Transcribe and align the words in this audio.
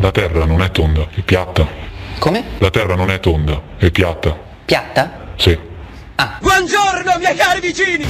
La 0.00 0.10
terra 0.12 0.44
non 0.44 0.62
è 0.62 0.70
tonda, 0.70 1.06
è 1.14 1.20
piatta. 1.20 1.66
Come? 2.18 2.44
La 2.58 2.70
terra 2.70 2.94
non 2.94 3.10
è 3.10 3.18
tonda, 3.20 3.60
è 3.78 3.90
piatta. 3.90 4.36
Piatta? 4.64 5.26
Sì. 5.36 5.58
Buongiorno, 6.40 7.16
miei 7.18 7.36
cari 7.36 7.60
vicini! 7.60 8.04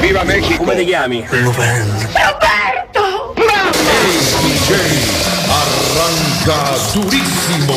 Viva 0.00 0.22
Mexico! 0.24 0.56
Come 0.64 0.76
ti 0.76 0.84
chiami? 0.84 1.24
Arranca 5.48 6.76
durissimo! 6.92 7.74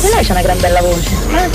E 0.00 0.08
lei 0.14 0.24
c'ha 0.24 0.32
una 0.32 0.42
gran 0.42 0.58
bella 0.60 0.80
voce. 0.80 1.10
eh? 1.34 1.50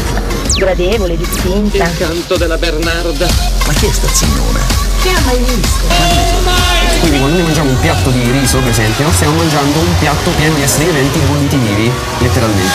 Gradevole, 0.57 1.15
distinta. 1.17 1.89
Canto 1.97 2.35
della 2.37 2.57
Bernarda. 2.57 3.27
Ma 3.67 3.73
chi 3.73 3.85
è 3.85 3.91
sta 3.91 4.07
zignona? 4.07 4.59
Chi 5.01 5.09
ha 5.09 5.19
mai 5.25 5.37
visto? 5.37 6.82
Quindi 7.03 7.19
quando 7.19 7.35
noi 7.35 7.47
mangiamo 7.47 7.69
un 7.69 7.79
piatto 7.81 8.11
di 8.11 8.31
riso, 8.31 8.59
per 8.59 8.69
esempio, 8.69 9.11
stiamo 9.11 9.35
mangiando 9.35 9.77
un 9.77 9.99
piatto 9.99 10.29
pieno 10.37 10.55
di 10.55 10.61
esseri 10.61 10.85
viventi 10.85 11.19
bolliti 11.19 11.57
vivi, 11.57 11.91
letteralmente. 12.19 12.71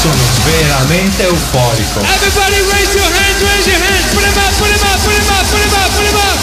Sono 0.00 0.14
veramente 0.42 1.22
euforico. 1.22 2.00
Everybody 2.00 2.62
raise 2.68 2.98
your 2.98 3.06
hands, 3.06 3.40
raise 3.42 3.70
your 3.70 3.80
hands! 3.80 4.10
Put 4.12 4.22
them 4.24 4.36
up, 4.36 4.50
put 4.58 4.66
them 4.66 4.82
up, 4.82 4.98
put 5.04 5.14
them 5.14 5.28
up, 5.30 5.46
put 5.46 5.60
them 5.60 5.72
up, 5.72 5.90
put 5.94 6.02
them 6.02 6.16
up! 6.16 6.38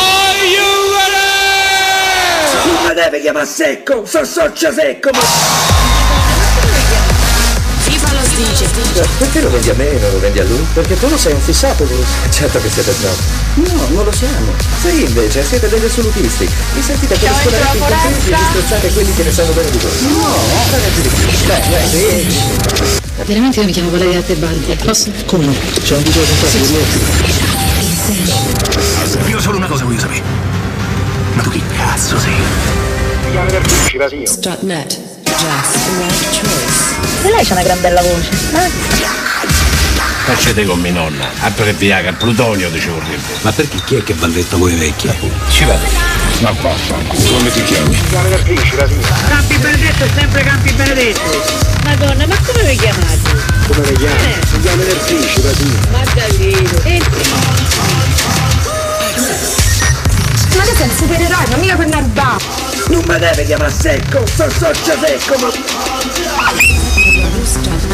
Are 0.00 0.46
you 0.48 0.64
ready? 0.96 2.72
Non 2.72 2.86
mi 2.88 2.94
deve 2.94 3.20
chiamare 3.20 3.44
secco, 3.44 4.06
so 4.06 4.24
socio 4.24 4.72
secco, 4.72 5.10
ma... 5.12 5.83
Dice. 8.36 8.66
Perché 9.18 9.40
lo 9.42 9.50
vendi 9.50 9.70
a 9.70 9.74
me 9.74 9.90
e 9.90 9.98
non 10.00 10.10
lo 10.10 10.18
vendi 10.18 10.40
a 10.40 10.44
lui? 10.44 10.66
Perché 10.72 10.98
tu 10.98 11.08
lo 11.08 11.16
sei 11.16 11.34
un 11.34 11.40
fissato, 11.40 11.84
lui. 11.84 12.04
Certo 12.30 12.60
che 12.60 12.68
siete 12.68 12.92
bravo. 12.98 13.16
No, 13.54 13.86
non 13.90 14.04
lo 14.04 14.12
siamo. 14.12 14.52
Sì, 14.82 15.04
invece, 15.04 15.44
siete 15.44 15.68
degli 15.68 15.84
assolutisti. 15.84 16.48
Vi 16.74 16.82
sentite 16.82 17.16
come 17.16 17.32
scolaristi 17.40 17.76
incompresi 17.76 18.30
e 18.30 18.34
disprezzate 18.34 18.92
quelli 18.92 19.14
che 19.14 19.22
ne 19.22 19.32
sanno 19.32 19.52
bene 19.52 19.70
di 19.70 19.78
voi. 19.78 19.92
No, 20.08 20.34
fate 20.70 20.90
di 21.00 21.08
più. 21.08 21.46
Dai, 21.46 21.62
sì. 21.88 22.26
Veramente 23.24 23.60
io 23.60 23.66
mi 23.66 23.72
chiamo 23.72 23.90
Valeria 23.90 24.20
Tebaldi. 24.20 24.76
Posso? 24.84 25.12
Come? 25.26 25.54
C'è 25.82 25.94
un 25.96 26.02
video 26.02 26.22
di 26.24 26.32
Io 29.28 29.40
solo 29.40 29.58
una 29.58 29.66
cosa 29.68 29.84
voglio 29.84 30.00
sapere. 30.00 30.22
Ma 31.34 31.42
tu 31.42 31.50
chi 31.50 31.62
cazzo 31.76 32.18
sei? 32.18 32.34
Strutnet. 34.26 34.98
Just 35.24 35.72
the 35.84 35.90
right 35.98 36.30
choice. 36.32 36.73
E 37.24 37.30
lei 37.30 37.44
c'ha 37.44 37.54
una 37.54 37.62
gran 37.62 37.80
bella 37.80 38.02
voce. 38.02 38.28
eh? 38.54 38.70
Facete 40.26 40.64
con 40.64 40.78
mia 40.80 40.92
nonna, 40.92 41.26
altro 41.40 41.64
che 41.64 41.72
Viagra, 41.72 42.12
plutonio 42.12 42.68
dicevo 42.70 42.98
il 42.98 43.20
Ma 43.42 43.52
perché 43.52 43.76
chi 43.84 43.94
è 43.96 44.02
che 44.02 44.14
va 44.14 44.26
letto 44.26 44.56
voi 44.58 44.74
vecchi? 44.74 45.10
Ci 45.48 45.64
vado. 45.64 45.84
Ma 46.40 46.50
vaffanculo. 46.50 47.36
Come 47.36 47.50
ti 47.50 47.62
chiami? 47.64 47.98
Campi 48.10 49.56
Benedetto 49.58 50.04
è 50.04 50.08
sempre 50.14 50.42
Campi 50.42 50.72
Benedetto! 50.72 51.20
Madonna, 51.84 52.26
ma 52.26 52.36
come 52.44 52.62
vi 52.68 52.76
chiamate? 52.76 53.18
Come 53.68 53.86
le 53.86 53.92
chiami? 53.94 54.34
Si 54.50 54.60
chiama 54.60 54.82
Nerfici, 54.82 55.40
Rasina. 55.42 55.78
Maddalino. 55.90 56.80
E 56.84 57.02
Ma 60.56 60.62
tu 60.62 60.74
sei 60.76 60.88
un 60.88 60.96
supereroe, 60.96 61.44
non 61.50 61.60
mica 61.60 61.74
quel 61.76 61.88
narba. 61.88 62.36
Non 62.88 63.02
mi 63.06 63.18
deve 63.18 63.44
chiamare 63.44 63.72
secco, 63.72 64.24
so 64.26 64.48
socio 64.50 64.96
secco, 65.00 65.38
ma... 65.38 65.93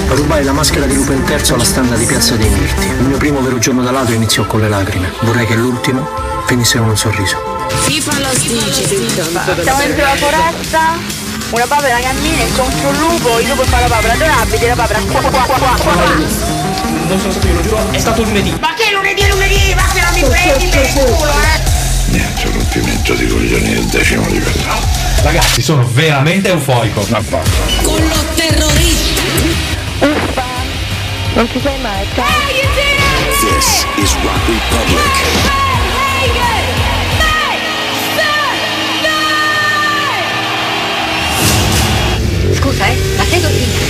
Rubai 0.09 0.45
la 0.45 0.53
maschera 0.53 0.87
di 0.87 0.95
Lupo 0.95 1.13
III 1.13 1.53
alla 1.53 1.65
standa 1.65 1.97
di 1.97 2.05
Piazza 2.05 2.37
dei 2.37 2.49
Mirti. 2.49 2.87
Il 2.87 3.07
mio 3.07 3.17
primo 3.17 3.41
vero 3.41 3.59
giorno 3.59 3.83
da 3.83 3.91
ladro 3.91 4.15
iniziò 4.15 4.45
con 4.45 4.61
le 4.61 4.69
lacrime. 4.69 5.13
Vorrei 5.23 5.47
che 5.47 5.55
l'ultimo 5.55 6.09
finisse 6.47 6.79
con 6.79 6.89
un 6.91 6.97
sorriso. 6.97 7.37
FIFA 7.69 8.19
lo 8.21 8.29
dice. 8.39 8.87
Siamo 8.87 9.79
dentro 9.79 10.05
la 10.05 10.17
foresta, 10.17 10.99
una 11.51 11.67
papera 11.67 11.99
cammina, 11.99 12.43
incontra 12.43 12.89
un 12.89 12.97
lupo, 12.97 13.39
il 13.41 13.49
lupo 13.49 13.63
fa 13.65 13.81
la 13.81 13.87
papera, 13.87 14.13
dove 14.15 14.31
abiti 14.31 14.67
la 14.67 14.75
papera? 14.75 15.01
Qua, 15.01 15.21
qua, 15.21 15.31
qua, 15.31 15.59
qua, 15.59 15.77
qua. 15.79 15.95
Non 17.09 17.19
sono 17.19 17.33
stato 17.33 17.47
io, 17.49 17.55
lo 17.55 17.61
giuro, 17.61 17.91
è 17.91 17.99
stato 17.99 18.23
lunedì. 18.23 18.57
Ma 18.61 18.75
che 18.75 18.93
lunedì, 18.93 19.27
lunedì? 19.29 19.75
Ma 19.75 19.83
se 19.93 20.01
non 20.01 20.13
mi 20.15 20.23
prendi 20.29 20.69
per 20.69 20.85
il 20.85 20.93
culo, 20.93 21.33
eh? 21.33 21.79
Niente, 22.11 22.51
rompimento 22.53 23.15
di 23.15 23.27
coglioni 23.27 23.75
del 23.75 23.85
decimo 23.87 24.27
livello. 24.29 24.75
Ragazzi, 25.23 25.61
sono 25.61 25.89
veramente 25.93 26.53
vaffanculo. 26.53 27.07
Con 27.83 28.01
lo 28.01 28.25
terrorista. 28.35 28.70
Uffa, 30.03 30.45
non 31.35 31.49
ci 31.51 31.61
sei 31.61 31.79
mai, 31.81 32.07
ciao. 32.15 32.25
This 33.41 33.85
is 33.97 34.15
Rock 34.23 34.47
Republic. 34.47 35.49
Scusa, 42.53 42.87
eh, 42.87 42.97
ma 43.17 43.25
sei 43.25 43.41
Cortina? 43.41 43.90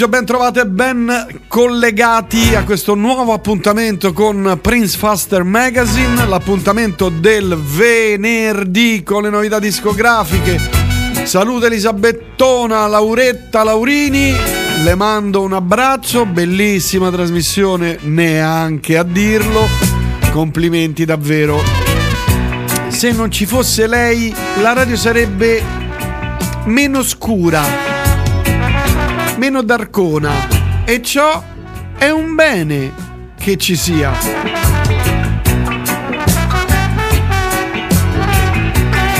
Pomeriggio, 0.00 0.08
ben 0.08 0.24
trovate, 0.24 0.66
ben 0.66 1.26
collegati 1.48 2.54
a 2.54 2.64
questo 2.64 2.94
nuovo 2.94 3.32
appuntamento 3.32 4.12
con 4.12 4.58
Prince 4.60 4.96
Faster 4.96 5.42
Magazine, 5.42 6.26
l'appuntamento 6.26 7.08
del 7.10 7.56
venerdì 7.56 9.02
con 9.02 9.22
le 9.22 9.30
novità 9.30 9.58
discografiche. 9.58 10.58
Saluto 11.24 11.66
Elisabettona, 11.66 12.86
Lauretta, 12.86 13.62
Laurini, 13.62 14.34
le 14.82 14.94
mando 14.94 15.42
un 15.42 15.52
abbraccio, 15.52 16.24
bellissima 16.24 17.10
trasmissione, 17.10 17.98
neanche 18.02 18.96
a 18.96 19.02
dirlo, 19.02 19.66
complimenti 20.30 21.04
davvero. 21.04 21.62
Se 22.88 23.12
non 23.12 23.30
ci 23.30 23.44
fosse 23.44 23.86
lei, 23.86 24.34
la 24.60 24.72
radio 24.72 24.96
sarebbe 24.96 25.62
meno 26.64 27.02
scura 27.02 27.89
meno 29.40 29.62
d'arcona 29.62 30.84
e 30.84 31.00
ciò 31.00 31.42
è 31.96 32.10
un 32.10 32.34
bene 32.34 32.92
che 33.38 33.56
ci 33.56 33.74
sia. 33.74 34.12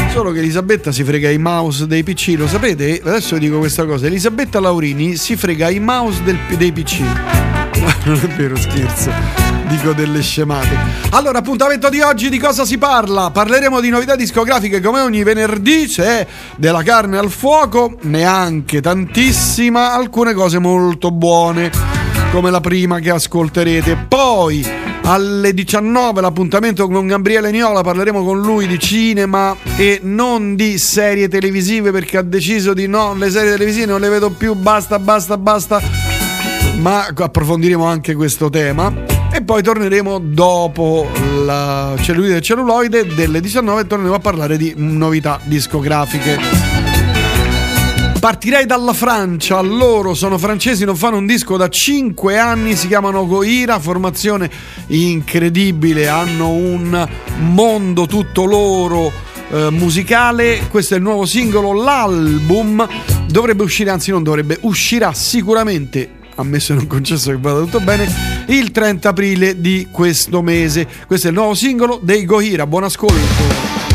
sicuro 0.09 0.33
che 0.33 0.41
Elisabetta 0.41 0.93
si 0.93 1.03
frega 1.05 1.31
i 1.31 1.39
mouse 1.39 1.87
dei 1.87 2.03
PC, 2.03 2.35
lo 2.37 2.47
sapete? 2.47 3.01
Adesso 3.03 3.39
dico 3.39 3.57
questa 3.59 3.87
cosa, 3.87 4.07
Elisabetta 4.07 4.61
Laurini 4.61 5.17
si 5.17 5.37
frega 5.37 5.71
i 5.71 5.81
mouse 5.81 6.23
del- 6.23 6.39
dei 6.59 6.71
PC. 6.71 7.01
non 8.05 8.21
è 8.23 8.27
vero, 8.37 8.57
scherzo. 8.57 9.50
Dico 9.71 9.93
delle 9.93 10.21
scemate. 10.21 10.77
Allora, 11.11 11.39
appuntamento 11.39 11.89
di 11.89 12.01
oggi 12.01 12.29
di 12.29 12.39
cosa 12.39 12.65
si 12.65 12.77
parla? 12.77 13.31
Parleremo 13.31 13.81
di 13.81 13.89
novità 13.89 14.17
discografiche 14.17 14.81
come 14.81 14.99
ogni 14.99 15.23
venerdì, 15.23 15.87
c'è 15.87 16.27
della 16.57 16.83
carne 16.83 17.19
al 17.19 17.31
fuoco, 17.31 17.97
neanche 18.01 18.81
tantissima, 18.81 19.93
alcune 19.93 20.35
cose 20.35 20.59
molto 20.59 21.13
buone, 21.13 21.71
come 22.33 22.51
la 22.51 22.59
prima 22.59 22.99
che 22.99 23.11
ascolterete. 23.11 24.07
Poi 24.09 24.67
alle 25.05 25.55
19 25.55 26.21
l'appuntamento 26.21 26.89
con 26.89 27.07
Gabriele 27.07 27.53
Niola, 27.53 27.83
parleremo 27.83 28.25
con 28.25 28.41
lui 28.41 28.67
di 28.67 28.79
cinema 28.81 29.57
e 29.77 30.01
non 30.03 30.57
di 30.57 30.79
serie 30.79 31.29
televisive 31.29 31.93
perché 31.93 32.17
ha 32.17 32.23
deciso 32.23 32.75
di 32.75 32.89
no, 32.89 33.15
le 33.15 33.31
serie 33.31 33.53
televisive 33.53 33.87
non 33.87 34.01
le 34.01 34.09
vedo 34.09 34.31
più, 34.31 34.55
basta, 34.55 34.99
basta, 34.99 35.37
basta. 35.39 35.81
Ma 36.81 37.07
approfondiremo 37.15 37.85
anche 37.85 38.15
questo 38.15 38.51
tema. 38.51 39.10
Poi 39.51 39.65
torneremo 39.65 40.21
dopo 40.21 41.09
la 41.45 41.97
cellulite 42.01 42.35
del 42.35 42.41
celluloide 42.41 43.05
delle 43.05 43.41
19 43.41 43.81
e 43.81 43.87
torneremo 43.89 44.15
a 44.15 44.21
parlare 44.21 44.57
di 44.57 44.75
novità 44.77 45.41
discografiche. 45.43 46.39
Partirei 48.21 48.65
dalla 48.65 48.93
Francia, 48.93 49.61
loro 49.61 50.15
sono 50.15 50.39
francesi, 50.39 50.85
non 50.85 50.95
fanno 50.95 51.17
un 51.17 51.27
disco 51.27 51.57
da 51.57 51.67
5 51.69 52.39
anni, 52.39 52.77
si 52.77 52.87
chiamano 52.87 53.27
Goira, 53.27 53.81
formazione 53.81 54.49
incredibile, 54.87 56.07
hanno 56.07 56.51
un 56.51 57.09
mondo 57.39 58.07
tutto 58.07 58.45
loro 58.45 59.11
eh, 59.51 59.69
musicale, 59.71 60.69
questo 60.71 60.95
è 60.95 60.99
il 60.99 61.03
nuovo 61.03 61.27
singolo, 61.27 61.73
l'album. 61.73 62.87
Dovrebbe 63.27 63.65
uscire, 63.65 63.91
anzi 63.91 64.13
non 64.13 64.23
dovrebbe, 64.23 64.59
uscirà 64.61 65.13
sicuramente 65.13 66.19
ammesso 66.41 66.73
e 66.73 66.77
non 66.77 66.87
concesso 66.87 67.31
che 67.31 67.39
vada 67.39 67.61
tutto 67.61 67.81
bene, 67.81 68.09
il 68.49 68.71
30 68.71 69.09
aprile 69.09 69.61
di 69.61 69.89
questo 69.91 70.43
mese. 70.43 70.87
Questo 71.07 71.29
è 71.29 71.31
il 71.31 71.37
nuovo 71.37 71.55
singolo 71.55 72.01
dei 72.03 72.25
Gohira. 72.25 72.67
Buon 72.67 72.85
ascolto. 72.85 73.90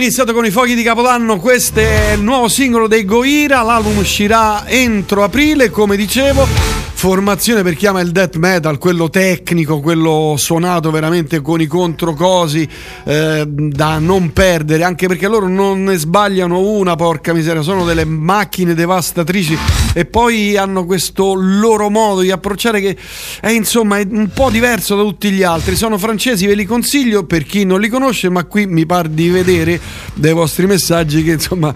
Abbiamo 0.00 0.16
iniziato 0.16 0.32
con 0.32 0.46
i 0.46 0.50
fuochi 0.50 0.74
di 0.74 0.82
Capodanno, 0.82 1.38
questo 1.38 1.78
è 1.78 2.12
il 2.14 2.22
nuovo 2.22 2.48
singolo 2.48 2.86
dei 2.86 3.04
Goira, 3.04 3.60
l'album 3.60 3.98
uscirà 3.98 4.66
entro 4.66 5.22
aprile, 5.22 5.68
come 5.68 5.94
dicevo. 5.94 6.69
Formazione 7.00 7.62
per 7.62 7.76
chi 7.76 7.86
ama 7.86 8.02
il 8.02 8.10
death 8.10 8.36
metal, 8.36 8.76
quello 8.76 9.08
tecnico, 9.08 9.80
quello 9.80 10.34
suonato 10.36 10.90
veramente 10.90 11.40
con 11.40 11.58
i 11.58 11.66
controcosi 11.66 12.68
eh, 13.04 13.44
da 13.48 13.98
non 13.98 14.34
perdere, 14.34 14.84
anche 14.84 15.08
perché 15.08 15.26
loro 15.26 15.48
non 15.48 15.84
ne 15.84 15.96
sbagliano 15.96 16.60
una, 16.60 16.96
porca 16.96 17.32
miseria, 17.32 17.62
sono 17.62 17.86
delle 17.86 18.04
macchine 18.04 18.74
devastatrici 18.74 19.56
e 19.94 20.04
poi 20.04 20.58
hanno 20.58 20.84
questo 20.84 21.32
loro 21.32 21.88
modo 21.88 22.20
di 22.20 22.30
approcciare 22.30 22.82
che 22.82 22.94
è 23.40 23.48
insomma 23.48 23.96
è 23.96 24.06
un 24.06 24.28
po' 24.34 24.50
diverso 24.50 24.94
da 24.94 25.02
tutti 25.02 25.30
gli 25.30 25.42
altri. 25.42 25.76
Sono 25.76 25.96
francesi, 25.96 26.46
ve 26.46 26.54
li 26.54 26.66
consiglio 26.66 27.24
per 27.24 27.44
chi 27.44 27.64
non 27.64 27.80
li 27.80 27.88
conosce, 27.88 28.28
ma 28.28 28.44
qui 28.44 28.66
mi 28.66 28.84
par 28.84 29.08
di 29.08 29.30
vedere 29.30 29.80
dai 30.12 30.34
vostri 30.34 30.66
messaggi 30.66 31.22
che 31.22 31.32
insomma 31.32 31.74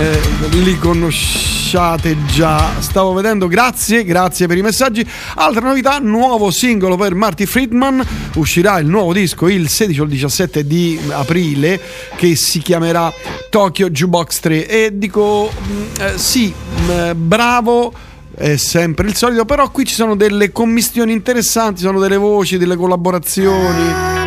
eh, 0.00 0.18
li 0.62 0.78
conosciate 0.78 2.16
già. 2.26 2.80
Stavo 2.80 3.12
vedendo, 3.12 3.48
grazie, 3.48 4.02
grazie 4.02 4.46
per 4.46 4.56
i 4.56 4.62
messaggi. 4.62 5.06
Altra 5.34 5.66
novità, 5.66 5.98
nuovo 5.98 6.50
singolo 6.50 6.96
per 6.96 7.14
Marty 7.14 7.44
Friedman. 7.44 8.02
Uscirà 8.36 8.78
il 8.78 8.86
nuovo 8.86 9.12
disco 9.12 9.46
il 9.48 9.68
16 9.68 10.00
o 10.00 10.04
il 10.04 10.10
17 10.10 10.66
di 10.66 10.98
aprile 11.10 11.78
che 12.16 12.34
si 12.34 12.60
chiamerà 12.60 13.12
Tokyo 13.50 13.90
Jukebox 13.90 14.40
3. 14.40 14.68
E 14.68 14.90
dico 14.94 15.52
mm, 15.52 15.82
eh, 16.00 16.16
sì, 16.16 16.52
mm, 16.52 17.10
bravo 17.14 17.92
è 18.34 18.56
sempre 18.56 19.06
il 19.06 19.14
solito, 19.14 19.44
però 19.44 19.70
qui 19.70 19.84
ci 19.84 19.94
sono 19.94 20.16
delle 20.16 20.50
commistioni 20.50 21.12
interessanti, 21.12 21.82
sono 21.82 22.00
delle 22.00 22.16
voci, 22.16 22.56
delle 22.56 22.76
collaborazioni. 22.76 24.19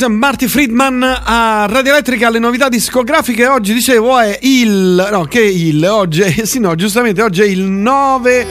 È 0.00 0.06
Marty 0.06 0.46
Friedman 0.46 1.02
a 1.02 1.66
Radio 1.68 1.90
Elettrica, 1.90 2.30
le 2.30 2.38
novità 2.38 2.68
discografiche. 2.68 3.48
Oggi 3.48 3.74
dicevo 3.74 4.16
è 4.20 4.38
il. 4.42 5.08
No, 5.10 5.24
che 5.24 5.40
il? 5.40 5.84
Oggi 5.84 6.20
è. 6.20 6.30
Sì, 6.46 6.60
no, 6.60 6.76
giustamente 6.76 7.20
oggi 7.20 7.42
è 7.42 7.46
il 7.46 7.62
9 7.62 8.46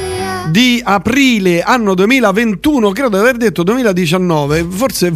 di 0.50 0.82
aprile, 0.84 1.62
anno 1.62 1.94
2021. 1.94 2.92
Credo 2.92 3.10
di 3.10 3.16
aver 3.16 3.38
detto 3.38 3.64
2019. 3.64 4.68
Forse 4.70 5.14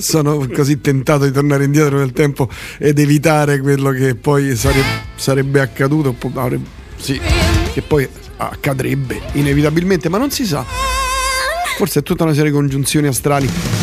sono 0.00 0.46
così 0.54 0.82
tentato 0.82 1.24
di 1.24 1.32
tornare 1.32 1.64
indietro 1.64 1.96
nel 1.96 2.12
tempo 2.12 2.50
ed 2.78 2.98
evitare 2.98 3.60
quello 3.60 3.92
che 3.92 4.16
poi 4.16 4.54
sare- 4.54 4.84
sarebbe 5.14 5.60
accaduto. 5.60 6.14
Sì, 6.96 7.18
che 7.72 7.80
poi 7.80 8.06
accadrebbe 8.36 9.22
inevitabilmente, 9.32 10.10
ma 10.10 10.18
non 10.18 10.30
si 10.30 10.44
sa. 10.44 10.62
Forse 11.78 12.00
è 12.00 12.02
tutta 12.02 12.24
una 12.24 12.34
serie 12.34 12.50
di 12.50 12.56
congiunzioni 12.56 13.06
astrali. 13.06 13.75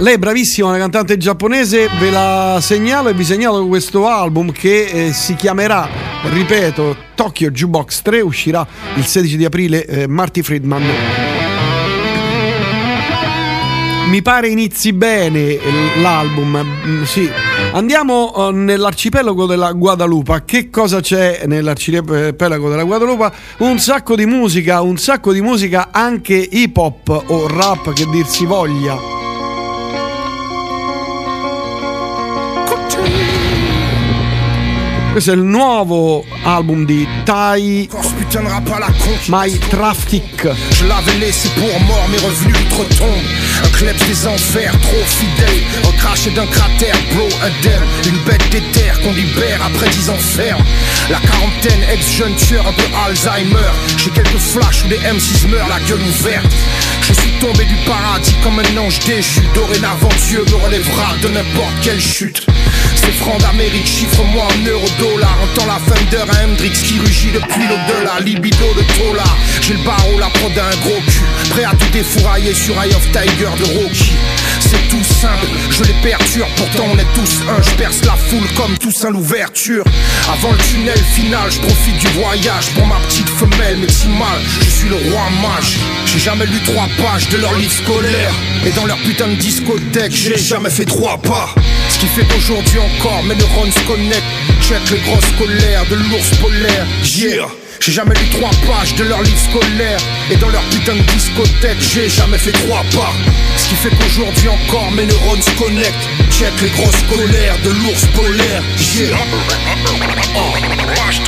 Lei 0.00 0.14
è 0.14 0.18
bravissima, 0.18 0.68
una 0.68 0.78
cantante 0.78 1.18
giapponese, 1.18 1.90
ve 1.98 2.10
la 2.10 2.58
segnalo 2.62 3.10
e 3.10 3.12
vi 3.12 3.22
segnalo 3.22 3.66
questo 3.66 4.08
album 4.08 4.50
che 4.50 4.84
eh, 4.84 5.12
si 5.12 5.34
chiamerà, 5.34 5.86
ripeto, 6.22 6.96
Tokyo 7.14 7.50
Jukebox 7.50 8.00
3, 8.00 8.22
uscirà 8.22 8.66
il 8.96 9.04
16 9.04 9.36
di 9.36 9.44
aprile, 9.44 9.84
eh, 9.84 10.06
Marty 10.08 10.40
Friedman. 10.40 10.82
Mi 14.08 14.22
pare 14.22 14.48
inizi 14.48 14.94
bene 14.94 15.38
eh, 15.38 15.60
l'album, 16.00 16.64
mm, 16.86 17.02
sì. 17.02 17.30
Andiamo 17.72 18.32
eh, 18.34 18.52
nell'arcipelago 18.52 19.44
della 19.44 19.72
Guadalupa. 19.72 20.44
Che 20.46 20.70
cosa 20.70 21.00
c'è 21.00 21.42
nell'arcipelago 21.44 22.70
della 22.70 22.84
Guadalupa? 22.84 23.30
Un 23.58 23.78
sacco 23.78 24.16
di 24.16 24.24
musica, 24.24 24.80
un 24.80 24.96
sacco 24.96 25.30
di 25.30 25.42
musica 25.42 25.88
anche 25.92 26.36
hip 26.36 26.74
hop 26.78 27.24
o 27.26 27.46
rap 27.48 27.92
che 27.92 28.06
dir 28.06 28.26
si 28.26 28.46
voglia. 28.46 29.19
Questo 35.12 35.32
è 35.32 35.34
il 35.34 35.42
nuovo 35.42 36.24
album 36.44 36.84
di 36.84 37.06
Tai 37.24 37.90
My 39.26 39.58
Traffic. 39.68 40.48
Je 40.70 40.86
l'avais 40.86 41.18
laissé 41.18 41.48
pour 41.56 41.80
mort, 41.80 42.08
mais 42.10 42.22
revenu 42.22 42.52
outre-tombe. 42.54 43.24
Un 43.64 43.68
kleps 43.70 44.06
des 44.06 44.26
enfers, 44.28 44.72
trop 44.80 45.04
fidèle. 45.04 45.62
Recraché 45.82 46.30
d'un 46.30 46.46
cratère, 46.46 46.94
bro, 47.12 47.26
indemne. 47.42 47.82
Une 48.06 48.18
bête 48.24 48.48
d'éther 48.50 49.00
qu'on 49.02 49.12
libère 49.12 49.60
après 49.66 49.88
dix 49.88 50.08
ans 50.10 50.16
ferme. 50.16 50.62
La 51.10 51.18
quarantaine, 51.18 51.82
ex-jeune 51.92 52.36
tueur, 52.36 52.64
un 52.68 52.72
peu 52.72 52.86
Alzheimer. 53.04 53.72
J'ai 53.96 54.10
quelques 54.10 54.38
flashs 54.38 54.84
où 54.84 54.88
des 54.88 54.98
M6 54.98 55.48
meurent, 55.48 55.68
la 55.68 55.80
gueule 55.88 56.02
ouverte. 56.02 56.52
Je 57.02 57.12
suis 57.14 57.32
tombé 57.40 57.64
du 57.64 57.74
paradis 57.84 58.36
comme 58.44 58.60
un 58.60 58.78
ange 58.78 59.00
déchu. 59.00 59.40
Dorénavant, 59.54 60.08
Dieu 60.28 60.44
me 60.46 60.64
relèvera 60.64 61.16
de 61.20 61.28
n'importe 61.28 61.74
quelle 61.82 62.00
chute. 62.00 62.46
Francs 63.12 63.40
d'Amérique, 63.40 63.86
chiffre-moi 63.86 64.44
en 64.44 64.68
euros, 64.68 64.86
dollars. 64.98 65.38
Entends 65.42 65.66
la 65.66 65.78
thunder 65.86 66.30
à 66.30 66.44
Hendrix 66.44 66.70
qui 66.70 66.98
rugit 66.98 67.30
depuis 67.32 67.66
l'au-delà. 67.68 68.20
Libido 68.24 68.66
de 68.76 68.82
Tola. 68.98 69.24
J'ai 69.60 69.74
le 69.74 69.84
barreau, 69.84 70.18
la 70.18 70.28
prod 70.28 70.52
d'un 70.54 70.70
gros 70.82 71.00
cul. 71.06 71.50
Prêt 71.50 71.64
à 71.64 71.70
tout 71.70 71.90
défourailler 71.92 72.54
sur 72.54 72.74
Eye 72.82 72.94
of 72.94 73.06
Tiger 73.12 73.50
de 73.58 73.78
Rocky. 73.78 74.12
C'est 74.60 74.88
tout 74.88 75.02
simple, 75.02 75.46
je 75.70 75.82
les 75.84 75.94
perturbe. 76.02 76.48
Pourtant, 76.56 76.86
on 76.92 76.98
est 76.98 77.12
tous 77.14 77.40
un. 77.48 77.62
Je 77.62 77.70
perce 77.76 78.04
la 78.04 78.14
foule 78.14 78.46
comme 78.56 78.76
Toussaint 78.78 79.10
l'ouverture. 79.10 79.84
Avant 80.32 80.52
le 80.52 80.58
tunnel 80.58 80.98
final, 81.14 81.50
je 81.50 81.58
profite 81.58 81.98
du 81.98 82.06
voyage 82.20 82.70
pour 82.74 82.86
ma 82.86 82.96
petite 83.06 83.28
femelle 83.28 83.78
maximale. 83.78 84.40
Je 84.60 84.70
suis 84.70 84.88
le 84.88 84.96
roi 85.10 85.22
mage. 85.42 85.76
J'ai 86.06 86.18
jamais 86.18 86.46
lu 86.46 86.60
trois 86.64 86.88
pages 87.02 87.28
de 87.28 87.38
leur 87.38 87.54
livre 87.54 87.72
scolaire. 87.72 88.32
Et 88.66 88.70
dans 88.70 88.86
leur 88.86 88.98
putain 88.98 89.28
de 89.28 89.34
discothèque, 89.34 90.12
j'ai 90.12 90.38
jamais 90.38 90.70
fait 90.70 90.84
trois 90.84 91.18
pas. 91.18 91.54
Qui 92.00 92.06
fait 92.06 92.24
qu'aujourd'hui 92.24 92.78
encore, 92.78 93.22
mes 93.24 93.34
neurones 93.34 93.70
se 93.70 93.80
connectent. 93.86 94.24
Check 94.62 94.90
les 94.90 95.00
grosses 95.00 95.30
colères 95.38 95.84
de 95.90 95.96
l'ours 95.96 96.30
polaire. 96.40 96.86
Yeah. 97.04 97.46
J'ai 97.80 97.92
jamais 97.92 98.14
lu 98.14 98.28
trois 98.28 98.50
pages 98.66 98.94
de 98.96 99.04
leur 99.04 99.22
livre 99.22 99.38
scolaire. 99.38 99.98
Et 100.30 100.36
dans 100.36 100.50
leur 100.50 100.62
putain 100.64 100.94
de 100.94 101.02
discothèque 101.14 101.80
J'ai 101.80 102.10
jamais 102.10 102.36
fait 102.36 102.52
trois 102.52 102.84
pas. 102.94 103.12
Ce 103.56 103.68
qui 103.68 103.74
fait 103.74 103.88
qu'aujourd'hui 103.88 104.48
encore 104.48 104.90
mes 104.92 105.06
neurones 105.06 105.40
se 105.40 105.50
connectent. 105.52 106.08
Check 106.30 106.52
les 106.60 106.68
grosses 106.70 107.02
colères 107.08 107.56
de 107.64 107.70
l'ours 107.70 108.04
polaire. 108.14 108.62
Yeah 108.94 109.16
Oh, 110.36 110.52
l'ours. 110.60 111.20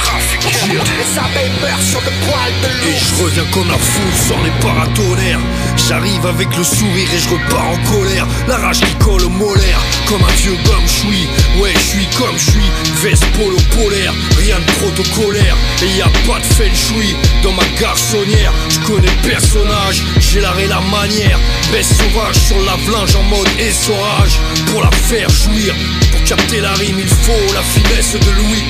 Et 2.86 2.96
je 2.96 3.22
reviens 3.22 3.44
comme 3.52 3.68
la 3.68 3.78
foule 3.78 4.12
sans 4.14 4.42
les 4.42 4.50
paratonnerres 4.60 5.40
J'arrive 5.76 6.26
avec 6.26 6.56
le 6.56 6.64
sourire 6.64 7.08
et 7.14 7.18
je 7.18 7.28
repars 7.30 7.70
en 7.70 7.78
colère. 7.90 8.26
La 8.46 8.56
rage 8.56 8.80
qui 8.80 8.94
colle 8.96 9.24
au 9.24 9.28
molaire. 9.28 9.80
Comme 10.06 10.22
un 10.22 10.32
vieux 10.36 10.56
gomme 10.64 10.86
suis 10.86 11.28
Ouais 11.60 11.72
je 11.74 11.80
suis 11.80 12.06
comme 12.18 12.36
je 12.36 12.50
suis. 12.50 12.70
Veste 13.02 13.26
polo 13.32 13.56
polaire 13.74 14.12
Rien 14.38 14.58
de 14.58 14.72
protocolaire 14.72 15.56
Et 15.82 15.96
y 15.96 16.02
a 16.02 16.08
pas 16.26 16.40
de 16.42 16.54
feng 16.54 17.16
Dans 17.42 17.52
ma 17.52 17.64
garçonnière. 17.80 18.52
Je 18.68 18.78
connais 18.80 19.16
personnage 19.22 20.02
J'ai 20.18 20.40
l'art 20.40 20.58
et 20.58 20.66
la 20.66 20.80
manière. 20.80 21.38
Baisse 21.70 21.96
sauvage 21.96 22.36
sur 22.36 22.60
la 22.62 22.76
flingue 22.78 23.16
en 23.16 23.22
mode 23.24 23.48
essorage. 23.58 24.38
Pour 24.66 24.82
la 24.82 24.90
faire 24.90 25.28
jouir 25.30 25.74
Pour 26.10 26.24
capter 26.24 26.60
la 26.60 26.72
rime 26.74 26.98
il 26.98 27.08
faut 27.08 27.54
la 27.54 27.62
finesse 27.62 28.14
de 28.14 28.30
Louis. 28.30 28.64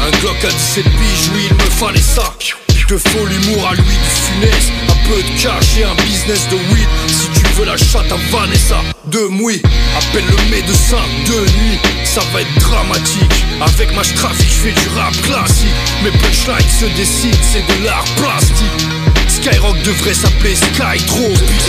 Un 0.00 0.10
Glock 0.20 0.44
à 0.44 0.48
17 0.48 0.84
piges 0.84 1.30
oui 1.34 1.48
il 1.50 1.54
me 1.54 1.70
fallait 1.70 2.00
ça 2.00 2.34
te 2.86 2.98
faut 2.98 3.26
l'humour 3.26 3.68
à 3.68 3.74
lui 3.74 3.82
de 3.82 4.04
funeste. 4.04 4.72
Un 4.88 5.08
peu 5.08 5.22
de 5.22 5.42
cash 5.42 5.76
et 5.78 5.84
un 5.84 5.94
business 6.04 6.48
de 6.48 6.56
weed. 6.56 6.88
Si 7.08 7.28
tu 7.28 7.46
veux 7.54 7.64
la 7.64 7.76
chatte 7.76 8.10
à 8.12 8.16
Vanessa 8.30 8.80
De 9.06 9.26
mouille. 9.28 9.62
Appelle 9.96 10.24
le 10.26 10.50
médecin 10.50 11.02
de 11.26 11.40
nuit. 11.58 11.78
Ça 12.04 12.20
va 12.32 12.40
être 12.42 12.54
dramatique. 12.60 13.44
Avec 13.60 13.94
ma 13.94 14.02
trafic 14.02 14.48
je 14.48 14.68
fais 14.68 14.72
du 14.72 14.88
rap 14.96 15.12
classique. 15.22 15.68
Mes 16.02 16.10
punchlines 16.10 16.70
se 16.80 16.86
dessinent 16.96 17.32
c'est 17.42 17.64
de 17.66 17.84
l'art 17.84 18.04
plastique. 18.16 18.86
Skyrock 19.28 19.80
devrait 19.82 20.14
s'appeler 20.14 20.54
Skytropique 20.54 21.64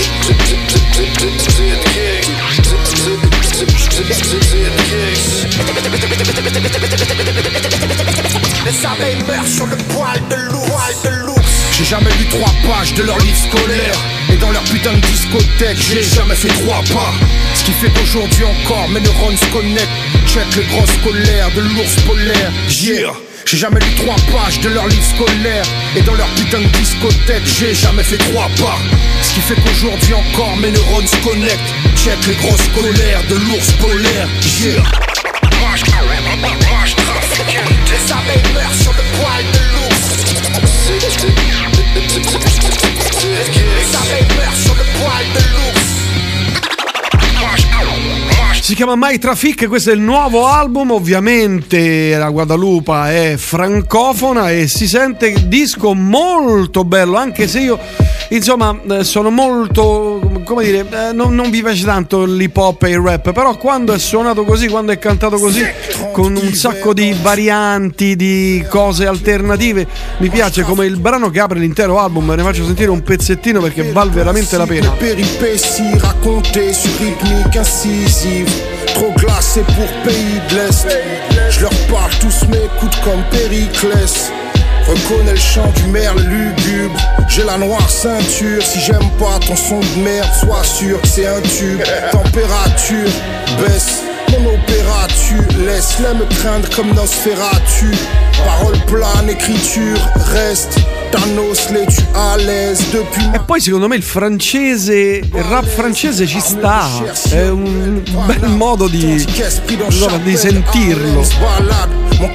Les 8.66 8.84
abeilles 8.84 9.24
meurent 9.28 9.48
sur 9.48 9.68
le 9.68 9.78
poil 9.94 10.20
de 10.28 10.52
l'ours. 10.52 11.36
J'ai 11.72 11.86
jamais 11.86 12.10
lu 12.18 12.26
trois 12.30 12.52
pages 12.66 12.96
de 12.96 13.04
leur 13.04 13.18
livre 13.20 13.38
scolaire. 13.38 13.96
Et 14.34 14.38
dans 14.38 14.50
leur 14.50 14.64
putain 14.64 14.94
de 14.94 15.02
discothèque 15.02 15.78
J'ai 15.78 16.02
jamais 16.02 16.34
fait 16.34 16.48
trois 16.48 16.82
pas. 16.92 17.14
Ce 17.54 17.64
qui 17.64 17.72
fait 17.74 17.90
qu'aujourd'hui 17.90 18.44
encore 18.44 18.90
mes 18.90 19.02
neurones 19.02 19.38
se 19.38 19.46
connectent. 19.54 19.88
Check 20.26 20.48
les 20.56 20.64
grosses 20.64 20.98
colères 21.04 21.52
de 21.56 21.62
l'ours 21.62 21.96
polaire. 22.08 22.52
Yeah. 22.82 23.14
J'ai 23.46 23.58
jamais 23.58 23.80
lu 23.80 23.94
trois 23.98 24.16
pages 24.34 24.60
de 24.62 24.70
leur 24.70 24.88
livre 24.88 25.04
scolaire. 25.04 25.66
Et 25.96 26.02
dans 26.02 26.16
leur 26.16 26.28
putain 26.30 26.62
de 26.62 26.78
discothèque 26.80 27.46
J'ai 27.46 27.76
jamais 27.76 28.04
fait 28.04 28.18
trois 28.18 28.50
pas. 28.58 28.80
Ce 29.22 29.34
qui 29.36 29.42
fait 29.42 29.62
qu'aujourd'hui 29.62 30.16
encore 30.16 30.58
mes 30.58 30.72
neurones 30.72 31.08
se 31.08 31.18
connectent. 31.18 31.74
Check 31.96 32.18
les 32.26 32.36
grosses 32.36 32.68
colères 32.74 33.22
de 33.30 33.36
l'ours 33.36 33.72
polaire. 33.74 34.28
Yeah 34.60 34.82
Si 48.66 48.74
chiama 48.74 48.96
My 48.96 49.20
Traffic, 49.20 49.68
questo 49.68 49.92
è 49.92 49.94
il 49.94 50.00
nuovo 50.00 50.48
album, 50.48 50.90
ovviamente 50.90 52.18
la 52.18 52.32
Guadalupa 52.32 53.12
è 53.12 53.36
francofona 53.38 54.50
e 54.50 54.68
si 54.68 54.88
sente 54.88 55.48
disco 55.48 55.94
molto 55.94 56.84
bello, 56.84 57.16
anche 57.16 57.48
se 57.48 57.60
io 57.60 57.80
insomma 58.30 58.78
eh, 58.90 59.04
sono 59.04 59.30
molto, 59.30 60.42
come 60.44 60.64
dire, 60.64 60.86
eh, 60.90 61.14
non, 61.14 61.36
non 61.36 61.50
mi 61.50 61.62
piace 61.62 61.86
tanto 61.86 62.26
l'hip 62.26 62.56
hop 62.56 62.84
e 62.84 62.90
il 62.92 63.00
rap, 63.00 63.32
però 63.32 63.56
quando 63.58 63.94
è 63.94 64.00
suonato 64.00 64.44
così, 64.44 64.68
quando 64.68 64.92
è 64.92 65.00
cantato 65.00 65.38
così, 65.38 65.64
con 66.12 66.36
un 66.36 66.54
sacco 66.54 66.94
di 66.94 67.16
varianti, 67.22 68.16
di 68.16 68.66
cose 68.70 69.06
alternative, 69.06 69.88
mi 70.18 70.30
piace 70.30 70.64
come 70.64 70.86
il 70.86 70.98
brano 70.98 71.30
che 71.30 71.40
apre 71.40 71.60
l'intero 71.60 72.00
album, 72.00 72.32
ne 72.32 72.44
faccio 72.44 72.64
sentire 72.66 72.90
un 72.90 73.02
pezzettino 73.04 73.62
perché 73.62 73.92
vale 73.92 74.12
veramente 74.12 74.58
la 74.58 74.66
pena. 74.66 74.90
péripéties 75.00 76.02
racontées 76.02 76.74
sur 76.74 76.92
rythmique 77.00 77.56
incisive 77.58 78.50
Trop 78.94 79.14
glacé 79.18 79.62
pour 79.62 79.88
pays 80.04 80.40
de 80.50 80.56
l'Est 80.56 80.88
Je 81.50 81.62
leur 81.62 81.74
parle, 81.92 82.12
tous 82.20 82.48
m'écoutent 82.48 83.02
comme 83.04 83.24
Périclès 83.30 84.32
Reconnais 84.88 85.32
le 85.32 85.38
chant 85.38 85.72
du 85.76 85.84
merle 85.88 86.20
lugubre. 86.22 87.00
J'ai 87.28 87.44
la 87.44 87.58
noire 87.58 87.90
ceinture. 87.90 88.62
Si 88.64 88.80
j'aime 88.80 89.10
pas 89.20 89.40
ton 89.46 89.56
son 89.56 89.80
de 89.80 90.04
merde 90.04 90.30
Sois 90.40 90.64
sûr 90.64 91.02
que 91.02 91.08
c'est 91.08 91.28
un 91.28 91.42
tube. 91.42 91.82
Température 92.12 93.10
baisse 93.60 94.04
ton 94.36 94.46
opéra, 94.48 95.08
tu 95.08 95.36
laisse-les 95.66 96.14
me 96.14 96.26
craindre 96.26 96.70
comme 96.76 96.94
Nosferatu. 96.94 97.92
Parole 98.46 98.78
plane, 98.86 99.32
écriture, 99.32 100.00
reste. 100.34 100.84
E 103.34 103.40
poi 103.46 103.62
secondo 103.62 103.88
me 103.88 103.96
il 103.96 104.04
francese, 104.04 104.94
il 104.94 105.44
rap 105.44 105.66
francese 105.66 106.28
ci 106.28 106.42
sta, 106.42 106.90
è 107.30 107.48
un 107.48 108.02
bel 108.26 108.50
modo 108.50 108.88
di, 108.88 109.26
di 110.24 110.36
sentirlo. 110.36 111.24
Mon 112.20 112.34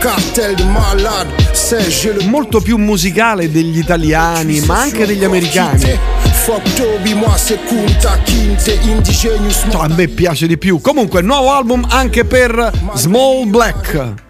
Molto 2.29 2.61
più 2.61 2.79
musicale 2.79 3.51
degli 3.51 3.79
italiani, 3.79 4.61
ma 4.61 4.81
anche 4.81 5.05
degli 5.05 5.25
americani. 5.25 5.99
Insomma, 9.65 9.85
a 9.85 9.89
me 9.89 10.09
piace 10.09 10.47
di 10.47 10.57
più. 10.57 10.81
Comunque, 10.81 11.21
nuovo 11.21 11.51
album 11.51 11.87
anche 11.89 12.25
per 12.25 12.71
Small 12.95 13.49
Black. 13.49 14.30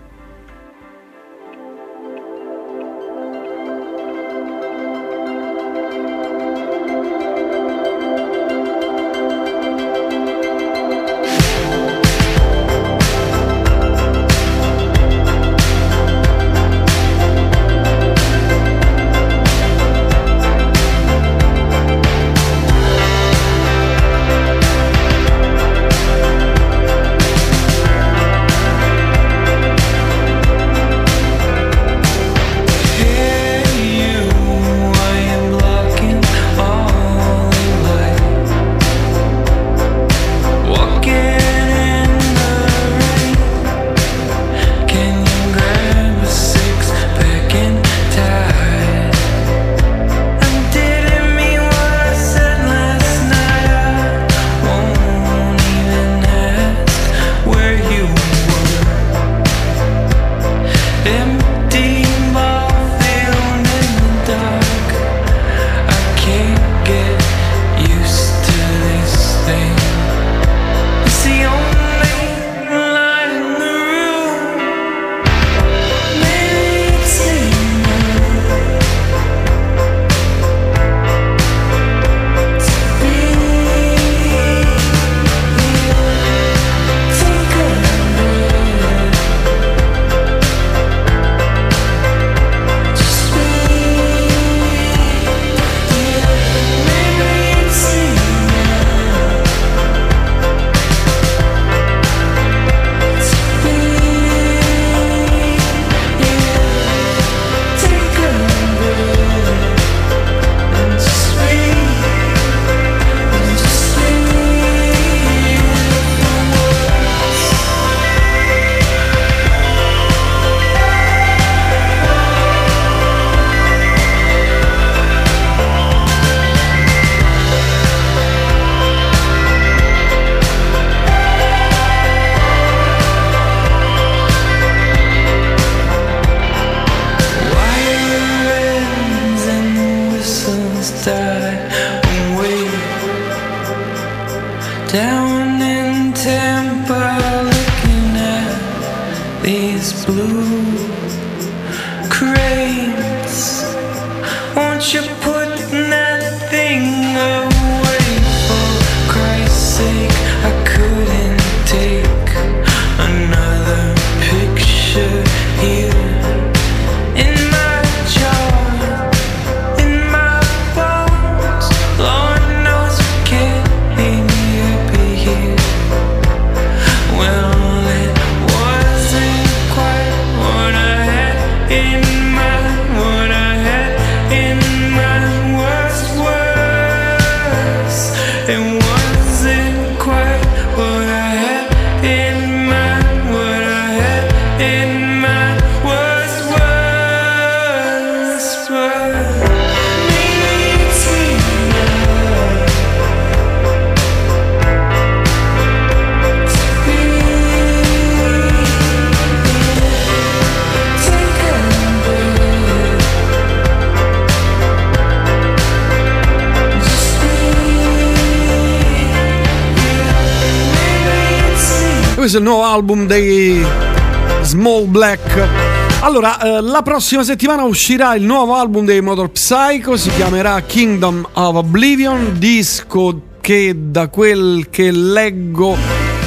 Allora, 226.23 226.59
eh, 226.59 226.61
la 226.61 226.83
prossima 226.83 227.25
settimana 227.25 227.63
uscirà 227.63 228.15
il 228.15 228.25
nuovo 228.25 228.55
album 228.55 228.85
dei 228.85 229.01
Motor 229.01 229.31
Psycho, 229.31 229.97
si 229.97 230.11
chiamerà 230.11 230.61
Kingdom 230.61 231.27
of 231.33 231.55
Oblivion, 231.55 232.35
disco 232.37 233.23
che 233.41 233.75
da 233.75 234.09
quel 234.09 234.67
che 234.69 234.91
leggo 234.91 235.75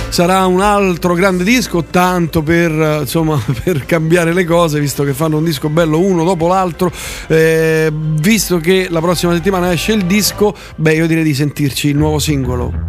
sarà 0.10 0.48
un 0.48 0.62
altro 0.62 1.14
grande 1.14 1.44
disco, 1.44 1.84
tanto 1.84 2.42
per, 2.42 2.72
eh, 2.72 3.00
insomma, 3.02 3.40
per 3.64 3.86
cambiare 3.86 4.34
le 4.34 4.46
cose, 4.46 4.80
visto 4.80 5.04
che 5.04 5.14
fanno 5.14 5.38
un 5.38 5.44
disco 5.44 5.70
bello 5.70 6.00
uno 6.00 6.24
dopo 6.24 6.48
l'altro. 6.48 6.92
Eh, 7.28 7.92
visto 7.94 8.58
che 8.58 8.88
la 8.90 9.00
prossima 9.00 9.34
settimana 9.36 9.72
esce 9.72 9.92
il 9.92 10.06
disco, 10.06 10.56
beh, 10.76 10.96
io 10.96 11.06
direi 11.06 11.24
di 11.24 11.36
sentirci 11.36 11.90
il 11.90 11.98
nuovo 11.98 12.18
singolo. 12.18 12.83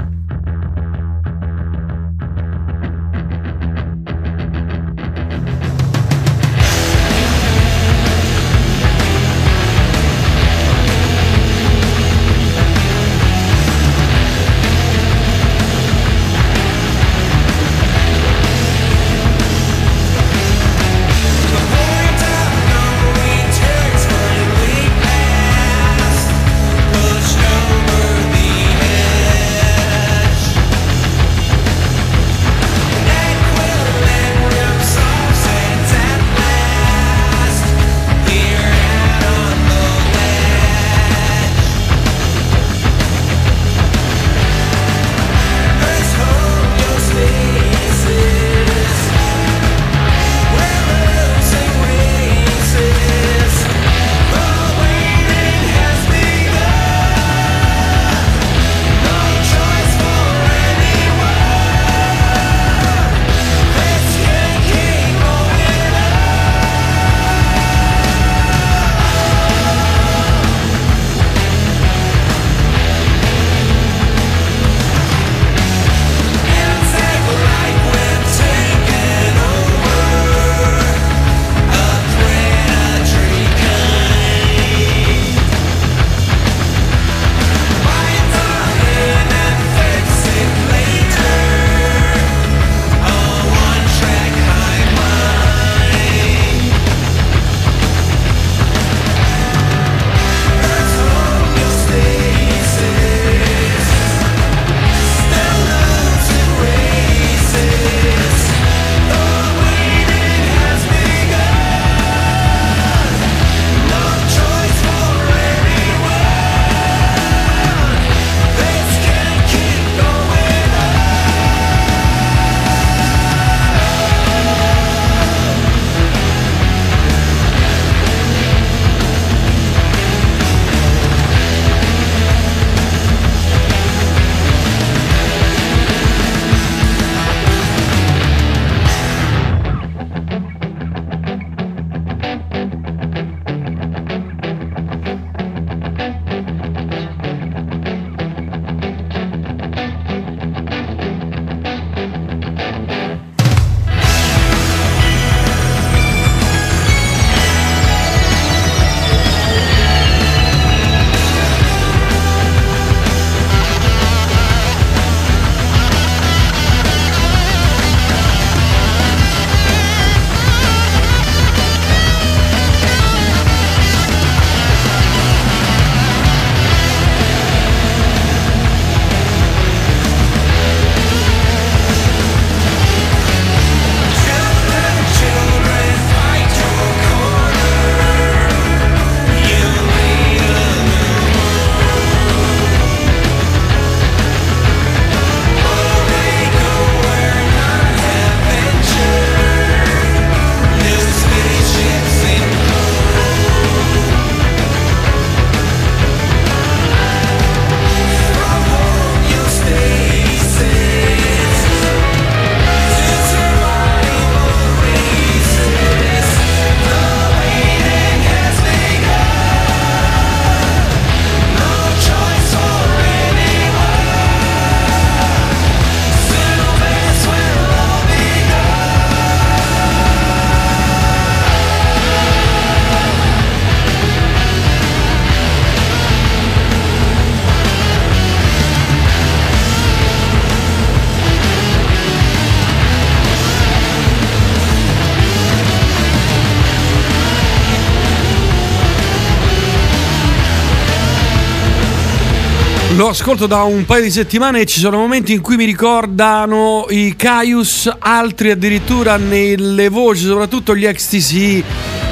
Lo 253.04 253.10
ascolto 253.10 253.46
da 253.46 253.64
un 253.64 253.84
paio 253.84 254.04
di 254.04 254.10
settimane 254.10 254.60
e 254.60 254.64
ci 254.64 254.80
sono 254.80 254.96
momenti 254.96 255.34
in 255.34 255.42
cui 255.42 255.56
mi 255.56 255.66
ricordano 255.66 256.86
i 256.88 257.14
Caius, 257.16 257.94
altri 257.98 258.50
addirittura 258.50 259.18
nelle 259.18 259.90
voci, 259.90 260.24
soprattutto 260.24 260.74
gli 260.74 260.90
XTC. 260.90 261.62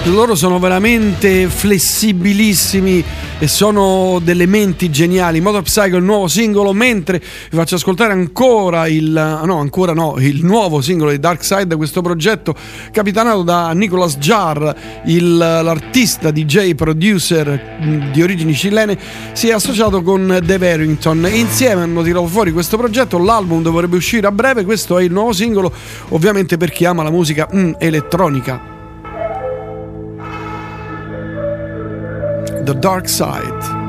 Loro 0.04 0.34
sono 0.34 0.58
veramente 0.58 1.48
flessibilissimi 1.48 3.02
e 3.42 3.48
sono 3.48 4.20
delle 4.22 4.46
menti 4.46 4.88
geniali. 4.88 5.40
Motor 5.40 5.62
Psycho 5.62 5.96
il 5.96 6.04
nuovo 6.04 6.28
singolo, 6.28 6.72
mentre 6.72 7.18
vi 7.18 7.56
faccio 7.56 7.74
ascoltare 7.74 8.12
ancora 8.12 8.86
il 8.86 9.10
no, 9.10 9.58
ancora 9.58 9.92
no, 9.92 10.14
il 10.18 10.44
nuovo 10.44 10.80
singolo 10.80 11.10
di 11.10 11.18
Dark 11.18 11.42
Side, 11.44 11.74
questo 11.74 12.02
progetto 12.02 12.54
capitanato 12.92 13.42
da 13.42 13.72
Nicolas 13.72 14.16
Jarr, 14.18 14.72
il- 15.06 15.36
l'artista 15.36 16.30
DJ 16.30 16.76
producer 16.76 17.78
mh, 17.80 18.12
di 18.12 18.22
origini 18.22 18.54
cilene, 18.54 18.96
si 19.32 19.48
è 19.48 19.52
associato 19.52 20.02
con 20.02 20.38
Dave 20.40 20.72
Harrington. 20.74 21.28
Insieme 21.32 21.82
hanno 21.82 22.04
tirato 22.04 22.28
fuori 22.28 22.52
questo 22.52 22.76
progetto, 22.76 23.18
l'album 23.18 23.60
dovrebbe 23.60 23.96
uscire 23.96 24.28
a 24.28 24.30
breve, 24.30 24.64
questo 24.64 24.98
è 24.98 25.02
il 25.02 25.10
nuovo 25.10 25.32
singolo, 25.32 25.72
ovviamente 26.10 26.56
per 26.56 26.70
chi 26.70 26.84
ama 26.84 27.02
la 27.02 27.10
musica 27.10 27.48
mm, 27.52 27.72
elettronica. 27.78 28.71
The 32.64 32.74
Dark 32.74 33.08
Side. 33.08 33.81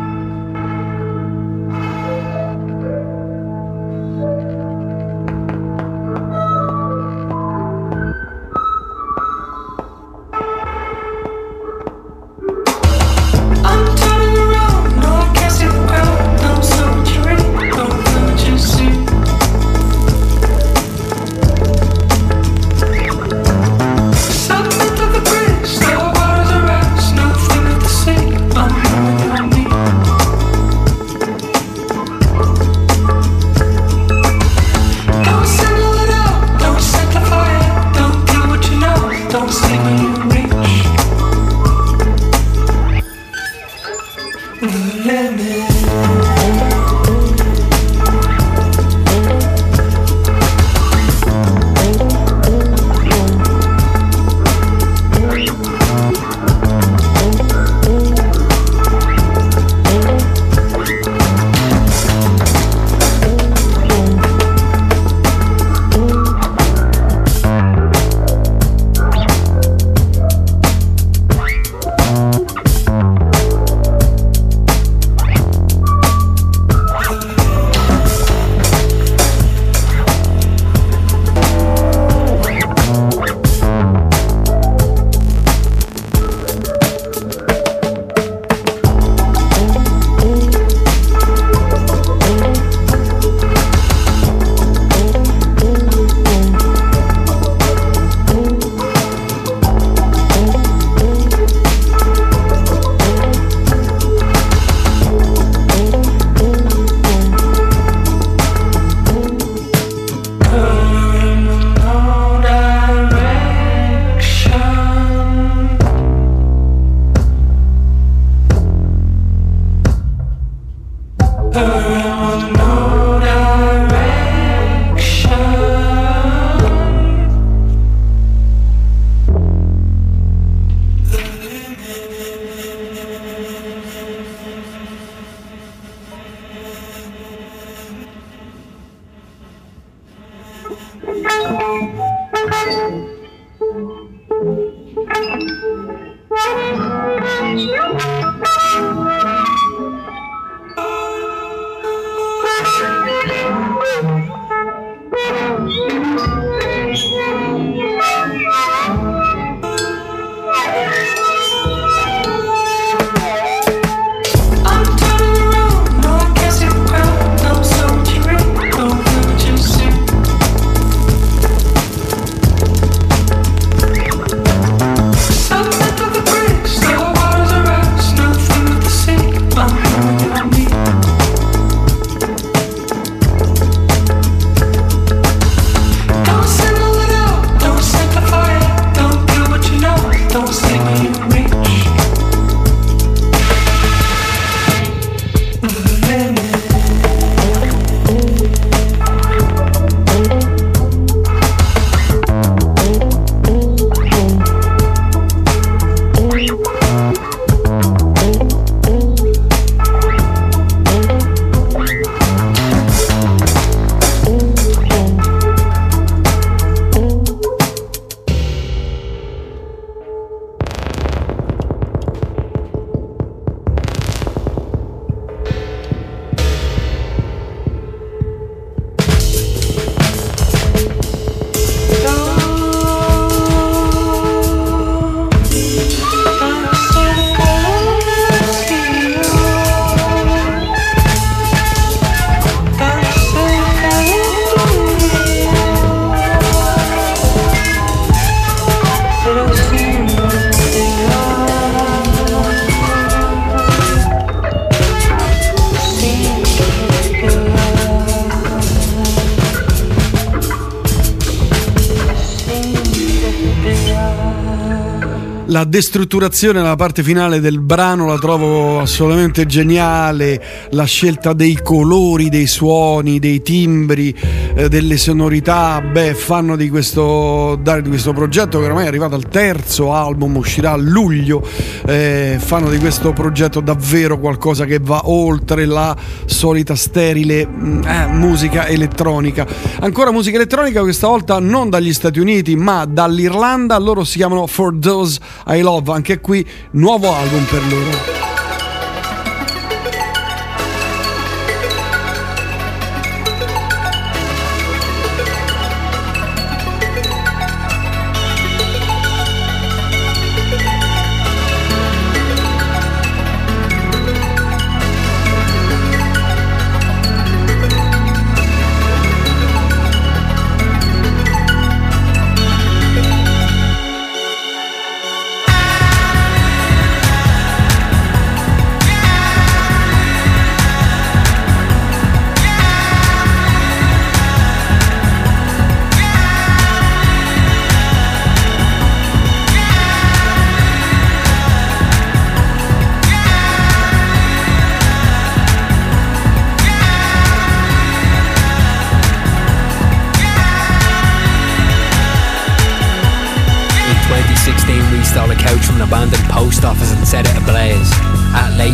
Destrutturazione 265.74 266.62
nella 266.62 266.76
parte 266.76 267.02
finale 267.02 267.40
del 267.40 267.60
brano 267.60 268.06
la 268.06 268.20
trovo 268.20 268.80
assolutamente 268.80 269.48
geniale, 269.48 270.68
la 270.70 270.84
scelta 270.84 271.34
dei 271.34 271.58
colori, 271.64 272.30
dei 272.30 272.46
suoni, 272.46 273.18
dei 273.18 273.42
timbri, 273.42 274.16
eh, 274.56 274.70
delle 274.70 274.98
sonorità, 274.98 275.82
beh, 275.82 276.14
fanno 276.14 276.56
di 276.56 276.70
questo, 276.70 277.60
di 277.62 277.90
questo 277.90 278.14
progetto 278.14 278.60
che 278.60 278.66
ormai 278.66 278.86
è 278.86 278.88
arrivato 278.88 279.16
al 279.16 279.28
terzo 279.28 279.94
album, 279.94 280.36
uscirà 280.38 280.72
a 280.72 280.78
luglio, 280.78 281.46
eh, 281.86 282.38
fanno 282.40 282.70
di 282.70 282.78
questo 282.78 283.14
progetto 283.14 283.60
davvero 283.60 284.20
qualcosa 284.20 284.66
che 284.66 284.80
va 284.82 285.02
oltre 285.10 285.66
la 285.66 285.96
solita 286.26 286.76
sterile 286.76 287.48
mm, 287.48 287.84
eh, 287.84 288.08
musica 288.08 288.68
elettronica. 288.68 289.46
Ancora 289.80 290.12
musica 290.12 290.36
elettronica, 290.36 290.82
questa 290.82 291.08
volta 291.08 291.40
non 291.40 291.70
dagli 291.70 291.94
Stati 291.94 292.20
Uniti 292.20 292.56
ma 292.56 292.86
dall'Irlanda, 292.86 293.78
loro 293.78 294.04
si 294.04 294.18
chiamano 294.18 294.48
For 294.48 294.76
Those 294.78 295.20
I 295.48 295.62
Love, 295.62 295.92
anche 295.92 296.20
qui 296.20 296.46
nuovo 296.72 297.14
album 297.14 297.44
per 297.46 297.62
loro. 297.70 298.13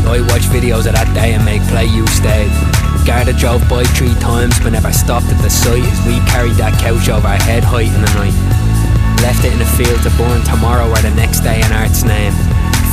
I 0.09 0.25
watch 0.33 0.49
videos 0.49 0.89
of 0.89 0.97
that 0.97 1.05
day 1.13 1.37
and 1.37 1.45
make 1.45 1.61
play 1.69 1.85
you 1.85 2.01
stayed. 2.09 2.49
Garda 3.05 3.29
drove 3.29 3.61
by 3.69 3.85
three 3.93 4.17
times 4.17 4.57
but 4.57 4.73
never 4.73 4.89
stopped 4.89 5.29
at 5.29 5.37
the 5.37 5.53
site 5.53 5.85
as 5.85 6.01
we 6.01 6.17
carried 6.25 6.57
that 6.57 6.73
couch 6.81 7.13
over 7.13 7.29
our 7.29 7.37
head 7.45 7.61
height 7.61 7.93
in 7.93 8.01
the 8.01 8.13
night. 8.17 8.33
Left 9.21 9.45
it 9.45 9.53
in 9.53 9.61
a 9.61 9.69
field 9.77 10.01
to 10.01 10.09
burn 10.17 10.41
tomorrow 10.41 10.89
or 10.89 10.97
the 11.05 11.13
next 11.13 11.45
day 11.45 11.61
in 11.61 11.69
art's 11.77 12.01
name. 12.01 12.33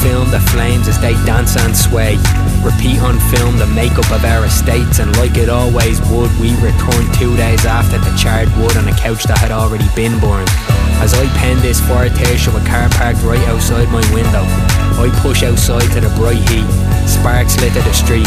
Film 0.04 0.28
the 0.28 0.44
flames 0.52 0.92
as 0.92 1.00
they 1.00 1.16
dance 1.24 1.56
and 1.56 1.72
sway. 1.72 2.20
Repeat 2.60 3.00
on 3.00 3.16
film 3.32 3.56
the 3.56 3.70
makeup 3.72 4.12
of 4.12 4.20
our 4.20 4.44
estates, 4.44 5.00
and 5.00 5.08
like 5.16 5.40
it 5.40 5.48
always 5.48 6.04
would, 6.12 6.28
we 6.36 6.52
returned 6.60 7.08
two 7.16 7.32
days 7.40 7.64
after 7.64 7.96
the 7.96 8.12
charred 8.12 8.52
wood 8.60 8.76
on 8.76 8.92
a 8.92 8.96
couch 9.00 9.24
that 9.24 9.40
had 9.40 9.56
already 9.56 9.88
been 9.96 10.20
burned. 10.20 10.52
As 11.00 11.16
I 11.16 11.24
pen 11.40 11.56
this 11.64 11.80
of 11.80 12.54
a 12.54 12.64
car 12.68 12.92
parked 12.92 13.24
right 13.24 13.40
outside 13.48 13.88
my 13.88 14.04
window, 14.12 14.44
I 15.00 15.08
push 15.24 15.42
outside 15.42 15.88
to 15.96 16.00
the 16.04 16.12
bright 16.20 16.44
heat. 16.52 16.85
Sparks 17.06 17.58
lit 17.60 17.72
the 17.72 17.92
street, 17.92 18.26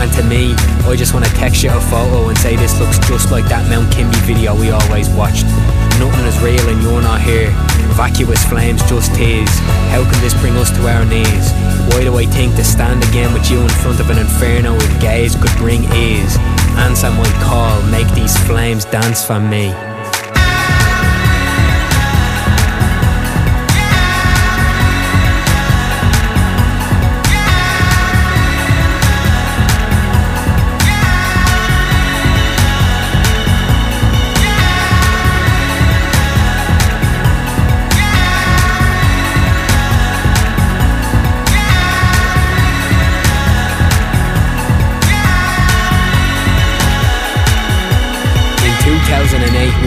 and 0.00 0.12
to 0.12 0.22
me, 0.22 0.54
I 0.86 0.96
just 0.96 1.12
want 1.14 1.24
to 1.26 1.32
text 1.32 1.62
you 1.62 1.70
a 1.70 1.80
photo 1.80 2.28
and 2.28 2.38
say 2.38 2.56
this 2.56 2.78
looks 2.78 2.98
just 3.08 3.30
like 3.30 3.46
that 3.48 3.68
Mount 3.68 3.90
Kimby 3.92 4.20
video 4.24 4.54
we 4.54 4.70
always 4.70 5.08
watched. 5.10 5.44
Nothing 5.98 6.26
is 6.26 6.38
real 6.40 6.62
and 6.68 6.80
you're 6.82 7.02
not 7.02 7.20
here. 7.20 7.50
Vacuous 7.98 8.44
flames 8.44 8.80
just 8.88 9.14
tease. 9.14 9.50
How 9.90 10.04
can 10.04 10.20
this 10.20 10.34
bring 10.40 10.56
us 10.56 10.70
to 10.76 10.86
our 10.86 11.04
knees? 11.04 11.50
Why 11.90 12.04
do 12.04 12.16
I 12.16 12.26
think 12.26 12.54
to 12.56 12.64
stand 12.64 13.02
again 13.10 13.32
with 13.34 13.50
you 13.50 13.60
in 13.60 13.68
front 13.82 13.98
of 13.98 14.08
an 14.10 14.18
inferno 14.18 14.74
with 14.74 15.00
gaze 15.00 15.34
could 15.34 15.56
bring 15.56 15.84
ease? 15.92 16.36
Answer 16.78 17.10
my 17.10 17.28
call, 17.42 17.82
make 17.90 18.08
these 18.14 18.36
flames 18.46 18.84
dance 18.84 19.24
for 19.24 19.40
me. 19.40 19.74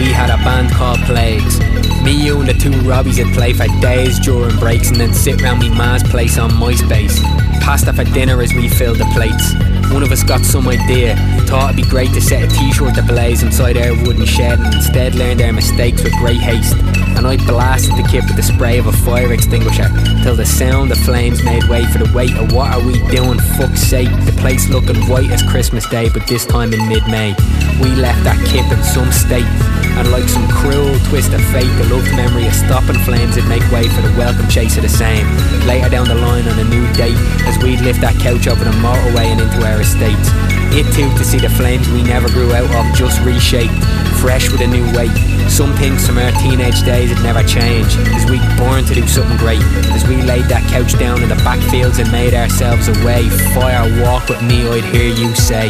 We 0.02 0.10
had 0.10 0.30
a 0.30 0.36
band 0.38 0.68
called 0.72 0.98
Plagues. 1.00 1.60
Me, 2.02 2.12
you, 2.12 2.40
and 2.40 2.48
the 2.48 2.54
two 2.54 2.70
Robbies 2.82 3.24
would 3.24 3.32
play 3.34 3.52
for 3.52 3.66
days 3.80 4.18
during 4.18 4.56
breaks 4.58 4.88
and 4.88 4.96
then 4.96 5.14
sit 5.14 5.40
round 5.40 5.60
me 5.60 5.68
ma's 5.68 6.02
place 6.02 6.38
on 6.38 6.50
MySpace. 6.50 7.22
Pasta 7.60 7.92
for 7.92 8.04
dinner 8.04 8.42
as 8.42 8.52
we 8.52 8.68
filled 8.68 8.98
the 8.98 9.04
plates. 9.14 9.54
One 9.92 10.02
of 10.02 10.10
us 10.10 10.24
got 10.24 10.40
some 10.44 10.66
idea, 10.66 11.14
thought 11.46 11.72
it'd 11.72 11.84
be 11.84 11.88
great 11.88 12.12
to 12.14 12.20
set 12.20 12.42
a 12.42 12.48
t-shirt 12.48 12.98
ablaze 12.98 13.44
inside 13.44 13.76
our 13.76 13.94
wooden 14.04 14.26
shed 14.26 14.58
and 14.58 14.74
instead 14.74 15.14
learned 15.14 15.40
our 15.40 15.52
mistakes 15.52 16.02
with 16.02 16.12
great 16.14 16.40
haste. 16.40 16.74
And 17.22 17.30
I 17.30 17.46
blasted 17.46 17.94
the 17.94 18.02
kit 18.10 18.26
with 18.26 18.34
the 18.34 18.42
spray 18.42 18.78
of 18.78 18.88
a 18.88 18.92
fire 19.06 19.32
extinguisher 19.32 19.86
till 20.26 20.34
the 20.34 20.44
sound 20.44 20.90
of 20.90 20.98
flames 21.06 21.40
made 21.44 21.62
way 21.70 21.86
for 21.86 22.02
the 22.02 22.10
weight 22.10 22.34
of 22.34 22.50
what 22.50 22.74
are 22.74 22.82
we 22.82 22.98
doing, 23.14 23.38
fuck's 23.54 23.78
sake. 23.78 24.10
The 24.26 24.34
place 24.42 24.68
looking 24.68 24.98
white 25.06 25.30
as 25.30 25.40
Christmas 25.46 25.86
Day, 25.86 26.10
but 26.10 26.26
this 26.26 26.44
time 26.44 26.74
in 26.74 26.82
mid-May. 26.88 27.38
We 27.78 27.94
left 27.94 28.26
that 28.26 28.42
kip 28.50 28.66
in 28.74 28.82
some 28.82 29.14
state, 29.14 29.46
and 29.94 30.10
like 30.10 30.26
some 30.26 30.50
cruel 30.50 30.98
twist 31.06 31.30
of 31.30 31.38
fate, 31.54 31.70
the 31.78 31.94
loved 31.94 32.10
memory 32.18 32.50
of 32.50 32.58
stopping 32.58 32.98
flames 33.06 33.38
would 33.38 33.46
make 33.46 33.62
way 33.70 33.86
for 33.86 34.02
the 34.02 34.10
welcome 34.18 34.50
chase 34.50 34.74
of 34.74 34.82
the 34.82 34.90
same. 34.90 35.22
Later 35.62 35.94
down 35.94 36.10
the 36.10 36.18
line 36.18 36.42
on 36.50 36.58
a 36.58 36.66
new 36.74 36.82
date, 36.98 37.14
as 37.46 37.54
we'd 37.62 37.86
lift 37.86 38.02
that 38.02 38.18
couch 38.18 38.50
over 38.50 38.66
the 38.66 38.74
motorway 38.82 39.30
and 39.30 39.38
into 39.38 39.62
our 39.62 39.78
estates. 39.78 40.51
It 40.74 40.90
too 40.94 41.12
to 41.18 41.24
see 41.24 41.38
the 41.38 41.50
flames 41.50 41.86
we 41.90 42.02
never 42.02 42.28
grew 42.28 42.50
out 42.54 42.64
of 42.64 42.96
just 42.96 43.20
reshaped, 43.20 43.76
fresh 44.20 44.50
with 44.50 44.62
a 44.62 44.66
new 44.66 44.84
weight. 44.96 45.12
Some 45.50 45.74
things 45.76 46.06
from 46.06 46.16
our 46.16 46.32
teenage 46.40 46.82
days 46.82 47.10
had 47.10 47.22
never 47.22 47.46
changed, 47.46 47.98
as 48.16 48.24
we 48.30 48.38
born 48.56 48.84
to 48.86 48.94
do 48.94 49.06
something 49.06 49.36
great. 49.36 49.60
As 49.92 50.08
we 50.08 50.22
laid 50.22 50.46
that 50.46 50.66
couch 50.70 50.98
down 50.98 51.22
in 51.22 51.28
the 51.28 51.36
backfields 51.44 51.98
and 51.98 52.10
made 52.10 52.32
ourselves 52.32 52.88
a 52.88 53.04
way. 53.04 53.28
Fire 53.52 53.84
walk 54.02 54.30
with 54.30 54.42
me, 54.42 54.66
I'd 54.66 54.84
hear 54.84 55.12
you 55.12 55.34
say. 55.34 55.68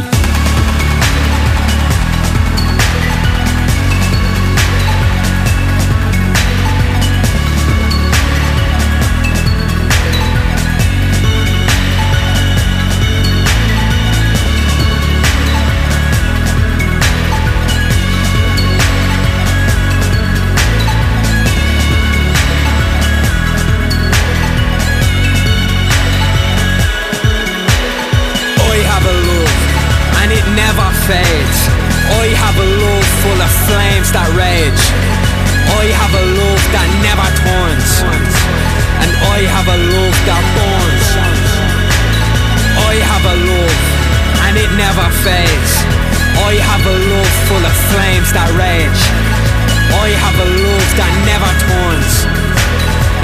A 39.73 39.79
love 39.79 40.19
that 40.29 40.45
burns. 40.53 41.09
I 42.77 42.95
have 43.09 43.25
a 43.25 43.37
love, 43.49 43.81
and 44.45 44.55
it 44.61 44.71
never 44.77 45.07
fades. 45.25 45.73
I 46.37 46.53
have 46.61 46.85
a 46.85 46.97
love 47.13 47.35
full 47.49 47.65
of 47.65 47.77
flames 47.89 48.29
that 48.37 48.53
rage. 48.53 49.03
I 50.05 50.09
have 50.25 50.37
a 50.45 50.49
love 50.61 50.89
that 51.01 51.13
never 51.25 51.53
turns, 51.65 52.15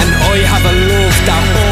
and 0.00 0.08
I 0.32 0.36
have 0.48 0.64
a 0.64 0.74
love 0.88 1.16
that 1.28 1.44
burns. 1.52 1.67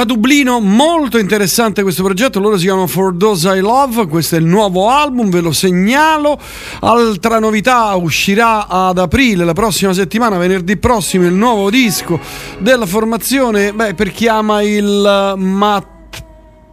Da 0.00 0.06
Dublino, 0.06 0.60
molto 0.60 1.18
interessante 1.18 1.82
questo 1.82 2.02
progetto, 2.02 2.40
loro 2.40 2.56
si 2.56 2.64
chiamano 2.64 2.86
For 2.86 3.14
Those 3.14 3.54
I 3.54 3.60
Love, 3.60 4.06
questo 4.06 4.36
è 4.36 4.38
il 4.38 4.46
nuovo 4.46 4.88
album, 4.88 5.28
ve 5.28 5.40
lo 5.40 5.52
segnalo. 5.52 6.38
Altra 6.80 7.38
novità, 7.38 7.94
uscirà 7.96 8.66
ad 8.66 8.96
aprile, 8.96 9.44
la 9.44 9.52
prossima 9.52 9.92
settimana, 9.92 10.38
venerdì 10.38 10.78
prossimo, 10.78 11.26
il 11.26 11.34
nuovo 11.34 11.68
disco 11.68 12.18
della 12.60 12.86
formazione, 12.86 13.74
beh, 13.74 13.92
per 13.92 14.10
chi 14.10 14.26
ama 14.26 14.62
il 14.62 15.34
mat 15.36 15.98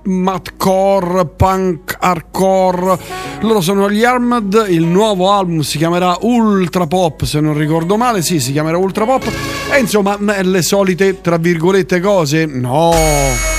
Matcore, 0.07 1.25
punk, 1.25 1.97
hardcore. 1.99 2.97
Loro 3.41 3.59
sono 3.59 3.89
gli 3.89 4.05
Armed. 4.05 4.67
Il 4.69 4.85
nuovo 4.85 5.31
album 5.31 5.59
si 5.59 5.77
chiamerà 5.77 6.15
Ultra 6.21 6.87
Pop. 6.87 7.25
Se 7.25 7.41
non 7.41 7.57
ricordo 7.57 7.97
male, 7.97 8.21
sì, 8.21 8.39
si 8.39 8.53
chiamerà 8.53 8.77
Ultra 8.77 9.03
Pop. 9.03 9.29
E 9.69 9.79
insomma, 9.79 10.17
le 10.19 10.61
solite 10.61 11.19
tra 11.19 11.37
virgolette 11.37 11.99
cose. 11.99 12.45
No. 12.45 13.56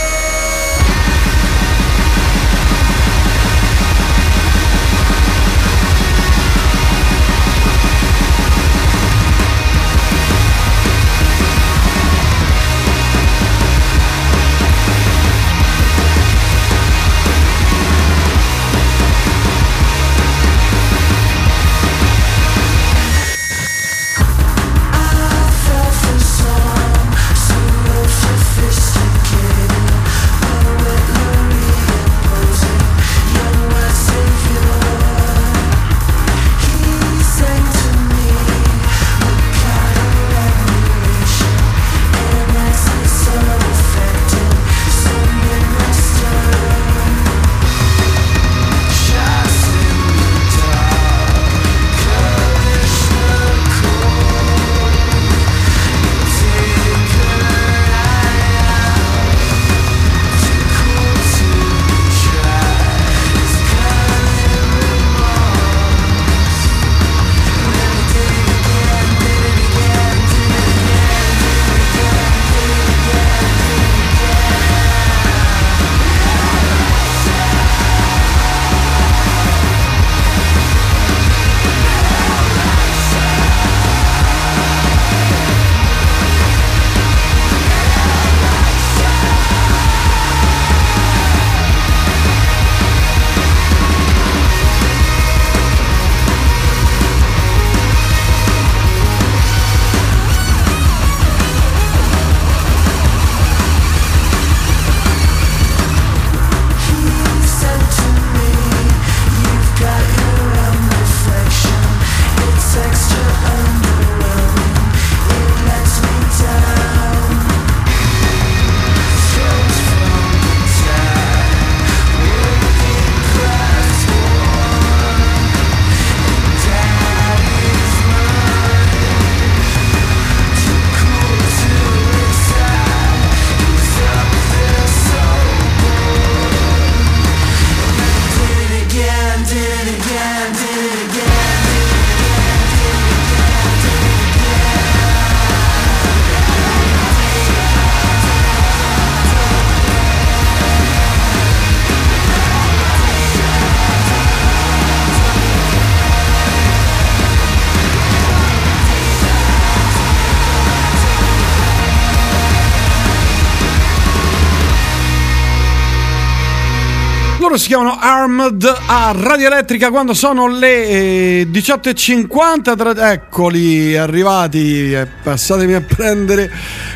Loro 167.49 167.61
si 167.61 167.69
chiamano 167.69 167.97
Armed 167.99 168.71
a 168.89 169.15
Radio 169.17 169.47
Elettrica 169.47 169.89
quando 169.89 170.13
sono 170.13 170.49
le 170.49 170.87
eh, 170.87 171.49
18.50. 171.51 172.77
Tra... 172.77 173.11
Eccoli, 173.11 173.97
arrivati. 173.97 174.93
eh, 174.93 175.07
passatemi 175.07 175.73
a 175.73 175.81
prendere. 175.81 176.53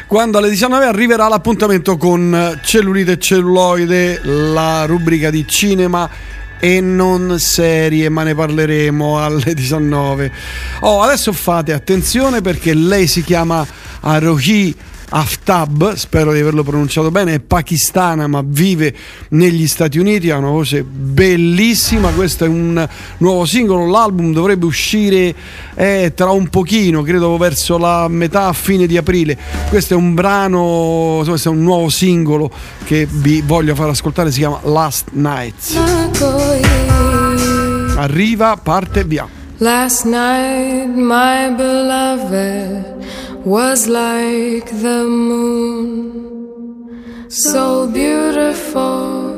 Quando 0.06 0.36
alle 0.36 0.50
19 0.50 0.84
arriverà 0.84 1.26
l'appuntamento 1.28 1.96
con 1.96 2.60
Cellulite 2.62 3.12
e 3.12 3.18
Celluloide, 3.18 4.20
la 4.24 4.84
rubrica 4.84 5.30
di 5.30 5.48
cinema 5.48 6.06
e 6.60 6.82
non 6.82 7.38
serie, 7.38 8.10
ma 8.10 8.22
ne 8.22 8.34
parleremo 8.34 9.24
alle 9.24 9.54
19. 9.54 10.30
Oh, 10.80 11.00
adesso 11.00 11.32
fate 11.32 11.72
attenzione 11.72 12.42
perché 12.42 12.74
lei 12.74 13.06
si 13.06 13.24
chiama 13.24 13.66
Arohi 14.00 14.76
Aftab, 15.14 15.92
spero 15.92 16.32
di 16.32 16.40
averlo 16.40 16.62
pronunciato 16.62 17.10
bene, 17.10 17.34
è 17.34 17.40
pakistana 17.40 18.26
ma 18.26 18.42
vive 18.42 18.94
negli 19.30 19.66
Stati 19.66 19.98
Uniti, 19.98 20.30
ha 20.30 20.38
una 20.38 20.48
voce 20.48 20.82
bellissima, 20.84 22.10
questo 22.12 22.46
è 22.46 22.48
un 22.48 22.88
nuovo 23.18 23.44
singolo, 23.44 23.90
l'album 23.90 24.32
dovrebbe 24.32 24.64
uscire 24.64 25.34
eh, 25.74 26.12
tra 26.14 26.30
un 26.30 26.48
pochino, 26.48 27.02
credo 27.02 27.36
verso 27.36 27.76
la 27.76 28.08
metà 28.08 28.50
fine 28.54 28.86
di 28.86 28.96
aprile, 28.96 29.36
questo 29.68 29.92
è 29.92 29.96
un 29.98 30.14
brano, 30.14 31.20
questo 31.26 31.50
è 31.50 31.52
un 31.52 31.62
nuovo 31.62 31.90
singolo 31.90 32.50
che 32.84 33.06
vi 33.10 33.42
voglio 33.42 33.74
far 33.74 33.90
ascoltare, 33.90 34.30
si 34.32 34.38
chiama 34.38 34.60
Last 34.62 35.08
Nights. 35.12 35.76
Arriva, 37.96 38.56
parte, 38.56 39.04
via. 39.04 39.28
Last 39.58 40.06
night, 40.06 40.86
my 40.86 41.54
beloved 41.54 43.21
was 43.44 43.88
like 43.88 44.66
the 44.66 45.04
moon, 45.04 46.44
so 47.28 47.88
beautiful. 47.88 49.32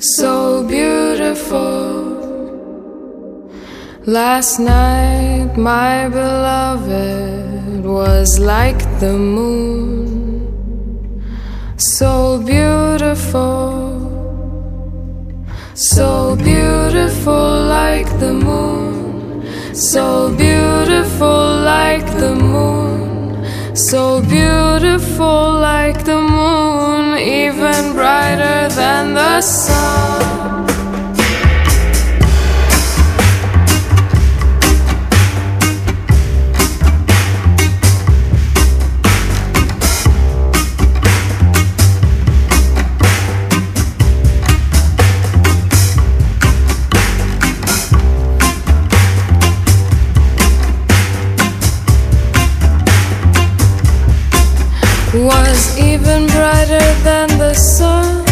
so 0.00 0.64
beautiful. 0.66 2.12
Last 4.06 4.58
night, 4.58 5.56
my 5.56 6.08
beloved 6.08 7.84
was 7.84 8.40
like 8.40 8.82
the 8.98 9.12
moon, 9.16 10.48
so 11.76 12.42
beautiful, 12.44 13.93
so 15.74 16.36
beautiful 16.36 17.66
like 17.66 18.06
the 18.20 18.32
moon, 18.32 19.74
so 19.74 20.32
beautiful 20.36 21.58
like 21.64 22.06
the 22.16 22.32
moon, 22.32 23.44
so 23.74 24.22
beautiful 24.22 25.52
like 25.52 26.04
the 26.04 26.20
moon, 26.20 27.18
even 27.18 27.92
brighter 27.92 28.68
than 28.76 29.14
the 29.14 29.40
sun. 29.40 30.73
The 57.38 57.54
sun. 57.54 58.24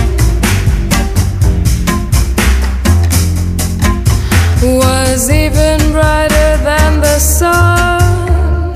Was 4.62 5.30
even 5.30 5.78
brighter 5.92 6.50
than 6.68 7.00
the 7.00 7.18
sun. 7.18 8.74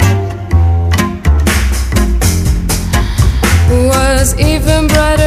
Was 3.89 4.39
even 4.39 4.87
brighter 4.89 5.26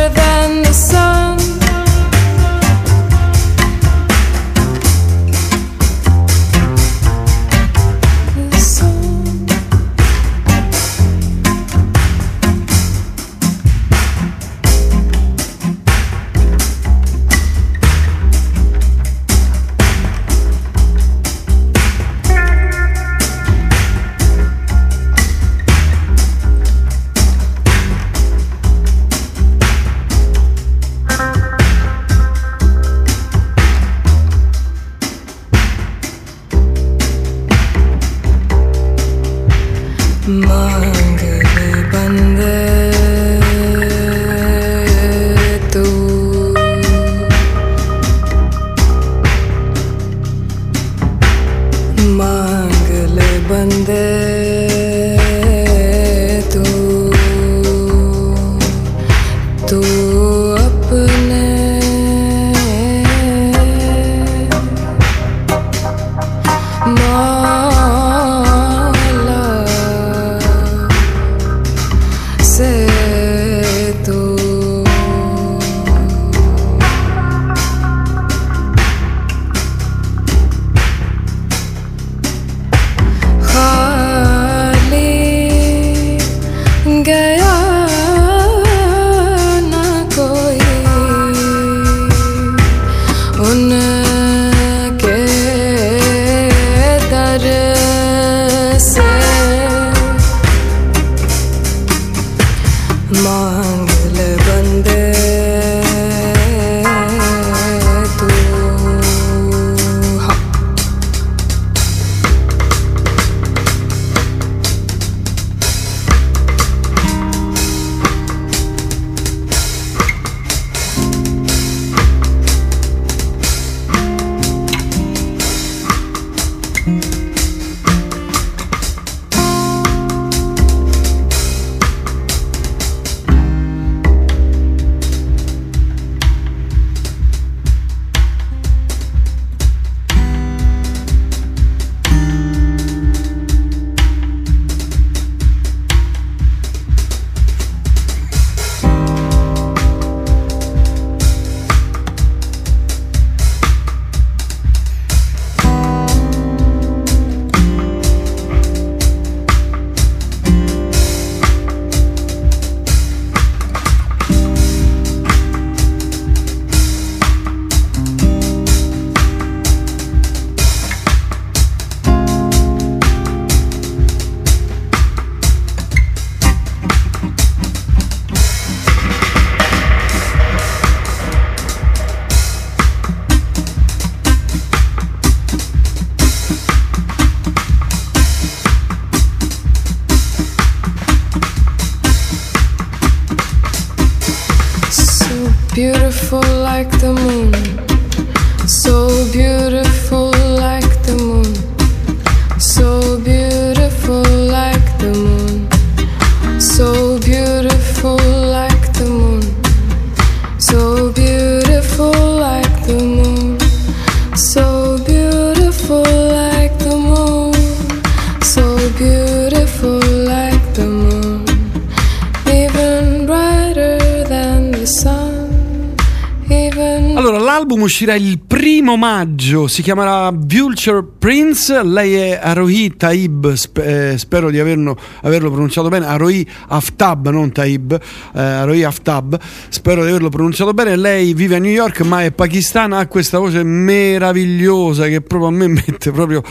uscirà 227.99 228.15
il 228.15 228.39
primo 228.39 228.95
maggio, 228.95 229.67
si 229.67 229.81
chiamerà 229.81 230.31
Vulture 230.33 231.03
Prince, 231.19 231.83
lei 231.83 232.13
è 232.13 232.39
Arohi 232.41 232.95
Taib, 232.95 233.51
sp- 233.51 233.79
eh, 233.79 234.17
spero 234.17 234.49
di 234.49 234.57
averlo, 234.57 234.97
averlo 235.23 235.51
pronunciato 235.51 235.89
bene, 235.89 236.05
Arohi 236.05 236.47
Aftab, 236.69 237.27
non 237.27 237.51
Taib, 237.51 237.91
eh, 237.91 238.39
Arohi 238.39 238.85
Aftab, 238.85 239.37
spero 239.67 240.03
di 240.03 240.11
averlo 240.11 240.29
pronunciato 240.29 240.73
bene, 240.73 240.95
lei 240.95 241.33
vive 241.33 241.57
a 241.57 241.59
New 241.59 241.73
York 241.73 241.99
ma 242.03 242.23
è 242.23 242.31
pakistana, 242.31 242.99
ha 242.99 243.07
questa 243.07 243.37
voce 243.37 243.63
meravigliosa 243.63 245.07
che 245.07 245.19
proprio 245.19 245.49
a 245.49 245.51
me 245.51 245.67
mette 245.85 246.11
proprio 246.11 246.41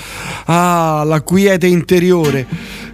ah, 0.44 1.02
la 1.06 1.22
quiete 1.22 1.66
interiore. 1.66 2.46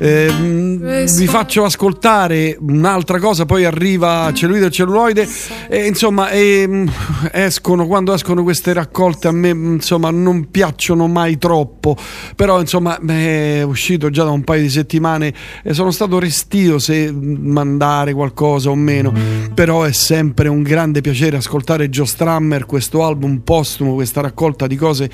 Eh, 0.04 1.06
vi 1.16 1.26
faccio 1.26 1.64
ascoltare 1.64 2.58
un'altra 2.60 3.18
cosa, 3.18 3.46
poi 3.46 3.64
arriva 3.64 4.30
Celluloide 4.34 4.66
e 4.66 4.70
Celluloide. 4.70 5.28
E 5.66 5.86
insomma 5.86 6.28
e, 6.28 6.66
mh, 6.66 6.90
escono, 7.32 7.86
quando 7.86 8.12
escono 8.12 8.42
queste 8.42 8.74
raccolte 8.74 9.28
a 9.28 9.32
me 9.32 9.48
insomma 9.48 10.10
non 10.10 10.50
piacciono 10.50 11.06
mai 11.06 11.38
troppo, 11.38 11.96
però 12.36 12.60
insomma 12.60 13.00
è 13.00 13.62
uscito 13.62 14.10
già 14.10 14.24
da 14.24 14.30
un 14.30 14.44
paio 14.44 14.60
di 14.60 14.68
settimane 14.68 15.32
e 15.62 15.72
sono 15.72 15.90
stato 15.90 16.18
restio 16.18 16.78
se 16.78 17.10
mandare 17.10 18.12
qualcosa 18.12 18.68
o 18.68 18.74
meno, 18.74 19.10
però 19.54 19.84
è 19.84 19.92
sempre 19.92 20.48
un 20.48 20.62
grande 20.62 21.00
piacere 21.00 21.38
ascoltare 21.38 21.88
Joe 21.88 22.04
Strammer, 22.04 22.66
questo 22.66 23.04
album 23.04 23.38
postumo, 23.38 23.94
questa 23.94 24.20
raccolta 24.20 24.66
di 24.66 24.76
cose 24.76 25.08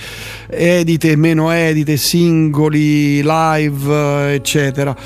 edite, 0.49 1.15
meno 1.15 1.53
edite, 1.53 1.97
singoli, 1.97 3.23
live, 3.23 3.93
eh, 3.93 4.35
eccetera. 4.35 4.79
Eccetera. 4.81 4.97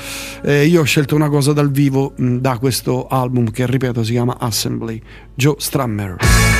Eh, 0.43 0.65
io 0.65 0.81
ho 0.81 0.85
scelto 0.85 1.15
una 1.15 1.29
cosa 1.29 1.53
dal 1.53 1.71
vivo 1.71 2.13
mh, 2.15 2.37
da 2.37 2.57
questo 2.57 3.07
album 3.07 3.51
che 3.51 3.65
ripeto 3.65 4.03
si 4.03 4.11
chiama 4.11 4.37
Assembly, 4.39 5.01
Joe 5.33 5.55
Strummer. 5.57 6.54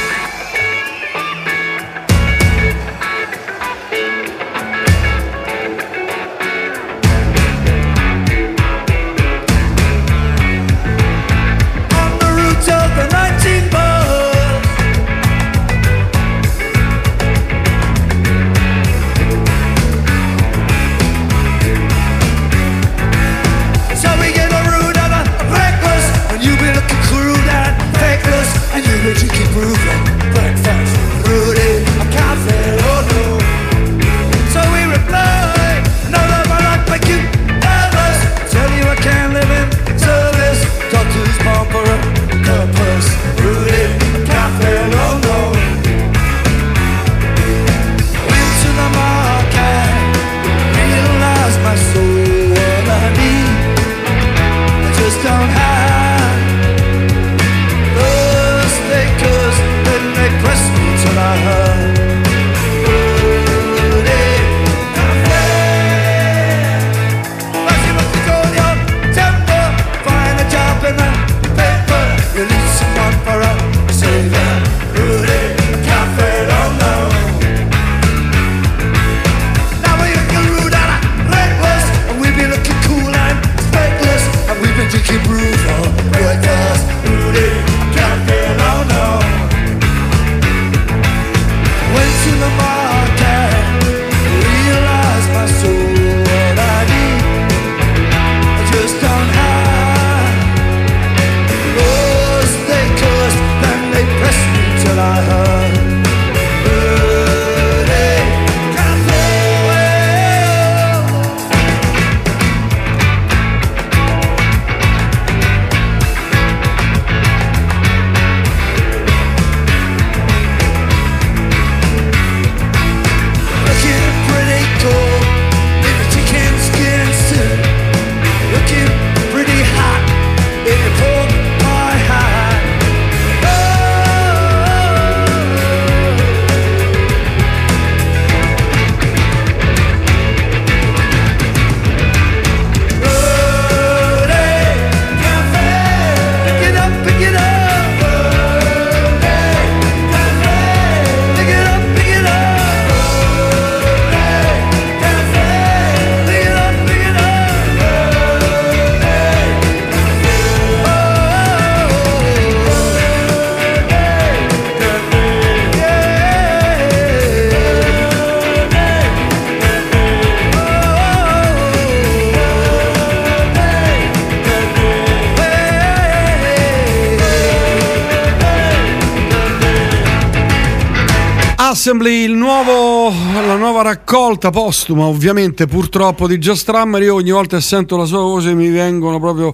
Assembly, 181.86 182.24
il 182.24 182.32
nuovo, 182.32 183.14
la 183.46 183.58
nuova 183.58 183.84
raccolta 183.84 184.50
postuma, 184.50 185.06
ovviamente 185.06 185.68
purtroppo 185.68 186.28
di 186.28 186.40
Joe 186.40 186.56
Strummer. 186.56 187.00
Io 187.04 187.14
ogni 187.14 187.30
volta 187.30 187.58
che 187.58 187.62
sento 187.62 187.96
la 187.96 188.06
sua 188.06 188.22
voce 188.22 188.56
mi 188.56 188.70
vengono 188.70 189.20
proprio 189.20 189.54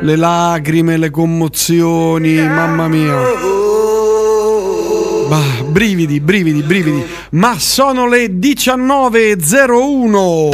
le 0.00 0.14
lacrime, 0.14 0.98
le 0.98 1.08
commozioni, 1.08 2.34
mamma 2.34 2.86
mia. 2.86 3.16
Bah, 5.26 5.62
brividi, 5.68 6.20
brividi, 6.20 6.60
brividi. 6.60 7.02
Ma 7.30 7.58
sono 7.58 8.06
le 8.06 8.26
19.01. 8.26 10.50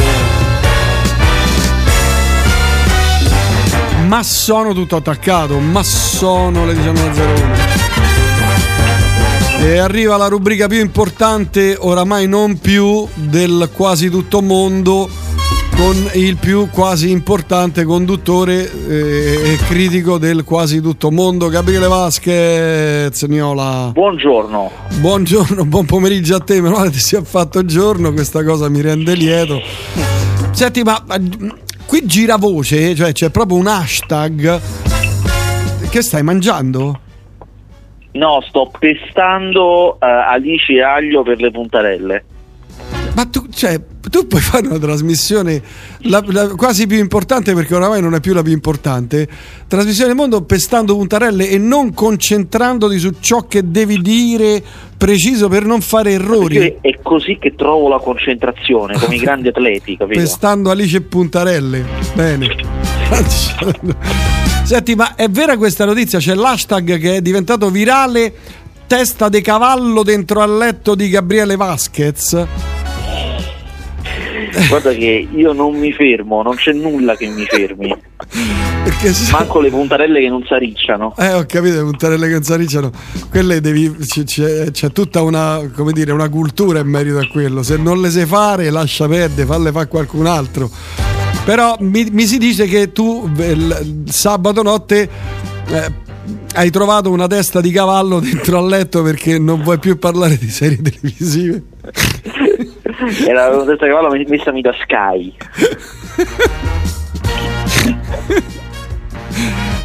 Ma 4.06 4.22
sono 4.22 4.72
tutto 4.74 4.94
attaccato, 4.94 5.58
ma 5.58 5.82
sono 5.82 6.64
le 6.64 6.74
19.01. 6.74 7.85
E 9.66 9.78
arriva 9.78 10.16
la 10.16 10.28
rubrica 10.28 10.68
più 10.68 10.78
importante, 10.78 11.76
oramai 11.76 12.28
non 12.28 12.56
più 12.60 13.04
del 13.14 13.68
quasi 13.74 14.08
tutto 14.08 14.40
mondo, 14.40 15.08
con 15.76 16.08
il 16.14 16.36
più 16.36 16.68
quasi 16.70 17.10
importante 17.10 17.82
conduttore 17.82 18.70
eh, 18.88 19.54
e 19.54 19.56
critico 19.66 20.18
del 20.18 20.44
quasi 20.44 20.80
tutto 20.80 21.10
mondo, 21.10 21.48
Gabriele 21.48 21.88
Vasquez, 21.88 23.20
Niola. 23.24 23.90
Buongiorno. 23.92 24.70
Buongiorno, 25.00 25.64
buon 25.64 25.84
pomeriggio 25.84 26.36
a 26.36 26.40
te, 26.40 26.60
meno 26.60 26.76
male 26.76 26.90
ti 26.90 27.00
sia 27.00 27.24
fatto 27.24 27.64
giorno, 27.64 28.12
questa 28.12 28.44
cosa 28.44 28.68
mi 28.68 28.80
rende 28.80 29.14
lieto. 29.14 29.60
Senti, 30.52 30.84
ma 30.84 31.04
qui 31.86 32.06
gira 32.06 32.36
voce, 32.36 32.94
cioè 32.94 33.10
c'è 33.10 33.30
proprio 33.30 33.58
un 33.58 33.66
hashtag. 33.66 34.60
Che 35.88 36.02
stai 36.02 36.22
mangiando? 36.22 37.00
No, 38.16 38.40
sto 38.48 38.70
pestando 38.78 39.94
eh, 40.00 40.06
alici 40.06 40.76
e 40.76 40.82
aglio 40.82 41.22
per 41.22 41.40
le 41.40 41.50
puntarelle. 41.50 42.24
Ma 43.14 43.24
tu, 43.24 43.46
cioè, 43.48 43.80
tu 44.10 44.26
puoi 44.26 44.42
fare 44.42 44.66
una 44.66 44.78
trasmissione 44.78 45.62
la- 46.02 46.22
la- 46.26 46.48
quasi 46.54 46.86
più 46.86 46.98
importante 46.98 47.54
perché 47.54 47.74
oramai 47.74 48.02
non 48.02 48.14
è 48.14 48.20
più 48.20 48.34
la 48.34 48.42
più 48.42 48.52
importante. 48.52 49.26
Trasmissione 49.66 50.08
del 50.08 50.16
mondo 50.18 50.42
pestando 50.44 50.94
puntarelle 50.94 51.48
e 51.48 51.56
non 51.56 51.94
concentrandoti 51.94 52.98
su 52.98 53.14
ciò 53.20 53.46
che 53.46 53.70
devi 53.70 54.02
dire 54.02 54.62
preciso 54.98 55.48
per 55.48 55.64
non 55.64 55.80
fare 55.80 56.10
errori. 56.12 56.58
Perché 56.58 56.78
è 56.82 56.98
così 57.02 57.38
che 57.40 57.54
trovo 57.54 57.88
la 57.88 57.98
concentrazione, 57.98 58.98
come 58.98 59.14
i 59.14 59.18
grandi 59.18 59.48
atleti, 59.48 59.96
capito? 59.96 60.20
Pestando 60.20 60.70
Alice 60.70 60.98
e 60.98 61.00
puntarelle. 61.00 61.84
Bene. 62.14 62.54
Senti, 64.66 64.96
ma 64.96 65.14
è 65.14 65.28
vera 65.28 65.56
questa 65.56 65.84
notizia? 65.84 66.18
C'è 66.18 66.34
l'hashtag 66.34 66.98
che 66.98 67.14
è 67.14 67.20
diventato 67.20 67.70
virale 67.70 68.34
testa 68.88 69.28
di 69.28 69.40
cavallo 69.40 70.02
dentro 70.02 70.40
al 70.40 70.56
letto 70.56 70.96
di 70.96 71.08
Gabriele 71.08 71.54
Vasquez. 71.54 72.44
Guarda 74.68 74.90
che 74.92 75.28
io 75.32 75.52
non 75.52 75.76
mi 75.76 75.92
fermo, 75.92 76.42
non 76.42 76.56
c'è 76.56 76.72
nulla 76.72 77.14
che 77.14 77.28
mi 77.28 77.44
fermi. 77.44 77.94
Manco 79.30 79.60
le 79.60 79.70
puntarelle 79.70 80.18
che 80.18 80.28
non 80.28 80.44
s'arricciano. 80.44 81.14
Eh, 81.16 81.32
ho 81.32 81.44
capito, 81.46 81.76
le 81.76 81.82
puntarelle 81.82 82.26
che 82.26 82.32
non 82.32 82.42
si 82.42 82.52
arricciano. 82.52 82.90
Quelle 83.30 83.60
devi. 83.60 83.94
C'è, 84.24 84.72
c'è 84.72 84.90
tutta 84.90 85.22
una, 85.22 85.60
come 85.76 85.92
dire, 85.92 86.10
una 86.10 86.28
cultura 86.28 86.80
in 86.80 86.88
merito 86.88 87.18
a 87.18 87.28
quello. 87.30 87.62
Se 87.62 87.76
non 87.76 88.00
le 88.00 88.10
sai 88.10 88.26
fare, 88.26 88.68
lascia 88.70 89.06
perdere, 89.06 89.46
falle 89.46 89.70
fare 89.70 89.86
qualcun 89.86 90.26
altro. 90.26 91.15
Però 91.46 91.76
mi, 91.78 92.08
mi 92.10 92.26
si 92.26 92.38
dice 92.38 92.66
che 92.66 92.90
tu 92.90 93.30
eh, 93.38 93.52
il 93.52 94.02
sabato 94.06 94.64
notte 94.64 95.08
eh, 95.68 95.92
hai 96.56 96.70
trovato 96.70 97.12
una 97.12 97.28
testa 97.28 97.60
di 97.60 97.70
cavallo 97.70 98.18
dentro 98.18 98.58
al 98.58 98.66
letto 98.66 99.00
perché 99.04 99.38
non 99.38 99.62
vuoi 99.62 99.78
più 99.78 99.96
parlare 99.96 100.36
di 100.38 100.50
serie 100.50 100.82
televisive. 100.82 101.62
Era 103.28 103.54
una 103.54 103.64
testa 103.64 103.84
di 103.86 103.92
cavallo 103.92 104.10
messa 104.26 104.50
da 104.50 104.74
Sky. 104.82 105.32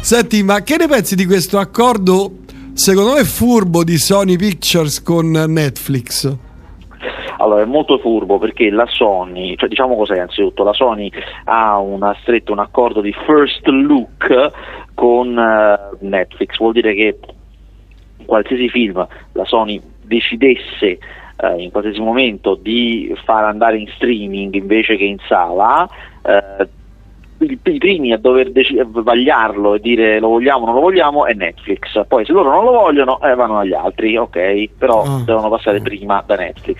Senti, 0.00 0.42
ma 0.42 0.62
che 0.62 0.76
ne 0.78 0.88
pensi 0.88 1.14
di 1.14 1.26
questo 1.26 1.60
accordo, 1.60 2.38
secondo 2.72 3.12
me 3.12 3.22
furbo, 3.22 3.84
di 3.84 3.98
Sony 3.98 4.34
Pictures 4.34 5.00
con 5.00 5.30
Netflix? 5.30 6.36
Allora, 7.42 7.62
è 7.62 7.66
molto 7.66 7.98
furbo 7.98 8.38
perché 8.38 8.70
la 8.70 8.86
Sony, 8.86 9.56
cioè 9.56 9.68
diciamo 9.68 9.96
cos'è 9.96 10.16
anzitutto, 10.20 10.62
la 10.62 10.72
Sony 10.72 11.10
ha 11.46 11.76
una 11.80 12.16
stretto 12.20 12.52
un 12.52 12.60
accordo 12.60 13.00
di 13.00 13.12
first 13.26 13.66
look 13.66 14.50
con 14.94 15.36
uh, 15.36 15.96
Netflix, 16.06 16.56
vuol 16.58 16.72
dire 16.72 16.94
che 16.94 17.18
qualsiasi 18.24 18.68
film 18.68 19.04
la 19.32 19.44
Sony 19.44 19.82
decidesse 20.02 21.00
uh, 21.38 21.58
in 21.58 21.72
qualsiasi 21.72 22.00
momento 22.00 22.54
di 22.54 23.12
far 23.24 23.42
andare 23.42 23.76
in 23.76 23.88
streaming 23.88 24.54
invece 24.54 24.96
che 24.96 25.04
in 25.04 25.18
sala, 25.26 25.88
uh, 26.22 26.64
i, 27.44 27.78
primi 27.78 28.12
a 28.12 28.18
dover 28.18 28.50
dec- 28.52 28.84
vagliarlo 28.84 29.74
e 29.74 29.80
dire 29.80 30.18
lo 30.20 30.28
vogliamo 30.28 30.62
o 30.62 30.66
non 30.66 30.74
lo 30.76 30.80
vogliamo 30.80 31.26
è 31.26 31.32
Netflix. 31.34 32.06
Poi 32.06 32.24
se 32.24 32.32
loro 32.32 32.50
non 32.50 32.64
lo 32.64 32.72
vogliono 32.72 33.20
eh, 33.22 33.34
vanno 33.34 33.58
agli 33.58 33.74
altri, 33.74 34.16
ok, 34.16 34.68
però 34.78 35.02
Ah. 35.02 35.22
devono 35.24 35.48
passare 35.48 35.80
prima 35.80 36.22
da 36.26 36.36
Netflix. 36.36 36.78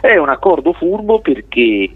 È 0.00 0.16
un 0.16 0.28
accordo 0.28 0.72
furbo 0.72 1.20
perché 1.20 1.60
eh, 1.62 1.90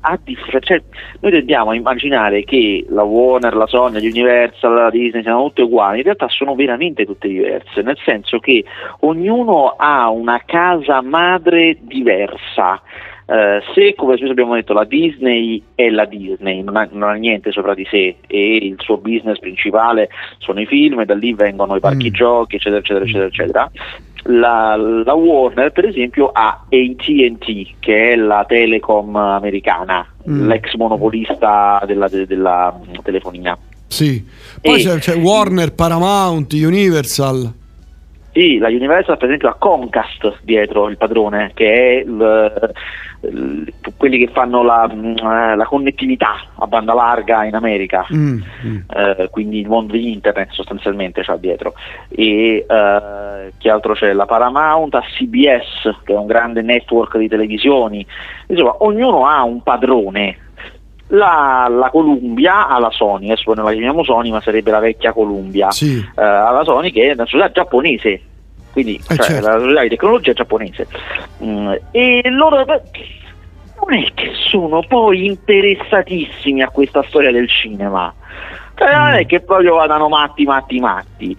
a 0.00 0.18
dif- 0.22 0.58
cioè, 0.60 0.80
noi 1.20 1.32
tendiamo 1.32 1.70
a 1.70 1.74
immaginare 1.74 2.44
che 2.44 2.84
la 2.88 3.02
Warner, 3.02 3.54
la 3.56 3.66
Sony, 3.66 4.00
l'Universal, 4.00 4.72
la 4.74 4.90
Disney 4.90 5.22
siano 5.22 5.44
tutte 5.44 5.62
uguali, 5.62 5.98
in 5.98 6.04
realtà 6.04 6.28
sono 6.28 6.54
veramente 6.54 7.04
tutte 7.04 7.26
diverse, 7.28 7.82
nel 7.82 7.98
senso 8.04 8.38
che 8.38 8.64
ognuno 9.00 9.74
ha 9.76 10.08
una 10.10 10.40
casa 10.46 11.02
madre 11.02 11.78
diversa. 11.80 12.80
Eh, 13.30 13.60
se 13.74 13.94
come 13.94 14.16
spesso 14.16 14.30
abbiamo 14.32 14.54
detto 14.54 14.72
la 14.72 14.84
Disney 14.84 15.62
è 15.74 15.90
la 15.90 16.06
Disney, 16.06 16.62
non 16.62 16.76
ha, 16.76 16.88
non 16.90 17.10
ha 17.10 17.12
niente 17.12 17.52
sopra 17.52 17.74
di 17.74 17.86
sé 17.90 18.16
e 18.26 18.56
il 18.56 18.76
suo 18.78 18.96
business 18.96 19.38
principale 19.38 20.08
sono 20.38 20.60
i 20.60 20.66
film 20.66 21.00
e 21.00 21.04
da 21.04 21.14
lì 21.14 21.34
vengono 21.34 21.76
i 21.76 21.80
parchi 21.80 22.10
giochi 22.10 22.56
eccetera 22.56 22.78
eccetera 22.80 23.04
eccetera 23.04 23.26
eccetera, 23.26 23.70
la, 24.24 24.76
la 24.76 25.12
Warner 25.12 25.72
per 25.72 25.84
esempio 25.84 26.30
ha 26.32 26.64
AT&T 26.70 27.74
che 27.78 28.12
è 28.12 28.16
la 28.16 28.44
telecom 28.48 29.14
americana, 29.16 30.06
Mm. 30.28 30.46
l'ex 30.46 30.74
monopolista 30.74 31.82
della, 31.86 32.06
de- 32.08 32.26
della 32.26 32.74
mm, 32.78 32.94
telefonia. 33.02 33.56
Sì. 33.86 34.22
Poi 34.60 34.78
E- 34.80 34.84
c'è, 34.84 34.98
c'è 34.98 35.16
Warner, 35.16 35.72
Paramount, 35.74 36.52
Universal. 36.52 37.50
Sì, 38.32 38.58
la 38.58 38.68
Universal 38.68 39.16
per 39.16 39.26
esempio 39.28 39.48
ha 39.48 39.54
Comcast 39.54 40.40
dietro 40.42 40.88
il 40.90 40.96
padrone, 40.98 41.52
che 41.54 41.72
è 41.72 42.04
il- 42.04 42.72
quelli 43.96 44.18
che 44.18 44.28
fanno 44.32 44.62
la, 44.62 44.88
mm, 44.92 45.16
eh, 45.16 45.56
la 45.56 45.64
connettività 45.64 46.36
a 46.56 46.66
banda 46.66 46.94
larga 46.94 47.44
in 47.44 47.54
America, 47.54 48.06
Mm, 48.12 48.40
mm. 48.64 48.76
eh, 48.94 49.28
quindi 49.30 49.58
il 49.60 49.68
mondo 49.68 49.92
di 49.94 50.12
internet 50.12 50.50
sostanzialmente 50.52 51.22
c'ha 51.22 51.36
dietro. 51.36 51.74
E 52.08 52.64
eh, 52.68 53.52
che 53.58 53.70
altro 53.70 53.94
c'è? 53.94 54.12
La 54.12 54.26
Paramount 54.26 54.94
ha 54.94 55.02
CBS, 55.02 55.96
che 56.04 56.12
è 56.12 56.16
un 56.16 56.26
grande 56.26 56.62
network 56.62 57.18
di 57.18 57.28
televisioni. 57.28 58.06
Insomma, 58.46 58.76
ognuno 58.78 59.26
ha 59.26 59.42
un 59.42 59.62
padrone. 59.62 60.36
La, 61.08 61.66
la 61.70 61.88
Columbia 61.90 62.68
ha 62.68 62.78
la 62.78 62.90
Sony, 62.90 63.30
adesso 63.30 63.54
non 63.54 63.64
la 63.64 63.72
chiamiamo 63.72 64.04
Sony, 64.04 64.30
ma 64.30 64.42
sarebbe 64.42 64.70
la 64.70 64.78
vecchia 64.78 65.14
Columbia 65.14 65.70
Sì. 65.70 65.96
eh, 65.98 66.22
alla 66.22 66.64
Sony 66.64 66.90
che 66.90 67.08
è 67.08 67.12
una 67.14 67.24
società 67.24 67.50
giapponese 67.50 68.20
quindi 68.72 68.96
Eh, 68.96 69.14
cioè, 69.16 69.40
certo. 69.40 69.66
la 69.66 69.82
di 69.82 69.88
tecnologia 69.88 70.32
giapponese 70.32 70.86
Mm, 71.42 71.72
e 71.92 72.22
loro 72.30 72.64
non 72.64 73.94
è 73.94 74.06
che 74.14 74.32
sono 74.34 74.82
poi 74.86 75.26
interessatissimi 75.26 76.62
a 76.62 76.68
questa 76.68 77.02
storia 77.08 77.30
del 77.30 77.48
cinema 77.48 78.12
cioè, 78.74 78.92
non 78.94 79.10
Mm. 79.12 79.14
è 79.14 79.26
che 79.26 79.40
proprio 79.40 79.74
vadano 79.76 80.08
matti 80.08 80.44
matti 80.44 80.80
matti 80.80 81.36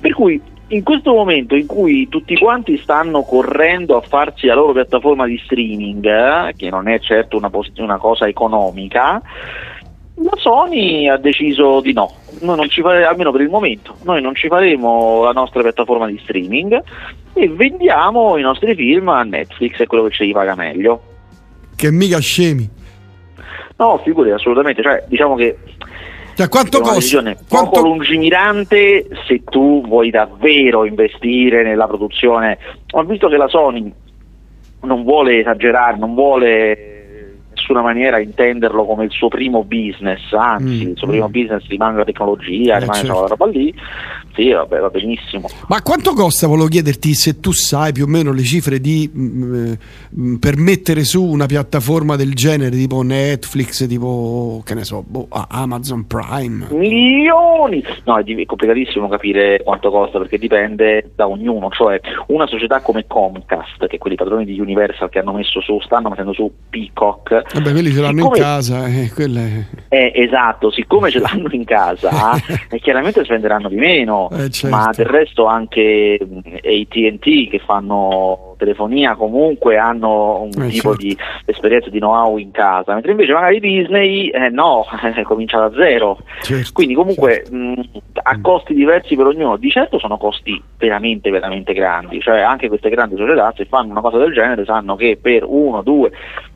per 0.00 0.12
cui 0.14 0.40
in 0.68 0.82
questo 0.84 1.12
momento 1.12 1.54
in 1.54 1.66
cui 1.66 2.08
tutti 2.08 2.34
quanti 2.38 2.78
stanno 2.78 3.22
correndo 3.24 3.96
a 3.96 4.00
farsi 4.00 4.46
la 4.46 4.54
loro 4.54 4.72
piattaforma 4.72 5.26
di 5.26 5.38
streaming, 5.44 6.02
eh, 6.06 6.54
che 6.56 6.70
non 6.70 6.88
è 6.88 6.98
certo 6.98 7.36
una, 7.36 7.50
pos- 7.50 7.72
una 7.76 7.98
cosa 7.98 8.26
economica, 8.26 9.20
la 10.22 10.36
Sony 10.36 11.08
ha 11.08 11.16
deciso 11.16 11.80
di 11.80 11.92
no, 11.92 12.12
noi 12.40 12.56
non 12.56 12.68
ci 12.68 12.80
fare, 12.80 13.04
almeno 13.04 13.32
per 13.32 13.40
il 13.40 13.48
momento, 13.48 13.96
noi 14.04 14.20
non 14.20 14.34
ci 14.34 14.48
faremo 14.48 15.22
la 15.24 15.32
nostra 15.32 15.62
piattaforma 15.62 16.06
di 16.06 16.18
streaming 16.22 16.82
e 17.34 17.48
vendiamo 17.48 18.36
i 18.36 18.42
nostri 18.42 18.74
film 18.74 19.08
a 19.08 19.22
Netflix, 19.22 19.78
è 19.78 19.86
quello 19.86 20.04
che 20.04 20.14
ci 20.14 20.30
paga 20.32 20.54
meglio. 20.54 21.02
Che 21.74 21.90
mica 21.90 22.18
scemi. 22.18 22.68
No, 23.76 24.00
figurati, 24.04 24.32
assolutamente, 24.32 24.82
cioè 24.82 25.04
diciamo 25.08 25.34
che 25.34 25.56
Cioè, 26.34 26.48
quanto 26.48 26.76
è 26.76 26.80
una 26.80 26.92
costa? 26.92 27.20
decisione 27.20 27.36
poco 27.48 27.80
lungimirante 27.80 29.06
se 29.26 29.42
tu 29.44 29.82
vuoi 29.86 30.10
davvero 30.10 30.84
investire 30.84 31.62
nella 31.62 31.86
produzione. 31.86 32.58
Ho 32.92 33.02
visto 33.04 33.28
che 33.28 33.36
la 33.36 33.48
Sony 33.48 33.92
non 34.82 35.02
vuole 35.04 35.40
esagerare, 35.40 35.96
non 35.96 36.14
vuole 36.14 36.91
nessuna 37.62 37.80
maniera 37.82 38.18
intenderlo 38.18 38.84
come 38.84 39.04
il 39.04 39.10
suo 39.12 39.28
primo 39.28 39.62
business, 39.62 40.32
anzi 40.32 40.84
Mm, 40.84 40.90
il 40.90 40.96
suo 40.96 41.06
primo 41.06 41.28
business 41.28 41.64
rimane 41.68 41.96
la 41.98 42.04
tecnologia, 42.04 42.76
Eh, 42.76 42.80
rimane 42.80 42.98
certo. 42.98 43.12
quella 43.12 43.28
roba 43.28 43.46
lì. 43.46 43.74
Sì, 44.34 44.50
vabbè, 44.50 44.78
va 44.80 44.88
benissimo. 44.88 45.48
Ma 45.68 45.82
quanto 45.82 46.14
costa, 46.14 46.46
volevo 46.46 46.66
chiederti, 46.68 47.12
se 47.14 47.38
tu 47.40 47.52
sai 47.52 47.92
più 47.92 48.04
o 48.04 48.06
meno 48.06 48.32
le 48.32 48.42
cifre 48.42 48.80
di 48.80 49.10
mm, 49.14 49.72
mm, 50.18 50.34
per 50.36 50.56
mettere 50.56 51.04
su 51.04 51.22
una 51.22 51.46
piattaforma 51.46 52.16
del 52.16 52.34
genere, 52.34 52.70
tipo 52.70 53.02
Netflix, 53.02 53.86
tipo, 53.86 54.62
che 54.64 54.74
ne 54.74 54.84
so, 54.84 55.04
boh, 55.06 55.28
Amazon 55.48 56.06
Prime? 56.06 56.66
milioni 56.70 57.82
no 58.04 58.16
è 58.18 58.44
complicatissimo 58.46 59.08
capire 59.08 59.60
quanto 59.62 59.90
costa 59.90 60.18
perché 60.18 60.38
dipende 60.38 61.10
da 61.14 61.28
ognuno 61.28 61.68
cioè 61.70 62.00
una 62.28 62.46
società 62.46 62.80
come 62.80 63.04
Comcast 63.06 63.86
che 63.86 63.98
quelli 63.98 64.16
padroni 64.16 64.44
di 64.44 64.58
Universal 64.58 65.08
che 65.10 65.18
hanno 65.18 65.32
messo 65.32 65.60
su 65.60 65.78
stanno 65.80 66.08
mettendo 66.08 66.32
su 66.32 66.50
Peacock 66.70 67.51
Vabbè, 67.54 67.70
quelli 67.72 67.90
ce 67.92 68.00
l'hanno 68.00 68.12
in 68.12 68.18
Siccome- 68.32 68.38
casa, 68.38 68.86
eh, 68.86 69.10
quelle... 69.14 69.68
eh, 69.88 70.12
esatto 70.14 70.70
siccome 70.70 71.10
ce 71.10 71.18
l'hanno 71.20 71.48
in 71.50 71.64
casa 71.64 72.32
eh, 72.70 72.78
chiaramente 72.78 73.24
spenderanno 73.24 73.68
di 73.68 73.76
meno 73.76 74.30
Eh, 74.32 74.48
certo. 74.50 74.74
ma 74.76 74.90
del 74.94 75.06
resto 75.06 75.44
anche 75.46 76.18
mh, 76.20 76.38
AT&T 76.56 77.50
che 77.50 77.60
fanno 77.64 78.54
telefonia 78.56 79.16
comunque 79.16 79.76
hanno 79.76 80.42
un 80.42 80.62
Eh, 80.62 80.68
tipo 80.68 80.94
certo. 80.94 80.96
di 80.96 81.16
esperienza 81.46 81.90
di 81.90 81.98
know-how 81.98 82.36
in 82.38 82.52
casa 82.52 82.94
mentre 82.94 83.10
invece 83.10 83.32
magari 83.32 83.60
Disney 83.60 84.28
eh, 84.28 84.48
no 84.48 84.84
comincia 85.24 85.58
da 85.58 85.72
zero 85.76 86.18
Certo. 86.42 86.70
quindi 86.72 86.94
comunque 86.94 87.44
mh, 87.50 87.80
a 88.22 88.40
costi 88.40 88.72
diversi 88.74 89.14
per 89.16 89.26
ognuno, 89.26 89.56
di 89.56 89.68
certo 89.70 89.98
sono 89.98 90.16
costi 90.16 90.60
veramente 90.78 91.28
veramente 91.30 91.72
grandi, 91.72 92.20
cioè 92.20 92.40
anche 92.40 92.68
queste 92.68 92.88
grandi 92.88 93.16
società 93.16 93.52
se 93.56 93.64
fanno 93.66 93.90
una 93.90 94.00
cosa 94.00 94.18
del 94.18 94.32
genere 94.32 94.64
sanno 94.64 94.94
che 94.96 95.18
per 95.20 95.44
uno, 95.44 95.82
due, 95.82 96.10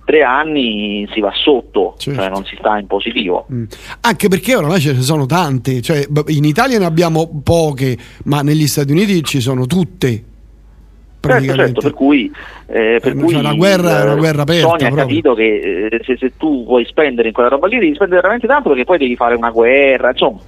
tre 0.06 0.22
anni 0.22 1.06
si 1.12 1.20
va 1.20 1.32
sotto, 1.34 1.94
Certo. 1.98 2.18
cioè 2.18 2.30
non 2.30 2.44
si 2.46 2.56
sta 2.58 2.78
in 2.78 2.86
positivo. 2.86 3.46
Mm. 3.52 3.64
Anche 4.00 4.28
perché 4.28 4.54
oramai 4.54 4.80
ce 4.80 4.92
ne 4.94 5.02
sono 5.02 5.26
tante, 5.26 5.82
cioè 5.82 6.06
in 6.28 6.44
Italia 6.44 6.78
ne 6.78 6.86
abbiamo 6.86 7.28
poche, 7.42 7.98
ma 8.24 8.40
negli 8.40 8.66
Stati 8.68 8.92
Uniti 8.92 9.22
ci 9.24 9.40
sono 9.40 9.66
tutte. 9.66 10.22
Certo, 11.20 11.54
certo, 11.54 11.80
per 11.80 11.92
cui, 11.92 12.30
eh, 12.66 13.00
per 13.02 13.12
Eh, 13.12 13.14
cui 13.16 13.32
cioè, 13.32 13.42
la 13.42 13.54
guerra 13.54 13.98
è 13.98 14.02
una 14.04 14.12
eh, 14.12 14.16
guerra 14.16 14.42
aperta 14.42 14.68
Sony 14.68 14.84
ha 14.84 14.94
capito 14.94 15.34
che 15.34 15.88
eh, 15.90 16.00
se, 16.04 16.16
se 16.16 16.32
tu 16.36 16.64
vuoi 16.64 16.84
spendere 16.84 17.26
in 17.26 17.34
quella 17.34 17.48
roba 17.48 17.66
lì 17.66 17.78
devi 17.80 17.94
spendere 17.96 18.20
veramente 18.20 18.46
tanto 18.46 18.68
perché 18.68 18.84
poi 18.84 18.98
devi 18.98 19.16
fare 19.16 19.34
una 19.34 19.50
guerra, 19.50 20.10
insomma, 20.10 20.38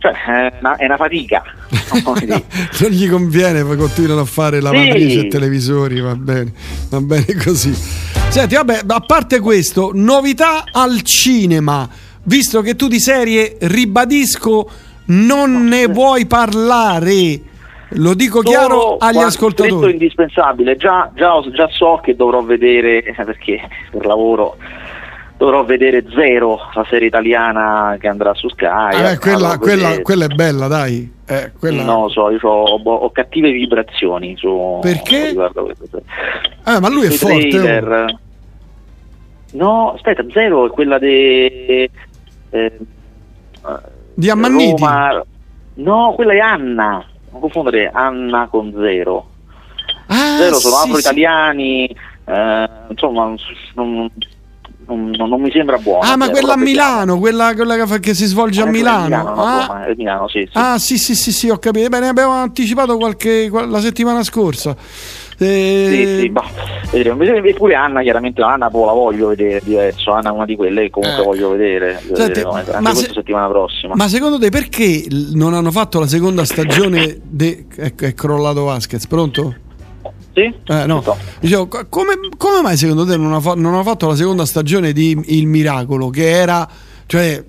cioè, 0.00 0.12
è, 0.12 0.52
una, 0.60 0.76
è 0.76 0.86
una 0.86 0.96
fatica. 0.96 1.42
non 2.80 2.90
gli 2.90 3.08
conviene, 3.08 3.62
poi 3.62 3.76
continuano 3.76 4.22
a 4.22 4.24
fare 4.24 4.60
lavatrici 4.60 5.10
Sì. 5.10 5.26
e 5.26 5.28
televisori, 5.28 6.00
va 6.00 6.14
bene, 6.16 6.52
va 6.88 7.00
bene 7.00 7.26
così. 7.42 7.72
Senti, 7.72 8.54
vabbè, 8.54 8.80
a 8.86 9.00
parte 9.00 9.40
questo, 9.40 9.90
novità 9.92 10.64
al 10.72 11.02
cinema, 11.02 11.86
visto 12.22 12.62
che 12.62 12.76
tu 12.76 12.88
di 12.88 12.98
serie, 12.98 13.56
ribadisco, 13.60 14.70
non 15.06 15.64
ne 15.66 15.86
vuoi 15.86 16.24
parlare. 16.26 17.40
Lo 17.94 18.14
dico 18.14 18.40
chiaro 18.40 18.68
Solo 18.68 18.96
agli 18.98 19.14
quanto 19.14 19.28
ascoltatori. 19.28 19.70
stretto 19.70 19.88
indispensabile, 19.88 20.76
già, 20.76 21.10
già, 21.14 21.32
già 21.52 21.68
so 21.68 22.00
che 22.02 22.14
dovrò 22.16 22.40
vedere, 22.40 23.02
eh, 23.02 23.24
perché 23.24 23.60
per 23.90 24.06
lavoro 24.06 24.56
dovrò 25.40 25.64
vedere 25.64 26.04
Zero, 26.14 26.58
la 26.74 26.84
serie 26.90 27.08
italiana 27.08 27.96
che 27.98 28.08
andrà 28.08 28.34
su 28.34 28.46
Sky. 28.50 28.94
Eh, 29.02 29.12
eh, 29.12 29.18
quella, 29.18 29.56
quella- 29.56 29.98
quella 30.02 30.26
è 30.26 30.34
bella, 30.34 30.66
dai. 30.66 31.10
Eh, 31.26 31.52
quella- 31.58 31.82
Non 31.82 32.02
lo 32.02 32.08
so, 32.10 32.28
io 32.30 32.38
ho, 32.42 32.78
ho- 32.82 33.10
cattive 33.10 33.50
vibrazioni 33.50 34.36
su 34.36 34.78
Perché? 34.82 35.30
Eh, 35.30 36.78
ma 36.78 36.88
lui 36.90 37.06
è 37.06 37.10
forte. 37.10 37.34
oh. 37.46 37.48
trailer, 37.48 38.18
No, 39.52 39.94
aspetta, 39.94 40.22
Zero 40.30 40.66
è 40.66 40.70
quella 40.70 40.98
de... 40.98 41.90
eh, 42.50 42.78
Di 44.14 44.28
Ammanniti? 44.30 44.72
Roma- 44.72 45.24
No, 45.74 46.12
quella 46.14 46.34
è 46.34 46.38
Anna. 46.38 47.02
Non 47.30 47.40
confondere 47.40 47.90
Anna 47.92 48.46
con 48.48 48.72
Zero. 48.76 49.26
Zero 50.06 50.54
sono 50.58 50.74
Ah, 50.76 50.78
sì, 50.82 50.88
afro-italiani, 50.88 51.86
eh, 52.26 52.68
insomma, 52.90 53.34
non, 53.74 54.10
non- 54.96 55.28
non- 55.28 55.40
mi 55.40 55.50
sembra 55.50 55.76
buona. 55.78 56.10
Ah, 56.12 56.16
ma 56.16 56.26
Zero, 56.26 56.38
quella 56.38 56.52
a 56.54 56.56
Milano, 56.56 57.18
quella, 57.18 57.54
quella 57.54 57.84
che, 57.84 58.00
che 58.00 58.14
si 58.14 58.26
svolge 58.26 58.62
a 58.62 58.66
Eh, 58.66 58.70
Milano. 58.70 59.04
Milano, 59.04 59.34
no, 59.34 59.42
ah, 59.44 59.66
Roma, 59.66 59.86
Milano, 59.96 60.28
sì, 60.28 60.40
sì. 60.40 60.50
ah, 60.58 60.78
sì, 60.78 60.98
sì, 60.98 61.14
sì, 61.14 61.32
sì, 61.32 61.48
ho 61.48 61.58
capito. 61.58 61.88
Bene, 61.88 62.08
abbiamo 62.08 62.32
anticipato 62.32 62.96
qualche, 62.96 63.48
qual- 63.50 63.68
la 63.68 63.80
settimana 63.80 64.22
scorsa. 64.22 64.76
Eh, 65.42 65.86
Sì, 65.90 66.20
sì, 66.20 66.28
bah, 66.28 66.44
vedremo. 66.90 67.22
E 67.22 67.54
pure 67.54 67.74
Anna, 67.74 68.02
chiaramente 68.02 68.42
Anna 68.42 68.68
poi 68.68 68.84
la 68.84 68.92
voglio 68.92 69.28
vedere 69.28 69.60
diverso. 69.64 70.12
Anna 70.12 70.28
è 70.28 70.32
una 70.32 70.44
di 70.44 70.54
quelle 70.54 70.82
che 70.82 70.90
comunque 70.90 71.22
Eh. 71.22 71.24
voglio 71.24 71.50
vedere. 71.50 71.98
Voglio 72.06 72.16
Senti, 72.16 72.42
no, 72.42 72.50
anche 72.50 72.70
ma 72.72 72.90
questa 72.90 73.06
se- 73.06 73.12
settimana 73.14 73.48
prossima. 73.48 73.94
Ma 73.94 74.06
secondo 74.08 74.38
te 74.38 74.50
perché 74.50 75.06
non 75.32 75.54
hanno 75.54 75.70
fatto 75.70 75.98
la 75.98 76.06
seconda 76.06 76.44
stagione? 76.44 77.18
De... 77.22 77.64
Ecco, 77.74 78.04
è 78.04 78.12
crollato 78.12 78.64
Vasquez, 78.64 79.06
pronto? 79.06 79.54
Sì? 80.32 80.42
Eh, 80.42 80.86
no. 80.86 81.02
Dicevo, 81.40 81.66
co- 81.68 81.86
come, 81.88 82.14
come 82.36 82.62
mai 82.62 82.76
secondo 82.76 83.04
te 83.04 83.16
non, 83.16 83.32
ha 83.32 83.40
fa- 83.40 83.54
non 83.54 83.74
hanno 83.74 83.82
fatto 83.82 84.06
la 84.06 84.14
seconda 84.14 84.44
stagione 84.46 84.92
di 84.92 85.20
Il 85.26 85.46
Miracolo? 85.46 86.08
Che 86.10 86.28
era, 86.28 86.68
cioè, 87.06 87.44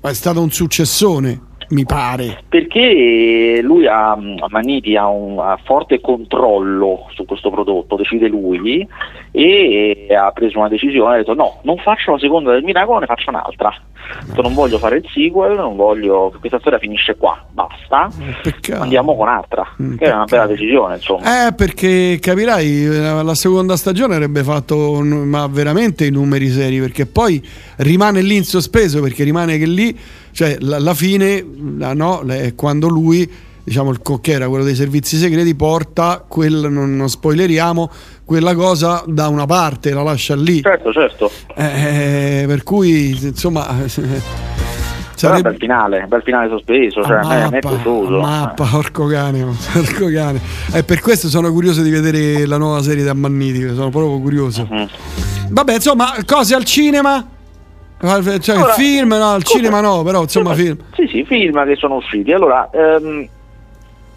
è 0.00 0.12
stato 0.12 0.40
un 0.40 0.50
successone, 0.50 1.40
mi 1.74 1.84
pare. 1.84 2.42
Perché 2.48 3.60
lui 3.62 3.86
ha, 3.86 4.12
a 4.12 4.46
Maniti 4.48 4.96
ha 4.96 5.08
un 5.08 5.38
ha 5.38 5.58
forte 5.62 6.00
controllo 6.00 7.08
su 7.12 7.24
questo 7.26 7.50
prodotto, 7.50 7.96
decide 7.96 8.28
lui 8.28 8.86
e 9.32 10.06
ha 10.16 10.30
preso 10.30 10.58
una 10.58 10.68
decisione, 10.68 11.14
ha 11.14 11.18
detto 11.18 11.34
no, 11.34 11.58
non 11.62 11.76
faccio 11.78 12.12
la 12.12 12.18
seconda 12.18 12.52
del 12.52 12.62
miracolo, 12.62 13.00
ne 13.00 13.06
faccio 13.06 13.30
un'altra. 13.30 13.74
Detto, 14.26 14.42
non 14.42 14.52
voglio 14.52 14.78
fare 14.78 14.98
il 14.98 15.08
sequel, 15.12 15.56
non 15.56 15.76
voglio, 15.76 16.32
questa 16.38 16.58
storia 16.58 16.78
finisce 16.78 17.16
qua, 17.16 17.42
basta, 17.50 18.10
andiamo 18.78 19.16
con 19.16 19.26
un'altra, 19.26 19.66
che 19.98 20.04
è 20.04 20.12
una 20.12 20.24
bella 20.24 20.46
decisione 20.46 20.96
insomma. 20.96 21.46
Eh, 21.48 21.54
perché 21.54 22.18
capirai, 22.20 22.84
eh, 22.84 23.22
la 23.22 23.34
seconda 23.34 23.76
stagione 23.76 24.14
avrebbe 24.14 24.42
fatto 24.42 25.00
ma 25.00 25.46
veramente 25.46 26.04
i 26.04 26.10
numeri 26.10 26.48
seri, 26.48 26.80
perché 26.80 27.06
poi 27.06 27.42
rimane 27.78 28.20
lì 28.20 28.36
in 28.36 28.44
sospeso, 28.44 29.00
perché 29.00 29.24
rimane 29.24 29.56
che 29.56 29.66
lì, 29.66 29.98
cioè 30.34 30.56
la- 30.60 30.76
alla 30.76 30.94
fine, 30.94 31.44
la- 31.78 31.94
no, 31.94 32.20
è 32.26 32.54
quando 32.56 32.88
lui, 32.88 33.30
diciamo 33.62 33.90
il 33.92 34.00
cocchiera, 34.02 34.48
quello 34.48 34.64
dei 34.64 34.74
servizi 34.74 35.16
segreti, 35.16 35.54
porta 35.54 36.24
quel, 36.26 36.66
non, 36.70 36.96
non 36.96 37.08
spoileriamo, 37.08 37.90
quella 38.24 38.54
cosa 38.54 39.04
da 39.06 39.28
una 39.28 39.46
parte, 39.46 39.92
la 39.92 40.02
lascia 40.02 40.34
lì. 40.34 40.60
Certo, 40.60 40.92
certo. 40.92 41.30
Eh, 41.54 42.44
per 42.46 42.62
cui, 42.64 43.10
insomma... 43.22 43.66
Però 45.20 45.36
è 45.36 45.40
bel 45.42 45.56
finale, 45.58 46.04
bel 46.06 46.20
finale 46.22 46.48
sospeso, 46.50 47.02
cioè, 47.02 47.16
a, 47.18 47.26
me, 47.26 47.42
a 47.44 47.48
me 47.48 47.56
è 47.56 47.60
piaciuto. 47.60 48.20
Mappa, 48.20 48.64
porco 48.66 49.06
cane, 49.06 49.46
porco 49.72 50.10
cane. 50.12 50.38
E 50.72 50.82
per 50.82 51.00
questo 51.00 51.28
sono 51.28 51.50
curioso 51.50 51.80
di 51.80 51.88
vedere 51.88 52.44
la 52.44 52.58
nuova 52.58 52.82
serie 52.82 53.04
di 53.04 53.08
Ammanniti, 53.08 53.60
sono 53.68 53.88
proprio 53.88 54.18
curioso. 54.20 54.66
Mhm. 54.68 54.88
Vabbè, 55.50 55.74
insomma, 55.76 56.12
cose 56.26 56.54
al 56.54 56.64
cinema? 56.64 57.26
Cioè, 58.00 58.56
Allora, 58.56 58.72
film, 58.74 59.08
no, 59.14 59.30
al 59.32 59.42
cinema 59.44 59.80
no, 59.80 60.02
però 60.02 60.22
insomma 60.22 60.54
film. 60.54 60.76
Sì, 60.94 61.06
sì, 61.06 61.24
film 61.24 61.64
che 61.64 61.76
sono 61.76 61.96
usciti. 61.96 62.32
Allora, 62.32 62.68
ehm, 62.72 63.26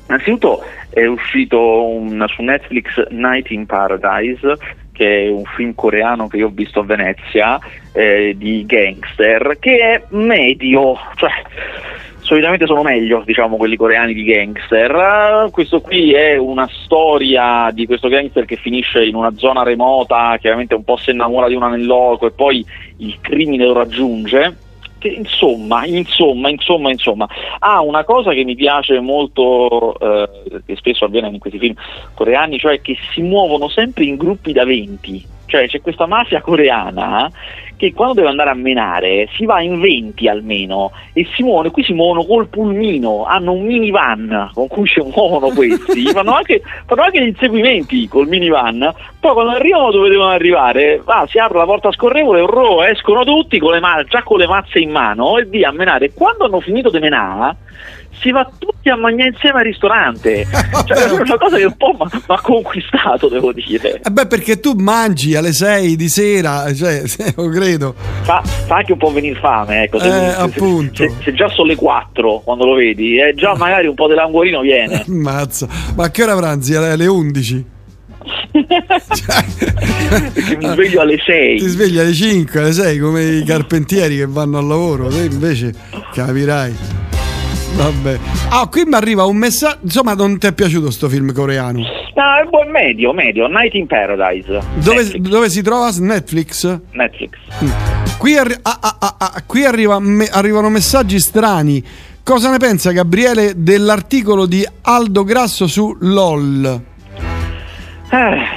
innanzitutto 0.08 0.62
è 0.90 1.06
uscito 1.06 1.86
un- 1.86 2.26
su 2.28 2.42
Netflix 2.42 3.08
Night 3.12 3.50
in 3.52 3.66
Paradise, 3.66 4.58
che 4.92 5.26
è 5.26 5.30
un 5.30 5.44
film 5.56 5.74
coreano 5.76 6.28
che 6.28 6.38
io 6.38 6.48
ho 6.48 6.52
visto 6.54 6.80
a 6.80 6.84
Venezia, 6.84 7.60
eh, 7.94 8.34
di 8.36 8.66
gangster, 8.66 9.58
che 9.60 9.78
è 9.78 10.04
medio, 10.10 10.96
cioè 11.16 11.32
solitamente 12.28 12.66
sono 12.66 12.84
meglio, 12.84 13.24
diciamo, 13.26 13.56
quelli 13.56 13.78
coreani 13.78 14.14
di 14.14 14.26
gangster. 14.26 15.46
Eh, 15.46 15.50
questo 15.50 15.80
qui 15.80 16.12
è 16.12 16.36
una 16.36 16.68
storia 16.84 17.72
di 17.72 17.86
questo 17.86 18.10
gangster 18.10 18.44
che 18.44 18.58
finisce 18.58 19.06
in 19.06 19.16
una 19.16 19.32
zona 19.38 19.64
remota, 19.64 20.36
chiaramente 20.38 20.76
un 20.76 20.84
po' 20.84 20.98
si 20.98 21.12
innamora 21.12 21.48
di 21.48 21.56
una 21.56 21.70
nel 21.70 21.86
loco 21.86 22.28
e 22.28 22.32
poi 22.32 22.66
il 22.98 23.18
crimine 23.22 23.64
lo 23.64 23.72
raggiunge. 23.72 24.58
Che 25.00 25.08
insomma, 25.08 25.86
insomma, 25.86 26.50
insomma, 26.50 26.90
insomma, 26.90 27.30
ha 27.60 27.82
una 27.82 28.04
cosa 28.04 28.34
che 28.34 28.44
mi 28.44 28.56
piace 28.56 29.00
molto, 29.00 29.98
eh, 29.98 30.62
che 30.66 30.76
spesso 30.76 31.06
avviene 31.06 31.30
in 31.30 31.40
questi 31.40 31.60
film 31.60 31.76
coreani, 32.14 32.58
cioè 32.58 32.82
che 32.82 32.98
si 33.14 33.22
muovono 33.22 33.70
sempre 33.70 34.04
in 34.04 34.18
gruppi 34.18 34.52
da 34.52 34.66
20. 34.66 35.36
Cioè 35.48 35.68
c'è 35.68 35.82
questa 35.82 36.06
mafia 36.06 36.42
coreana 36.42 37.32
che 37.78 37.94
quando 37.94 38.16
deve 38.16 38.28
andare 38.28 38.50
a 38.50 38.56
menare 38.56 39.30
si 39.36 39.46
va 39.46 39.62
in 39.62 39.80
20 39.80 40.28
almeno 40.28 40.92
e 41.14 41.26
si 41.34 41.44
muovono, 41.44 41.72
qui 41.72 41.84
si 41.84 41.94
muovono 41.94 42.26
col 42.26 42.48
pulmino, 42.48 43.24
hanno 43.24 43.54
un 43.54 43.66
minivan 43.66 44.50
con 44.54 44.68
cui 44.68 44.88
si 44.88 45.00
muovono 45.00 45.50
questi, 45.54 46.08
fanno 46.12 46.34
anche, 46.34 46.62
fanno 46.86 47.04
anche 47.04 47.22
gli 47.22 47.28
inseguimenti 47.28 48.08
col 48.08 48.28
minivan, 48.28 48.94
poi 49.20 49.34
quando 49.34 49.52
arrivano 49.52 49.92
dove 49.92 50.10
devono 50.10 50.30
arrivare, 50.30 51.02
va, 51.04 51.26
si 51.30 51.38
apre 51.38 51.60
la 51.60 51.66
porta 51.66 51.92
scorrevole, 51.92 52.42
orro, 52.42 52.84
escono 52.84 53.24
tutti 53.24 53.60
con 53.60 53.74
le 53.74 53.80
ma- 53.80 54.04
già 54.08 54.24
con 54.24 54.40
le 54.40 54.48
mazze 54.48 54.80
in 54.80 54.90
mano 54.90 55.38
e 55.38 55.46
via 55.46 55.70
a 55.70 55.72
menare. 55.72 56.12
Quando 56.14 56.46
hanno 56.46 56.60
finito 56.60 56.90
di 56.90 57.00
menare 57.00 57.56
si 58.20 58.32
va 58.32 58.50
tutti 58.58 58.90
a 58.90 58.96
mangiare 58.96 59.30
insieme 59.30 59.60
al 59.60 59.66
ristorante. 59.66 60.46
Cioè, 60.88 60.98
è 60.98 61.12
una 61.12 61.38
cosa 61.38 61.58
che 61.58 61.66
un 61.66 61.76
po' 61.76 61.98
mi 62.00 62.08
ha 62.28 62.42
conquistato, 62.42 63.28
devo 63.28 63.52
dire. 63.52 64.00
Eh 64.04 64.10
beh, 64.10 64.28
perché 64.28 64.60
tu 64.60 64.74
mangi 64.74 65.36
alle 65.36 65.52
6 65.52 65.96
di 65.98 66.08
sera, 66.08 66.74
cioè, 66.74 67.02
lo 67.36 67.50
credo. 67.50 67.94
Fa, 68.22 68.42
fa 68.44 68.76
anche 68.78 68.94
un 68.94 68.98
po' 68.98 69.12
venire 69.12 69.38
fame, 69.40 69.84
ecco. 69.84 70.00
Se, 70.00 70.08
Eh, 70.08 70.52
se-. 70.54 70.90
Se, 70.94 71.12
se 71.24 71.34
già 71.34 71.50
sono 71.50 71.68
le 71.68 71.76
4 71.76 72.42
quando 72.44 72.66
lo 72.66 72.74
vedi, 72.76 73.20
eh, 73.20 73.34
già 73.36 73.54
magari 73.58 73.88
un 73.88 73.96
po' 73.96 74.08
dell'anguorino 74.08 74.62
viene. 74.62 75.04
Mazza. 75.08 75.68
Ma 75.96 76.06
a 76.06 76.12
che 76.12 76.24
ora 76.24 76.36
pranzi? 76.38 76.74
Alle 76.76 76.92
alle 76.92 77.08
11? 77.08 77.66
Perché 80.34 80.58
mi 80.58 80.66
sveglio 80.68 81.02
alle 81.02 81.18
6. 81.24 81.58
Ti 81.60 81.68
svegli 81.68 81.98
alle 81.98 82.14
5, 82.14 82.60
alle 82.60 82.74
6 82.74 82.98
come 83.00 83.24
i 83.24 83.44
carpentieri 83.44 84.18
che 84.18 84.26
vanno 84.26 84.58
al 84.58 84.66
lavoro, 84.68 85.08
te 85.08 85.24
invece 85.24 85.74
capirai. 86.14 86.76
Vabbè. 87.76 88.20
Ah, 88.50 88.68
qui 88.68 88.84
mi 88.86 88.96
arriva 88.96 89.26
un 89.26 89.38
messaggio. 89.38 89.80
Insomma, 89.84 90.14
non 90.14 90.38
ti 90.40 90.48
è 90.48 90.54
piaciuto 90.54 90.90
sto 90.90 91.10
film 91.10 91.32
coreano? 91.34 91.80
No, 91.80 92.24
è 92.44 92.48
buon 92.50 92.70
medio, 92.72 93.14
medio. 93.14 93.48
Night 93.48 93.74
in 93.76 93.86
Paradise. 93.86 94.60
Dove, 94.76 95.12
dove 95.20 95.50
si 95.50 95.62
trova? 95.62 95.90
Netflix? 96.00 96.80
Netflix. 96.92 97.32
Qui, 98.18 98.36
arri- 98.38 98.58
ah, 98.64 98.78
ah, 98.82 98.96
ah, 99.00 99.16
ah, 99.20 99.44
qui 99.46 99.64
arriva- 99.64 100.00
me- 100.00 100.28
arrivano 100.32 100.70
messaggi 100.70 101.20
strani. 101.20 101.84
Cosa 102.24 102.50
ne 102.50 102.58
pensa 102.58 102.92
Gabriele 102.92 103.54
dell'articolo 103.56 104.46
di 104.48 104.66
Aldo 104.82 105.24
Grasso 105.24 105.68
su 105.68 105.96
LOL? 106.00 106.82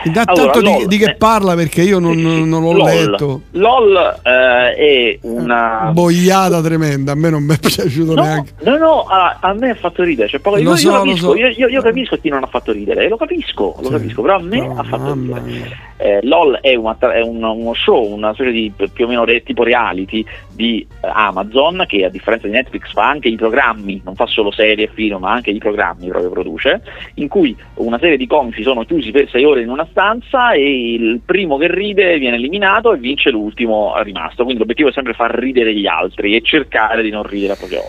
Intanto 0.05 0.33
allora, 0.33 0.59
di, 0.59 0.65
LOL, 0.65 0.87
di 0.87 0.99
che 0.99 1.11
eh, 1.11 1.15
parla 1.17 1.55
perché 1.55 1.83
io 1.83 1.99
non, 1.99 2.17
non 2.21 2.63
l'ho 2.63 2.73
LOL. 2.73 2.85
letto. 2.85 3.41
LOL 3.53 4.21
eh, 4.23 4.75
è 4.75 5.19
una. 5.23 5.91
Boiata 5.93 6.61
tremenda, 6.63 7.13
a 7.13 7.15
me 7.17 7.31
non 7.31 7.43
mi 7.43 7.55
è 7.55 7.59
piaciuto 7.59 8.15
neanche. 8.15 8.53
No, 8.63 8.77
no, 8.77 9.03
a, 9.03 9.39
a 9.41 9.53
me 9.55 9.71
ha 9.71 9.75
fatto 9.75 10.03
ridere. 10.03 10.29
Cioè, 10.29 10.41
io, 10.59 10.77
so, 10.77 10.87
io 10.87 10.93
lo 10.93 10.99
capisco, 11.03 11.31
so. 11.31 11.37
io, 11.37 11.49
io- 11.49 11.69
io 11.69 11.83
capisco 11.83 12.17
chi 12.17 12.29
non 12.29 12.43
ha 12.43 12.47
fatto 12.47 12.73
ridere, 12.73 13.09
lo 13.09 13.17
capisco, 13.17 13.77
lo 13.81 13.89
capisco, 13.89 14.23
però 14.23 14.37
a 14.37 14.43
me 14.43 14.73
ha 14.77 14.83
fatto 14.85 15.13
ridere. 15.15 15.90
Eh, 16.03 16.21
LOL 16.23 16.59
è, 16.63 16.75
una 16.75 16.97
è 16.99 17.21
un- 17.21 17.43
uno 17.43 17.75
show, 17.75 18.11
una 18.11 18.33
specie 18.33 18.53
di 18.53 18.73
più 18.93 19.05
o 19.05 19.09
meno 19.09 19.25
re- 19.25 19.43
tipo 19.43 19.63
reality 19.63 20.25
di 20.55 20.87
eh, 21.03 21.09
Amazon 21.13 21.85
che 21.87 22.05
a 22.05 22.09
differenza 22.09 22.47
di 22.47 22.55
Netflix 22.55 22.91
fa 22.93 23.07
anche 23.09 23.29
i 23.29 23.37
programmi, 23.37 24.01
non 24.05 24.15
fa 24.15 24.25
solo 24.27 24.51
serie 24.51 24.87
e 24.87 24.91
film, 24.95 25.19
ma 25.21 25.33
anche 25.33 25.51
i 25.51 25.59
programmi 25.59 26.09
proprio 26.09 26.31
produce, 26.31 26.83
in 27.15 27.29
cui 27.29 27.55
una 27.75 27.99
serie 27.99 28.17
di 28.17 28.27
comici 28.27 28.63
sono 28.63 28.85
chiusi 28.85 29.11
per 29.11 29.29
sei 29.29 29.45
ore 29.45 29.61
in 29.61 29.69
una 29.69 29.87
stanza 29.91 30.53
e 30.53 30.93
il 30.95 31.21
primo 31.25 31.59
che 31.59 31.73
ride 31.73 32.19
viene 32.19 32.37
eliminato 32.37 32.93
e 32.95 32.99
vince 32.99 33.31
l'ultimo 33.31 33.93
rimasto. 34.03 34.43
Quindi 34.43 34.59
l'obiettivo 34.61 34.89
è 34.89 34.93
sempre 34.93 35.13
far 35.13 35.35
ridere 35.35 35.75
gli 35.75 35.87
altri 35.87 36.35
e 36.35 36.41
cercare 36.41 37.03
di 37.03 37.11
non 37.11 37.25
ridere 37.25 37.53
a 37.53 37.57
proprio. 37.57 37.83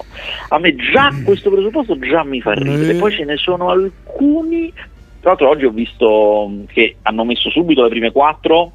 A 0.50 0.60
me 0.60 0.76
già 0.76 1.12
questo 1.24 1.50
presupposto 1.50 1.98
già 2.00 2.24
mi 2.24 2.42
fa 2.42 2.54
ridere, 2.54 2.96
poi 2.96 3.12
ce 3.12 3.24
ne 3.24 3.38
sono 3.38 3.70
alcuni 3.70 4.72
tra 5.22 5.30
l'altro 5.30 5.50
oggi 5.50 5.66
ho 5.66 5.72
visto 5.72 6.48
mh, 6.48 6.66
che 6.74 6.98
hanno 7.04 7.24
messo 7.24 7.50
subito 7.50 7.84
le 7.84 7.90
prime 7.90 8.12
quattro 8.12 8.72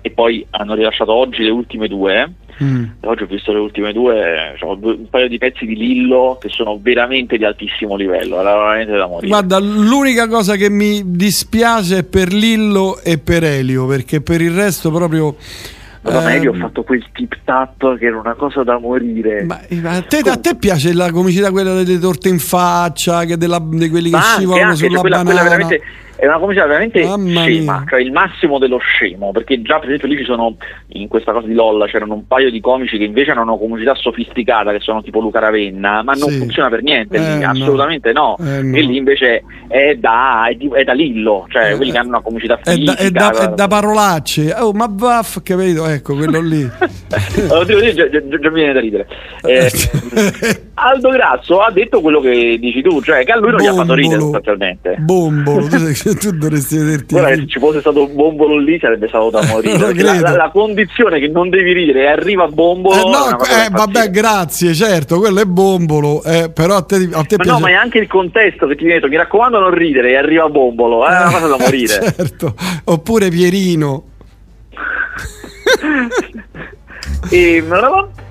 e 0.00 0.10
poi 0.10 0.46
hanno 0.50 0.74
rilasciato 0.74 1.12
oggi 1.12 1.42
le 1.42 1.50
ultime 1.50 1.88
due. 1.88 2.32
Mm. 2.62 2.84
Oggi 3.00 3.22
ho 3.22 3.26
visto 3.26 3.52
le 3.52 3.58
ultime 3.58 3.92
due, 3.92 4.54
cioè, 4.58 4.76
due- 4.76 4.92
un 4.92 5.08
paio 5.08 5.28
di 5.28 5.38
pezzi 5.38 5.64
di 5.64 5.74
Lillo 5.76 6.36
che 6.40 6.50
sono 6.50 6.78
veramente 6.80 7.38
di 7.38 7.44
altissimo 7.44 7.96
livello, 7.96 8.38
era 8.38 8.54
veramente 8.54 8.96
da 8.96 9.06
morire. 9.06 9.28
Guarda, 9.28 9.58
l'unica 9.58 10.28
cosa 10.28 10.56
che 10.56 10.68
mi 10.68 11.02
dispiace 11.06 11.98
è 11.98 12.04
per 12.04 12.32
Lillo 12.32 13.00
e 13.02 13.18
per 13.18 13.44
Elio, 13.44 13.86
perché 13.86 14.20
per 14.20 14.40
il 14.40 14.52
resto 14.52 14.90
proprio... 14.90 15.36
Madonna, 16.02 16.32
ehm, 16.34 16.42
io 16.42 16.50
ho 16.52 16.54
fatto 16.54 16.82
quel 16.82 17.04
tip 17.12 17.34
tap 17.44 17.98
che 17.98 18.06
era 18.06 18.18
una 18.18 18.34
cosa 18.34 18.62
da 18.62 18.78
morire. 18.78 19.44
Ma 19.44 19.60
a 19.84 20.02
te, 20.02 20.18
a 20.18 20.36
te 20.38 20.56
piace 20.56 20.94
la 20.94 21.10
comicità 21.12 21.50
quella 21.50 21.74
delle 21.82 21.98
torte 21.98 22.28
in 22.30 22.38
faccia, 22.38 23.24
che 23.24 23.36
della- 23.36 23.62
di 23.62 23.90
quelli 23.90 24.10
che 24.10 24.16
Ma 24.16 24.22
scivolano 24.22 24.64
anche, 24.70 24.76
sulla 24.76 24.90
cioè, 24.92 25.00
quella, 25.00 25.22
quella 25.22 25.42
banana? 25.42 25.56
veramente 25.66 25.82
è 26.20 26.26
una 26.26 26.38
comicità 26.38 26.66
veramente 26.66 27.02
Mamma 27.02 27.42
scema, 27.44 27.78
mia. 27.78 27.84
cioè 27.88 28.00
il 28.00 28.12
massimo 28.12 28.58
dello 28.58 28.76
scemo, 28.78 29.32
perché 29.32 29.62
già 29.62 29.78
per 29.78 29.86
esempio 29.88 30.08
lì 30.08 30.18
ci 30.18 30.24
sono, 30.24 30.56
in 30.88 31.08
questa 31.08 31.32
cosa 31.32 31.46
di 31.46 31.54
Lolla, 31.54 31.86
c'erano 31.86 32.12
un 32.14 32.26
paio 32.26 32.50
di 32.50 32.60
comici 32.60 32.98
che 32.98 33.04
invece 33.04 33.30
hanno 33.30 33.42
una 33.42 33.56
comicità 33.56 33.94
sofisticata, 33.94 34.70
che 34.72 34.80
sono 34.80 35.02
tipo 35.02 35.20
Luca 35.20 35.38
Ravenna, 35.38 36.02
ma 36.02 36.12
non 36.12 36.28
Sì. 36.28 36.38
funziona 36.38 36.68
per 36.68 36.82
niente, 36.82 37.16
Eh, 37.16 37.20
lì, 37.20 37.38
no. 37.42 37.50
assolutamente 37.50 38.12
no. 38.12 38.36
Eh, 38.38 38.62
no. 38.62 38.76
E 38.76 38.80
lì 38.82 38.96
invece 38.98 39.42
è 39.68 39.94
da, 39.94 40.48
è, 40.50 40.54
di- 40.54 40.68
è 40.72 40.84
da 40.84 40.92
Lillo, 40.92 41.46
cioè 41.48 41.74
quelli 41.76 41.90
che 41.92 41.98
hanno 41.98 42.08
una 42.08 42.20
comicità 42.20 42.58
È 42.62 42.72
fisica. 42.74 42.92
da, 42.92 42.98
è 42.98 43.10
da- 43.10 43.50
è 43.52 43.54
da 43.54 43.66
parolacce. 43.66 44.54
Oh, 44.58 44.72
ma 44.72 44.88
vaff, 44.90 45.38
capito? 45.42 45.86
Ecco, 45.86 46.14
quello 46.16 46.40
lì. 46.42 46.68
Allora, 47.50 47.64
devo 47.64 47.80
dire, 47.80 47.94
già, 47.94 48.08
già- 48.08 48.20
già 48.38 48.48
mi 48.50 48.54
viene 48.54 48.72
da 48.72 48.80
ridere. 48.80 49.06
Eh, 49.42 49.68
Aldo 50.74 51.10
Grasso 51.10 51.60
ha 51.60 51.70
detto 51.70 52.00
quello 52.00 52.20
che 52.20 52.56
dici 52.58 52.80
tu, 52.82 53.02
cioè 53.02 53.24
che 53.24 53.32
a 53.32 53.36
lui 53.38 53.50
non 53.50 53.60
gli 53.60 53.66
ha 53.66 53.74
fatto 53.74 53.94
ridere 53.94 54.16
Bombolo. 54.18 54.32
sostanzialmente. 54.42 54.96
Bombolo, 55.00 55.66
tu, 55.66 56.09
sai- 56.12 56.20
tu 56.30 56.30
dovresti 56.36 56.76
vederti. 56.76 57.14
Guarda, 57.14 57.34
se 57.36 57.46
ci 57.46 57.58
fosse 57.58 57.80
stato 57.80 58.06
un 58.06 58.14
bombolo 58.14 58.58
lì 58.58 58.78
sarebbe 58.78 59.08
stato 59.08 59.30
da 59.30 59.42
morire. 59.50 59.94
La, 60.02 60.20
la- 60.20 60.36
la 60.36 60.50
condizione 60.52 61.18
che 61.20 61.28
non 61.28 61.48
devi 61.48 61.72
ridere 61.72 62.08
arriva 62.08 62.46
bombolo. 62.48 62.94
Eh, 62.96 63.10
no, 63.10 63.38
eh, 63.44 63.68
vabbè, 63.70 64.10
grazie, 64.10 64.74
certo, 64.74 65.18
quello 65.18 65.40
è 65.40 65.44
bombolo, 65.44 66.22
eh, 66.22 66.50
però 66.52 66.76
a 66.76 66.82
te, 66.82 66.96
a 67.12 67.22
te 67.24 67.36
Ma 67.36 67.42
piace... 67.44 67.50
no, 67.50 67.58
ma 67.58 67.68
è 67.70 67.74
anche 67.74 67.98
il 67.98 68.06
contesto 68.06 68.66
che 68.66 68.76
ti 68.76 68.84
viene 68.84 69.00
detto, 69.00 69.08
mi 69.10 69.16
raccomando 69.16 69.58
non 69.58 69.70
ridere 69.74 70.10
e 70.10 70.16
arriva 70.16 70.48
bombolo, 70.48 71.06
è 71.06 71.10
una 71.10 71.30
cosa 71.30 71.46
da 71.46 71.56
morire. 71.62 72.12
certo. 72.16 72.54
Oppure 72.84 73.28
Pierino. 73.30 74.04
E, 77.32 77.62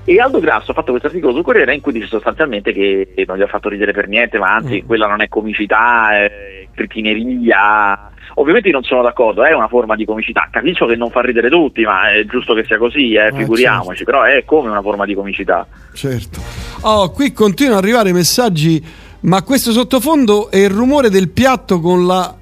e 0.04 0.20
Aldo 0.20 0.40
Grasso 0.40 0.72
ha 0.72 0.74
fatto 0.74 0.90
questo 0.90 1.06
articolo 1.08 1.32
sul 1.32 1.42
Corriere 1.42 1.74
in 1.74 1.80
cui 1.80 1.92
dice 1.92 2.06
sostanzialmente 2.06 2.72
che 2.72 3.14
non 3.26 3.38
gli 3.38 3.42
ha 3.42 3.46
fatto 3.46 3.68
ridere 3.68 3.92
per 3.92 4.08
niente, 4.08 4.38
ma 4.38 4.50
Mm. 4.52 4.56
anzi 4.56 4.82
quella 4.84 5.06
non 5.06 5.22
è 5.22 5.28
comicità, 5.28 6.10
è 6.12 6.66
cretineria. 6.74 8.10
Ovviamente 8.34 8.68
io 8.68 8.74
non 8.74 8.84
sono 8.84 9.02
d'accordo, 9.02 9.42
è 9.44 9.52
una 9.54 9.68
forma 9.68 9.96
di 9.96 10.04
comicità, 10.04 10.48
capisco 10.50 10.86
che 10.86 10.96
non 10.96 11.10
fa 11.10 11.20
ridere 11.20 11.48
tutti, 11.48 11.82
ma 11.82 12.10
è 12.12 12.24
giusto 12.26 12.54
che 12.54 12.64
sia 12.64 12.78
così, 12.78 13.14
eh, 13.14 13.30
figuriamoci, 13.34 14.04
però 14.04 14.22
è 14.22 14.44
come 14.44 14.68
una 14.70 14.82
forma 14.82 15.04
di 15.04 15.14
comicità. 15.14 15.66
Certo. 15.94 16.40
Oh, 16.82 17.10
qui 17.10 17.32
continuano 17.32 17.78
ad 17.78 17.84
arrivare 17.84 18.12
messaggi, 18.12 18.82
ma 19.20 19.42
questo 19.42 19.72
sottofondo 19.72 20.50
è 20.50 20.58
il 20.58 20.70
rumore 20.70 21.10
del 21.10 21.30
piatto 21.30 21.80
con 21.80 22.06
la 22.06 22.34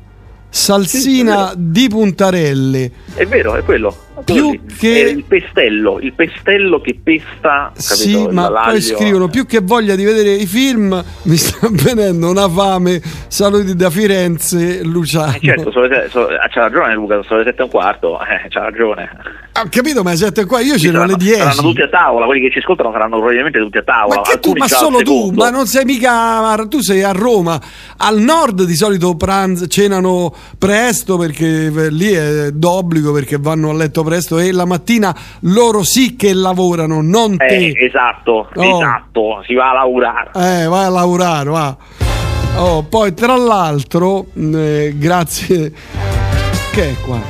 salsina 0.49 1.53
di 1.57 1.89
puntarelle. 1.89 2.91
È 3.15 3.27
vero, 3.27 3.55
è 3.55 3.63
quello. 3.63 3.95
Più 4.25 4.61
che- 4.79 4.89
il 5.17 5.25
pestello, 5.25 5.99
il 6.01 6.13
pestello 6.13 6.81
che 6.81 6.99
pesta, 7.03 7.73
capito? 7.75 7.95
Sì, 7.95 8.27
ma 8.31 8.49
l'aglio. 8.49 8.71
poi 8.71 8.81
scrivono 8.83 9.29
più 9.29 9.47
che 9.47 9.61
voglia 9.63 9.95
di 9.95 10.05
vedere 10.05 10.35
i 10.35 10.47
film, 10.47 11.03
mi 11.23 11.37
sta 11.37 11.69
venendo 11.73 12.31
una 12.31 12.49
fame. 12.49 13.01
Saluti 13.29 13.75
da 13.75 13.91
Firenze, 13.91 14.83
Luciano. 14.85 15.35
Eh, 15.35 15.41
certo, 15.43 15.81
le 15.81 15.89
se- 16.05 16.09
so- 16.11 16.27
c'ha 16.27 16.61
ragione 16.61 16.95
Luca, 16.95 17.23
sono 17.23 17.39
le 17.41 17.45
sette 17.45 17.61
e 17.61 17.65
un 17.65 17.71
quarto, 17.71 18.19
eh, 18.23 18.49
c'ha 18.49 18.61
ragione. 18.61 19.09
Ho 19.61 19.67
capito, 19.71 20.03
ma 20.05 20.15
siete 20.15 20.45
qua, 20.45 20.61
io 20.61 20.79
Sì, 20.79 20.87
c'ero 20.87 21.03
alle 21.03 21.17
10. 21.17 21.39
Saranno 21.41 21.63
tutti 21.63 21.83
a 21.83 21.89
tavola, 21.89 22.27
quelli 22.27 22.43
che 22.43 22.51
ci 22.53 22.59
ascoltano 22.59 22.93
saranno 22.93 23.17
probabilmente 23.17 23.59
tutti 23.59 23.79
a 23.79 23.83
tavola. 23.83 24.17
Ma, 24.17 24.23
che 24.23 24.39
tu, 24.39 24.53
ma 24.57 24.69
solo 24.69 24.99
tu, 25.03 25.33
ma 25.33 25.51
non 25.51 25.67
sei 25.67 25.85
mica. 25.85 26.55
Tu 26.69 26.81
sei 26.81 27.03
a 27.03 27.11
Roma. 27.11 27.61
Al 27.97 28.21
nord 28.21 28.63
di 28.63 28.75
solito 28.77 29.17
pranz, 29.17 29.65
cenano 29.69 30.33
presto 30.59 31.17
perché 31.19 31.67
eh, 31.75 31.91
lì 31.91 32.13
è 32.13 32.51
d'obbligo 32.53 33.11
perché 33.13 33.37
vanno 33.41 33.71
a 33.71 33.73
letto 33.73 34.03
presto 34.03 34.07
e 34.17 34.53
la 34.53 34.65
mattina 34.65 35.15
loro 35.41 35.83
sì 35.83 36.17
che 36.17 36.33
lavorano, 36.33 37.01
non 37.03 37.37
te. 37.37 37.45
Eh, 37.47 37.75
esatto, 37.87 38.49
Oh. 38.55 38.77
esatto, 38.77 39.43
si 39.47 39.55
va 39.55 39.71
a 39.71 39.75
lavorare. 39.75 40.31
Eh, 40.35 40.67
vai 40.67 40.85
a 40.85 40.89
lavorare, 40.89 41.51
va. 41.51 41.77
Oh, 42.57 42.83
poi 42.83 43.15
tra 43.15 43.37
l'altro, 43.37 44.27
mh, 44.33 44.55
eh, 44.57 44.95
grazie. 44.97 45.73
Che 46.73 46.91
è 46.91 46.95
qua? 47.05 47.21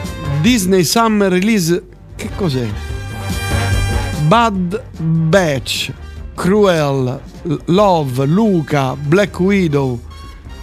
Disney 0.41 0.85
Summer 0.85 1.31
Release. 1.31 1.83
Che 2.17 2.29
cos'è? 2.37 2.67
Bad 4.27 4.83
Batch, 4.99 5.93
Cruel, 6.35 7.21
Love, 7.67 8.27
Luca, 8.27 8.95
Black 8.97 9.39
Widow, 9.41 9.99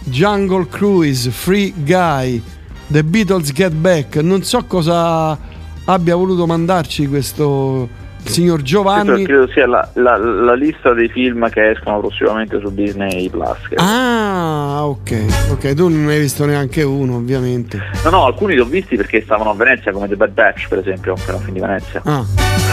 Jungle 0.03 0.67
Cruise, 0.67 1.29
Free 1.31 1.73
Guy, 1.75 2.41
The 2.87 3.03
Beatles 3.03 3.51
Get 3.53 3.71
Back. 3.71 4.17
Non 4.17 4.43
so 4.43 4.63
cosa 4.65 5.37
abbia 5.85 6.15
voluto 6.15 6.45
mandarci 6.45 7.07
questo 7.07 7.87
signor 8.23 8.63
Giovanni. 8.63 9.23
credo 9.23 9.47
sia 9.49 9.67
la, 9.67 9.87
la- 9.93 10.17
la 10.17 10.55
lista 10.55 10.93
dei 10.93 11.07
film 11.09 11.47
che 11.51 11.69
escono 11.69 11.99
prossimamente 11.99 12.59
su 12.59 12.73
Disney 12.73 13.29
Plus. 13.29 13.57
Ah, 13.75 14.79
ok, 14.83 15.51
ok, 15.51 15.73
tu 15.75 15.87
non 15.89 16.05
ne 16.05 16.13
hai 16.13 16.19
visto 16.21 16.43
neanche 16.45 16.81
uno, 16.81 17.17
ovviamente. 17.17 17.79
No, 18.03 18.09
no, 18.09 18.25
alcuni 18.25 18.55
li 18.55 18.59
ho 18.61 18.65
visti 18.65 18.95
perché 18.95 19.21
stavano 19.21 19.51
a 19.51 19.53
Venezia, 19.53 19.91
come 19.91 20.07
The 20.07 20.15
Bad 20.15 20.31
Batch, 20.31 20.67
per 20.69 20.79
esempio, 20.79 21.13
che 21.13 21.21
era 21.27 21.35
un 21.35 21.41
film 21.43 21.53
di 21.53 21.59
Venezia. 21.59 22.01
Ah. 22.03 22.25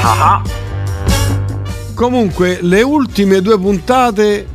Ah, 0.02 0.34
ah. 0.36 0.42
Comunque, 1.94 2.58
le 2.62 2.80
ultime 2.82 3.42
due 3.42 3.58
puntate 3.58 4.46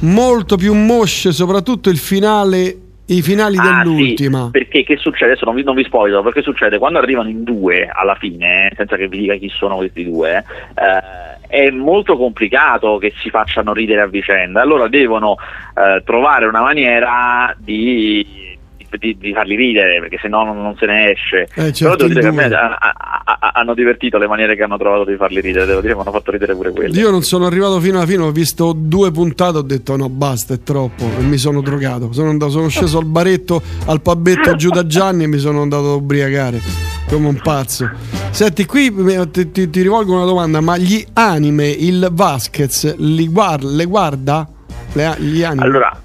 molto 0.00 0.56
più 0.56 0.74
mosce, 0.74 1.32
soprattutto 1.32 1.90
il 1.90 1.98
finale, 1.98 2.78
i 3.06 3.20
finali 3.22 3.56
Ah, 3.58 3.82
dell'ultima. 3.82 4.44
sì, 4.46 4.50
perché 4.50 4.82
che 4.84 4.96
succede? 4.96 5.32
Adesso 5.32 5.44
non 5.44 5.54
vi, 5.54 5.62
non 5.62 5.74
vi 5.74 5.84
spoilerò, 5.84 6.22
perché 6.22 6.42
succede 6.42 6.78
quando 6.78 6.98
arrivano 6.98 7.28
in 7.28 7.44
due 7.44 7.88
alla 7.92 8.14
fine, 8.14 8.72
senza 8.76 8.96
che 8.96 9.08
vi 9.08 9.18
dica 9.18 9.34
chi 9.34 9.48
sono 9.50 9.76
questi 9.76 10.04
due, 10.04 10.36
eh, 10.74 11.46
è 11.46 11.70
molto 11.70 12.16
complicato 12.16 12.96
che 12.98 13.12
si 13.18 13.28
facciano 13.30 13.72
ridere 13.72 14.00
a 14.00 14.06
vicenda. 14.06 14.60
Allora 14.62 14.88
devono 14.88 15.36
eh, 15.74 16.02
trovare 16.04 16.46
una 16.46 16.62
maniera 16.62 17.54
di, 17.58 18.43
di- 18.98 19.16
di 19.18 19.32
farli 19.32 19.54
ridere, 19.56 20.00
perché 20.00 20.18
se 20.20 20.28
no 20.28 20.44
non, 20.44 20.60
non 20.60 20.76
se 20.78 20.86
ne 20.86 21.10
esce. 21.12 21.42
Eh, 21.42 21.48
Però 21.54 21.70
certo, 21.72 21.96
devo 21.96 22.08
dire 22.08 22.20
che 22.20 22.26
a 22.26 22.32
me 22.32 22.44
ha- 22.44 22.78
ha- 22.78 23.36
ha- 23.40 23.52
hanno 23.54 23.74
divertito 23.74 24.18
le 24.18 24.26
maniere 24.26 24.56
che 24.56 24.62
hanno 24.62 24.76
trovato 24.78 25.04
di 25.04 25.16
farli 25.16 25.40
ridere, 25.40 25.66
devo 25.66 25.80
dire, 25.80 25.94
mi 25.94 26.00
hanno 26.00 26.12
fatto 26.12 26.30
ridere 26.30 26.54
pure 26.54 26.70
quelle. 26.72 26.98
Io 26.98 27.10
non 27.10 27.22
sono 27.22 27.46
arrivato 27.46 27.78
fino 27.80 27.96
alla 27.98 28.06
fine, 28.06 28.22
ho 28.22 28.30
visto 28.32 28.72
due 28.76 29.10
puntate, 29.10 29.58
ho 29.58 29.62
detto 29.62 29.96
no, 29.96 30.08
basta, 30.08 30.54
è 30.54 30.62
troppo. 30.62 31.04
E 31.18 31.22
mi 31.22 31.36
sono 31.38 31.60
drogato. 31.60 32.12
Sono, 32.12 32.30
andato- 32.30 32.52
sono 32.52 32.68
sceso 32.68 32.98
al 32.98 33.06
baretto, 33.06 33.62
al 33.86 34.00
pabetto 34.00 34.54
giù 34.56 34.70
da 34.70 34.86
Gianni 34.86 35.24
e 35.24 35.26
mi 35.26 35.38
sono 35.38 35.62
andato 35.62 35.92
a 35.92 35.94
ubriacare 35.94 36.60
come 37.08 37.28
un 37.28 37.40
pazzo. 37.42 37.90
Senti, 38.30 38.64
qui 38.66 38.92
ti, 39.30 39.50
ti- 39.52 39.70
ti 39.70 39.82
rivolgo 39.82 40.14
una 40.14 40.24
domanda: 40.24 40.60
ma 40.60 40.76
gli 40.76 41.04
anime, 41.14 41.68
il 41.68 42.08
Vasquez, 42.12 42.96
li 42.98 43.28
guarda, 43.28 43.68
le 43.68 43.84
guarda? 43.84 44.48
Le- 44.92 45.16
gli 45.18 45.42
anime? 45.42 45.62
Allora, 45.64 46.00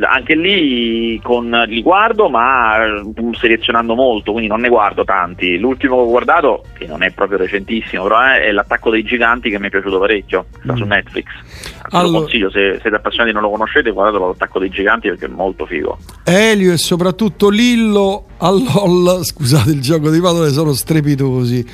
anche 0.00 0.34
lì 0.34 1.20
con, 1.22 1.64
li 1.66 1.82
guardo, 1.82 2.28
ma 2.28 2.84
eh, 2.84 3.02
selezionando 3.32 3.94
molto, 3.94 4.32
quindi 4.32 4.48
non 4.48 4.60
ne 4.60 4.68
guardo 4.68 5.04
tanti. 5.04 5.58
L'ultimo 5.58 5.96
che 5.96 6.02
ho 6.02 6.08
guardato, 6.08 6.64
che 6.76 6.86
non 6.86 7.02
è 7.02 7.10
proprio 7.10 7.38
recentissimo, 7.38 8.04
però 8.04 8.20
è, 8.20 8.40
è 8.42 8.52
L'attacco 8.52 8.90
dei 8.90 9.02
giganti 9.02 9.50
che 9.50 9.58
mi 9.58 9.66
è 9.66 9.70
piaciuto 9.70 9.98
parecchio, 9.98 10.46
sta 10.62 10.76
su 10.76 10.84
Netflix. 10.84 11.26
Ve 11.26 11.88
Lo 11.90 11.98
Allora- 11.98 12.18
consiglio, 12.20 12.50
se 12.50 12.78
siete 12.80 12.96
appassionati 12.96 13.30
e 13.30 13.32
non 13.32 13.42
lo 13.42 13.50
conoscete, 13.50 13.90
guardatelo 13.90 14.28
L'attacco 14.28 14.58
dei 14.58 14.70
giganti 14.70 15.08
perché 15.08 15.26
è 15.26 15.28
molto 15.28 15.66
figo. 15.66 15.98
Elio 16.24 16.72
e 16.72 16.76
soprattutto 16.76 17.48
Lillo 17.48 18.26
all'OL, 18.38 19.24
scusate 19.24 19.70
il 19.70 19.80
gioco 19.80 20.10
di 20.10 20.20
parole, 20.20 20.50
sono 20.50 20.72
strepitosi. 20.72 21.66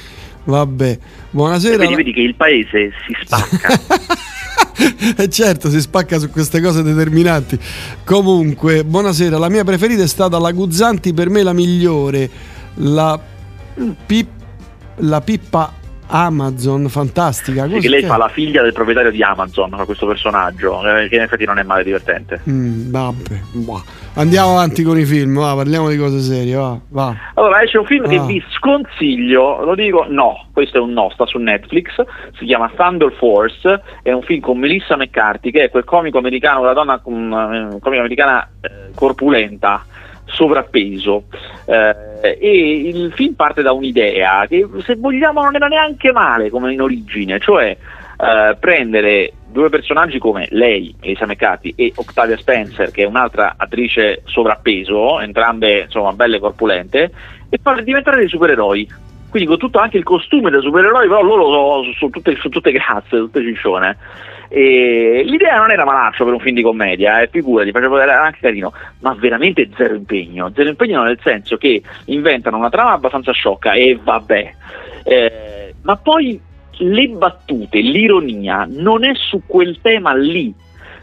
Vabbè, 0.44 0.98
buonasera. 1.30 1.76
Vedi, 1.76 1.94
vedi 1.96 2.12
che 2.12 2.20
il 2.20 2.34
paese 2.36 2.92
si 3.04 3.16
spacca. 3.24 4.24
E 5.16 5.28
certo, 5.28 5.70
si 5.70 5.80
spacca 5.80 6.18
su 6.18 6.30
queste 6.30 6.60
cose 6.60 6.82
determinanti. 6.82 7.58
Comunque, 8.04 8.84
buonasera. 8.84 9.38
La 9.38 9.48
mia 9.48 9.64
preferita 9.64 10.02
è 10.02 10.08
stata 10.08 10.38
la 10.38 10.52
Guzzanti, 10.52 11.12
per 11.12 11.30
me 11.30 11.42
la 11.42 11.52
migliore. 11.52 12.30
La, 12.76 13.18
pip- 14.06 14.28
la 14.96 15.20
pippa 15.20 15.74
Amazon, 16.08 16.88
fantastica. 16.88 17.66
Sì, 17.68 17.78
che 17.80 17.88
lei 17.88 18.00
che 18.02 18.06
fa 18.06 18.16
la 18.16 18.28
figlia 18.28 18.62
del 18.62 18.72
proprietario 18.72 19.10
di 19.10 19.22
Amazon, 19.22 19.70
fa 19.70 19.84
questo 19.84 20.06
personaggio, 20.06 20.80
eh, 20.86 21.08
che 21.08 21.16
in 21.16 21.22
effetti 21.22 21.44
non 21.44 21.58
è 21.58 21.62
male 21.62 21.82
divertente. 21.84 22.40
Mm, 22.48 22.90
vabbè, 22.90 23.40
boh. 23.52 23.82
Andiamo 24.14 24.52
avanti 24.52 24.82
con 24.82 24.98
i 24.98 25.04
film, 25.04 25.38
va, 25.38 25.54
parliamo 25.54 25.88
di 25.90 25.96
cose 25.98 26.20
serie, 26.20 26.54
va. 26.54 26.78
va. 26.88 27.14
Allora, 27.34 27.62
esce 27.62 27.76
un 27.78 27.84
film 27.84 28.08
che 28.08 28.16
Ah. 28.16 28.24
vi 28.24 28.42
sconsiglio, 28.56 29.62
lo 29.64 29.74
dico, 29.74 30.06
no, 30.08 30.46
questo 30.52 30.78
è 30.78 30.80
un 30.80 30.92
no, 30.92 31.10
sta 31.12 31.26
su 31.26 31.36
Netflix, 31.38 31.88
si 32.38 32.46
chiama 32.46 32.70
Thunder 32.74 33.12
Force, 33.12 33.82
è 34.02 34.12
un 34.12 34.22
film 34.22 34.40
con 34.40 34.58
Melissa 34.58 34.96
McCarthy, 34.96 35.50
che 35.50 35.64
è 35.64 35.70
quel 35.70 35.84
comico 35.84 36.16
americano, 36.18 36.60
una 36.60 36.72
donna 36.72 36.98
con, 36.98 37.30
eh, 37.30 37.78
comica 37.80 38.00
americana 38.00 38.48
eh, 38.60 38.70
corpulenta, 38.94 39.84
sovrappeso, 40.36 41.24
eh, 41.64 42.36
e 42.38 42.88
il 42.88 43.12
film 43.14 43.34
parte 43.34 43.62
da 43.62 43.72
un'idea 43.72 44.46
che 44.46 44.68
se 44.84 44.94
vogliamo 44.96 45.42
non 45.42 45.56
era 45.56 45.66
neanche 45.66 46.12
male 46.12 46.50
come 46.50 46.74
in 46.74 46.82
origine, 46.82 47.40
cioè 47.40 47.74
eh, 48.18 48.56
prendere 48.60 49.32
due 49.46 49.70
personaggi 49.70 50.18
come 50.18 50.46
lei, 50.50 50.94
Elisa 51.00 51.24
McCarthy, 51.24 51.72
e 51.74 51.92
Octavia 51.96 52.36
Spencer, 52.36 52.90
che 52.90 53.04
è 53.04 53.06
un'altra 53.06 53.54
attrice 53.56 54.20
sovrappeso, 54.26 55.20
entrambe 55.20 55.84
insomma 55.84 56.12
belle 56.12 56.38
corpulente, 56.38 57.10
e 57.48 57.58
farle 57.62 57.82
diventare 57.82 58.18
dei 58.18 58.28
supereroi. 58.28 59.04
Quindi 59.36 59.54
con 59.54 59.58
tutto 59.58 59.78
anche 59.80 59.98
il 59.98 60.02
costume 60.02 60.50
da 60.50 60.60
supereroi, 60.60 61.08
però 61.08 61.20
loro 61.20 61.44
sono, 61.44 61.92
sono 61.92 62.10
tutte, 62.10 62.34
sono 62.36 62.48
tutte 62.48 62.72
grazie, 62.72 63.18
tutte 63.18 63.42
ciccione. 63.42 63.98
E 64.48 65.22
l'idea 65.26 65.58
non 65.58 65.70
era 65.70 65.84
malaccio 65.84 66.24
per 66.24 66.32
un 66.32 66.40
film 66.40 66.54
di 66.54 66.62
commedia, 66.62 67.20
eh, 67.20 67.28
figurati, 67.28 67.70
faceva 67.70 68.02
era 68.02 68.22
anche 68.22 68.38
carino, 68.40 68.72
ma 69.00 69.14
veramente 69.14 69.68
zero 69.76 69.94
impegno. 69.94 70.50
Zero 70.54 70.70
impegno 70.70 71.02
nel 71.02 71.18
senso 71.22 71.58
che 71.58 71.82
inventano 72.06 72.56
una 72.56 72.70
trama 72.70 72.92
abbastanza 72.92 73.32
sciocca 73.32 73.74
e 73.74 73.98
vabbè. 74.02 74.54
Eh, 75.04 75.74
ma 75.82 75.96
poi 75.96 76.40
le 76.78 77.08
battute, 77.08 77.78
l'ironia 77.80 78.66
non 78.66 79.04
è 79.04 79.12
su 79.14 79.42
quel 79.44 79.80
tema 79.82 80.14
lì. 80.14 80.54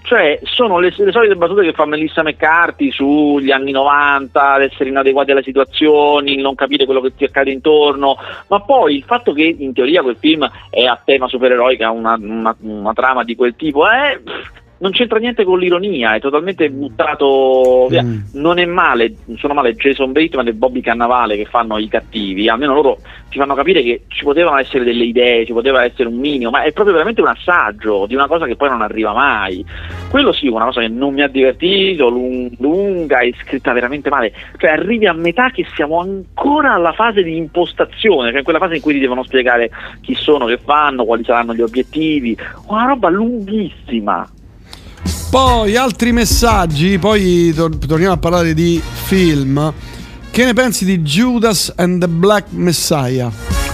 Cioè, 0.04 0.40
sono 0.44 0.80
le, 0.80 0.94
le 0.96 1.12
solite 1.12 1.36
battute 1.36 1.64
che 1.64 1.72
fa 1.72 1.86
Melissa 1.86 2.24
McCarthy 2.24 2.92
sugli 2.92 3.52
anni 3.52 3.72
90, 3.72 4.58
l'essere 4.58 4.90
inadeguati 4.90 5.32
alle 5.32 5.44
situazioni, 5.44 6.36
non 6.36 6.56
capire 6.56 6.84
quello 6.84 7.00
che 7.00 7.16
ti 7.16 7.24
accade 7.24 7.52
intorno, 7.52 8.18
ma 8.48 8.60
poi 8.60 8.98
il 8.98 9.04
fatto 9.04 9.32
che 9.32 9.56
in 9.58 9.72
teoria 9.74 10.02
quel 10.02 10.18
film 10.20 10.50
è 10.70 10.84
a 10.84 11.02
tema 11.04 11.30
supereroi, 11.30 11.78
che 11.78 11.86
ha 11.86 11.92
una, 11.92 12.18
una- 12.20 12.56
una 12.60 12.94
trama 12.94 13.24
di 13.24 13.36
quel 13.36 13.56
tipo, 13.56 13.88
è 13.88 14.20
non 14.84 14.92
c'entra 14.92 15.18
niente 15.18 15.46
con 15.46 15.60
l'ironia, 15.60 16.14
è 16.14 16.20
totalmente 16.20 16.70
buttato 16.70 17.88
via. 17.90 18.06
Non 18.34 18.60
è 18.60 18.66
male, 18.66 19.16
sono 19.38 19.54
male 19.54 19.76
Jason 19.76 20.12
Bateman 20.12 20.48
e 20.48 20.54
Bobby 20.54 20.82
Cannavale 20.82 21.38
che 21.38 21.46
fanno 21.46 21.78
i 21.78 21.88
cattivi, 21.88 22.50
almeno 22.50 22.74
loro 22.74 22.98
ti 23.30 23.38
fanno 23.38 23.56
capire 23.56 23.82
che 23.82 24.04
ci 24.10 24.26
potevano 24.26 24.58
essere 24.58 24.84
delle 24.84 25.06
idee, 25.06 25.46
ci 25.46 25.54
poteva 25.54 25.86
essere 25.86 26.10
un 26.10 26.18
minimo, 26.18 26.52
ma 26.52 26.64
è 26.64 26.74
proprio 26.74 26.96
veramente 26.96 27.22
un 27.22 27.28
assaggio 27.28 28.06
di 28.08 28.14
una 28.14 28.28
cosa 28.28 28.46
che 28.46 28.58
poi 28.58 28.70
non 28.70 28.82
arriva 28.82 29.14
mai. 29.14 29.66
Quello 30.10 30.34
sì, 30.34 30.48
una 30.48 30.66
cosa 30.66 30.82
che 30.82 30.90
non 30.90 31.14
mi 31.14 31.22
ha 31.22 31.30
divertito, 31.30 32.10
lung- 32.10 32.54
lunga 32.60 33.20
e 33.20 33.34
scritta 33.42 33.72
veramente 33.72 34.10
male. 34.10 34.34
Cioè 34.58 34.70
arrivi 34.70 35.08
a 35.08 35.14
metà 35.14 35.50
che 35.50 35.66
siamo 35.76 36.02
ancora 36.02 36.74
alla 36.74 36.92
fase 36.92 37.24
di 37.24 37.38
impostazione, 37.38 38.34
cioè 38.34 38.44
quella 38.44 38.60
fase 38.60 38.76
in 38.76 38.82
cui 38.82 38.94
ti 38.94 39.00
devono 39.00 39.24
spiegare 39.24 39.72
chi 40.02 40.14
sono, 40.14 40.46
che 40.46 40.58
fanno, 40.58 41.06
quali 41.06 41.24
saranno 41.24 41.56
gli 41.56 41.62
obiettivi. 41.62 42.38
Una 42.68 42.88
roba 42.88 43.08
lunghissima. 43.08 44.30
Poi 45.34 45.76
altri 45.76 46.12
messaggi, 46.12 47.00
poi 47.00 47.52
tor- 47.56 47.88
torniamo 47.88 48.14
a 48.14 48.18
parlare 48.20 48.54
di 48.54 48.80
film. 48.80 49.74
Che 50.32 50.46
ne 50.46 50.54
pensi 50.54 50.86
di 50.86 51.00
Judas 51.00 51.74
and 51.76 52.00
the 52.00 52.08
Black 52.08 52.52
Messiah? 52.52 53.32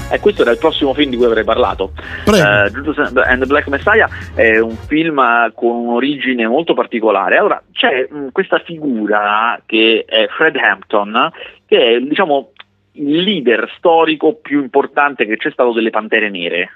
E 0.10 0.22
questo 0.22 0.44
era 0.44 0.52
il 0.52 0.57
prossimo 0.57 0.94
film 0.94 1.10
di 1.10 1.18
cui 1.18 1.26
avrei 1.26 1.44
parlato. 1.44 1.91
Eh, 2.27 2.72
Judas 2.72 3.11
and 3.14 3.41
the 3.41 3.45
Black 3.45 3.68
Messiah 3.68 4.07
è 4.36 4.57
un 4.60 4.77
film 4.88 5.19
eh, 5.19 5.52
con 5.53 5.76
un'origine 5.76 6.48
molto 6.48 6.73
particolare. 6.73 7.36
Allora, 7.36 7.61
c'è 7.73 8.07
mh, 8.10 8.31
questa 8.31 8.60
figura 8.60 9.61
che 9.65 10.06
è 10.07 10.27
Fred 10.30 10.56
Hampton, 10.56 11.30
che 11.65 11.77
è 11.77 11.99
diciamo 11.99 12.53
il 12.94 13.22
leader 13.22 13.69
storico 13.76 14.36
più 14.36 14.61
importante 14.61 15.26
che 15.26 15.36
c'è 15.36 15.52
stato 15.52 15.73
delle 15.73 15.90
Pantere 15.90 16.30
Nere. 16.30 16.69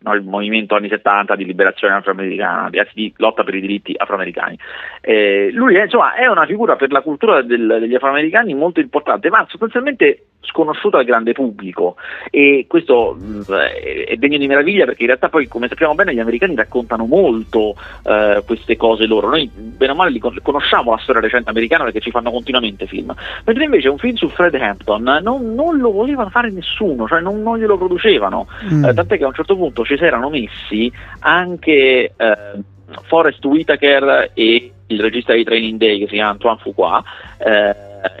No? 0.00 0.14
il 0.14 0.22
movimento 0.22 0.74
anni 0.74 0.88
70 0.88 1.36
di 1.36 1.44
liberazione 1.44 1.94
afroamericana, 1.94 2.70
di, 2.70 3.12
lotta 3.16 3.44
per 3.44 3.54
i 3.54 3.60
diritti 3.60 3.94
afroamericani. 3.96 4.58
Eh, 5.00 5.50
lui 5.52 5.74
è, 5.76 5.84
insomma, 5.84 6.14
è 6.14 6.26
una 6.26 6.46
figura 6.46 6.76
per 6.76 6.90
la 6.90 7.02
cultura 7.02 7.42
del- 7.42 7.78
degli 7.80 7.94
afroamericani 7.94 8.54
molto 8.54 8.80
importante, 8.80 9.28
ma 9.30 9.44
sostanzialmente 9.48 10.24
sconosciuta 10.42 10.98
al 10.98 11.04
grande 11.04 11.32
pubblico 11.32 11.96
e 12.30 12.64
questo 12.66 13.14
mh, 13.18 13.52
è- 13.52 14.16
degno 14.16 14.38
di 14.38 14.46
meraviglia 14.46 14.84
perché 14.86 15.02
in 15.02 15.08
realtà 15.08 15.28
poi 15.28 15.46
come 15.48 15.68
sappiamo 15.68 15.94
bene 15.94 16.14
gli 16.14 16.18
americani 16.18 16.54
raccontano 16.54 17.04
molto 17.04 17.74
eh, 18.04 18.42
queste 18.46 18.76
cose 18.76 19.06
loro, 19.06 19.28
noi 19.28 19.48
bene 19.54 19.92
o 19.92 19.94
male 19.94 20.10
li 20.10 20.18
con- 20.18 20.38
conosciamo 20.42 20.92
la 20.92 20.98
storia 20.98 21.20
recente 21.20 21.50
americana 21.50 21.84
perché 21.84 22.00
ci 22.00 22.10
fanno 22.10 22.30
continuamente 22.30 22.86
film, 22.86 23.14
mentre 23.44 23.64
invece 23.64 23.88
un 23.88 23.98
film 23.98 24.14
su 24.16 24.28
Fred 24.28 24.54
Hampton 24.54 25.20
non, 25.22 25.54
non 25.54 25.78
lo 25.78 25.92
volevano 25.92 26.30
fare 26.30 26.50
nessuno, 26.50 27.06
cioè 27.06 27.20
non, 27.20 27.42
non 27.42 27.58
glielo 27.58 27.76
producevano, 27.76 28.48
Mm. 28.70 28.84
Eh, 28.84 28.94
tant'è 28.94 29.16
che 29.16 29.24
a 29.24 29.28
un 29.28 29.34
certo 29.34 29.56
punto 29.56 29.84
ci 29.84 29.96
si 29.96 30.04
erano 30.04 30.28
messi 30.28 30.90
anche 31.20 32.12
eh, 32.16 32.62
Forrest 33.06 33.44
Whitaker 33.44 34.30
e 34.34 34.72
il 34.86 35.00
regista 35.00 35.32
di 35.34 35.44
Training 35.44 35.78
Day 35.78 35.98
che 35.98 36.06
si 36.06 36.14
chiama 36.14 36.30
Antoine 36.30 36.58
Fuqua 36.60 37.02
eh, 37.38 37.74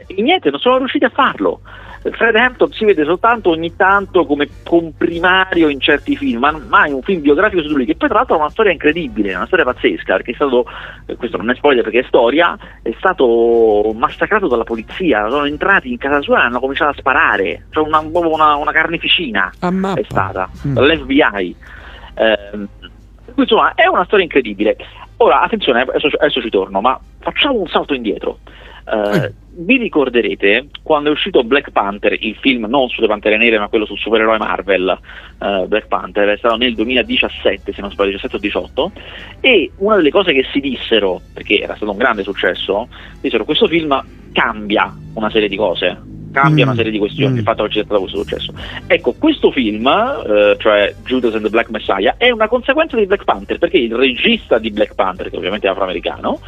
e 0.06 0.22
niente, 0.22 0.50
non 0.50 0.60
sono 0.60 0.78
riusciti 0.78 1.04
a 1.04 1.10
farlo. 1.10 1.60
Fred 2.02 2.34
Hampton 2.34 2.72
si 2.72 2.86
vede 2.86 3.04
soltanto 3.04 3.50
ogni 3.50 3.76
tanto 3.76 4.24
come 4.24 4.48
comprimario 4.64 5.68
in 5.68 5.80
certi 5.80 6.16
film, 6.16 6.38
ma 6.38 6.58
mai 6.68 6.92
un 6.92 7.02
film 7.02 7.20
biografico 7.20 7.60
su 7.60 7.68
di 7.68 7.74
lui, 7.74 7.84
che 7.84 7.94
poi 7.94 8.08
tra 8.08 8.18
l'altro 8.18 8.36
ha 8.36 8.38
una 8.38 8.48
storia 8.48 8.72
incredibile, 8.72 9.34
una 9.34 9.46
storia 9.46 9.66
pazzesca, 9.66 10.16
perché 10.16 10.30
è 10.30 10.34
stato, 10.34 10.64
eh, 11.06 11.16
questo 11.16 11.36
non 11.36 11.50
è 11.50 11.54
spoiler 11.54 11.82
perché 11.82 12.00
è 12.00 12.04
storia, 12.08 12.56
è 12.80 12.94
stato 12.96 13.92
massacrato 13.94 14.48
dalla 14.48 14.64
polizia, 14.64 15.28
sono 15.28 15.44
entrati 15.44 15.90
in 15.90 15.98
casa 15.98 16.22
sua 16.22 16.38
e 16.38 16.46
hanno 16.46 16.60
cominciato 16.60 16.92
a 16.92 16.94
sparare, 16.94 17.66
cioè 17.70 17.86
una, 17.86 17.98
una, 18.00 18.54
una 18.54 18.72
carneficina 18.72 19.52
è 19.94 20.04
stata, 20.08 20.48
Mm. 20.66 20.76
Ehm, 22.14 22.68
quindi, 23.24 23.42
insomma, 23.42 23.74
è 23.74 23.86
una 23.86 24.04
storia 24.04 24.24
incredibile. 24.24 24.76
Ora, 25.18 25.42
attenzione, 25.42 25.82
adesso, 25.82 26.08
adesso 26.18 26.40
ci 26.40 26.50
torno, 26.50 26.80
ma 26.80 26.98
facciamo 27.18 27.58
un 27.58 27.68
salto 27.68 27.94
indietro. 27.94 28.38
Eh, 28.86 29.32
vi 29.52 29.76
ricorderete 29.76 30.68
quando 30.82 31.08
è 31.08 31.12
uscito 31.12 31.42
Black 31.42 31.70
Panther, 31.70 32.16
il 32.18 32.36
film 32.36 32.66
non 32.66 32.88
sulle 32.88 33.06
Pantere 33.06 33.36
Nere, 33.36 33.58
ma 33.58 33.68
quello 33.68 33.86
sul 33.86 33.98
supereroe 33.98 34.38
Marvel, 34.38 34.98
eh, 35.40 35.64
Black 35.66 35.88
Panther, 35.88 36.28
è 36.28 36.36
stato 36.36 36.56
nel 36.56 36.74
2017, 36.74 37.72
se 37.72 37.80
non 37.80 37.90
sbaglio, 37.90 38.12
17 38.12 38.36
o 38.36 38.38
18, 38.38 38.92
e 39.40 39.70
una 39.78 39.96
delle 39.96 40.10
cose 40.10 40.32
che 40.32 40.46
si 40.52 40.60
dissero, 40.60 41.20
perché 41.32 41.60
era 41.60 41.74
stato 41.76 41.90
un 41.90 41.98
grande 41.98 42.22
successo, 42.22 42.88
dissero 43.20 43.44
questo 43.44 43.66
film 43.66 44.02
cambia 44.32 44.94
una 45.14 45.30
serie 45.30 45.48
di 45.48 45.56
cose, 45.56 46.00
cambia 46.32 46.64
Mm. 46.64 46.68
una 46.68 46.76
serie 46.76 46.92
di 46.92 46.98
questioni, 46.98 47.38
il 47.38 47.42
fatto 47.42 47.64
che 47.64 47.68
ci 47.70 47.74
sia 47.74 47.84
stato 47.84 48.00
questo 48.00 48.18
successo. 48.18 48.52
Ecco, 48.86 49.14
questo 49.18 49.50
film, 49.50 49.86
eh, 49.86 50.56
cioè 50.58 50.94
Judas 51.04 51.34
and 51.34 51.42
the 51.42 51.50
Black 51.50 51.70
Messiah, 51.70 52.14
è 52.16 52.30
una 52.30 52.48
conseguenza 52.48 52.96
di 52.96 53.06
Black 53.06 53.24
Panther, 53.24 53.58
perché 53.58 53.78
il 53.78 53.94
regista 53.94 54.58
di 54.58 54.70
Black 54.70 54.94
Panther, 54.94 55.28
che 55.28 55.36
ovviamente 55.36 55.66
è 55.66 55.70
afroamericano, 55.70 56.40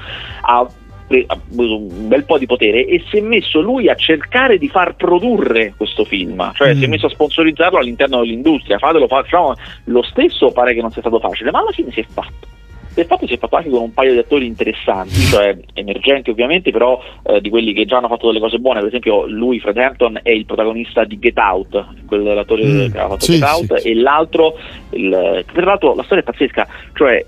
ha 0.43 0.67
un 1.09 2.09
bel 2.09 2.25
po' 2.25 2.39
di 2.39 2.47
potere 2.47 2.87
e 2.87 3.03
si 3.11 3.19
è 3.19 3.21
messo 3.21 3.61
lui 3.61 3.89
a 3.89 3.95
cercare 3.95 4.59
di 4.59 4.69
far 4.69 4.95
produrre 4.97 5.75
questo 5.77 6.05
film, 6.05 6.53
cioè 6.55 6.75
Mm. 6.75 6.79
si 6.79 6.85
è 6.85 6.87
messo 6.87 7.07
a 7.07 7.11
sponsorizzarlo 7.11 7.79
all'interno 7.79 8.21
dell'industria, 8.21 8.79
fatelo, 8.79 9.07
facciamo 9.09 9.55
lo 9.85 10.03
stesso 10.03 10.51
pare 10.53 10.75
che 10.75 10.81
non 10.81 10.91
sia 10.91 11.01
stato 11.03 11.19
facile, 11.21 11.51
ma 11.51 11.61
alla 11.61 11.71
fine 11.73 11.91
si 11.93 12.01
è 12.01 12.05
fatto. 12.09 12.49
Si 12.93 13.01
è 13.01 13.07
fatto, 13.07 13.27
si 13.27 13.33
è 13.33 13.39
fatto 13.39 13.57
anche 13.57 13.71
con 13.71 13.81
un 13.81 13.95
paio 13.95 14.13
di 14.13 14.19
attori 14.19 14.45
interessanti, 14.47 15.15
cioè 15.15 15.57
emergenti 15.73 16.29
ovviamente, 16.29 16.71
però 16.71 17.03
eh, 17.23 17.41
di 17.41 17.49
quelli 17.49 17.73
che 17.73 17.87
già 17.87 17.97
hanno 17.97 18.09
fatto 18.09 18.27
delle 18.27 18.39
cose 18.39 18.59
buone, 18.59 18.81
per 18.81 18.89
esempio 18.89 19.27
lui, 19.27 19.59
Fred 19.61 19.79
Hampton, 19.79 20.21
è 20.23 20.29
il 20.31 20.45
protagonista 20.45 21.03
di 21.05 21.19
Get 21.19 21.39
Out, 21.39 21.87
quell'attore 22.07 22.65
Mm, 22.65 22.91
che 22.91 22.99
ha 22.99 23.09
fatto 23.09 23.25
sì, 23.25 23.39
Get 23.39 23.49
Out, 23.49 23.75
sì, 23.77 23.89
e 23.89 23.95
l'altro, 23.95 24.59
il- 24.91 25.43
tra 25.51 25.65
l'altro 25.65 25.95
la 25.95 26.03
storia 26.03 26.23
è 26.23 26.27
pazzesca, 26.27 26.69
cioè 26.95 27.25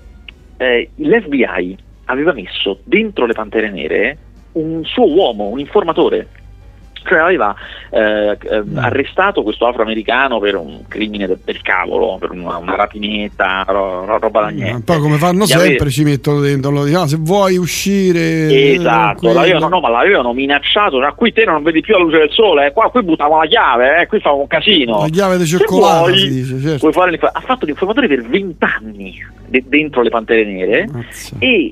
eh, 0.57 0.89
l'FBI 0.97 1.77
aveva 2.05 2.33
messo 2.33 2.79
dentro 2.83 3.25
le 3.25 3.33
Pantere 3.33 3.69
Nere 3.71 4.17
un 4.53 4.83
suo 4.85 5.07
uomo, 5.11 5.47
un 5.49 5.59
informatore. 5.59 6.27
Cioè 7.07 7.19
aveva 7.19 7.53
eh, 7.91 8.31
eh, 8.31 8.63
arrestato 8.77 9.43
questo 9.43 9.67
afroamericano 9.67 10.39
per 10.39 10.55
un 10.55 10.85
crimine 10.87 11.27
del, 11.27 11.37
del 11.45 11.61
cavolo, 11.61 12.17
per 12.19 12.31
una, 12.31 12.57
una 12.57 12.75
rapinetta, 12.75 13.63
ro- 13.67 14.05
ro- 14.05 14.17
roba 14.17 14.41
da 14.41 14.47
niente. 14.47 14.81
Poi 14.85 14.99
come 14.99 15.17
fanno 15.17 15.45
sempre 15.45 15.91
ci 15.91 16.03
mettono 16.03 16.39
dentro, 16.39 16.71
lo 16.71 16.83
dicono, 16.83 17.03
"Ah, 17.03 17.07
se 17.07 17.17
vuoi 17.19 17.57
uscire... 17.57 18.71
Esatto, 18.73 19.19
quello". 19.19 19.35
l'avevano, 19.35 19.67
no, 19.67 19.79
ma 19.81 19.89
l'avevano 19.89 20.33
minacciato, 20.33 20.97
"Ah, 21.01 21.11
qui 21.13 21.31
te 21.31 21.45
non 21.45 21.61
vedi 21.61 21.81
più 21.81 21.93
la 21.95 21.99
luce 22.01 22.17
del 22.17 22.31
sole, 22.31 22.65
eh, 22.67 22.71
qua 22.71 22.89
qui 22.89 23.03
buttiamo 23.03 23.37
la 23.39 23.45
chiave, 23.45 24.01
eh, 24.01 24.07
qui 24.07 24.19
fa 24.19 24.31
un 24.31 24.47
casino. 24.47 25.01
La 25.01 25.07
chiave 25.09 25.37
di 25.37 25.45
cioccolato, 25.45 26.07
vuoi, 26.09 26.27
dice, 26.27 26.59
certo. 26.59 26.87
ha 26.87 27.41
fatto 27.41 27.65
l'informatore 27.67 28.07
per 28.07 28.23
vent'anni 28.23 29.23
de- 29.47 29.63
dentro 29.67 30.01
le 30.01 30.09
Pantere 30.09 30.43
Nere 30.43 30.87
e 31.37 31.71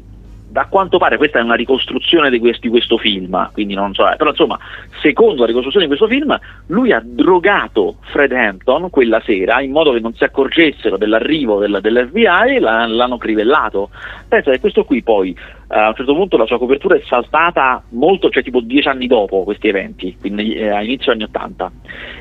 da 0.54 0.68
quanto 0.70 1.00
pare 1.00 1.18
questa 1.18 1.40
è 1.40 1.42
una 1.42 1.56
ricostruzione 1.56 2.30
di, 2.30 2.38
questi- 2.38 2.70
questo 2.70 3.00
film, 3.00 3.50
quindi 3.54 3.74
non 3.74 3.96
so, 3.96 4.08
eh, 4.08 4.16
però 4.18 4.30
insomma, 4.30 4.60
secondo 5.02 5.42
la 5.42 5.48
ricostruzione 5.48 5.88
di 5.88 5.96
questo 5.98 6.08
film, 6.08 6.40
lui 6.68 6.92
ha 6.92 7.02
drogato 7.04 7.96
Fred 8.02 8.32
Hampton 8.34 8.92
quella 8.92 9.20
sera 9.26 9.62
in 9.62 9.72
modo 9.72 9.92
che 9.94 10.00
non 10.00 10.14
si 10.14 10.24
accorgessero 10.24 10.96
dell'arrivo 10.98 11.58
del- 11.60 11.80
dell'FBI 11.82 12.56
e 12.56 12.60
l'ha- 12.60 12.86
l'hanno 12.86 13.18
crivellato. 13.18 13.90
Pensa 14.28 14.52
che 14.52 14.60
questo 14.60 14.84
qui 14.86 15.02
poi 15.02 15.36
a 15.68 15.88
un 15.88 15.96
certo 15.96 16.14
punto 16.14 16.38
la 16.38 16.46
sua 16.46 16.58
copertura 16.58 16.96
è 16.96 17.02
saltata 17.06 17.84
molto, 17.90 18.30
cioè 18.30 18.44
tipo 18.44 18.60
dieci 18.60 18.88
anni 18.88 19.08
dopo 19.08 19.44
questi 19.44 19.68
eventi, 19.68 20.16
quindi 20.20 20.54
eh, 20.54 20.70
a 20.70 20.82
inizio 20.82 21.12
anni 21.12 21.24
80. 21.24 21.72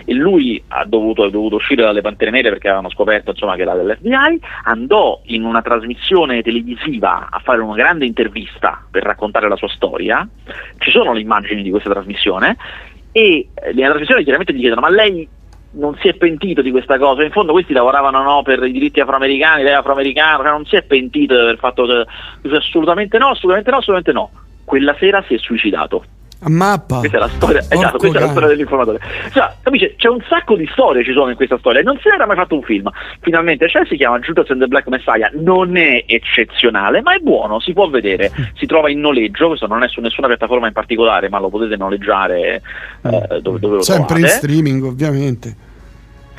E 0.04 0.14
lui 0.14 0.62
ha 0.68 0.84
dovuto, 0.84 1.26
è 1.26 1.30
dovuto 1.30 1.56
uscire 1.56 1.82
dalle 1.82 2.00
Pantere 2.00 2.30
Nere 2.30 2.50
perché 2.50 2.68
avevano 2.68 2.90
scoperto 2.90 3.30
insomma, 3.30 3.56
che 3.56 3.62
era 3.62 3.74
dell'FBI, 3.74 4.40
andò 4.64 5.20
in 5.26 5.44
una 5.44 5.62
trasmissione 5.62 6.42
televisiva 6.42 7.28
a 7.30 7.38
fare 7.40 7.60
una 7.60 7.74
grande 7.74 8.06
intervista 8.06 8.84
per 8.90 9.02
raccontare 9.02 9.48
la 9.48 9.56
sua 9.56 9.68
storia, 9.68 10.26
ci 10.78 10.90
sono 10.90 11.12
le 11.12 11.20
immagini 11.20 11.62
di 11.62 11.70
questa 11.70 11.90
trasmissione 11.90 12.56
e 13.12 13.48
eh, 13.54 13.72
nella 13.72 13.88
trasmissione 13.88 14.22
chiaramente 14.22 14.54
gli 14.54 14.60
chiedono 14.60 14.80
ma 14.80 14.88
lei 14.88 15.28
non 15.72 15.96
si 16.00 16.08
è 16.08 16.14
pentito 16.14 16.62
di 16.62 16.70
questa 16.70 16.98
cosa, 16.98 17.22
in 17.22 17.30
fondo 17.30 17.52
questi 17.52 17.72
lavoravano 17.72 18.22
no, 18.22 18.42
per 18.42 18.62
i 18.62 18.72
diritti 18.72 19.00
afroamericani, 19.00 19.62
lei 19.62 19.72
è 19.72 19.76
afroamericano, 19.76 20.42
cioè 20.42 20.50
non 20.50 20.66
si 20.66 20.76
è 20.76 20.82
pentito 20.82 21.34
del 21.34 21.58
fatto 21.58 21.86
che 21.86 22.06
dice, 22.42 22.56
assolutamente 22.56 23.18
no, 23.18 23.28
assolutamente 23.28 23.70
no, 23.70 23.76
assolutamente 23.78 24.12
no. 24.12 24.30
Quella 24.64 24.94
sera 24.98 25.24
si 25.26 25.34
è 25.34 25.38
suicidato. 25.38 26.04
Mappa. 26.48 26.98
Questa 26.98 27.16
è 27.16 27.20
la 27.20 27.28
storia, 27.28 27.58
esatto, 27.60 27.98
questa 27.98 28.18
è 28.18 28.20
la 28.22 28.28
storia 28.28 28.48
dell'informatore. 28.48 29.00
Cioè, 29.32 29.52
capisci? 29.62 29.94
C'è 29.96 30.08
un 30.08 30.22
sacco 30.28 30.56
di 30.56 30.68
storie 30.72 31.04
ci 31.04 31.12
sono 31.12 31.30
in 31.30 31.36
questa 31.36 31.58
storia. 31.58 31.80
e 31.80 31.82
Non 31.82 31.98
si 32.00 32.08
era 32.08 32.26
mai 32.26 32.36
fatto 32.36 32.54
un 32.54 32.62
film. 32.62 32.90
Finalmente 33.20 33.66
c'è, 33.66 33.84
si 33.86 33.96
chiama 33.96 34.18
Judas 34.18 34.50
and 34.50 34.60
the 34.60 34.66
Black 34.66 34.88
Messiah. 34.88 35.30
Non 35.34 35.76
è 35.76 36.04
eccezionale, 36.06 37.02
ma 37.02 37.14
è 37.14 37.18
buono, 37.18 37.60
si 37.60 37.72
può 37.72 37.88
vedere. 37.88 38.30
Si 38.54 38.66
trova 38.66 38.90
in 38.90 39.00
noleggio, 39.00 39.48
questo 39.48 39.66
non 39.66 39.82
è 39.82 39.88
su 39.88 40.00
nessuna 40.00 40.26
piattaforma 40.26 40.66
in 40.66 40.72
particolare, 40.72 41.28
ma 41.28 41.38
lo 41.38 41.48
potete 41.48 41.76
noleggiare 41.76 42.62
eh, 43.02 43.40
dove, 43.40 43.58
dove 43.58 43.76
lo 43.76 43.82
Sempre 43.82 44.20
in 44.20 44.26
streaming, 44.26 44.84
ovviamente. 44.84 45.70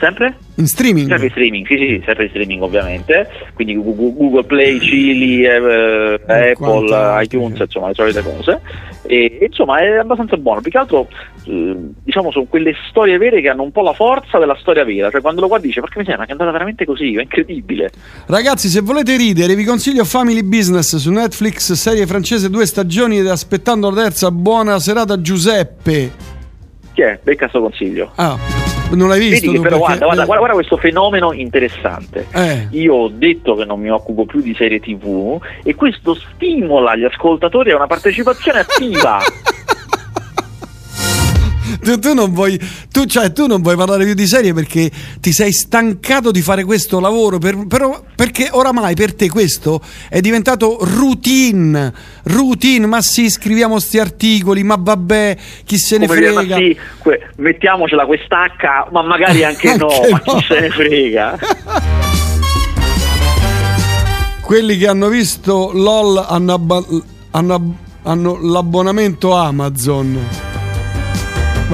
Sempre? 0.03 0.35
In 0.55 0.67
streaming. 0.67 1.07
Sempre 1.07 1.25
in 1.27 1.31
streaming, 1.31 1.67
sì, 1.67 1.77
sì, 1.77 1.87
sì, 1.87 2.01
sempre 2.05 2.23
in 2.25 2.29
streaming 2.31 2.61
ovviamente. 2.61 3.29
Quindi 3.53 3.75
Google 3.75 4.43
Play, 4.43 4.77
Chili, 4.79 5.45
eh, 5.45 6.19
Apple, 6.27 7.23
iTunes, 7.23 7.59
insomma, 7.59 7.87
le 7.87 7.93
solite 7.93 8.21
cose. 8.21 8.61
E 9.05 9.37
insomma 9.47 9.79
è 9.79 9.97
abbastanza 9.97 10.37
buono. 10.37 10.61
Più 10.61 10.71
che 10.71 10.77
altro, 10.77 11.07
eh, 11.45 11.77
diciamo, 12.03 12.31
sono 12.31 12.45
quelle 12.45 12.73
storie 12.89 13.17
vere 13.17 13.41
che 13.41 13.49
hanno 13.49 13.63
un 13.63 13.71
po' 13.71 13.81
la 13.81 13.93
forza 13.93 14.39
della 14.39 14.57
storia 14.59 14.83
vera. 14.83 15.09
Cioè, 15.09 15.21
quando 15.21 15.41
lo 15.41 15.47
guardi 15.47 15.67
dice, 15.67 15.81
perché 15.81 15.99
mi 15.99 16.05
sembra 16.05 16.25
che 16.25 16.29
è 16.29 16.33
andata 16.33 16.51
veramente 16.51 16.85
così, 16.85 17.15
è 17.15 17.21
incredibile. 17.21 17.91
Ragazzi, 18.27 18.69
se 18.69 18.81
volete 18.81 19.17
ridere, 19.17 19.55
vi 19.55 19.63
consiglio 19.63 20.05
Family 20.05 20.43
Business 20.43 20.95
su 20.95 21.11
Netflix, 21.11 21.73
serie 21.73 22.05
francese, 22.05 22.49
due 22.49 22.65
stagioni 22.65 23.19
ed 23.19 23.27
aspettando 23.27 23.89
la 23.89 24.03
terza. 24.03 24.31
Buona 24.31 24.79
serata, 24.79 25.19
Giuseppe. 25.19 26.11
Chi 26.93 27.01
è? 27.01 27.19
Becca 27.21 27.47
sto 27.49 27.59
consiglio. 27.59 28.11
Ah, 28.15 28.37
non 28.95 29.07
l'hai 29.09 29.19
visto? 29.19 29.45
Vedi 29.45 29.53
che 29.53 29.61
però 29.61 29.77
perché- 29.79 29.97
guarda, 29.97 30.05
guarda, 30.05 30.25
guarda, 30.25 30.37
guarda 30.37 30.53
questo 30.55 30.77
fenomeno 30.77 31.33
interessante. 31.33 32.27
Eh. 32.33 32.67
Io 32.71 32.93
ho 32.95 33.07
detto 33.09 33.55
che 33.55 33.65
non 33.65 33.79
mi 33.79 33.89
occupo 33.89 34.25
più 34.25 34.41
di 34.41 34.53
serie 34.55 34.79
tv 34.79 35.39
e 35.63 35.75
questo 35.75 36.13
stimola 36.15 36.95
gli 36.95 37.03
ascoltatori 37.03 37.71
a 37.71 37.75
una 37.75 37.87
partecipazione 37.87 38.59
attiva. 38.59 39.19
Tu, 41.83 41.99
tu 41.99 42.13
non 42.13 42.33
vuoi, 42.33 42.59
tu, 42.91 43.05
cioè, 43.05 43.31
tu 43.31 43.45
non 43.47 43.61
vuoi 43.61 43.75
parlare 43.75 44.03
più 44.05 44.13
di 44.13 44.27
serie 44.27 44.53
perché 44.53 44.89
ti 45.19 45.31
sei 45.31 45.51
stancato 45.51 46.31
di 46.31 46.41
fare 46.41 46.63
questo 46.63 46.99
lavoro, 46.99 47.37
per- 47.37 47.65
però, 47.67 48.03
perché 48.15 48.49
oramai 48.51 48.95
per 48.95 49.13
te 49.13 49.29
questo 49.29 49.81
è 50.09 50.19
diventato 50.19 50.77
routine, 50.81 51.93
routine, 52.23 52.85
ma 52.85 53.01
sì, 53.01 53.29
scriviamo 53.29 53.79
sti 53.79 53.99
articoli, 53.99 54.63
ma 54.63 54.75
vabbè, 54.79 55.37
chi 55.65 55.77
se 55.77 55.97
ne 55.97 56.07
Come 56.07 56.19
dire, 56.19 56.33
frega. 56.33 56.55
ma 56.55 56.61
sì, 56.61 56.77
que- 56.99 57.29
mettiamocela 57.37 58.05
quest'H, 58.05 58.91
ma 58.91 59.01
magari 59.03 59.43
anche, 59.45 59.75
no, 59.77 59.87
Anche 59.87 60.09
ma 60.11 60.21
no. 60.25 60.33
chi 60.35 60.45
se 60.47 60.59
ne 60.59 60.69
frega. 60.69 61.39
Quelli 64.41 64.77
che 64.77 64.87
hanno 64.87 65.07
visto 65.07 65.71
LOL 65.73 66.25
hanno, 66.27 66.53
abba- 66.53 66.83
hanno 67.31 67.53
ab- 67.53 67.73
hanno 68.03 68.37
l'abbonamento 68.41 69.33
Amazon. 69.33 70.19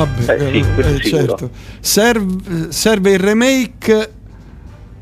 Vabbè, 0.05 0.34
Eh, 0.34 0.51
sì, 0.51 0.65
eh, 0.77 0.93
eh, 0.95 0.99
certo. 1.01 1.49
Serv- 1.80 2.69
serve 2.69 3.11
il 3.11 3.19
remake 3.19 4.13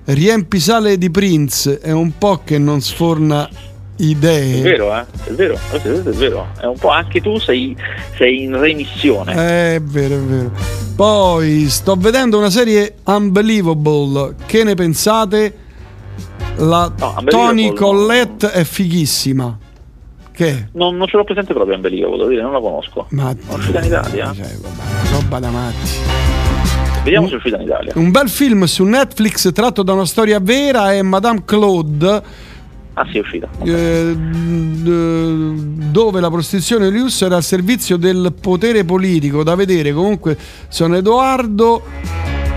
Riempi 0.06 0.60
sale 0.60 0.98
di 0.98 1.12
Prince, 1.12 1.80
è 1.80 1.92
un 1.92 2.18
po' 2.18 2.42
che 2.46 2.58
non 2.58 2.80
sforna 2.80 3.50
idee. 3.98 4.60
È 4.60 4.62
vero, 4.62 4.96
eh? 4.96 5.06
È 5.26 5.32
vero, 5.32 5.60
è 5.74 5.80
vero. 5.80 6.48
È 6.58 6.66
un 6.66 6.78
po' 6.78 6.90
anche 6.90 7.20
tu 7.20 7.38
sei, 7.40 7.76
sei 8.16 8.44
in 8.44 8.58
remissione. 8.58 9.34
Eh, 9.34 9.76
È 9.76 9.82
vero, 9.82 10.16
è 10.16 10.20
vero. 10.20 10.52
Poi 10.96 11.68
sto 11.70 11.96
vedendo 11.96 12.38
una 12.38 12.50
serie 12.50 12.96
Unbelievable. 13.04 14.36
Che 14.46 14.64
ne 14.64 14.76
pensate? 14.76 15.56
La 16.58 16.86
Unbelievable 16.86 17.30
Tony 17.30 17.68
no. 17.68 17.74
Collette 17.74 18.52
è 18.52 18.64
fighissima. 18.64 19.58
Che? 20.38 20.68
Non, 20.74 20.96
non 20.98 21.08
ce 21.08 21.18
l'ho 21.18 21.24
presente 21.24 21.52
proprio 21.56 21.74
Unbelievable, 21.76 22.18
devo 22.18 22.30
dire, 22.30 22.44
non 22.44 22.52
la 22.52 22.60
conosco. 22.60 23.08
Ma 23.10 23.36
Non 23.48 23.58
uscita 23.58 23.80
in 23.80 23.86
Italia. 23.86 24.36
roba 25.12 25.40
da 25.40 25.50
matti. 25.50 25.90
Vediamo 27.04 27.26
se 27.28 27.34
è 27.34 27.38
uscita 27.38 27.56
in 27.58 27.64
Italia. 27.64 27.94
Un 27.96 28.12
bel 28.12 28.30
film 28.30 28.64
su 28.66 28.84
Netflix 28.84 29.52
tratto 29.52 29.82
da 29.82 29.94
una 29.94 30.06
storia 30.06 30.40
vera 30.40 30.94
è 30.94 31.02
Madame 31.02 31.42
Claude. 31.44 32.22
Ah 32.94 33.08
sì, 33.10 33.18
è 33.18 33.22
uscita. 33.22 33.50
eh, 33.64 34.16
dove 34.16 36.20
la 36.20 36.30
prostituzione 36.30 36.92
di 36.92 37.00
lusso 37.00 37.26
era 37.26 37.38
al 37.38 37.44
servizio 37.44 37.98
del 37.98 38.32
potere 38.40 38.84
politico 38.86 39.42
da 39.44 39.56
vedere 39.56 39.92
comunque 39.94 40.38
sono 40.68 40.96
Edoardo 40.96 41.84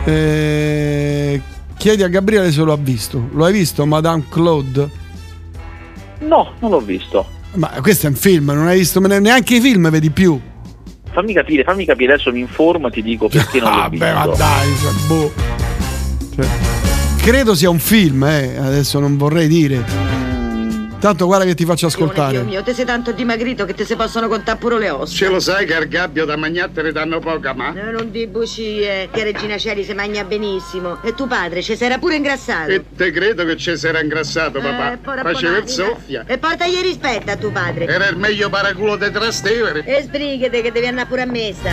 eh, 0.05 1.41
chiedi 1.77 2.03
a 2.03 2.09
Gabriele 2.09 2.51
se 2.53 2.63
lo 2.63 2.73
ha 2.73 2.77
visto 2.77 3.29
lo 3.33 3.45
hai 3.45 3.53
visto 3.53 3.85
Madame 3.87 4.25
Claude? 4.31 4.89
No, 6.21 6.53
non 6.61 6.71
l'ho 6.71 6.81
visto. 6.81 7.27
Ma 7.55 7.69
questo 7.81 8.07
è 8.07 8.09
un 8.09 8.17
film 8.17 8.47
non 8.53 8.67
hai 8.67 8.79
visto 8.79 9.01
neanche 9.01 9.57
i 9.57 9.61
film 9.61 9.91
vedi 9.91 10.11
più 10.11 10.41
Fammi 11.13 11.33
capire, 11.33 11.65
fammi 11.65 11.85
capire, 11.85 12.13
adesso 12.13 12.31
mi 12.31 12.39
informo 12.39 12.87
e 12.87 12.91
ti 12.93 13.03
dico 13.03 13.29
perché 13.29 13.59
non 13.59 13.77
l'ho 13.77 13.89
visto. 13.89 14.05
Vabbè, 14.05 14.29
ma 14.29 14.37
dai, 14.37 14.77
cioè, 14.77 14.93
boh. 15.09 15.33
Cioè, 16.37 16.47
credo 17.17 17.55
sia 17.57 17.69
un 17.69 17.81
film, 17.81 18.23
eh. 18.23 18.57
adesso 18.57 19.01
non 19.01 19.17
vorrei 19.17 19.49
dire. 19.49 20.20
Tanto 21.01 21.25
guarda 21.25 21.47
che 21.47 21.55
ti 21.55 21.65
faccio 21.65 21.87
Dio 21.87 21.97
ascoltare. 21.97 22.43
mio, 22.43 22.63
te 22.63 22.75
sei 22.75 22.85
tanto 22.85 23.13
dimagrito 23.13 23.65
che 23.65 23.73
te 23.73 23.87
si 23.87 23.97
possono 23.97 24.29
contare 24.29 24.59
pure 24.59 24.79
le 24.79 24.91
ossa. 24.91 25.15
Ce 25.15 25.29
lo 25.29 25.41
sai 25.41 25.65
che 25.65 25.75
al 25.75 25.89
gabbio 25.89 26.27
da 26.27 26.37
mangiare 26.37 26.83
ne 26.83 26.93
danno 26.93 27.21
poca, 27.21 27.55
ma? 27.55 27.73
Eh, 27.75 27.91
non 27.91 28.11
di 28.11 28.27
bugie, 28.27 29.09
che 29.11 29.25
Regina 29.25 29.57
Celi 29.57 29.83
si 29.83 29.95
mangia 29.95 30.25
benissimo. 30.25 31.03
E 31.03 31.15
tuo 31.15 31.27
padre 31.27 31.63
ci 31.63 31.75
era 31.81 31.97
pure 31.97 32.17
ingrassato. 32.17 32.71
E 32.71 32.85
te 32.95 33.11
credo 33.13 33.47
che 33.47 33.57
ci 33.57 33.77
sarà 33.79 34.03
ingrassato, 34.03 34.59
Eh, 34.59 34.61
papà. 34.61 35.23
Faceva 35.23 35.57
il 35.57 35.69
soffia. 35.69 36.25
E 36.27 36.37
portagli 36.37 36.81
rispetto 36.83 37.31
a 37.31 37.37
tuo 37.37 37.51
padre. 37.51 37.87
Era 37.87 38.07
il 38.09 38.17
meglio 38.19 38.51
paraculo 38.51 38.97
di 38.97 39.11
Trastevere. 39.11 39.83
E 39.85 40.03
sbrighete 40.03 40.61
che 40.61 40.71
devi 40.71 40.87
andare 40.87 41.07
pure 41.09 41.23
a 41.23 41.27
messa. 41.27 41.71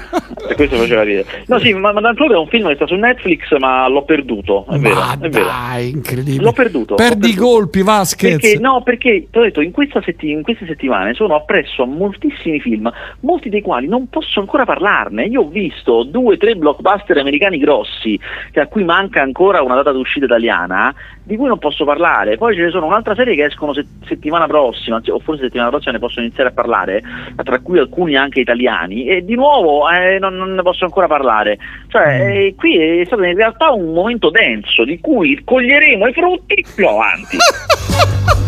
E 0.48 0.54
questo 0.54 0.76
faceva 0.76 1.02
ridere. 1.02 1.44
No, 1.46 1.58
sì, 1.58 1.72
ma 1.72 1.92
Claude 1.92 2.34
è 2.34 2.38
un 2.38 2.48
film 2.48 2.68
che 2.68 2.74
sta 2.74 2.86
su 2.86 2.94
Netflix, 2.94 3.56
ma 3.58 3.88
l'ho 3.88 4.02
perduto. 4.04 4.66
È 4.68 4.78
vero, 4.78 4.94
Ma 4.94 5.18
è 5.18 5.28
vero. 5.28 5.50
incredibile. 5.78 6.42
L'ho 6.42 6.52
perduto. 6.52 6.94
Perdi 6.96 7.30
i 7.30 7.34
colpi, 7.34 7.82
Vasquez. 7.82 8.40
Perché, 8.40 8.58
no, 8.58 8.82
perché 8.82 9.26
ti 9.30 9.38
ho 9.38 9.42
detto, 9.42 9.60
in, 9.60 9.70
questa 9.70 10.02
setti- 10.02 10.30
in 10.30 10.42
queste 10.42 10.66
settimane 10.66 11.14
sono 11.14 11.34
appresso 11.34 11.82
a 11.82 11.86
moltissimi 11.86 12.60
film, 12.60 12.90
molti 13.20 13.48
dei 13.48 13.62
quali 13.62 13.86
non 13.88 14.08
posso 14.08 14.40
ancora 14.40 14.64
parlarne. 14.64 15.24
Io 15.24 15.42
ho 15.42 15.48
visto 15.48 16.02
due 16.04 16.34
o 16.34 16.36
tre 16.36 16.54
blockbuster 16.54 17.16
americani 17.18 17.58
grossi, 17.58 18.18
che 18.50 18.60
a 18.60 18.66
cui 18.66 18.84
manca 18.84 19.22
ancora 19.22 19.62
una 19.62 19.74
data 19.74 19.92
d'uscita 19.92 20.26
italiana, 20.26 20.94
di 21.24 21.36
cui 21.36 21.48
non 21.48 21.58
posso 21.58 21.84
parlare. 21.84 22.36
Poi 22.36 22.54
ce 22.54 22.62
ne 22.62 22.70
sono 22.70 22.86
un'altra 22.86 23.14
serie 23.14 23.34
che 23.34 23.44
escono 23.44 23.72
se- 23.72 23.86
settimana 24.06 24.46
prossima, 24.46 25.00
o 25.06 25.18
forse 25.18 25.42
settimana 25.42 25.70
prossima 25.70 25.92
ne 25.92 25.98
posso 25.98 26.20
iniziare 26.20 26.50
a 26.50 26.52
parlare, 26.52 27.02
tra 27.42 27.58
cui 27.60 27.78
alcuni 27.78 28.16
anche 28.16 28.40
italiani, 28.40 29.06
e 29.06 29.24
di 29.24 29.34
nuovo 29.34 29.88
eh, 29.90 30.18
non, 30.18 30.34
non 30.36 30.54
ne 30.54 30.62
posso 30.62 30.84
ancora 30.84 31.06
parlare. 31.06 31.58
Cioè, 31.88 32.46
eh, 32.46 32.54
qui 32.56 32.76
è 32.76 33.04
stato 33.06 33.22
in 33.22 33.36
realtà 33.36 33.70
un 33.70 33.92
momento 33.92 34.30
denso 34.30 34.84
di 34.84 35.00
cui 35.00 35.42
coglieremo 35.42 36.06
i 36.06 36.12
frutti 36.12 36.64
più 36.74 36.86
avanti. 36.86 37.38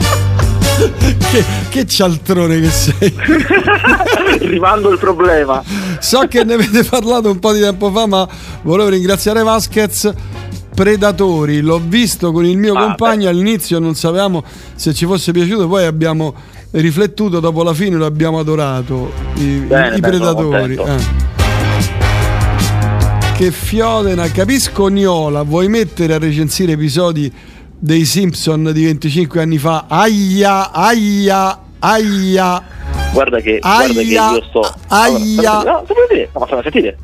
che, 0.77 1.44
che 1.70 1.86
cialtrone 1.86 2.61
che 2.61 2.69
sei. 2.69 3.15
Rimando 4.40 4.90
il 4.90 4.98
problema. 4.98 5.62
So 5.98 6.27
che 6.28 6.44
ne 6.44 6.55
avete 6.55 6.85
parlato 6.85 7.31
un 7.31 7.39
po' 7.39 7.53
di 7.53 7.61
tempo 7.61 7.90
fa, 7.90 8.07
ma 8.07 8.28
volevo 8.62 8.90
ringraziare 8.90 9.43
Vasquez. 9.43 10.12
Predatori, 10.77 11.62
l'ho 11.62 11.81
visto 11.82 12.32
con 12.32 12.44
il 12.44 12.59
mio 12.59 12.74
Ah, 12.74 12.81
compagno 12.85 13.31
all'inizio, 13.31 13.78
non 13.78 13.94
sapevamo 13.94 14.44
se 14.74 14.93
ci 14.93 15.07
fosse 15.07 15.32
piaciuto, 15.32 15.66
poi 15.69 15.86
abbiamo 15.86 16.35
riflettuto, 16.73 17.40
dopo 17.40 17.62
la 17.62 17.73
fine 17.73 17.97
lo 17.97 18.05
abbiamo 18.05 18.39
adorato. 18.39 19.11
I, 19.36 19.65
Bene, 19.66 19.97
i 19.97 20.01
sono 20.01 20.01
predatori. 20.01 20.74
eh. 20.74 21.24
Che 23.36 23.51
fiodena, 23.51 24.31
capisco 24.31 24.89
Niola, 24.89 25.43
vuoi 25.44 25.69
mettere 25.69 26.12
a 26.12 26.19
recensire 26.19 26.73
episodi 26.73 27.32
dei 27.78 28.05
Simpson 28.05 28.70
di 28.74 28.85
25 28.85 29.40
anni 29.40 29.57
fa? 29.57 29.86
Aia, 29.89 30.73
aia, 30.73 31.59
aia. 31.78 32.62
Guarda 33.12 33.40
che, 33.40 33.59
guarda 33.61 33.93
che 33.94 34.01
Aia, 34.19 34.31
io 34.32 34.43
sto. 34.48 34.74
aia. 34.89 35.59
Allora, 35.61 35.73
no, 35.73 35.85
devo 35.86 36.01
dire, 36.11 36.28
no, 36.35 36.40
ma 36.40 36.47
fammi 36.47 36.62
sentire. 36.62 36.97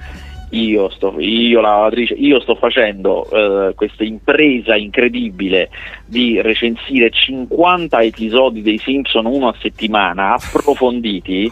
Io 0.53 0.91
sto, 0.91 1.15
io 1.19 1.61
lavatrice, 1.61 2.15
io 2.15 2.39
sto 2.41 2.55
facendo 2.57 3.27
eh, 3.31 3.75
questa 3.75 4.05
impresa 4.05 4.77
incredibile 4.77 5.71
di 6.05 6.41
recensire 6.43 7.11
50 7.11 8.03
episodi 8.03 8.61
dei 8.61 8.79
Simpson 8.79 9.25
uno 9.25 9.49
a 9.49 9.55
settimana, 9.59 10.35
approfonditi, 10.35 11.51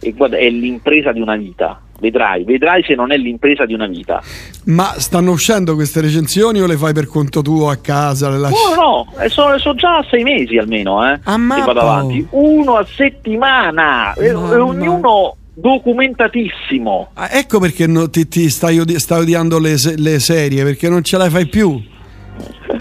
e 0.00 0.12
guarda, 0.12 0.36
è 0.36 0.50
l'impresa 0.50 1.12
di 1.12 1.20
una 1.20 1.36
vita. 1.36 1.80
Vedrai, 1.98 2.42
vedrai 2.42 2.82
se 2.82 2.96
non 2.96 3.12
è 3.12 3.16
l'impresa 3.16 3.64
di 3.64 3.74
una 3.74 3.86
vita. 3.86 4.20
Ma 4.64 4.92
stanno 4.98 5.30
uscendo 5.30 5.76
queste 5.76 6.00
recensioni 6.00 6.60
o 6.60 6.66
le 6.66 6.76
fai 6.76 6.92
per 6.92 7.06
conto 7.06 7.42
tuo 7.42 7.70
a 7.70 7.76
casa? 7.76 8.28
Le 8.28 8.38
lasci? 8.38 8.56
No, 8.74 9.06
no, 9.14 9.22
e 9.22 9.28
sono, 9.28 9.56
sono 9.58 9.76
già 9.76 10.04
sei 10.10 10.24
mesi 10.24 10.58
almeno, 10.58 11.08
eh. 11.08 11.20
Ammappo. 11.22 11.60
Che 11.60 11.66
vado 11.66 11.80
avanti. 11.80 12.26
Uno 12.30 12.74
a 12.74 12.84
settimana, 12.84 14.12
e, 14.14 14.26
e 14.26 14.34
ognuno 14.34 15.36
documentatissimo. 15.54 17.10
Ah, 17.14 17.28
ecco 17.32 17.58
perché 17.60 17.86
no- 17.86 18.08
ti, 18.10 18.26
ti 18.28 18.48
stai, 18.50 18.78
odi- 18.78 18.98
stai 18.98 19.20
odiando 19.20 19.58
le, 19.58 19.76
se- 19.78 19.96
le 19.96 20.18
serie, 20.18 20.64
perché 20.64 20.88
non 20.88 21.02
ce 21.02 21.16
la 21.16 21.28
fai 21.30 21.46
più. 21.46 21.80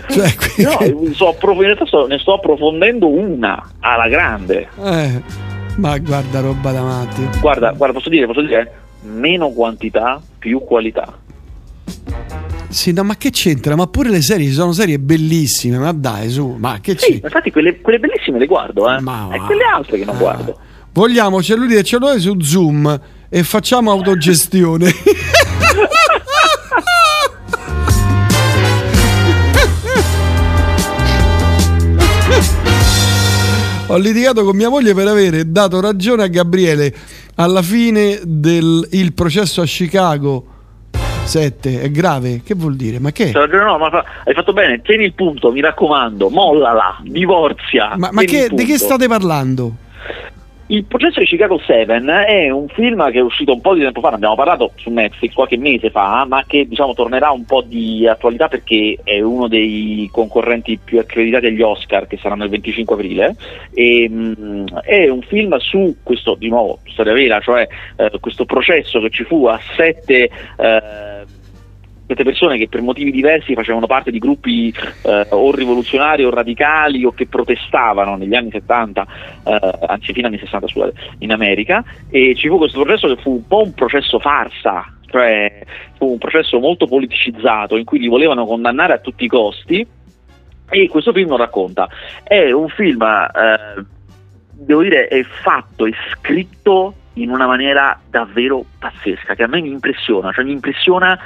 Cioè, 0.10 0.36
qui- 0.36 0.64
No, 0.64 1.28
approf- 1.28 1.58
in 1.58 1.64
realtà 1.64 1.86
sto- 1.86 2.08
ne 2.08 2.18
sto 2.20 2.34
approfondendo 2.36 3.08
una 3.10 3.62
alla 3.80 4.08
grande. 4.08 4.70
eh, 4.84 5.22
Ma 5.78 5.98
guarda, 5.98 6.40
roba 6.40 6.72
da 6.72 6.82
matti. 6.82 7.28
Guarda, 7.40 7.72
guarda, 7.72 7.96
posso 7.98 8.10
dire, 8.10 8.26
posso 8.26 8.42
dire, 8.42 8.72
meno 9.04 9.50
quantità, 9.50 10.22
più 10.40 10.60
qualità. 10.64 11.18
Sì, 12.70 12.94
no, 12.94 13.04
ma 13.04 13.16
che 13.18 13.32
c'entra? 13.32 13.76
Ma 13.76 13.88
pure 13.88 14.10
le 14.10 14.22
serie 14.22 14.50
sono 14.52 14.72
serie 14.72 14.98
bellissime, 14.98 15.78
ma 15.78 15.92
dai, 15.92 16.30
su, 16.30 16.56
ma 16.58 16.80
che 16.82 16.96
Sì, 16.98 17.20
c'è? 17.20 17.26
infatti 17.26 17.52
quelle, 17.52 17.82
quelle 17.82 18.00
bellissime 18.00 18.40
le 18.40 18.46
guardo, 18.46 18.90
eh. 18.90 18.96
e 18.96 19.40
quelle 19.46 19.64
altre 19.74 19.98
che 19.98 20.06
non 20.06 20.18
guardo. 20.18 20.58
Vogliamo 20.94 21.42
cellulari 21.42 21.78
e 21.78 21.84
cellulari 21.84 22.20
su 22.20 22.38
Zoom 22.42 23.00
e 23.30 23.44
facciamo 23.44 23.92
autogestione. 23.92 24.92
Ho 33.88 33.98
litigato 33.98 34.44
con 34.44 34.56
mia 34.56 34.68
moglie 34.68 34.94
per 34.94 35.08
avere 35.08 35.50
dato 35.50 35.80
ragione 35.80 36.24
a 36.24 36.28
Gabriele 36.28 36.94
alla 37.36 37.62
fine 37.62 38.20
del 38.24 38.86
il 38.92 39.14
processo 39.14 39.62
a 39.62 39.66
Chicago 39.66 40.46
7. 41.24 41.82
È 41.84 41.90
grave? 41.90 42.42
Che 42.44 42.54
vuol 42.54 42.76
dire? 42.76 43.00
Ma 43.00 43.14
che? 43.14 43.32
Cioè, 43.32 43.48
no, 43.48 43.78
ma 43.78 43.90
fa- 43.90 44.04
hai 44.26 44.34
fatto 44.34 44.52
bene, 44.52 44.82
tieni 44.82 45.06
il 45.06 45.14
punto, 45.14 45.54
mi 45.54 45.62
raccomando, 45.62 46.30
mollala, 46.30 47.00
divorzia. 47.04 47.94
Ma, 47.96 48.10
ma 48.12 48.24
che, 48.24 48.50
di 48.52 48.66
che 48.66 48.78
state 48.78 49.08
parlando? 49.08 49.76
Il 50.72 50.86
processo 50.86 51.20
di 51.20 51.26
Chicago 51.26 51.60
7 51.60 51.98
è 52.28 52.50
un 52.50 52.70
film 52.70 53.12
che 53.12 53.18
è 53.18 53.22
uscito 53.22 53.52
un 53.52 53.60
po' 53.60 53.74
di 53.74 53.82
tempo 53.82 54.00
fa, 54.00 54.08
ne 54.08 54.16
abbiamo 54.16 54.36
parlato 54.36 54.72
su 54.76 54.90
Netflix 54.90 55.34
qualche 55.34 55.58
mese 55.58 55.90
fa, 55.90 56.24
ma 56.26 56.46
che 56.48 56.66
diciamo 56.66 56.94
tornerà 56.94 57.30
un 57.30 57.44
po' 57.44 57.62
di 57.62 58.08
attualità 58.08 58.48
perché 58.48 58.98
è 59.04 59.20
uno 59.20 59.50
dei 59.50 60.08
concorrenti 60.14 60.80
più 60.82 61.00
accreditati 61.00 61.48
agli 61.48 61.62
Oscar 61.62 62.08
che 62.08 62.16
saranno 62.16 62.46
il 62.46 62.52
25 62.52 62.96
aprile. 62.96 63.36
E, 63.74 64.08
mh, 64.08 64.80
è 64.84 65.10
un 65.10 65.22
film 65.24 65.58
su 65.58 65.98
questo, 66.04 66.36
di 66.36 66.48
nuovo, 66.48 66.80
storia 66.86 67.12
vera, 67.12 67.42
cioè 67.42 67.68
eh, 67.98 68.10
questo 68.22 68.46
processo 68.46 69.02
che 69.02 69.10
ci 69.10 69.26
fu 69.26 69.48
a 69.48 69.60
sette. 69.76 70.30
eh, 70.58 71.21
queste 72.12 72.24
persone 72.24 72.58
che 72.58 72.68
per 72.68 72.82
motivi 72.82 73.12
diversi 73.12 73.54
facevano 73.54 73.88
parte 73.88 74.12
di 74.12 74.20
gruppi 74.20 74.74
eh, 75.04 75.28
o 75.30 75.52
rivoluzionari 75.52 76.26
o 76.26 76.30
radicali 76.30 77.06
o 77.06 77.12
che 77.12 77.28
protestavano 77.28 78.18
negli 78.18 78.36
anni 78.36 78.52
70, 78.52 79.08
eh, 79.46 79.60
anzi 79.88 80.12
fino 80.12 80.28
agli 80.28 80.34
anni 80.34 80.44
60 80.44 80.68
scusate, 80.68 80.94
in 81.20 81.32
America 81.32 81.84
e 82.10 82.36
ci 82.36 82.50
fu 82.50 82.58
questo 82.58 82.82
processo 82.82 83.08
che 83.08 83.22
fu 83.22 83.32
un 83.32 83.48
po' 83.48 83.64
un 83.64 83.74
processo 83.74 84.20
farsa, 84.20 84.94
cioè 85.06 85.64
fu 85.98 86.12
un 86.12 86.18
processo 86.18 86.60
molto 86.60 86.86
politicizzato 86.86 87.78
in 87.78 87.86
cui 87.86 88.00
li 88.00 88.08
volevano 88.08 88.46
condannare 88.46 88.94
a 88.94 89.00
tutti 89.00 89.24
i 89.24 89.30
costi 89.30 89.88
e 90.70 90.88
questo 90.90 91.14
film 91.14 91.30
lo 91.30 91.38
racconta. 91.38 91.88
È 92.24 92.52
un 92.52 92.68
film, 92.70 93.02
eh, 93.02 93.86
devo 94.52 94.82
dire, 94.82 95.08
è 95.08 95.24
fatto, 95.24 95.86
è 95.86 95.92
scritto 96.12 96.96
in 97.16 97.30
una 97.30 97.46
maniera 97.46 98.00
davvero 98.10 98.64
pazzesca, 98.80 99.36
che 99.36 99.44
a 99.44 99.48
me 99.48 99.60
mi 99.60 99.70
impressiona, 99.70 100.32
cioè 100.32 100.46
mi 100.46 100.54
impressiona 100.54 101.20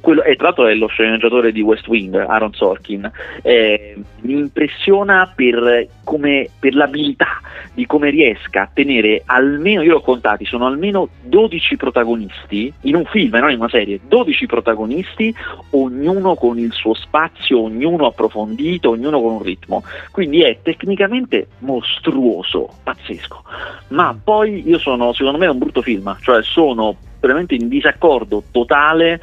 quello, 0.00 0.22
e 0.22 0.36
tra 0.36 0.46
l'altro 0.46 0.66
è 0.66 0.74
lo 0.74 0.86
sceneggiatore 0.86 1.52
di 1.52 1.60
West 1.60 1.86
Wing, 1.88 2.14
Aaron 2.14 2.52
Sorkin, 2.52 3.10
eh, 3.42 3.96
mi 4.20 4.32
impressiona 4.34 5.32
per, 5.34 5.86
come, 6.04 6.48
per 6.58 6.74
l'abilità 6.74 7.40
di 7.72 7.86
come 7.86 8.10
riesca 8.10 8.62
a 8.62 8.70
tenere 8.72 9.22
almeno, 9.24 9.82
io 9.82 9.92
l'ho 9.92 10.00
contati, 10.00 10.44
sono 10.44 10.66
almeno 10.66 11.08
12 11.22 11.76
protagonisti, 11.76 12.72
in 12.82 12.96
un 12.96 13.04
film, 13.04 13.36
non 13.36 13.50
in 13.50 13.58
una 13.58 13.68
serie, 13.68 14.00
12 14.06 14.46
protagonisti, 14.46 15.34
ognuno 15.70 16.34
con 16.34 16.58
il 16.58 16.72
suo 16.72 16.94
spazio, 16.94 17.62
ognuno 17.62 18.06
approfondito, 18.06 18.90
ognuno 18.90 19.20
con 19.20 19.32
un 19.32 19.42
ritmo, 19.42 19.82
quindi 20.10 20.42
è 20.42 20.58
tecnicamente 20.62 21.48
mostruoso, 21.60 22.68
pazzesco, 22.82 23.42
ma 23.88 24.16
poi 24.22 24.68
io 24.68 24.78
sono, 24.78 25.12
secondo 25.12 25.38
me 25.38 25.46
è 25.46 25.50
un 25.50 25.58
brutto 25.58 25.82
film, 25.82 26.16
cioè 26.20 26.42
sono 26.42 26.96
veramente 27.20 27.54
in 27.54 27.68
disaccordo 27.68 28.42
totale 28.50 29.20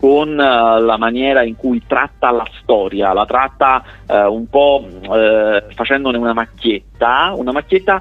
con 0.00 0.30
eh, 0.30 0.80
la 0.80 0.96
maniera 0.96 1.42
in 1.42 1.56
cui 1.56 1.82
tratta 1.86 2.30
la 2.30 2.46
storia, 2.62 3.12
la 3.12 3.26
tratta 3.26 3.84
eh, 4.06 4.24
un 4.24 4.48
po' 4.48 4.82
eh, 5.02 5.66
facendone 5.74 6.16
una 6.16 6.32
macchietta, 6.32 7.34
una 7.36 7.52
macchietta 7.52 8.00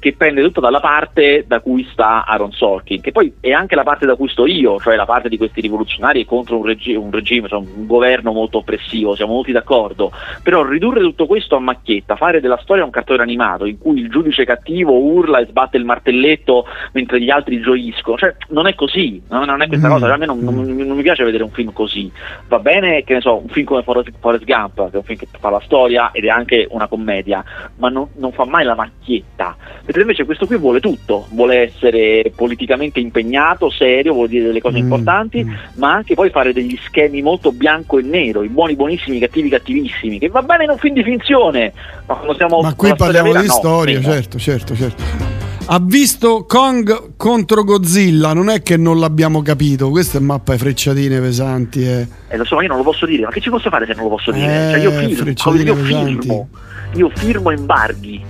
che 0.00 0.14
pende 0.16 0.42
tutta 0.42 0.60
dalla 0.60 0.80
parte 0.80 1.44
da 1.46 1.60
cui 1.60 1.86
sta 1.92 2.24
Aaron 2.26 2.52
Sorkin, 2.52 3.00
che 3.00 3.12
poi 3.12 3.34
è 3.40 3.52
anche 3.52 3.74
la 3.74 3.82
parte 3.84 4.04
da 4.06 4.16
cui 4.16 4.28
sto 4.28 4.46
io, 4.46 4.78
cioè 4.80 4.96
la 4.96 5.04
parte 5.06 5.28
di 5.28 5.36
questi 5.36 5.60
rivoluzionari 5.60 6.24
contro 6.24 6.56
un, 6.58 6.64
regi- 6.64 6.94
un 6.94 7.10
regime, 7.10 7.48
cioè 7.48 7.58
un 7.60 7.86
governo 7.86 8.32
molto 8.32 8.58
oppressivo, 8.58 9.14
siamo 9.14 9.36
tutti 9.38 9.52
d'accordo, 9.52 10.12
però 10.42 10.64
ridurre 10.64 11.00
tutto 11.00 11.26
questo 11.26 11.56
a 11.56 11.60
macchietta, 11.60 12.16
fare 12.16 12.40
della 12.40 12.58
storia 12.62 12.84
un 12.84 12.90
cartone 12.90 13.22
animato 13.22 13.64
in 13.66 13.78
cui 13.78 14.00
il 14.00 14.08
giudice 14.10 14.44
cattivo 14.44 14.92
urla 14.98 15.38
e 15.38 15.46
sbatte 15.46 15.76
il 15.76 15.84
martelletto 15.84 16.66
mentre 16.92 17.20
gli 17.20 17.30
altri 17.30 17.60
gioiscono, 17.60 18.16
cioè 18.16 18.34
non 18.48 18.66
è 18.66 18.74
così, 18.74 19.22
no? 19.28 19.44
non 19.44 19.62
è 19.62 19.66
questa 19.68 19.88
Mm. 19.88 19.90
cosa, 19.90 20.06
cioè, 20.06 20.14
a 20.14 20.18
me 20.18 20.26
non, 20.26 20.38
non- 20.40 20.54
non 20.64 20.96
mi 20.96 21.02
piace 21.02 21.24
vedere 21.24 21.42
un 21.44 21.50
film 21.50 21.72
così, 21.72 22.10
va 22.48 22.58
bene 22.58 23.04
che 23.04 23.14
ne 23.14 23.20
so, 23.20 23.36
un 23.36 23.48
film 23.48 23.66
come 23.66 23.82
Forrest, 23.82 24.10
Forrest 24.18 24.44
Gump, 24.44 24.74
che 24.90 24.94
è 24.94 24.96
un 24.96 25.02
film 25.04 25.18
che 25.18 25.28
fa 25.38 25.50
la 25.50 25.60
storia 25.64 26.10
ed 26.12 26.24
è 26.24 26.28
anche 26.28 26.66
una 26.70 26.86
commedia, 26.88 27.44
ma 27.76 27.88
non, 27.88 28.08
non 28.16 28.32
fa 28.32 28.44
mai 28.44 28.64
la 28.64 28.74
macchietta, 28.74 29.43
mentre 29.82 30.02
invece 30.02 30.24
questo 30.24 30.46
qui 30.46 30.56
vuole 30.56 30.80
tutto, 30.80 31.26
vuole 31.30 31.62
essere 31.62 32.32
politicamente 32.34 33.00
impegnato, 33.00 33.70
serio, 33.70 34.12
vuole 34.12 34.28
dire 34.28 34.46
delle 34.46 34.60
cose 34.60 34.78
importanti, 34.78 35.44
ma 35.74 35.92
anche 35.92 36.14
poi 36.14 36.30
fare 36.30 36.52
degli 36.52 36.78
schemi 36.84 37.22
molto 37.22 37.52
bianco 37.52 37.98
e 37.98 38.02
nero, 38.02 38.42
i 38.42 38.48
buoni 38.48 38.76
buonissimi, 38.76 39.16
i 39.16 39.20
cattivi 39.20 39.48
cattivissimi, 39.48 40.18
che 40.18 40.28
va 40.28 40.42
bene 40.42 40.64
in 40.64 40.70
un 40.70 40.78
film 40.78 40.94
di 40.94 41.02
finzione, 41.02 41.72
ma 42.06 42.14
quando 42.14 42.34
siamo 42.34 42.60
Ma 42.60 42.74
qui 42.74 42.94
parliamo 42.94 43.28
vera, 43.28 43.40
di 43.40 43.48
no, 43.48 43.52
storia, 43.54 43.98
meno. 43.98 44.12
certo, 44.12 44.38
certo, 44.38 44.74
certo. 44.74 45.42
Ha 45.66 45.80
visto 45.80 46.44
Kong 46.46 47.16
contro 47.16 47.64
Godzilla, 47.64 48.34
non 48.34 48.50
è 48.50 48.62
che 48.62 48.76
non 48.76 48.98
l'abbiamo 48.98 49.40
capito, 49.40 49.88
questa 49.88 50.18
è 50.18 50.20
mappa 50.20 50.52
di 50.52 50.58
frecciatine 50.58 51.20
pesanti. 51.20 51.82
Eh. 51.82 52.06
Eh, 52.28 52.36
lo 52.36 52.44
so, 52.44 52.60
io 52.60 52.68
non 52.68 52.76
lo 52.76 52.82
posso 52.82 53.06
dire, 53.06 53.24
ma 53.24 53.30
che 53.30 53.40
ci 53.40 53.48
posso 53.48 53.70
fare 53.70 53.86
se 53.86 53.94
non 53.94 54.04
lo 54.04 54.10
posso 54.10 54.30
dire? 54.30 54.68
Eh, 54.68 54.70
cioè 54.72 54.80
io 54.80 54.90
firmo, 54.90 55.14
frecciatine 55.14 55.62
io 55.62 55.74
firmo, 55.76 56.48
io 56.92 57.10
firmo 57.14 57.50
embarghi. 57.50 58.22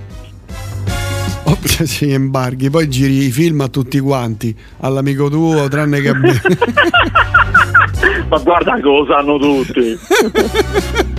Oh, 1.47 1.57
sì, 1.63 2.11
embarghi, 2.11 2.69
poi 2.69 2.89
giri 2.89 3.25
i 3.25 3.31
film 3.31 3.61
a 3.61 3.67
tutti 3.67 3.99
quanti, 3.99 4.55
all'amico 4.79 5.29
tuo, 5.29 5.67
tranne 5.67 6.01
che 6.01 6.09
a 6.09 6.13
me. 6.15 6.41
ma 8.29 8.37
guarda 8.39 8.79
cosa 8.81 9.17
hanno 9.17 9.37
tutti. 9.37 11.13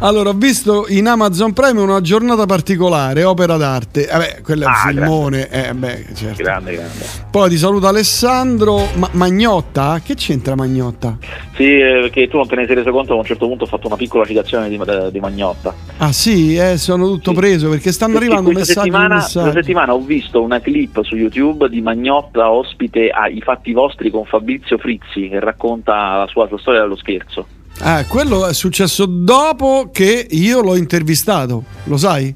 Allora, 0.00 0.28
ho 0.28 0.34
visto 0.34 0.84
in 0.88 1.06
Amazon 1.06 1.54
Prime 1.54 1.80
una 1.80 2.02
giornata 2.02 2.44
particolare, 2.44 3.24
opera 3.24 3.56
d'arte. 3.56 4.06
Vabbè, 4.10 4.40
quello 4.42 4.64
è 4.64 4.66
un 4.66 4.72
Ah, 4.72 4.88
filmone. 4.88 5.48
Eh, 5.48 5.72
beh, 5.72 6.04
certo. 6.14 6.42
Grande, 6.42 6.72
grande. 6.74 7.04
Poi 7.30 7.48
ti 7.48 7.56
saluta 7.56 7.88
Alessandro. 7.88 8.86
Ma- 8.96 9.08
Magnotta? 9.12 10.00
Che 10.04 10.14
c'entra 10.14 10.54
Magnotta? 10.54 11.16
Sì, 11.54 11.78
eh, 11.78 11.98
perché 12.02 12.28
tu 12.28 12.36
non 12.36 12.46
te 12.46 12.56
ne 12.56 12.66
sei 12.66 12.74
reso 12.76 12.90
conto, 12.90 13.14
a 13.14 13.16
un 13.16 13.24
certo 13.24 13.46
punto 13.46 13.64
ho 13.64 13.66
fatto 13.66 13.86
una 13.86 13.96
piccola 13.96 14.26
citazione 14.26 14.68
di, 14.68 14.78
di 15.10 15.18
Magnotta. 15.20 15.74
Ah 15.96 16.12
sì, 16.12 16.56
eh, 16.56 16.76
sono 16.76 17.06
tutto 17.06 17.32
preso 17.32 17.70
perché 17.70 17.90
stanno 17.90 18.12
Perché 18.18 18.26
arrivando 18.26 18.52
questa 18.52 18.72
messaggi, 18.82 18.90
settimana, 18.90 19.14
messaggi. 19.16 19.38
questa 19.50 19.60
settimana 19.62 19.94
ho 19.94 20.00
visto 20.00 20.42
una 20.42 20.60
clip 20.60 21.02
su 21.04 21.16
YouTube 21.16 21.68
di 21.70 21.80
Magnotta 21.80 22.50
ospite 22.50 23.08
a 23.08 23.28
I 23.28 23.40
fatti 23.40 23.72
vostri 23.72 24.10
con 24.10 24.26
Fabrizio 24.26 24.76
Frizzi 24.76 25.28
che 25.30 25.40
racconta 25.40 26.18
la 26.18 26.26
sua, 26.28 26.46
sua 26.48 26.58
storia 26.58 26.82
dello 26.82 26.96
scherzo. 26.96 27.46
Ah, 27.80 28.04
quello 28.06 28.46
è 28.46 28.54
successo 28.54 29.04
dopo 29.06 29.90
che 29.92 30.26
io 30.30 30.62
l'ho 30.62 30.76
intervistato, 30.76 31.64
lo 31.84 31.96
sai? 31.96 32.34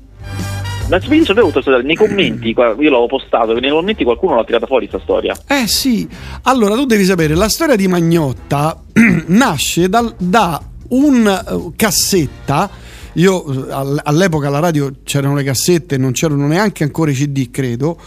Ma 0.89 0.99
io 0.99 1.25
sapevo 1.25 1.51
questa 1.51 1.61
storia, 1.71 1.83
nei 1.83 1.95
commenti, 1.95 2.49
io 2.49 2.55
l'avevo 2.57 3.07
postato, 3.07 3.55
nei 3.55 3.71
commenti 3.71 4.03
qualcuno 4.03 4.35
l'ha 4.35 4.45
tirata 4.45 4.67
fuori 4.67 4.89
questa 4.89 5.05
storia. 5.05 5.37
Eh 5.47 5.69
sì, 5.69 6.09
allora 6.43 6.75
tu 6.75 6.85
devi 6.85 7.05
sapere, 7.05 7.35
la 7.35 7.49
storia 7.49 7.77
di 7.77 7.87
Magnotta 7.87 8.77
nasce 9.27 9.89
dal- 9.89 10.15
da 10.19 10.61
un 10.89 11.27
eh, 11.27 11.73
cassetta, 11.77 12.69
io 13.15 13.45
all- 13.71 14.01
all'epoca 14.05 14.47
alla 14.49 14.59
radio 14.61 14.93
c'erano 15.05 15.35
le 15.35 15.43
cassette, 15.43 15.97
non 15.97 16.13
c'erano 16.13 16.47
neanche 16.47 16.85
ancora 16.85 17.11
i 17.11 17.15
CD 17.15 17.51
credo, 17.51 17.99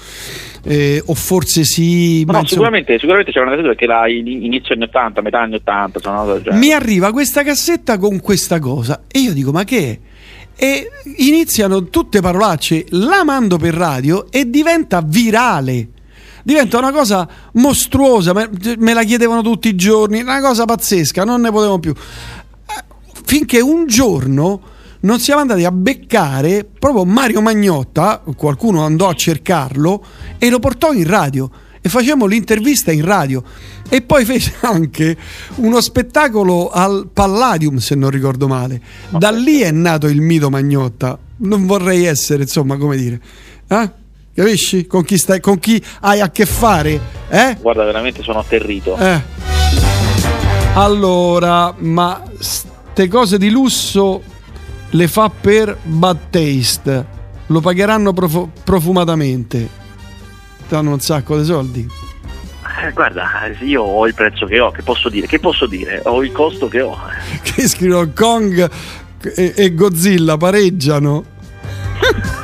eh, 0.64 1.02
o 1.06 1.14
forse 1.14 1.64
sì, 1.64 2.24
Ma 2.26 2.34
no, 2.34 2.40
insomma- 2.40 2.48
sicuramente, 2.48 2.94
sicuramente 3.00 3.32
c'era 3.32 3.46
una 3.46 3.52
cassetta 3.56 3.70
perché 3.74 3.84
era 3.86 4.08
in- 4.10 4.28
inizio 4.28 4.74
anni 4.76 4.84
80, 4.84 5.22
metà 5.22 5.40
anni 5.42 5.56
80, 5.56 6.00
sono 6.00 6.42
genere. 6.42 6.58
mi 6.58 6.72
arriva 6.72 7.12
questa 7.12 7.44
cassetta 7.44 7.98
con 7.98 8.20
questa 8.22 8.60
cosa 8.60 9.04
e 9.12 9.20
io 9.20 9.34
dico 9.34 9.52
ma 9.52 9.64
che 9.64 9.90
è? 9.92 10.00
E 10.56 10.90
iniziano 11.18 11.86
tutte 11.90 12.22
parolacce, 12.22 12.86
la 12.90 13.24
mando 13.24 13.58
per 13.58 13.74
radio 13.74 14.32
e 14.32 14.50
diventa 14.50 15.02
virale. 15.04 15.88
Diventa 16.44 16.78
una 16.78 16.92
cosa 16.92 17.28
mostruosa, 17.54 18.34
me, 18.34 18.50
me 18.78 18.94
la 18.94 19.04
chiedevano 19.04 19.42
tutti 19.42 19.70
i 19.70 19.76
giorni, 19.76 20.22
una 20.22 20.42
cosa 20.42 20.66
pazzesca, 20.66 21.24
non 21.24 21.42
ne 21.42 21.52
potevo 21.52 21.80
più. 21.80 21.92
Eh, 21.94 22.84
Finché 23.26 23.62
un 23.62 23.88
giorno 23.88 24.62
non 25.04 25.20
siamo 25.20 25.42
andati 25.42 25.66
a 25.66 25.72
beccare 25.72 26.66
proprio 26.66 27.06
Mario 27.06 27.42
Magnotta, 27.42 28.22
qualcuno 28.36 28.84
andò 28.84 29.10
a 29.10 29.14
cercarlo 29.14 30.04
e 30.38 30.50
lo 30.50 30.60
portò 30.60 30.94
in 30.94 31.06
radio 31.06 31.50
e 31.82 31.90
facemmo 31.90 32.26
l'intervista 32.26 32.92
in 32.92 33.04
radio 33.04 33.44
e 33.90 34.02
poi 34.02 34.24
fece 34.26 34.54
anche 34.62 35.18
uno 35.56 35.82
spettacolo 35.82 36.70
al 36.70 37.10
Palladium 37.12 37.78
se 37.78 37.96
non 37.96 38.10
ricordo 38.10 38.48
male 38.48 38.82
da 39.10 39.32
lì 39.32 39.60
è 39.60 39.72
nato 39.72 40.08
il 40.08 40.22
mito 40.22 40.50
Magnotta 40.50 41.20
non 41.38 41.66
vorrei 41.66 42.06
essere 42.06 42.44
insomma 42.44 42.78
come 42.78 42.96
dire 42.96 43.22
eh? 43.68 44.02
Capisci? 44.36 44.88
Con 44.88 45.04
chi, 45.04 45.20
stai, 45.20 45.40
con 45.40 45.60
chi 45.60 45.80
hai 46.02 46.20
a 46.20 46.32
che 46.32 46.48
fare? 46.48 47.00
Eh? 47.30 47.56
Guarda, 47.62 47.84
veramente 47.84 48.24
sono 48.24 48.40
atterrito. 48.40 48.98
Eh. 48.98 49.22
Allora, 50.74 51.72
ma 51.78 52.24
ste 52.40 53.08
cose 53.08 53.38
di 53.38 53.52
lusso 53.52 54.24
le 54.94 55.07
fa 55.07 55.30
per 55.30 55.78
bad 55.84 56.30
taste. 56.30 57.22
Lo 57.48 57.61
pagheranno 57.61 58.14
profo- 58.14 58.52
profumatamente. 58.64 59.82
Danno 60.68 60.91
un 60.91 60.99
sacco 60.99 61.38
di 61.38 61.45
soldi. 61.45 61.88
Eh, 62.84 62.91
guarda, 62.91 63.28
io 63.61 63.84
ho 63.84 64.07
il 64.07 64.14
prezzo 64.14 64.45
che 64.45 64.60
ho, 64.60 64.72
che 64.72 64.82
posso 64.82 65.10
dire? 65.10 65.28
Che 65.28 65.40
posso 65.40 65.65
dire? 65.68 66.02
Ho 66.06 66.24
il 66.24 66.32
costo 66.32 66.68
che 66.68 66.82
ho. 66.82 66.98
Che 67.44 67.68
scrivono 67.68 68.11
Kong 68.14 68.70
e, 69.36 69.53
e 69.56 69.74
Godzilla 69.74 70.38
pareggiano. 70.38 71.26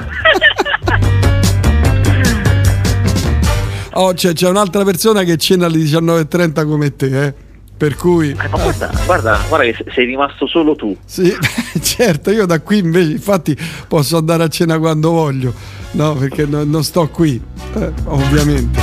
Oh, 3.93 4.13
c'è, 4.13 4.31
c'è 4.31 4.47
un'altra 4.47 4.85
persona 4.85 5.23
che 5.23 5.35
cena 5.35 5.65
alle 5.65 5.79
19.30 5.79 6.65
come 6.65 6.95
te, 6.95 7.25
eh. 7.25 7.33
Per 7.79 7.95
cui. 7.95 8.31
Eh, 8.31 8.47
ma 8.49 8.57
guarda, 8.61 8.91
guarda, 9.05 9.39
guarda 9.47 9.71
che 9.71 9.85
sei 9.93 10.05
rimasto 10.05 10.45
solo 10.47 10.75
tu. 10.75 10.97
Sì, 11.05 11.33
certo, 11.81 12.29
io 12.29 12.45
da 12.45 12.59
qui 12.59 12.79
invece, 12.79 13.11
infatti, 13.11 13.57
posso 13.87 14.17
andare 14.17 14.43
a 14.43 14.47
cena 14.49 14.77
quando 14.77 15.11
voglio, 15.11 15.53
no? 15.91 16.13
Perché 16.15 16.45
no- 16.45 16.65
non 16.65 16.83
sto 16.83 17.07
qui, 17.07 17.41
eh, 17.75 17.91
ovviamente. 18.03 18.81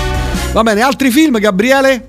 Va 0.55 0.63
bene, 0.63 0.81
altri 0.81 1.11
film, 1.11 1.39
Gabriele? 1.39 2.09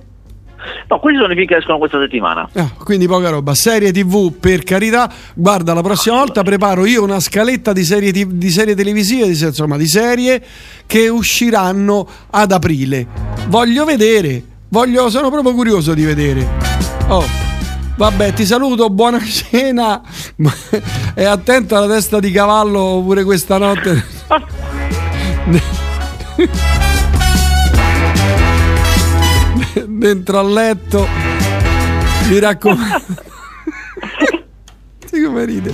No, 0.87 0.99
questi 0.99 1.19
sono 1.19 1.33
i 1.33 1.35
film 1.35 1.47
che 1.47 1.57
escono 1.57 1.77
questa 1.77 1.99
settimana. 1.99 2.47
Ah, 2.53 2.71
quindi 2.81 3.05
poca 3.05 3.31
roba. 3.31 3.53
Serie 3.53 3.91
TV, 3.91 4.31
per 4.31 4.63
carità. 4.63 5.11
Guarda, 5.33 5.73
la 5.73 5.81
prossima 5.81 6.15
volta 6.15 6.41
preparo 6.41 6.85
io 6.85 7.03
una 7.03 7.19
scaletta 7.19 7.73
di 7.73 7.83
serie, 7.83 8.13
TV 8.13 8.31
di 8.31 8.49
serie 8.49 8.75
televisive, 8.75 9.29
di, 9.29 9.37
insomma, 9.37 9.75
di 9.75 9.87
serie 9.87 10.41
che 10.85 11.09
usciranno 11.09 12.07
ad 12.29 12.53
aprile. 12.53 13.05
Voglio 13.49 13.83
vedere, 13.83 14.41
voglio, 14.69 15.09
sono 15.09 15.29
proprio 15.29 15.53
curioso 15.53 15.93
di 15.93 16.05
vedere. 16.05 16.76
Oh. 17.09 17.25
Vabbè, 17.95 18.33
ti 18.33 18.45
saluto, 18.45 18.89
buona 18.91 19.19
cena 19.25 20.01
e 21.15 21.25
attento 21.25 21.75
alla 21.75 21.87
testa 21.87 22.19
di 22.19 22.29
cavallo 22.31 23.01
pure 23.03 23.23
questa 23.23 23.57
notte. 23.57 24.05
Dentro 29.87 30.39
al 30.39 30.51
letto. 30.51 31.07
Mi 32.29 32.39
raccomando. 32.39 33.25
Sì, 35.07 35.23
come 35.23 35.45
ride. 35.45 35.71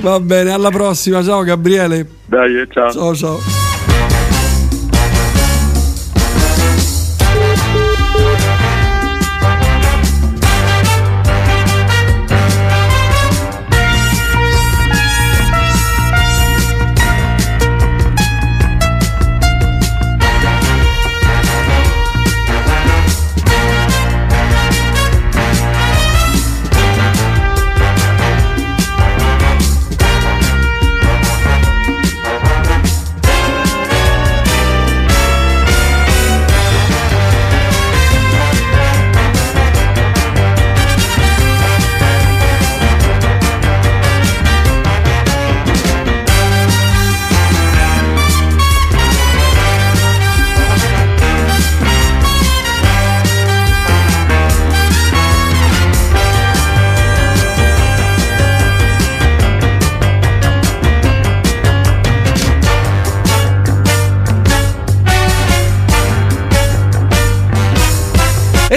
Va 0.00 0.20
bene, 0.20 0.52
alla 0.52 0.70
prossima. 0.70 1.22
Ciao 1.22 1.42
Gabriele. 1.42 2.08
Dai, 2.26 2.66
ciao. 2.70 2.92
Ciao 2.92 3.14
ciao. 3.14 3.63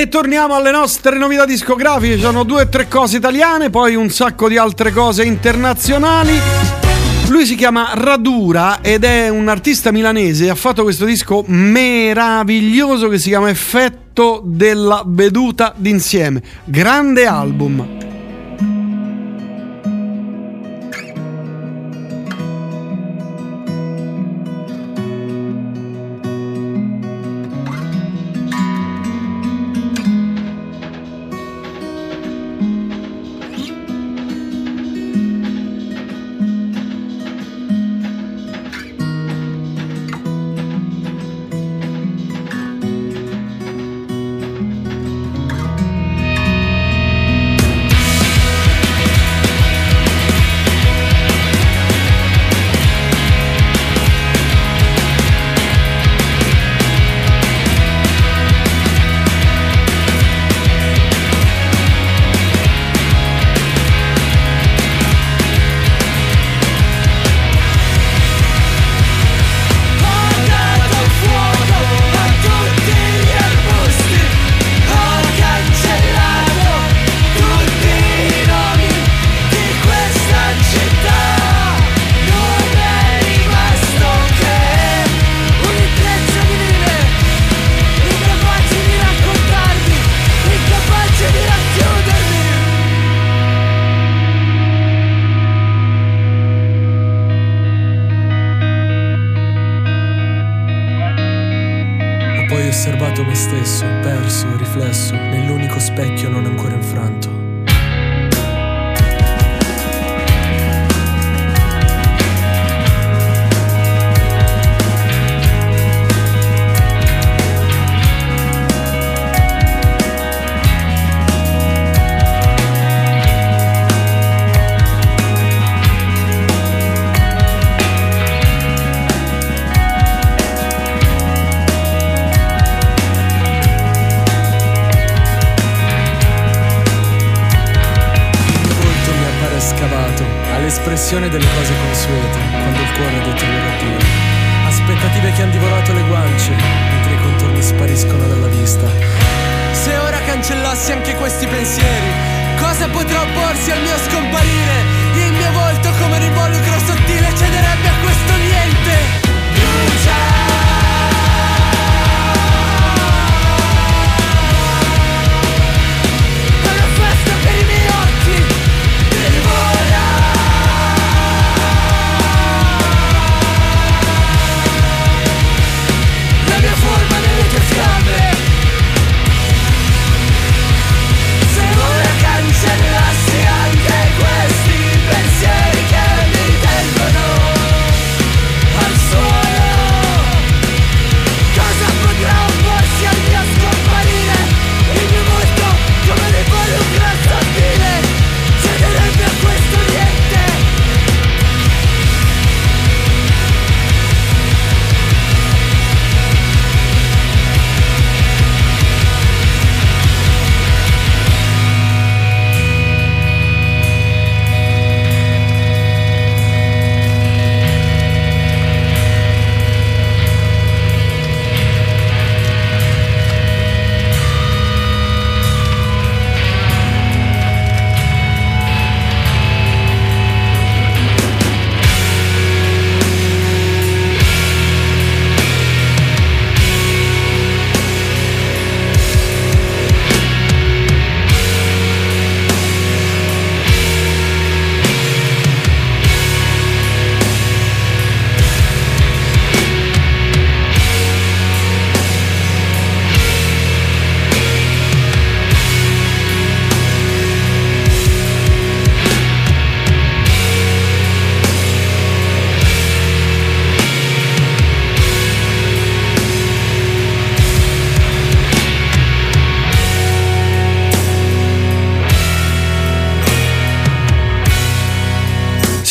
Torniamo 0.10 0.56
alle 0.56 0.72
nostre 0.72 1.18
novità 1.18 1.46
discografiche. 1.46 2.16
Ci 2.16 2.22
sono 2.22 2.44
due 2.44 2.64
o 2.64 2.70
tre 2.70 2.88
cose 2.88 3.18
italiane, 3.18 3.70
poi 3.70 3.96
un 3.96 4.10
sacco 4.10 4.48
di 4.48 4.58
altre 4.58 4.92
cose 4.92 5.24
internazionali. 5.24 6.40
Lui 7.28 7.46
si 7.46 7.56
chiama 7.56 7.92
Radura 7.94 8.80
ed 8.82 9.04
è 9.04 9.28
un 9.30 9.50
artista 9.50 9.92
milanese. 9.92 10.50
Ha 10.50 10.56
fatto 10.56 10.84
questo 10.84 11.06
disco 11.06 11.44
meraviglioso 11.48 13.10
che 13.10 13.20
si 13.20 13.30
chiama 13.30 13.50
Effetto 13.50 14.42
della 14.46 15.04
veduta 15.06 15.74
d'insieme. 15.76 16.42
Grande 16.64 17.26
album. 17.26 18.07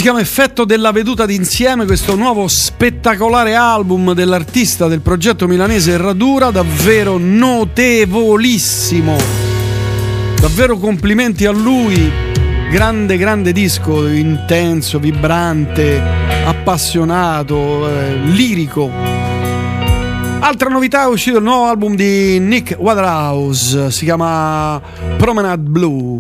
chiama 0.07 0.21
Effetto 0.21 0.65
della 0.65 0.93
veduta 0.93 1.27
d'insieme, 1.27 1.85
questo 1.85 2.15
nuovo 2.15 2.47
spettacolare 2.47 3.57
album 3.57 4.13
dell'artista 4.13 4.87
del 4.87 5.01
progetto 5.01 5.49
milanese 5.49 5.97
Radura, 5.97 6.53
davvero 6.53 7.19
notevolissimo. 7.19 9.17
Davvero 10.41 10.77
complimenti 10.79 11.45
a 11.45 11.51
lui. 11.51 12.09
Grande, 12.71 13.17
grande 13.17 13.51
disco, 13.51 14.07
intenso, 14.07 15.01
vibrante, 15.01 16.01
appassionato, 16.45 17.89
eh, 17.89 18.15
lirico. 18.27 18.89
Altra 20.39 20.69
novità 20.69 21.03
è 21.03 21.07
uscito 21.09 21.39
il 21.39 21.43
nuovo 21.43 21.65
album 21.65 21.97
di 21.97 22.39
Nick 22.39 22.77
Waterhouse, 22.79 23.91
si 23.91 24.05
chiama 24.05 24.81
Promenade 25.17 25.63
Blue. 25.69 26.17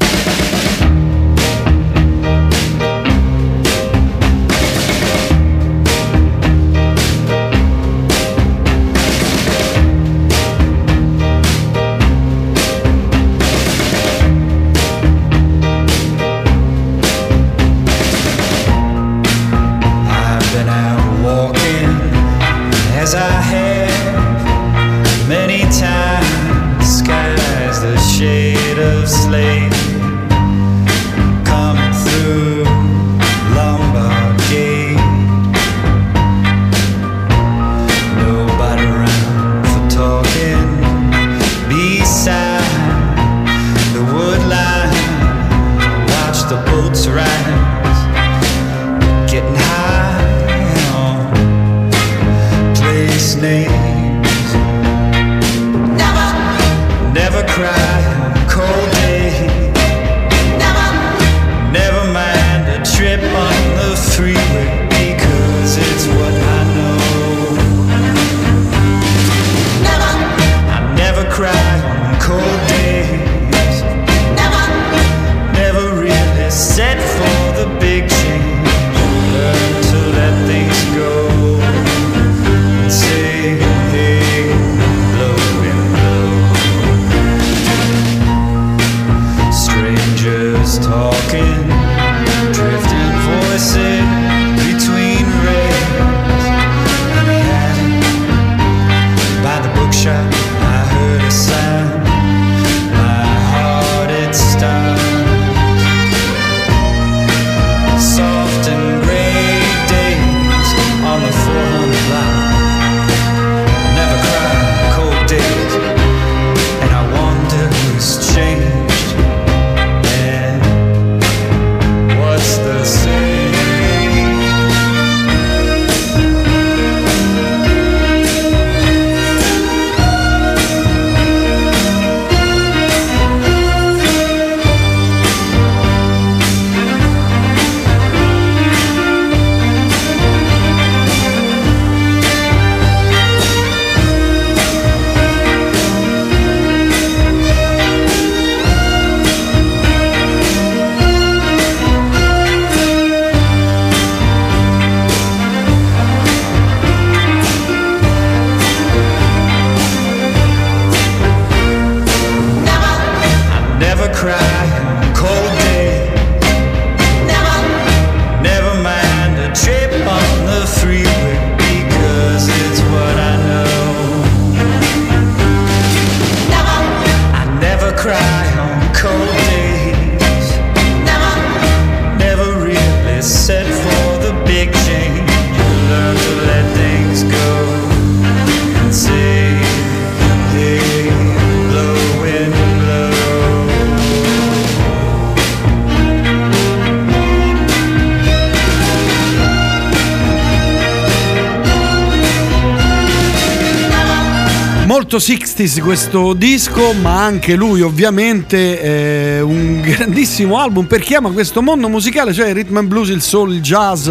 Questo 206.09 206.35
disco, 206.35 206.93
ma 206.93 207.24
anche 207.24 207.57
lui 207.57 207.81
ovviamente 207.81 208.81
è 208.81 209.41
un 209.41 209.81
grandissimo 209.83 210.57
album 210.57 210.87
per 210.87 211.01
chi 211.01 211.15
ama 211.15 211.31
questo 211.31 211.62
mondo 211.62 211.89
musicale, 211.89 212.33
cioè 212.33 212.49
il 212.49 212.55
rhythm 212.55 212.77
and 212.77 212.87
blues, 212.87 213.09
il 213.09 213.23
soul, 213.23 213.55
il 213.55 213.61
jazz, 213.61 214.09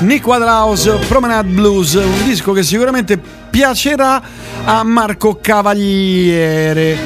Nick 0.00 0.26
Waterhouse, 0.26 0.90
Promenade 1.08 1.48
Blues, 1.48 1.94
un 1.94 2.24
disco 2.24 2.52
che 2.52 2.62
sicuramente 2.62 3.18
piacerà 3.48 4.20
a 4.64 4.82
Marco 4.82 5.38
Cavaliere, 5.40 6.98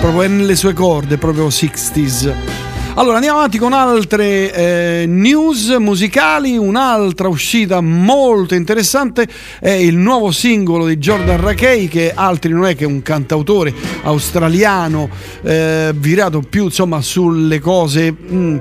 proprio 0.00 0.28
nelle 0.28 0.54
sue 0.54 0.72
corde, 0.72 1.18
proprio 1.18 1.48
60s. 1.48 2.53
Allora 2.96 3.16
andiamo 3.16 3.38
avanti 3.38 3.58
con 3.58 3.72
altre 3.72 4.54
eh, 4.54 5.04
news 5.08 5.70
musicali, 5.80 6.56
un'altra 6.56 7.26
uscita 7.26 7.80
molto 7.80 8.54
interessante 8.54 9.26
è 9.58 9.70
il 9.70 9.96
nuovo 9.96 10.30
singolo 10.30 10.86
di 10.86 10.96
Jordan 10.98 11.40
Rakei 11.40 11.88
che 11.88 12.12
altri 12.14 12.52
non 12.52 12.66
è 12.66 12.76
che 12.76 12.84
un 12.84 13.02
cantautore 13.02 13.74
australiano 14.04 15.10
eh, 15.42 15.92
virato 15.92 16.40
più 16.40 16.66
insomma 16.66 17.00
sulle 17.00 17.58
cose 17.58 18.12
mm, 18.12 18.56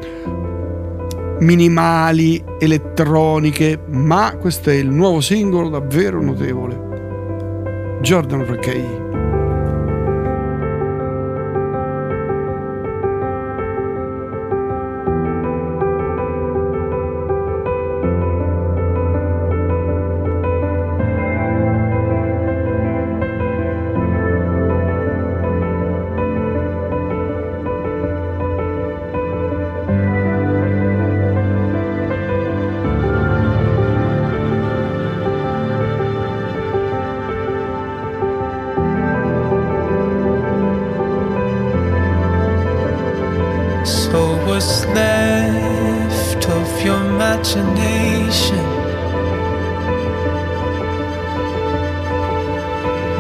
minimali, 1.42 2.44
elettroniche, 2.60 3.84
ma 3.92 4.36
questo 4.42 4.72
è 4.72 4.74
il 4.74 4.90
nuovo 4.90 5.22
singolo 5.22 5.70
davvero 5.70 6.20
notevole. 6.20 8.00
Jordan 8.02 8.46
Rakei. 8.48 9.03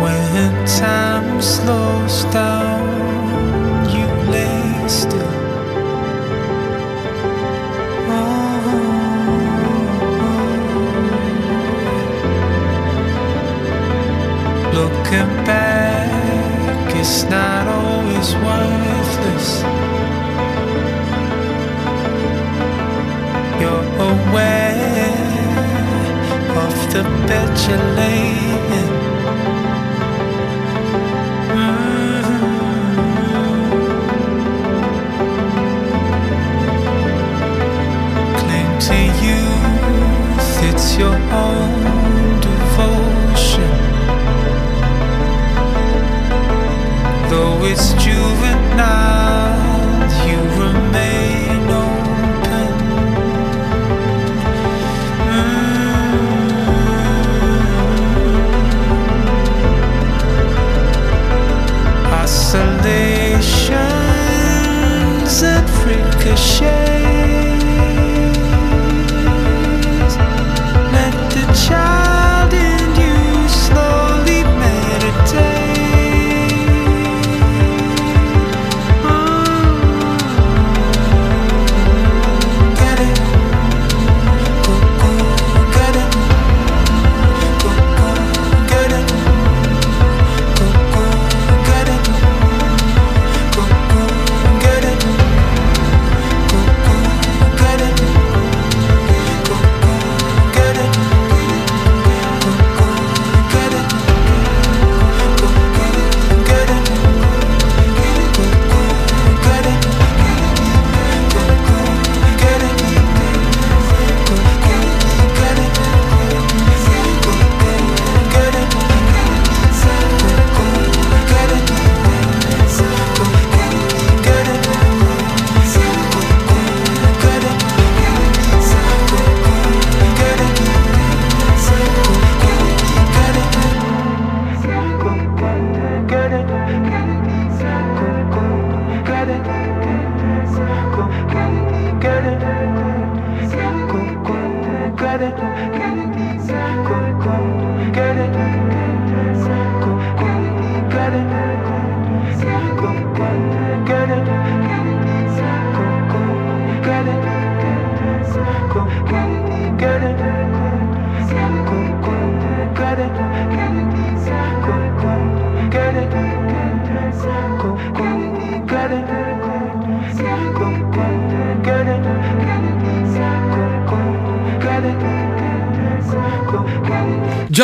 When 0.01 0.65
time 0.65 1.39
slows 1.39 1.92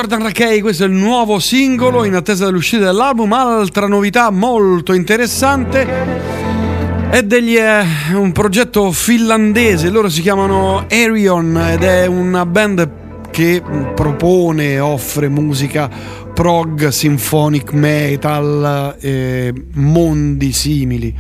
Jordan 0.10 0.26
Rakei, 0.26 0.62
questo 0.62 0.86
è 0.86 0.88
il 0.88 0.94
nuovo 0.94 1.38
singolo 1.38 2.04
in 2.04 2.16
attesa 2.16 2.46
dell'uscita 2.46 2.86
dell'album. 2.86 3.32
Altra 3.32 3.86
novità 3.86 4.32
molto 4.32 4.94
interessante 4.94 5.88
è 7.12 7.22
degli, 7.22 7.56
eh, 7.56 7.84
un 8.14 8.32
progetto 8.32 8.92
finlandese, 8.92 9.92
loro 9.92 10.10
si 10.10 10.22
chiamano 10.22 10.88
Arion 10.90 11.56
ed 11.74 11.84
è 11.84 12.08
una 12.08 12.44
band 12.48 13.28
che 13.30 13.62
propone 13.94 14.72
e 14.72 14.80
offre 14.80 15.30
musica 15.30 15.88
prog, 16.34 16.88
symphonic 16.88 17.72
metal, 17.74 18.96
eh, 19.00 19.54
mondi 19.74 20.52
simili. 20.54 21.16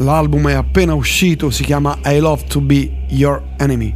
L'album 0.00 0.48
è 0.50 0.54
appena 0.54 0.92
uscito, 0.92 1.48
si 1.48 1.62
chiama 1.62 1.96
I 2.04 2.18
Love 2.18 2.44
to 2.46 2.60
Be 2.60 3.06
Your 3.08 3.42
Enemy. 3.56 3.95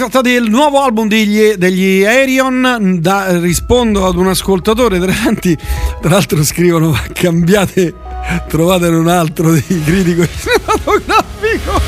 Tratta 0.00 0.22
del 0.22 0.48
nuovo 0.48 0.80
album 0.80 1.08
degli, 1.08 1.52
degli 1.56 2.02
Aerion. 2.04 2.98
Da- 3.00 3.38
rispondo 3.38 4.06
ad 4.06 4.16
un 4.16 4.28
ascoltatore. 4.28 4.98
Tra 4.98 5.12
l'altro- 5.24 5.52
tra 6.00 6.10
l'altro 6.10 6.42
scrivono: 6.42 6.98
cambiate, 7.12 7.92
trovatene 8.48 8.96
un 8.96 9.08
altro 9.08 9.52
di 9.52 9.82
critico 9.84 10.24
cinematografico. 10.40 11.80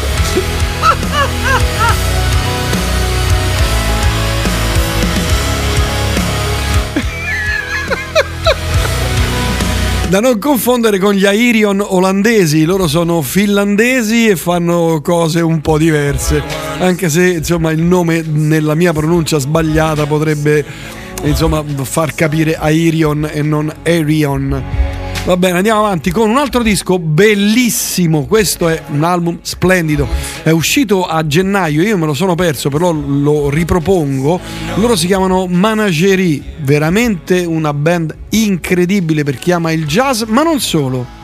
Da 10.08 10.20
non 10.20 10.38
confondere 10.38 10.98
con 10.98 11.14
gli 11.14 11.24
Airion 11.24 11.82
olandesi, 11.82 12.64
loro 12.64 12.86
sono 12.86 13.22
finlandesi 13.22 14.28
e 14.28 14.36
fanno 14.36 15.00
cose 15.02 15.40
un 15.40 15.62
po' 15.62 15.78
diverse, 15.78 16.42
anche 16.82 17.08
se 17.08 17.34
insomma 17.34 17.70
il 17.70 17.80
nome 17.80 18.22
nella 18.22 18.74
mia 18.74 18.92
pronuncia 18.92 19.38
sbagliata 19.38 20.04
potrebbe 20.06 20.64
insomma 21.22 21.64
far 21.82 22.14
capire 22.14 22.56
Airion 22.56 23.28
e 23.32 23.42
non 23.42 23.72
Airion. 23.84 24.90
Va 25.24 25.36
bene, 25.36 25.58
andiamo 25.58 25.78
avanti 25.78 26.10
con 26.10 26.28
un 26.28 26.36
altro 26.36 26.64
disco 26.64 26.98
bellissimo. 26.98 28.26
Questo 28.26 28.68
è 28.68 28.82
un 28.90 29.04
album 29.04 29.38
splendido. 29.42 30.08
È 30.42 30.50
uscito 30.50 31.06
a 31.06 31.24
gennaio, 31.24 31.82
io 31.82 31.96
me 31.96 32.06
lo 32.06 32.14
sono 32.14 32.34
perso, 32.34 32.68
però 32.68 32.90
lo 32.90 33.48
ripropongo. 33.48 34.40
Loro 34.74 34.96
si 34.96 35.06
chiamano 35.06 35.46
Managerie, 35.46 36.42
veramente 36.62 37.44
una 37.44 37.72
band 37.72 38.16
incredibile 38.30 39.22
per 39.22 39.38
chi 39.38 39.52
ama 39.52 39.70
il 39.70 39.86
jazz, 39.86 40.22
ma 40.22 40.42
non 40.42 40.58
solo. 40.58 41.21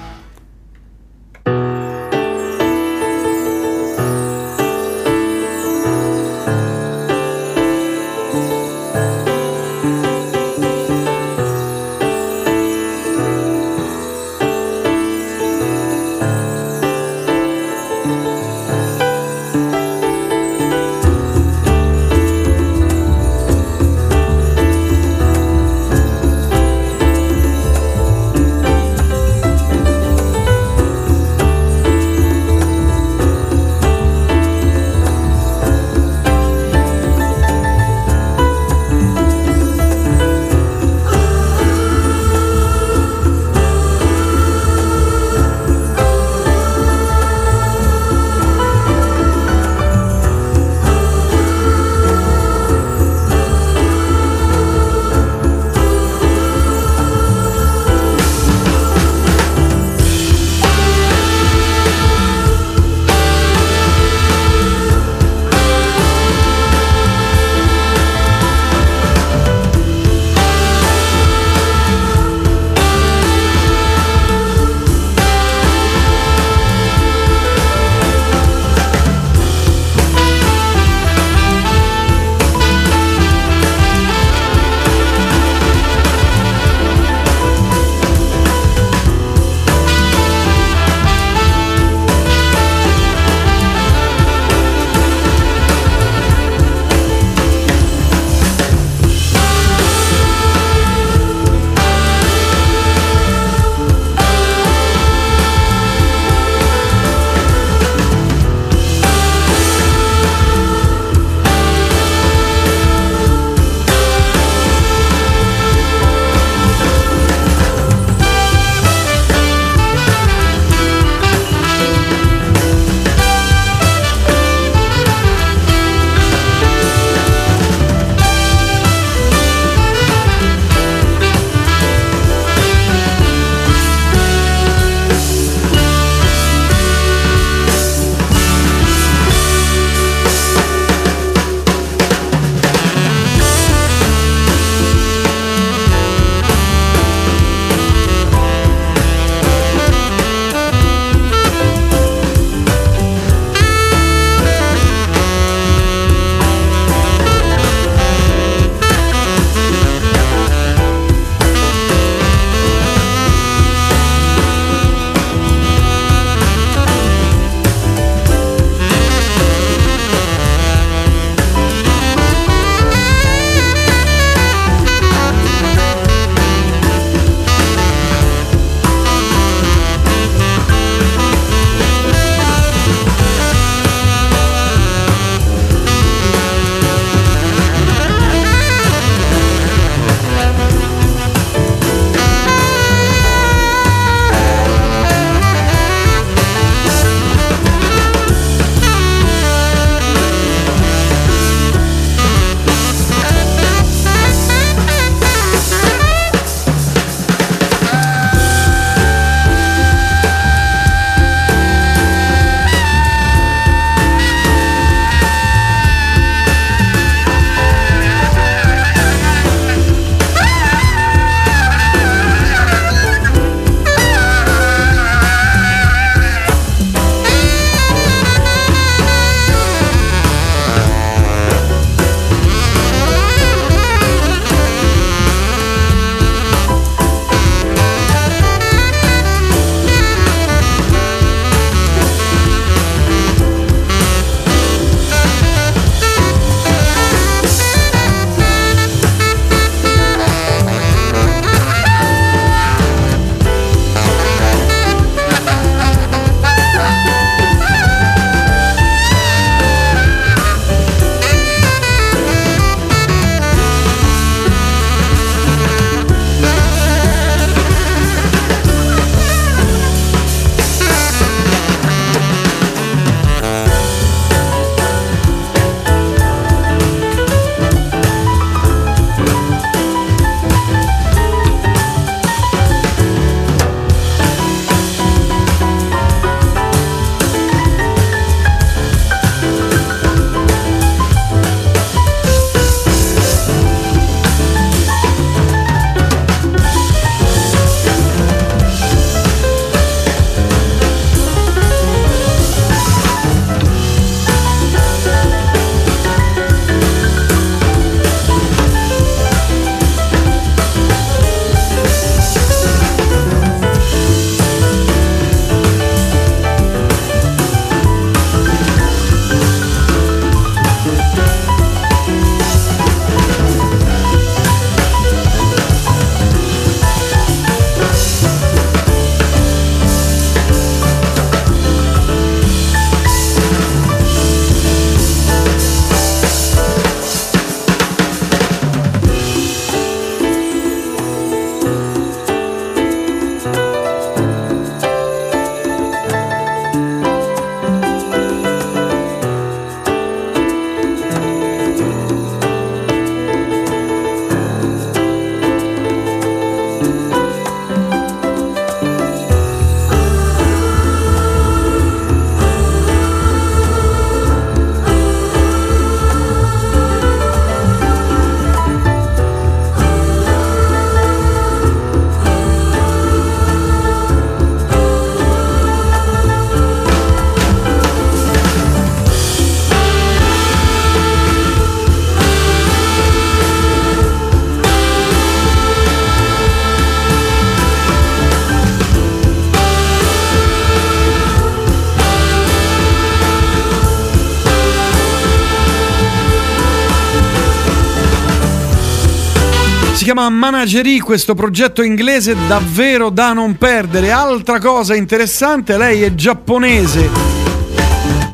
Chiama 400.14 400.30
Managerie, 400.30 401.02
questo 401.02 401.34
progetto 401.34 401.82
inglese 401.82 402.34
davvero 402.46 403.10
da 403.10 403.34
non 403.34 403.56
perdere. 403.58 404.10
Altra 404.10 404.58
cosa 404.58 404.94
interessante, 404.94 405.76
lei 405.76 406.00
è 406.00 406.14
giapponese, 406.14 407.10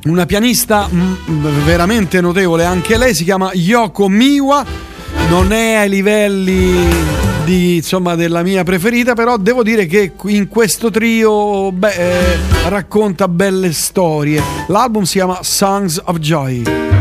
una 0.05 0.25
pianista 0.25 0.89
mm, 0.89 1.65
veramente 1.65 2.21
notevole, 2.21 2.65
anche 2.65 2.97
lei 2.97 3.13
si 3.13 3.25
chiama 3.25 3.51
Yoko 3.55 4.09
Miwa, 4.09 4.65
non 5.29 5.53
è 5.53 5.75
ai 5.75 5.89
livelli 5.89 6.87
di, 7.45 7.75
insomma, 7.75 8.15
della 8.15 8.45
mia 8.45 8.63
preferita, 8.63 9.15
però 9.15 9.37
devo 9.37 9.65
dire 9.65 9.87
che 9.87 10.13
in 10.27 10.47
questo 10.47 10.93
trio 10.93 11.73
beh, 11.73 11.89
eh, 11.93 12.39
racconta 12.69 13.27
belle 13.27 13.73
storie. 13.73 14.41
L'album 14.69 15.03
si 15.03 15.15
chiama 15.15 15.41
Songs 15.43 16.01
of 16.05 16.19
Joy. 16.19 16.94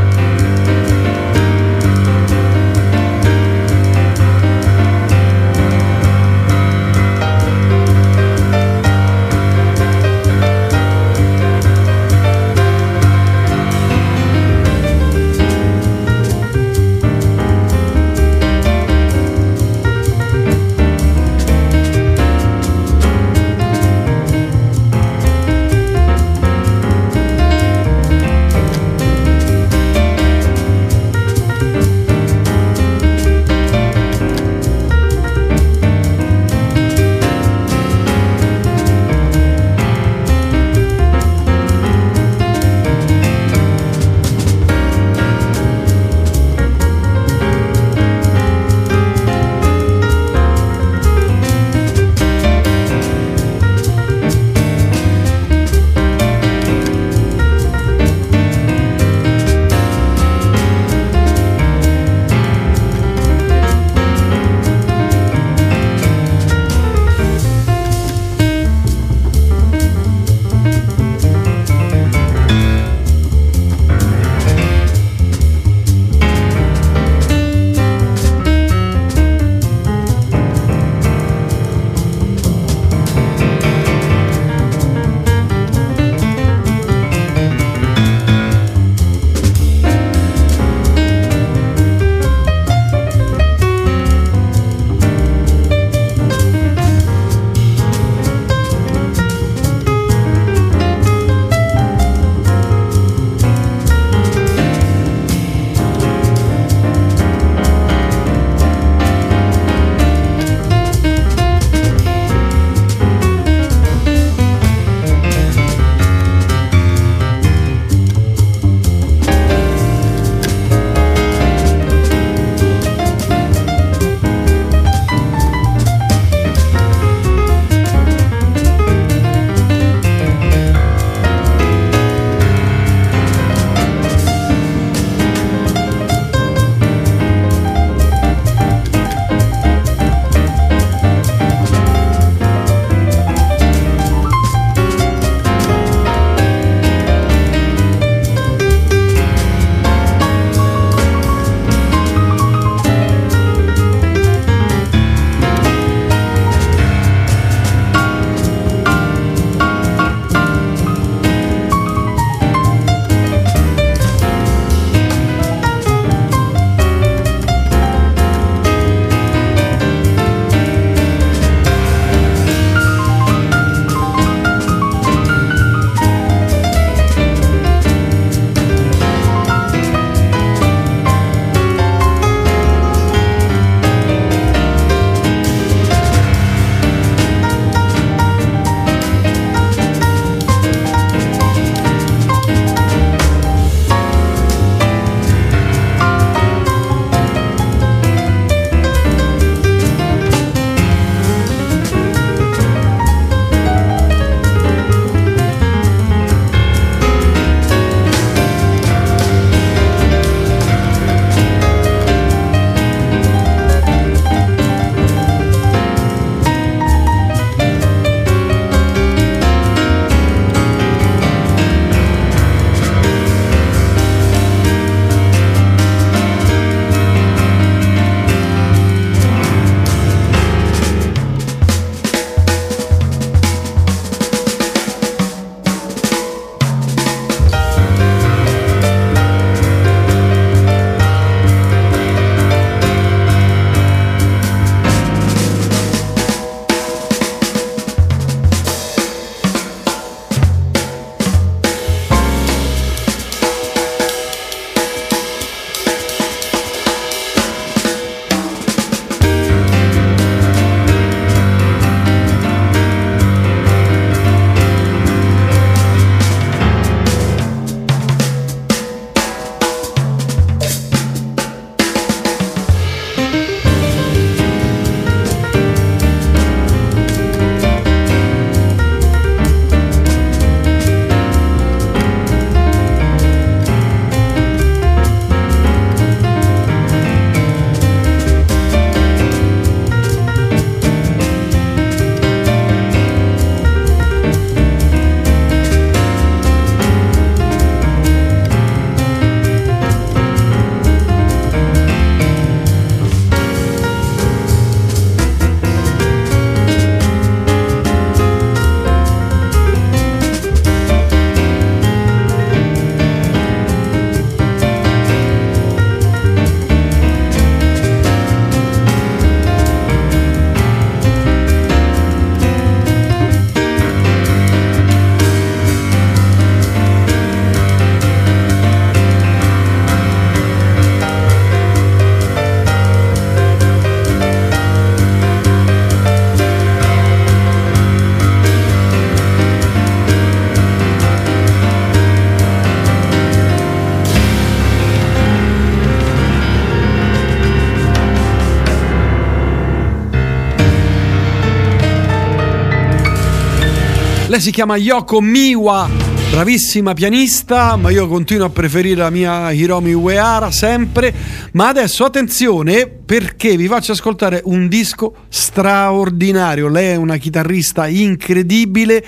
Lei 354.33 354.41
si 354.41 354.49
chiama 354.49 354.77
Yoko 354.77 355.21
Miwa, 355.21 355.87
bravissima 356.31 356.95
pianista, 356.95 357.75
ma 357.75 357.91
io 357.91 358.07
continuo 358.07 358.47
a 358.47 358.49
preferire 358.49 358.95
la 358.95 359.11
mia 359.11 359.51
Hiromi 359.51 359.93
Uehara 359.93 360.49
sempre. 360.49 361.13
Ma 361.51 361.67
adesso 361.67 362.03
attenzione 362.03 362.87
perché 362.87 363.55
vi 363.55 363.67
faccio 363.67 363.91
ascoltare 363.91 364.41
un 364.45 364.67
disco 364.67 365.13
straordinario. 365.29 366.67
Lei 366.67 366.93
è 366.93 366.95
una 366.95 367.17
chitarrista 367.17 367.85
incredibile. 367.85 369.05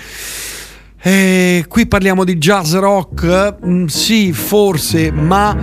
Eh, 1.02 1.64
qui 1.66 1.88
parliamo 1.88 2.22
di 2.22 2.38
jazz 2.38 2.74
rock, 2.74 3.56
mm, 3.66 3.86
sì, 3.86 4.32
forse, 4.32 5.10
ma 5.10 5.56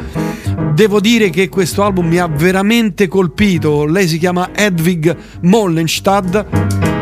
devo 0.73 0.99
dire 0.99 1.29
che 1.29 1.47
questo 1.47 1.83
album 1.83 2.07
mi 2.07 2.17
ha 2.17 2.27
veramente 2.27 3.07
colpito. 3.07 3.85
Lei 3.85 4.09
si 4.09 4.17
chiama 4.17 4.49
Edvig 4.53 5.15
Mollenstad. 5.43 6.92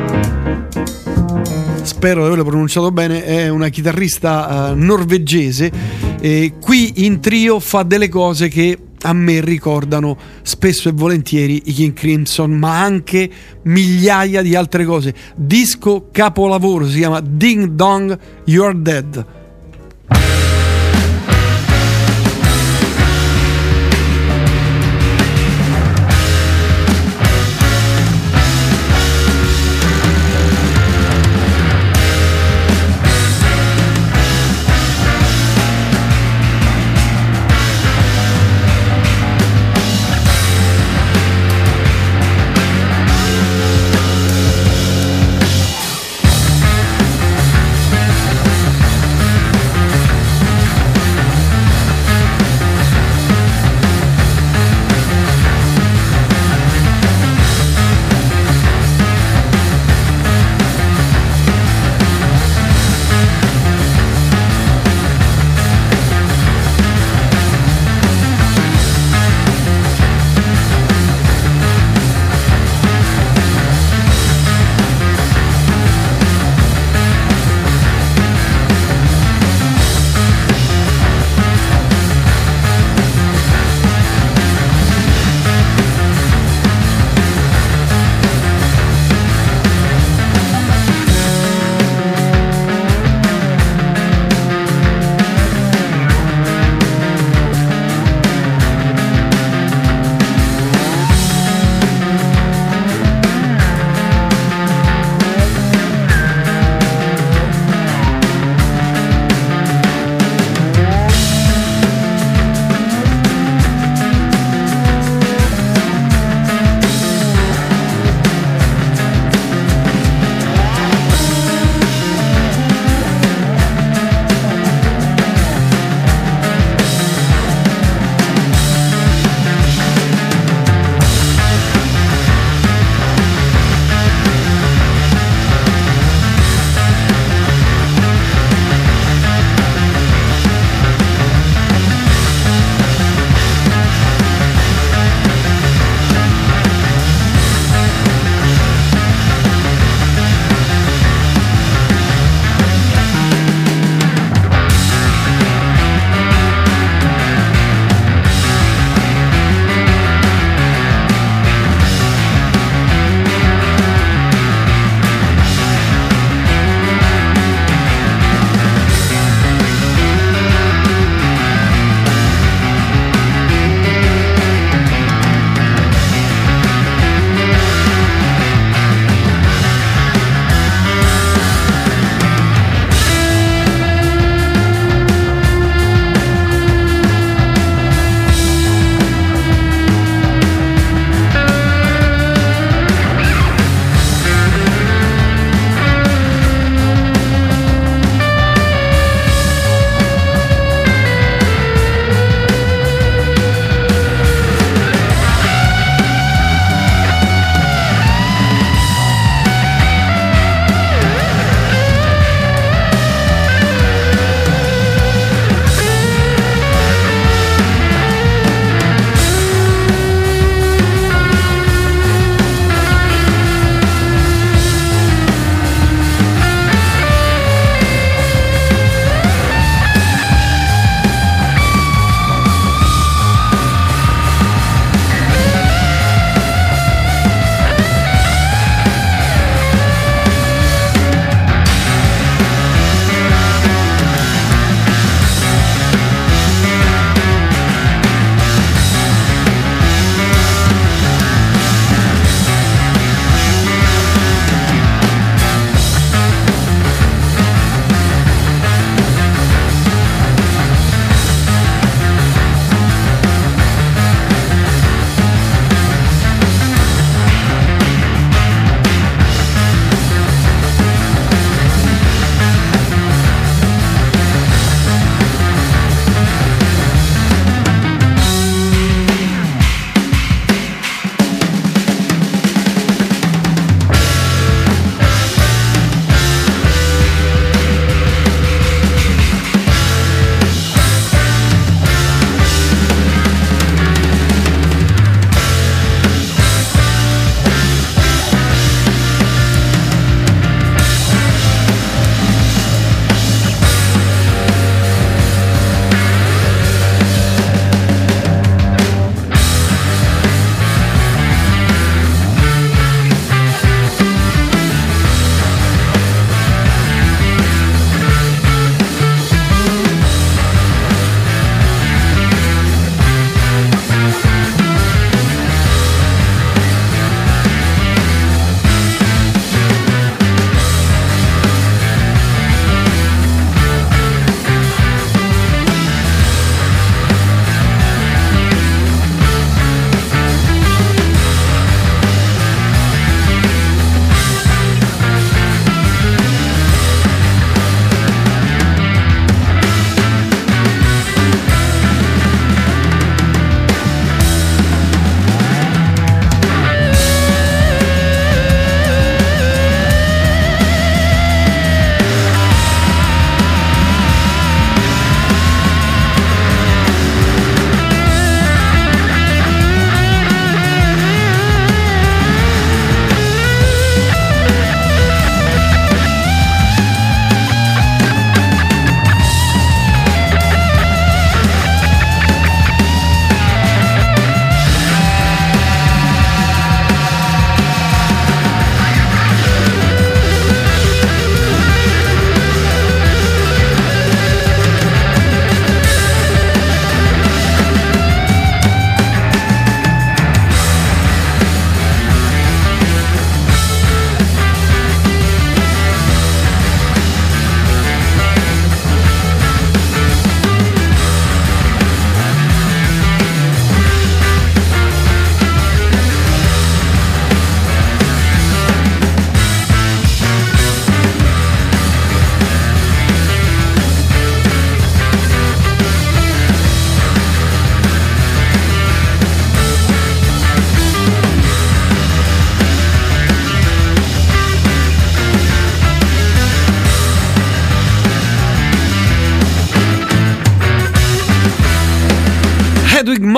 Spero 1.84 2.22
di 2.22 2.26
averlo 2.28 2.44
pronunciato 2.45 2.91
bene, 2.91 3.24
è 3.24 3.49
una 3.49 3.70
chitarrista 3.70 4.72
eh, 4.72 4.76
norvegese 4.76 5.72
e 6.20 6.53
qui 6.60 7.06
in 7.06 7.20
trio 7.20 7.60
fa 7.60 7.84
delle 7.84 8.08
cose 8.08 8.48
che 8.48 8.78
a 9.02 9.14
me 9.14 9.41
ricordano 9.41 10.16
spesso 10.44 10.90
e 10.90 10.91
volentieri 10.91 11.64
i 11.66 11.74
King 11.74 11.94
Crimson, 11.94 12.52
ma 12.52 12.82
anche 12.82 13.30
migliaia 13.64 14.41
di 14.41 14.56
altre 14.56 14.86
cose. 14.86 15.14
Disco 15.36 16.10
capolavoro 16.12 16.88
si 16.88 16.99
chiama 16.99 17.20
Ding 17.20 17.70
Dong 17.70 18.18
You're 18.45 18.80
Dead. 18.80 19.40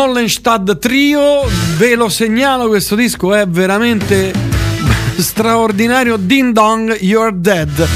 Mollenstad 0.05 0.79
Trio, 0.79 1.47
ve 1.77 1.95
lo 1.95 2.09
segnalo, 2.09 2.67
questo 2.67 2.93
disco 2.93 3.33
è 3.33 3.47
veramente 3.47 4.33
straordinario. 5.15 6.17
Ding 6.17 6.51
Dong, 6.51 6.97
You're 6.99 7.31
Dead. 7.33 7.87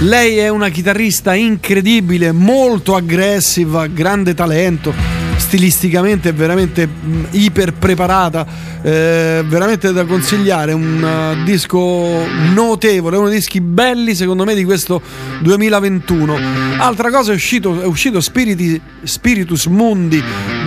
Lei 0.00 0.36
è 0.36 0.50
una 0.50 0.68
chitarrista 0.68 1.32
incredibile, 1.32 2.32
molto 2.32 2.94
aggressiva, 2.94 3.86
grande 3.86 4.34
talento, 4.34 4.92
stilisticamente 5.36 6.32
veramente 6.32 6.86
mh, 6.86 7.28
iper 7.30 7.72
preparata, 7.72 8.46
eh, 8.82 9.42
veramente 9.46 9.90
da 9.92 10.04
consigliare, 10.04 10.74
un 10.74 11.02
uh, 11.02 11.44
disco 11.44 12.26
notevole, 12.52 13.16
uno 13.16 13.28
dei 13.28 13.38
dischi 13.38 13.62
belli 13.62 14.14
secondo 14.14 14.44
me 14.44 14.54
di 14.54 14.64
questo 14.64 15.00
2021. 15.40 16.36
Altra 16.76 17.10
cosa 17.10 17.32
è 17.32 17.34
uscito, 17.34 17.80
è 17.80 17.86
uscito 17.86 18.20
Spiriti- 18.20 18.78
Spiritus 19.02 19.64
Mundi 19.64 20.22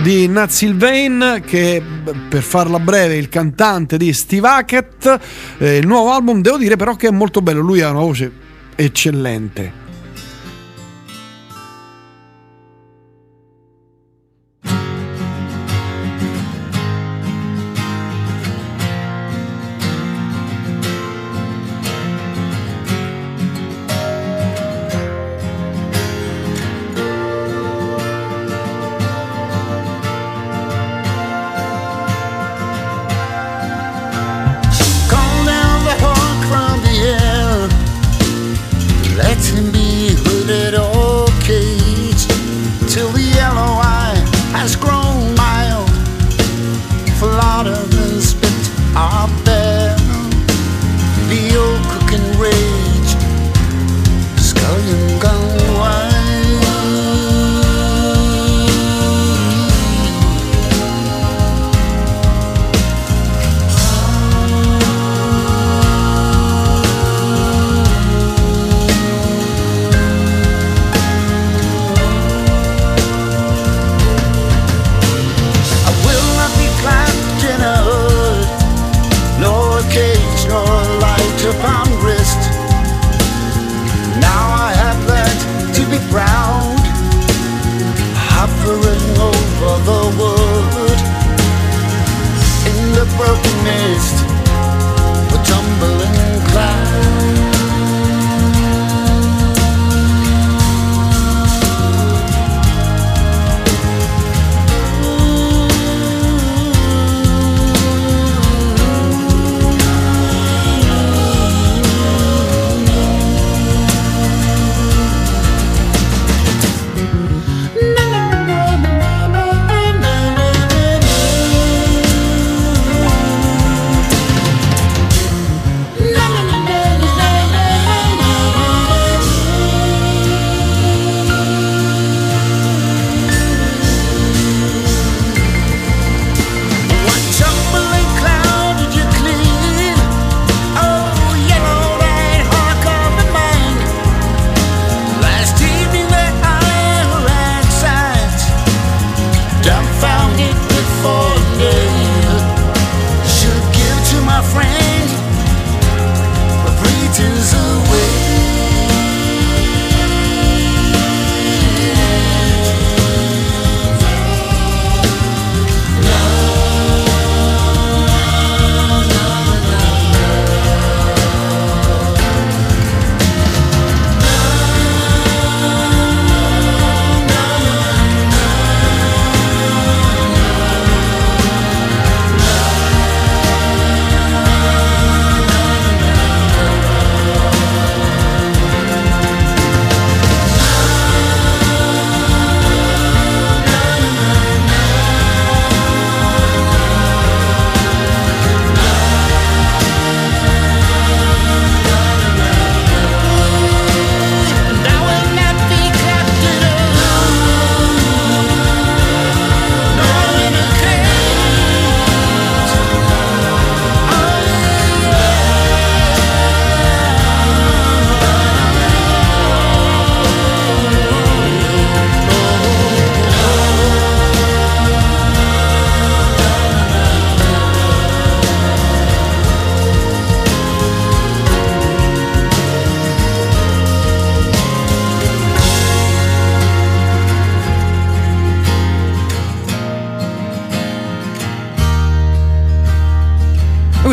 di 0.08 0.26
Nat 0.26 0.48
Sylvain 0.48 1.42
che 1.44 1.82
per 2.30 2.40
farla 2.40 2.80
breve 2.80 3.16
il 3.16 3.28
cantante 3.28 3.98
di 3.98 4.14
Steve 4.14 4.48
Hackett, 4.48 5.20
Eh, 5.58 5.76
il 5.76 5.86
nuovo 5.86 6.12
album 6.12 6.40
devo 6.40 6.56
dire 6.56 6.76
però 6.76 6.96
che 6.96 7.08
è 7.08 7.10
molto 7.10 7.42
bello, 7.42 7.60
lui 7.60 7.82
ha 7.82 7.90
una 7.90 8.00
voce 8.00 8.32
eccellente. 8.74 9.87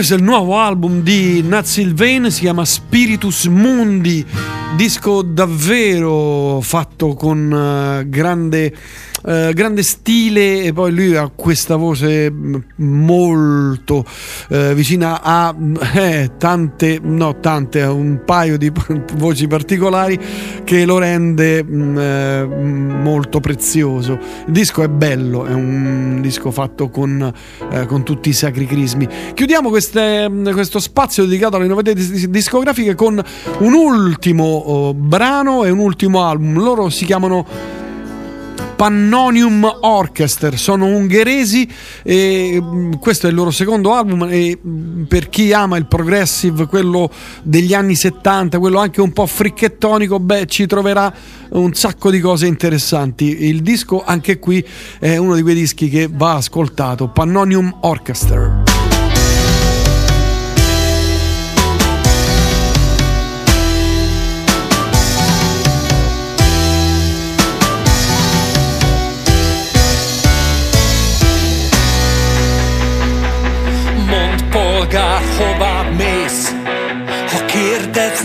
Questo 0.06 0.22
è 0.22 0.23
il 0.23 0.32
nuovo 0.32 0.60
album 0.60 1.02
di 1.02 1.41
Nat 1.41 1.65
Sylvain, 1.65 2.30
si 2.30 2.41
chiama 2.41 2.64
Spiritus 2.64 3.45
Mundi, 3.45 4.23
disco 4.76 5.23
davvero 5.23 6.60
fatto 6.61 7.15
con 7.15 7.52
eh, 7.52 8.07
grande 8.07 8.72
eh, 9.27 9.53
grande 9.56 9.82
stile 9.82 10.61
e 10.61 10.72
poi 10.72 10.94
lui 10.94 11.15
ha 11.15 11.32
questa 11.34 11.77
voce 11.77 12.30
mm, 12.32 12.56
molto 12.76 14.06
eh, 14.49 14.76
vicina 14.76 15.22
a 15.23 15.56
eh, 15.95 16.32
tante, 16.38 16.99
no 17.02 17.40
tante, 17.40 17.82
un 17.82 18.22
paio 18.23 18.56
di 18.57 18.72
voci 19.15 19.48
particolari 19.48 20.19
che 20.66 20.84
lo 20.84 20.98
rende 20.98 21.64
mm, 21.64 21.98
eh, 21.98 22.44
molto 22.44 23.40
prezioso. 23.40 24.20
Il 24.48 24.52
disco 24.52 24.84
è 24.84 24.90
bello, 24.90 25.46
è 25.46 25.54
un 25.54 26.20
disco 26.22 26.52
fatto 26.52 26.90
con, 26.90 27.32
eh, 27.72 27.86
con 27.86 28.04
tutti 28.04 28.28
i 28.30 28.34
sacri 28.34 28.66
crismi. 28.66 29.08
Chiudiamo 29.34 29.70
queste- 29.70 30.30
questo 30.52 30.80
spazio 30.80 31.24
dedicato 31.24 31.56
alle 31.56 31.68
novità 31.68 31.94
dis- 31.94 32.28
discografiche 32.28 32.96
con 32.96 33.24
un 33.60 33.74
ultimo 33.74 34.44
oh, 34.44 34.94
brano 34.94 35.64
e 35.64 35.70
un 35.70 35.80
ultimo 35.80 36.26
album. 36.26 36.62
Loro 36.62 36.90
si 36.90 37.06
chiamano 37.06 37.46
Pannonium 38.76 39.78
Orchestra 39.82 40.56
sono 40.58 40.86
ungheresi 40.86 41.68
e 42.04 42.60
mm, 42.62 42.94
questo 43.00 43.28
è 43.28 43.30
il 43.30 43.36
loro 43.36 43.52
secondo 43.52 43.94
album 43.94 44.28
e 44.30 44.58
mm, 44.58 45.04
per 45.04 45.30
chi 45.30 45.54
ama 45.54 45.78
il 45.78 45.86
progressive 45.86 46.68
quello 46.68 47.10
degli 47.42 47.74
anni 47.74 47.96
70 47.96 48.60
quello 48.60 48.80
anche 48.80 49.02
un 49.02 49.14
po' 49.14 49.26
fricchettonico 49.26 50.20
beh 50.20 50.46
ci 50.48 50.66
troverà 50.66 51.14
un 51.52 51.74
sacco 51.74 52.10
di 52.10 52.20
cose 52.20 52.48
interessanti. 52.48 53.46
Il 53.46 53.62
disco 53.62 54.04
anche 54.06 54.40
qui 54.40 54.66
è 55.00 55.16
uno 55.18 55.36
di 55.36 55.42
quei 55.42 55.56
dischi 55.56 55.90
che 55.90 56.10
va 56.12 56.34
ascoltato 56.34 57.08
Pannonium 57.08 57.78
Orchestra 57.82 58.85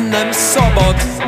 nem 0.09 0.33
szabad. 0.33 1.20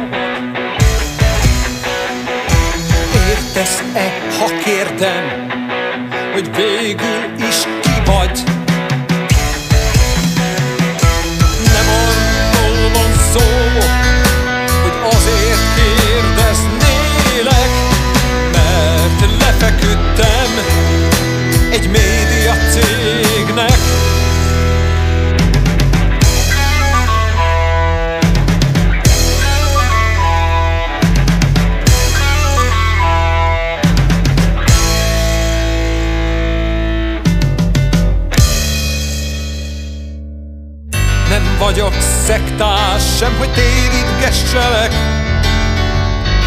Sem 43.23 43.37
hogy 43.39 43.51
térítgesselek 43.53 44.93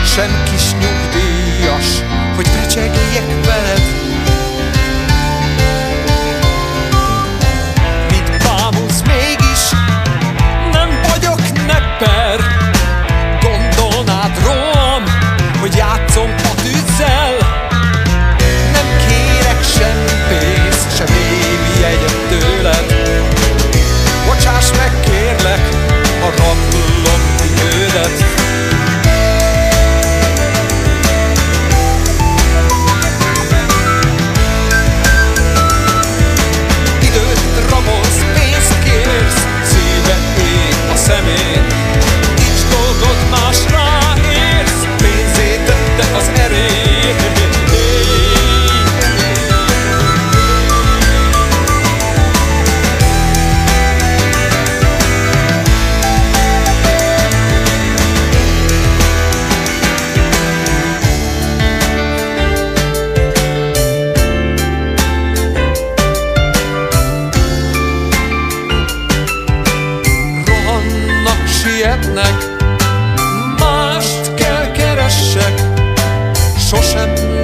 Sem 0.05 0.43
kis 0.43 0.71
nyugdíjas, 0.71 2.03
hogy 2.35 2.47
recsegjek 2.55 3.45
veled 3.45 3.84
sietnek, 71.95 72.45
mást 73.57 74.33
kell 74.33 74.71
keressek, 74.71 75.61
sosem 76.57 77.34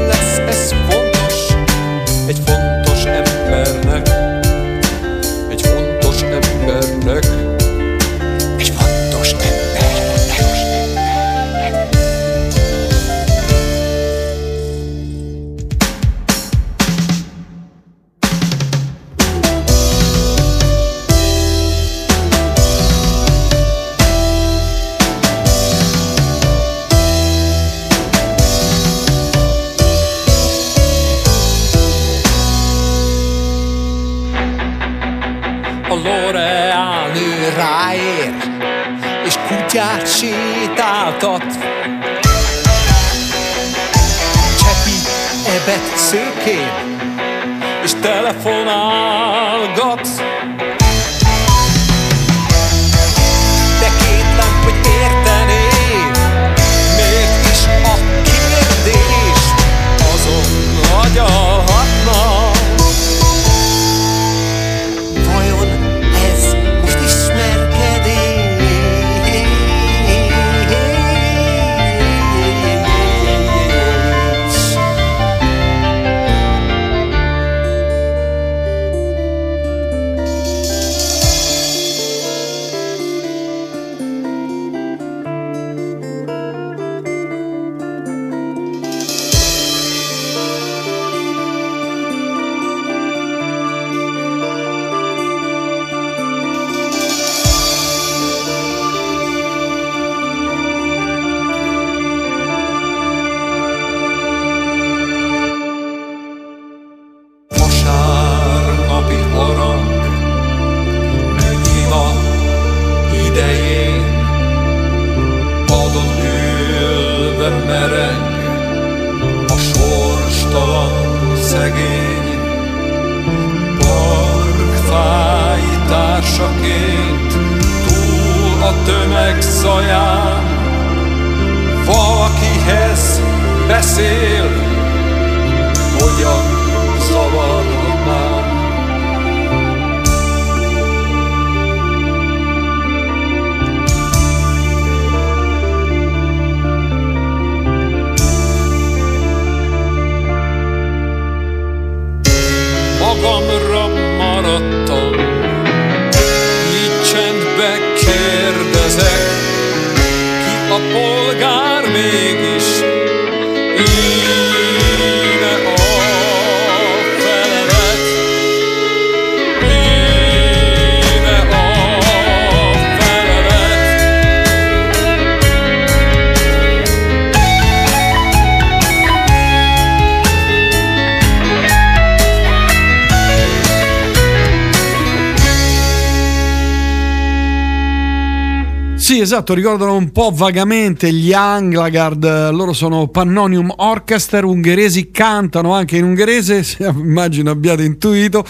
esatto, 189.32 189.54
ricordano 189.54 189.96
un 189.96 190.12
po' 190.12 190.30
vagamente 190.34 191.10
gli 191.14 191.32
Anglagard, 191.32 192.50
loro 192.52 192.74
sono 192.74 193.08
Pannonium 193.08 193.72
Orchestra, 193.78 194.46
ungheresi, 194.46 195.10
cantano 195.10 195.74
anche 195.74 195.96
in 195.96 196.04
ungherese, 196.04 196.64
se- 196.64 196.84
immagino 196.94 197.50
abbiate 197.50 197.84
intuito. 197.84 198.44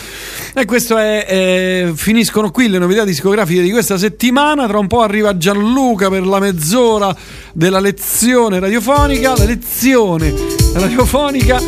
E 0.55 0.65
questo 0.65 0.97
è, 0.97 1.25
eh, 1.29 1.91
finiscono 1.93 2.49
qui 2.49 2.67
le 2.67 2.79
novità 2.79 3.03
discografiche 3.03 3.61
di 3.61 3.69
questa 3.69 3.99
settimana, 3.99 4.65
tra 4.65 4.79
un 4.79 4.87
po' 4.87 5.01
arriva 5.01 5.37
Gianluca 5.37 6.09
per 6.09 6.25
la 6.25 6.39
mezz'ora 6.39 7.15
della 7.53 7.79
lezione 7.79 8.59
radiofonica, 8.59 9.37
la 9.37 9.45
lezione 9.45 10.33
radiofonica. 10.73 11.59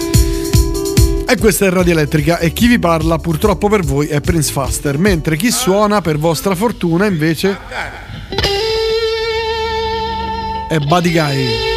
E 1.27 1.37
questa 1.37 1.67
è 1.67 1.69
Radio 1.69 1.93
Elettrica 1.93 2.39
e 2.39 2.51
chi 2.51 2.65
vi 2.65 2.79
parla 2.79 3.19
purtroppo 3.19 3.69
per 3.69 3.83
voi 3.83 4.07
è 4.07 4.21
Prince 4.21 4.51
Faster, 4.51 4.97
mentre 4.97 5.37
chi 5.37 5.51
suona 5.51 6.01
per 6.01 6.17
vostra 6.17 6.55
fortuna 6.55 7.05
invece 7.05 8.02
è 10.73 10.79
Buddy 10.79 11.11
Guy. 11.11 11.72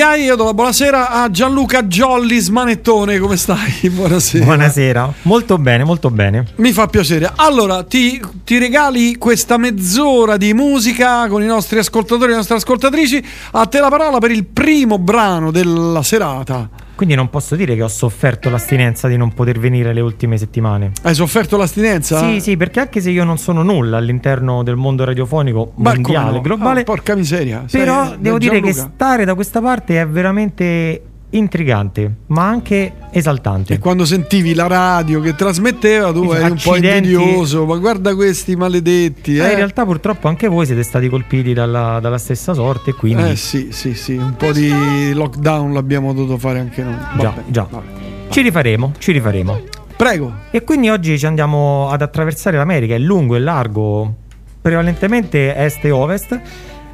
Guy, 0.00 0.22
io 0.22 0.34
do 0.34 0.44
la 0.44 0.54
buonasera 0.54 1.10
a 1.10 1.30
Gianluca 1.30 1.82
Jolly 1.82 2.38
Smanettone, 2.38 3.18
come 3.18 3.36
stai? 3.36 3.80
Buonasera. 3.92 4.44
Buonasera, 4.46 5.12
molto 5.24 5.58
bene, 5.58 5.84
molto 5.84 6.10
bene. 6.10 6.46
Mi 6.54 6.72
fa 6.72 6.86
piacere. 6.86 7.30
Allora, 7.36 7.82
ti, 7.82 8.18
ti 8.42 8.56
regali 8.56 9.18
questa 9.18 9.58
mezz'ora 9.58 10.38
di 10.38 10.54
musica 10.54 11.28
con 11.28 11.42
i 11.42 11.46
nostri 11.46 11.80
ascoltatori 11.80 12.28
e 12.28 12.28
le 12.28 12.36
nostre 12.36 12.56
ascoltatrici. 12.56 13.22
A 13.50 13.66
te 13.66 13.78
la 13.78 13.90
parola 13.90 14.16
per 14.16 14.30
il 14.30 14.46
primo 14.46 14.98
brano 14.98 15.50
della 15.50 16.02
serata. 16.02 16.79
Quindi 17.00 17.16
non 17.16 17.30
posso 17.30 17.56
dire 17.56 17.74
che 17.76 17.82
ho 17.82 17.88
sofferto 17.88 18.50
l'astinenza 18.50 19.08
di 19.08 19.16
non 19.16 19.32
poter 19.32 19.58
venire 19.58 19.94
le 19.94 20.02
ultime 20.02 20.36
settimane. 20.36 20.92
Hai 21.00 21.14
sofferto 21.14 21.56
l'astinenza? 21.56 22.18
Sì, 22.18 22.40
sì, 22.40 22.58
perché 22.58 22.78
anche 22.80 23.00
se 23.00 23.08
io 23.08 23.24
non 23.24 23.38
sono 23.38 23.62
nulla 23.62 23.96
all'interno 23.96 24.62
del 24.62 24.76
mondo 24.76 25.04
radiofonico 25.04 25.72
Ma 25.76 25.94
mondiale, 25.94 26.32
no? 26.32 26.40
globale, 26.42 26.80
Ah, 26.80 26.84
porca 26.84 27.14
miseria. 27.14 27.64
però 27.70 28.16
devo 28.18 28.36
dire 28.36 28.60
che 28.60 28.72
Gianluca. 28.72 28.92
stare 28.96 29.24
da 29.24 29.34
questa 29.34 29.62
parte 29.62 29.98
è 29.98 30.06
veramente 30.06 31.02
intrigante, 31.30 32.16
ma 32.26 32.46
anche 32.46 32.92
esaltante. 33.10 33.74
E 33.74 33.78
quando 33.78 34.04
sentivi 34.04 34.54
la 34.54 34.66
radio 34.66 35.20
che 35.20 35.34
trasmetteva, 35.34 36.12
tu 36.12 36.30
eri 36.32 36.50
un 36.50 36.58
po' 36.62 36.76
invidioso. 36.76 37.64
Ma 37.66 37.76
guarda 37.76 38.14
questi 38.14 38.56
maledetti. 38.56 39.36
Eh, 39.36 39.44
Eh, 39.44 39.50
in 39.50 39.56
realtà 39.56 39.84
purtroppo 39.84 40.28
anche 40.28 40.48
voi 40.48 40.66
siete 40.66 40.82
stati 40.82 41.08
colpiti 41.08 41.52
dalla, 41.52 41.98
dalla 42.00 42.18
stessa 42.18 42.54
sorte, 42.54 42.92
quindi 42.94 43.30
Eh, 43.30 43.36
sì, 43.36 43.68
sì, 43.72 43.94
sì. 43.94 44.14
Un 44.14 44.34
po' 44.36 44.52
di 44.52 45.12
lockdown 45.12 45.72
l'abbiamo 45.72 46.12
dovuto 46.12 46.38
fare 46.38 46.58
anche 46.60 46.82
noi. 46.82 46.94
già, 47.18 47.24
Vabbè, 47.30 47.42
già. 47.48 47.66
vabbè. 47.70 47.86
Ci 48.28 48.40
rifaremo, 48.42 48.92
ci 48.98 49.12
rifaremo. 49.12 49.60
Prego. 49.96 50.32
E 50.50 50.62
quindi 50.64 50.88
oggi 50.88 51.18
ci 51.18 51.26
andiamo 51.26 51.90
ad 51.90 52.00
attraversare 52.02 52.56
l'America, 52.56 52.94
è 52.94 52.98
lungo 52.98 53.36
e 53.36 53.40
largo, 53.40 54.14
prevalentemente 54.62 55.54
est 55.56 55.84
e 55.84 55.90
ovest, 55.90 56.40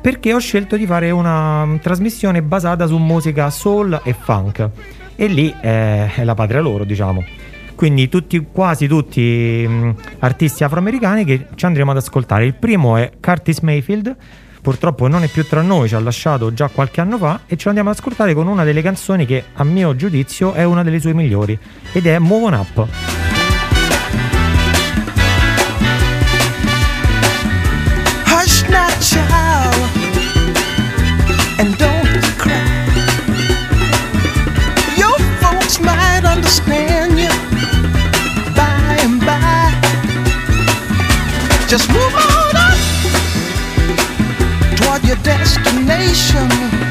perché 0.00 0.32
ho 0.32 0.38
scelto 0.38 0.76
di 0.76 0.86
fare 0.86 1.10
una 1.10 1.66
trasmissione 1.82 2.42
basata 2.42 2.86
su 2.86 2.96
musica 2.96 3.50
soul 3.50 4.00
e 4.02 4.14
funk. 4.18 4.68
E 5.16 5.26
lì 5.26 5.52
eh, 5.60 6.14
è 6.14 6.24
la 6.24 6.34
patria 6.34 6.60
loro, 6.60 6.84
diciamo. 6.84 7.24
Quindi 7.74 8.08
tutti, 8.08 8.46
quasi 8.52 8.86
tutti 8.86 9.66
mh, 9.68 9.94
artisti 10.20 10.64
afroamericani 10.64 11.24
che 11.24 11.46
ci 11.54 11.64
andremo 11.66 11.90
ad 11.90 11.96
ascoltare. 11.98 12.46
Il 12.46 12.54
primo 12.54 12.96
è 12.96 13.12
Curtis 13.20 13.60
Mayfield, 13.60 14.16
purtroppo 14.62 15.08
non 15.08 15.22
è 15.22 15.28
più 15.28 15.46
tra 15.46 15.62
noi, 15.62 15.88
ci 15.88 15.94
ha 15.94 16.00
lasciato 16.00 16.52
già 16.52 16.68
qualche 16.68 17.00
anno 17.00 17.18
fa 17.18 17.40
e 17.46 17.56
ce 17.56 17.64
lo 17.64 17.68
andiamo 17.68 17.90
ad 17.90 17.96
ascoltare 17.96 18.34
con 18.34 18.46
una 18.46 18.64
delle 18.64 18.82
canzoni 18.82 19.26
che 19.26 19.44
a 19.54 19.64
mio 19.64 19.94
giudizio 19.94 20.54
è 20.54 20.64
una 20.64 20.82
delle 20.82 21.00
sue 21.00 21.12
migliori 21.12 21.58
ed 21.92 22.06
è 22.06 22.18
Move 22.18 22.44
On 22.46 22.54
Up. 22.54 22.88
Hush 28.26 28.62
now, 28.68 28.88
child, 28.98 29.90
and 31.58 31.76
don't 31.76 31.95
Just 41.68 41.88
move 41.88 42.14
on 42.14 42.56
up 42.56 42.78
toward 44.76 45.04
your 45.04 45.16
destination. 45.24 46.85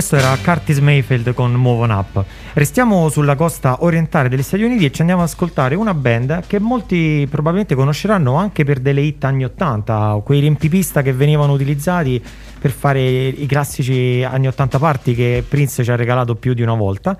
Questo 0.00 0.16
era 0.16 0.34
Curtis 0.42 0.78
Mayfield 0.78 1.34
con 1.34 1.52
Move 1.52 1.82
On 1.82 1.90
Up. 1.90 2.24
Restiamo 2.54 3.10
sulla 3.10 3.36
costa 3.36 3.84
orientale 3.84 4.30
degli 4.30 4.42
Stati 4.42 4.62
Uniti 4.62 4.86
e 4.86 4.90
ci 4.92 5.02
andiamo 5.02 5.20
ad 5.20 5.28
ascoltare 5.28 5.74
una 5.74 5.92
band 5.92 6.46
che 6.46 6.58
molti 6.58 7.26
probabilmente 7.28 7.74
conosceranno 7.74 8.36
anche 8.36 8.64
per 8.64 8.78
delle 8.78 9.02
hit 9.02 9.22
anni 9.24 9.44
80, 9.44 10.22
quei 10.24 10.40
riempipista 10.40 11.02
che 11.02 11.12
venivano 11.12 11.52
utilizzati 11.52 12.18
per 12.58 12.70
fare 12.70 13.02
i 13.02 13.44
classici 13.44 14.22
anni 14.22 14.46
80 14.46 14.78
party 14.78 15.14
che 15.14 15.44
Prince 15.46 15.84
ci 15.84 15.90
ha 15.90 15.96
regalato 15.96 16.34
più 16.34 16.54
di 16.54 16.62
una 16.62 16.74
volta. 16.74 17.14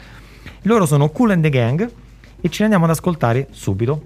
Loro 0.63 0.87
sono 0.87 1.11
Cool 1.11 1.33
and 1.33 1.43
the 1.43 1.51
Gang 1.51 1.87
e 2.41 2.49
ci 2.49 2.63
andiamo 2.63 2.87
ad 2.87 2.93
ascoltare 2.93 3.49
subito. 3.51 4.05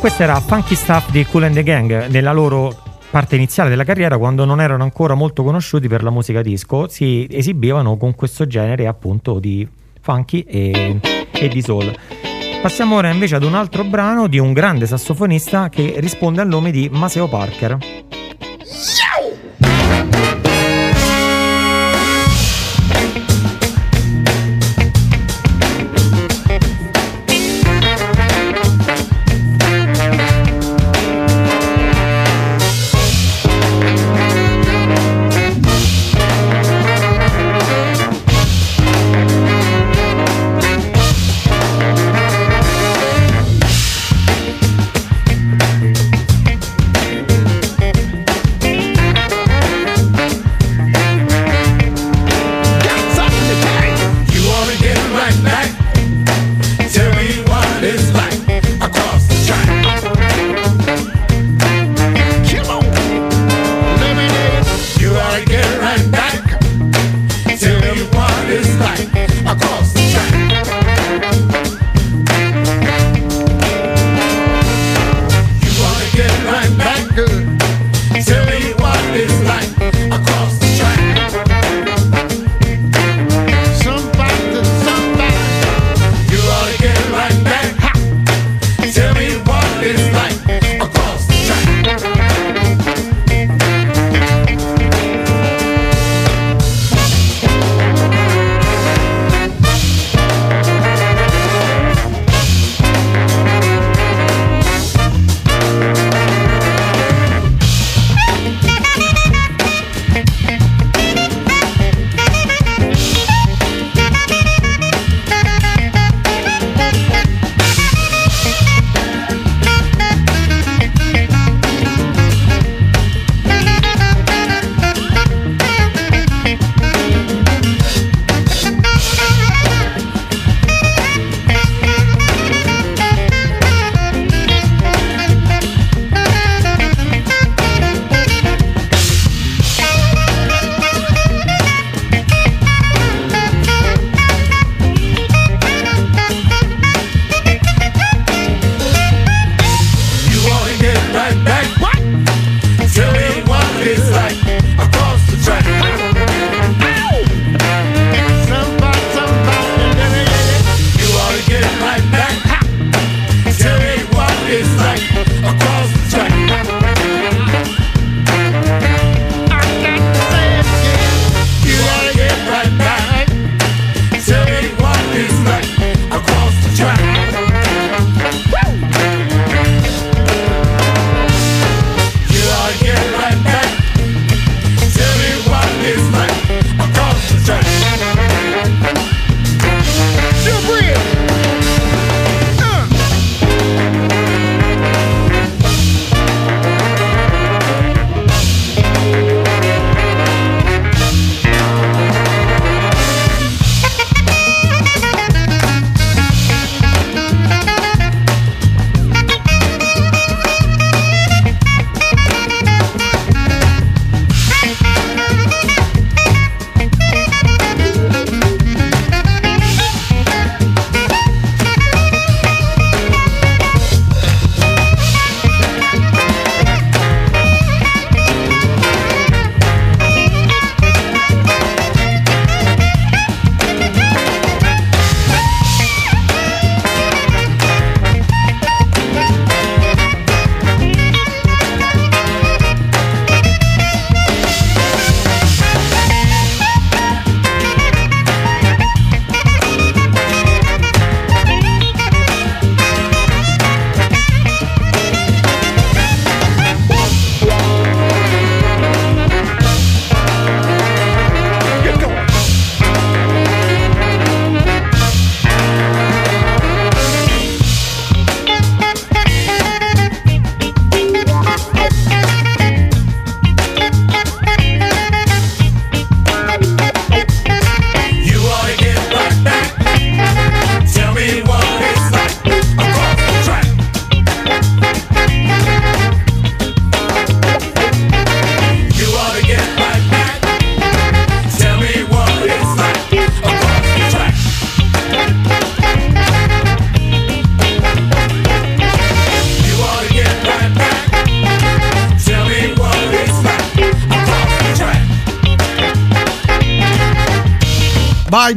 Questa 0.00 0.22
era 0.22 0.40
Funky 0.40 0.74
Stuff 0.74 1.10
di 1.10 1.26
Cool 1.26 1.42
and 1.42 1.54
the 1.54 1.62
Gang 1.62 2.06
nella 2.06 2.32
loro 2.32 2.74
parte 3.10 3.36
iniziale 3.36 3.68
della 3.68 3.84
carriera 3.84 4.16
quando 4.16 4.46
non 4.46 4.58
erano 4.58 4.82
ancora 4.82 5.12
molto 5.12 5.42
conosciuti 5.42 5.88
per 5.88 6.02
la 6.02 6.08
musica 6.08 6.40
disco 6.40 6.88
si 6.88 7.26
esibivano 7.30 7.98
con 7.98 8.14
questo 8.14 8.46
genere 8.46 8.86
appunto 8.86 9.38
di 9.38 9.68
funky 10.00 10.40
e, 10.40 11.00
e 11.30 11.48
di 11.48 11.60
soul. 11.60 11.94
Passiamo 12.62 12.96
ora 12.96 13.10
invece 13.10 13.34
ad 13.34 13.42
un 13.42 13.54
altro 13.54 13.84
brano 13.84 14.26
di 14.26 14.38
un 14.38 14.54
grande 14.54 14.86
sassofonista 14.86 15.68
che 15.68 15.96
risponde 15.98 16.40
al 16.40 16.48
nome 16.48 16.70
di 16.70 16.88
Maseo 16.90 17.28
Parker 17.28 17.76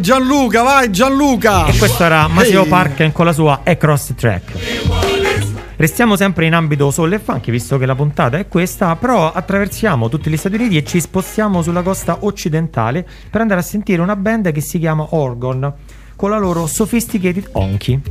Gianluca, 0.04 0.64
vai 0.64 0.92
Gianluca. 0.92 1.66
E 1.66 1.78
questo 1.78 2.04
era 2.04 2.28
Maseo 2.28 2.64
Ehi. 2.64 2.68
Parken 2.68 3.14
con 3.14 3.24
la 3.24 3.32
sua 3.32 3.62
Across 3.64 4.16
Track. 4.16 4.52
Restiamo 5.78 6.18
sempre 6.18 6.46
in 6.46 6.54
ambito 6.54 6.92
soul 6.92 7.14
e 7.14 7.20
funky, 7.20 7.52
visto 7.52 7.78
che 7.78 7.86
la 7.86 7.96
puntata 7.96 8.38
è 8.38 8.50
questa, 8.50 8.98
però 8.98 9.32
attraversiamo 9.32 10.10
tutti 10.10 10.30
gli 10.30 10.36
Stati 10.36 10.56
Uniti 10.56 10.76
e 10.76 10.84
ci 10.84 11.00
spostiamo 11.00 11.62
sulla 11.62 11.84
costa 11.84 12.18
occidentale 12.20 13.08
per 13.30 13.40
andare 13.40 13.62
a 13.62 13.64
sentire 13.64 14.02
una 14.02 14.18
band 14.18 14.52
che 14.52 14.60
si 14.60 14.78
chiama 14.78 15.08
Orgon, 15.12 15.74
con 16.18 16.30
la 16.32 16.38
loro 16.38 16.68
Sophisticated 16.68 17.52
Honky. 17.54 18.02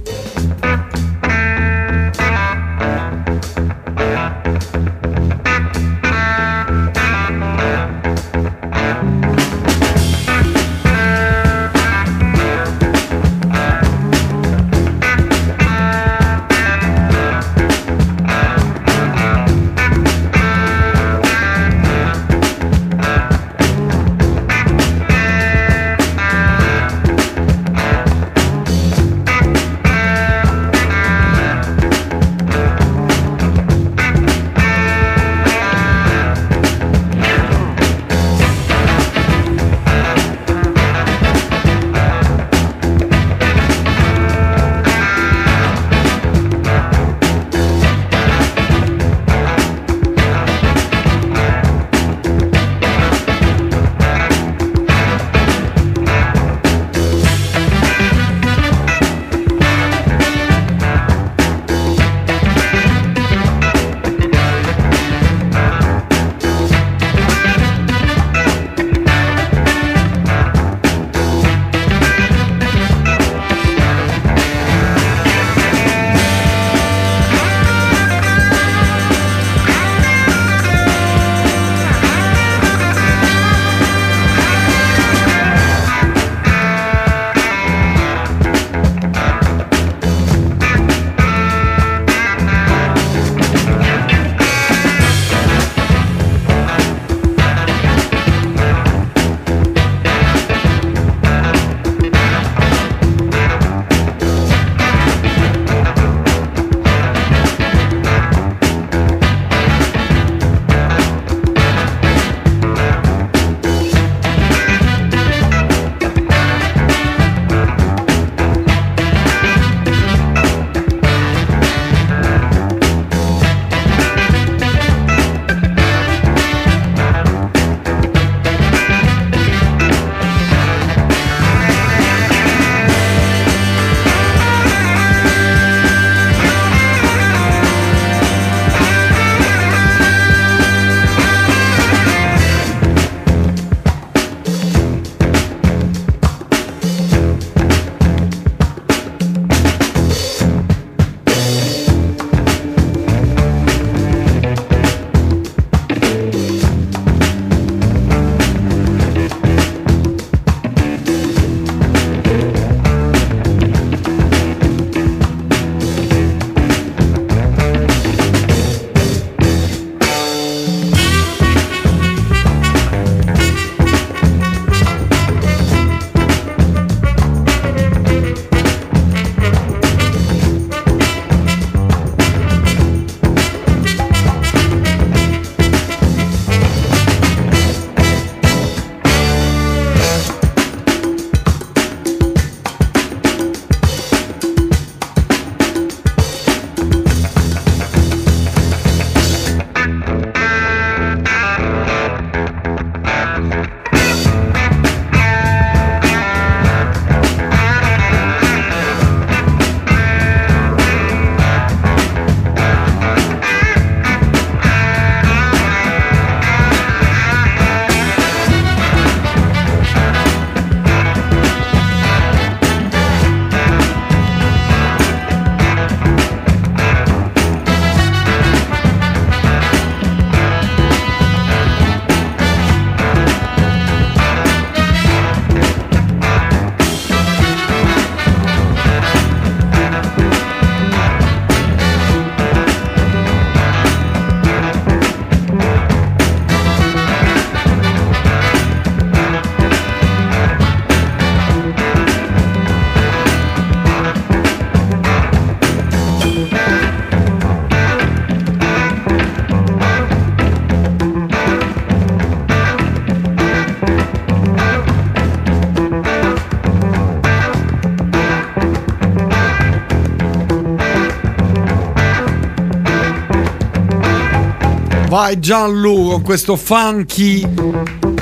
Vai 275.13 275.39
Gianlu 275.39 276.09
con 276.09 276.23
questo 276.23 276.57
funky 276.57 277.47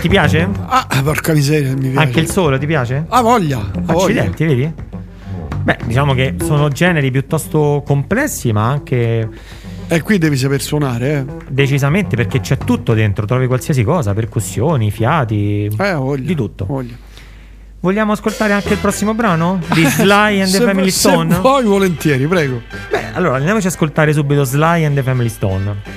Ti 0.01 0.09
piace? 0.09 0.49
Ah, 0.67 0.89
porca 1.05 1.33
miseria, 1.33 1.73
mi 1.77 1.83
piace. 1.91 1.99
Anche 2.05 2.19
il 2.19 2.29
solo 2.29 2.59
ti 2.59 2.67
piace? 2.67 3.05
Ah, 3.11 3.21
voglia. 3.21 3.59
ah, 3.59 3.93
voglia. 3.93 4.23
Accidenti, 4.25 4.45
vedi? 4.45 4.73
Beh, 5.63 5.79
diciamo 5.85 6.15
che 6.15 6.35
sono 6.43 6.69
generi 6.69 7.13
piuttosto 7.13 7.85
complessi, 7.87 8.51
ma 8.51 8.67
anche 8.71 9.29
E 9.87 10.03
qui 10.03 10.19
devi 10.19 10.37
saper 10.37 10.61
suonare, 10.61 11.19
eh. 11.29 11.45
decisamente 11.49 12.17
perché 12.17 12.41
c'è 12.41 12.59
tutto 12.59 12.93
dentro, 12.93 13.25
trovi 13.25 13.47
qualsiasi 13.47 13.85
cosa, 13.85 14.13
percussioni, 14.13 14.91
fiati, 14.91 15.67
Eh, 15.67 16.15
di 16.19 16.35
tutto. 16.35 16.67
Vogliamo 17.79 18.13
ascoltare 18.13 18.53
anche 18.53 18.73
il 18.73 18.79
prossimo 18.81 19.15
brano? 19.15 19.61
Di 19.75 19.85
Sly 19.87 20.41
and 20.41 20.51
the 20.51 20.59
Se- 20.59 20.65
Family 20.65 20.91
se 20.91 21.09
Stone? 21.09 21.39
vuoi, 21.39 21.63
volentieri, 21.65 22.27
prego. 22.27 22.61
Beh, 22.91 23.13
allora 23.13 23.37
andiamoci 23.37 23.69
ad 23.69 23.73
ascoltare 23.75 24.13
subito 24.13 24.43
Sly 24.43 24.85
and 24.85 24.97
the 24.97 25.03
Family 25.05 25.29
Stone. 25.29 25.90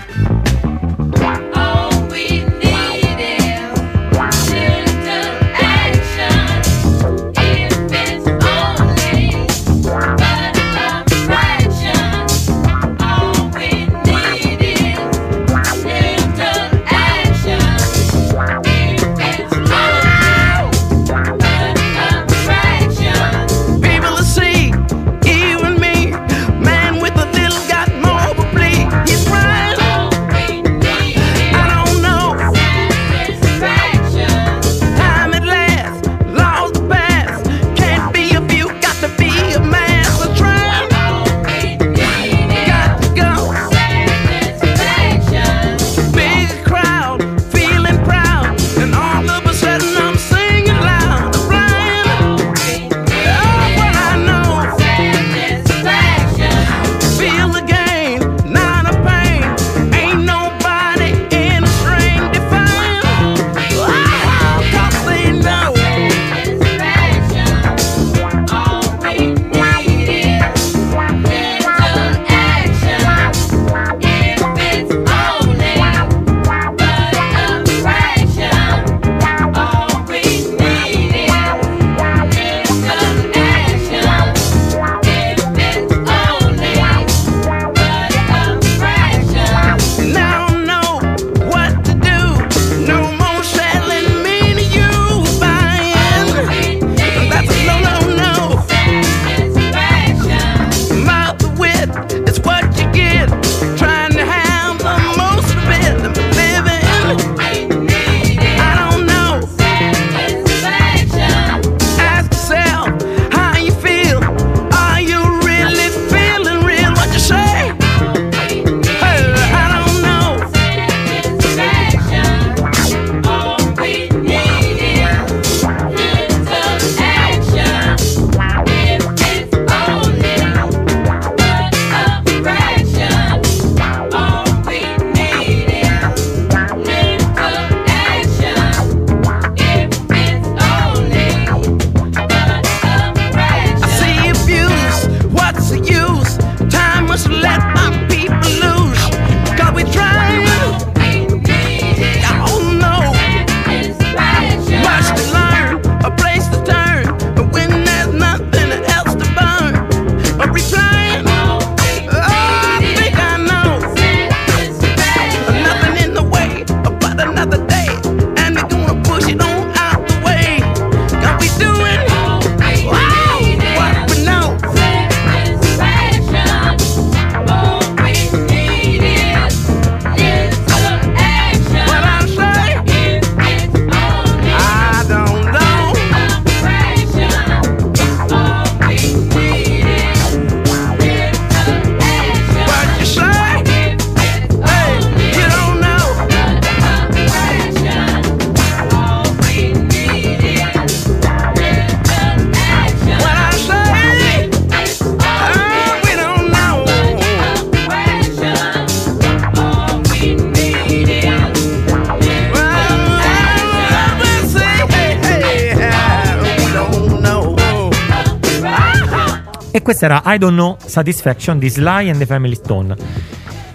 Questa 219.84 220.06
era 220.06 220.24
I 220.26 220.38
Don't 220.38 220.56
Know 220.56 220.78
Satisfaction 220.84 221.60
di 221.60 221.70
Sly 221.70 222.10
and 222.10 222.18
the 222.18 222.26
Family 222.26 222.56
Stone. 222.56 222.96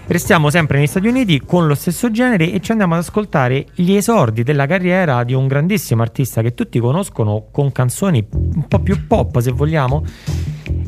Restiamo 0.06 0.48
sempre 0.48 0.78
negli 0.78 0.86
Stati 0.86 1.06
Uniti 1.06 1.42
con 1.44 1.66
lo 1.66 1.74
stesso 1.74 2.10
genere 2.10 2.50
e 2.50 2.60
ci 2.60 2.70
andiamo 2.70 2.94
ad 2.94 3.00
ascoltare 3.00 3.66
gli 3.74 3.92
esordi 3.92 4.42
della 4.42 4.66
carriera 4.66 5.22
di 5.22 5.34
un 5.34 5.46
grandissimo 5.46 6.00
artista 6.00 6.40
che 6.40 6.54
tutti 6.54 6.78
conoscono 6.78 7.48
con 7.52 7.70
canzoni 7.72 8.26
un 8.30 8.66
po' 8.66 8.78
più 8.78 9.06
pop 9.06 9.38
se 9.40 9.52
vogliamo. 9.52 10.02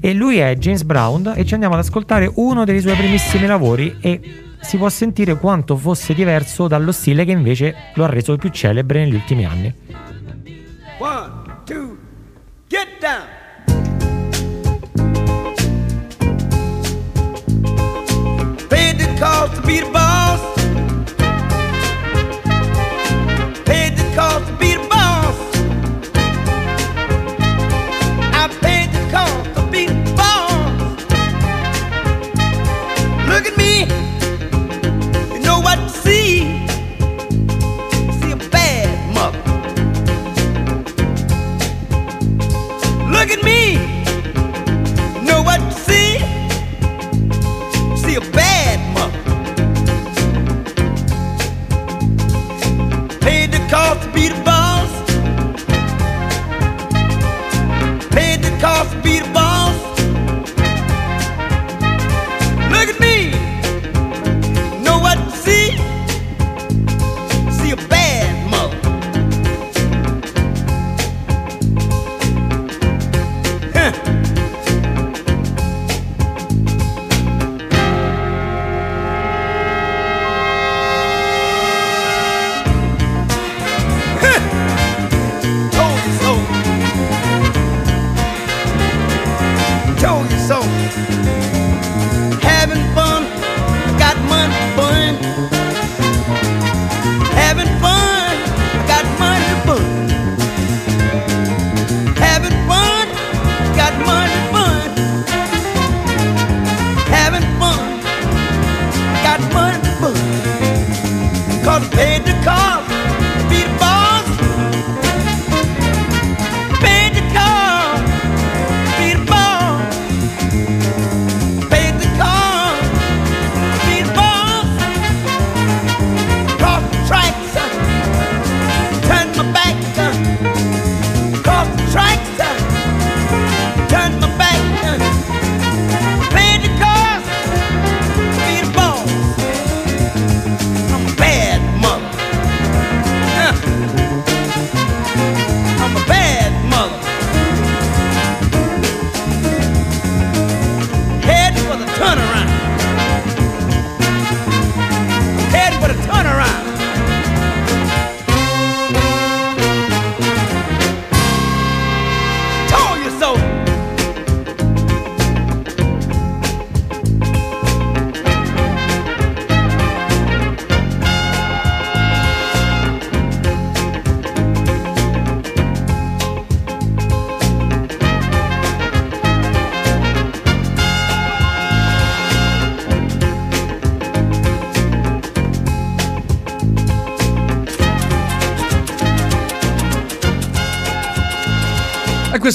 E 0.00 0.14
lui 0.14 0.38
è 0.38 0.54
James 0.54 0.84
Brown 0.84 1.34
e 1.36 1.44
ci 1.44 1.52
andiamo 1.52 1.74
ad 1.74 1.80
ascoltare 1.80 2.30
uno 2.36 2.64
dei 2.64 2.80
suoi 2.80 2.96
primissimi 2.96 3.46
lavori 3.46 3.98
e 4.00 4.20
si 4.58 4.78
può 4.78 4.88
sentire 4.88 5.36
quanto 5.36 5.76
fosse 5.76 6.14
diverso 6.14 6.66
dallo 6.66 6.92
stile 6.92 7.26
che 7.26 7.32
invece 7.32 7.74
lo 7.94 8.04
ha 8.04 8.08
reso 8.08 8.36
più 8.36 8.48
celebre 8.48 9.04
negli 9.04 9.14
ultimi 9.14 9.44
anni. 9.44 9.74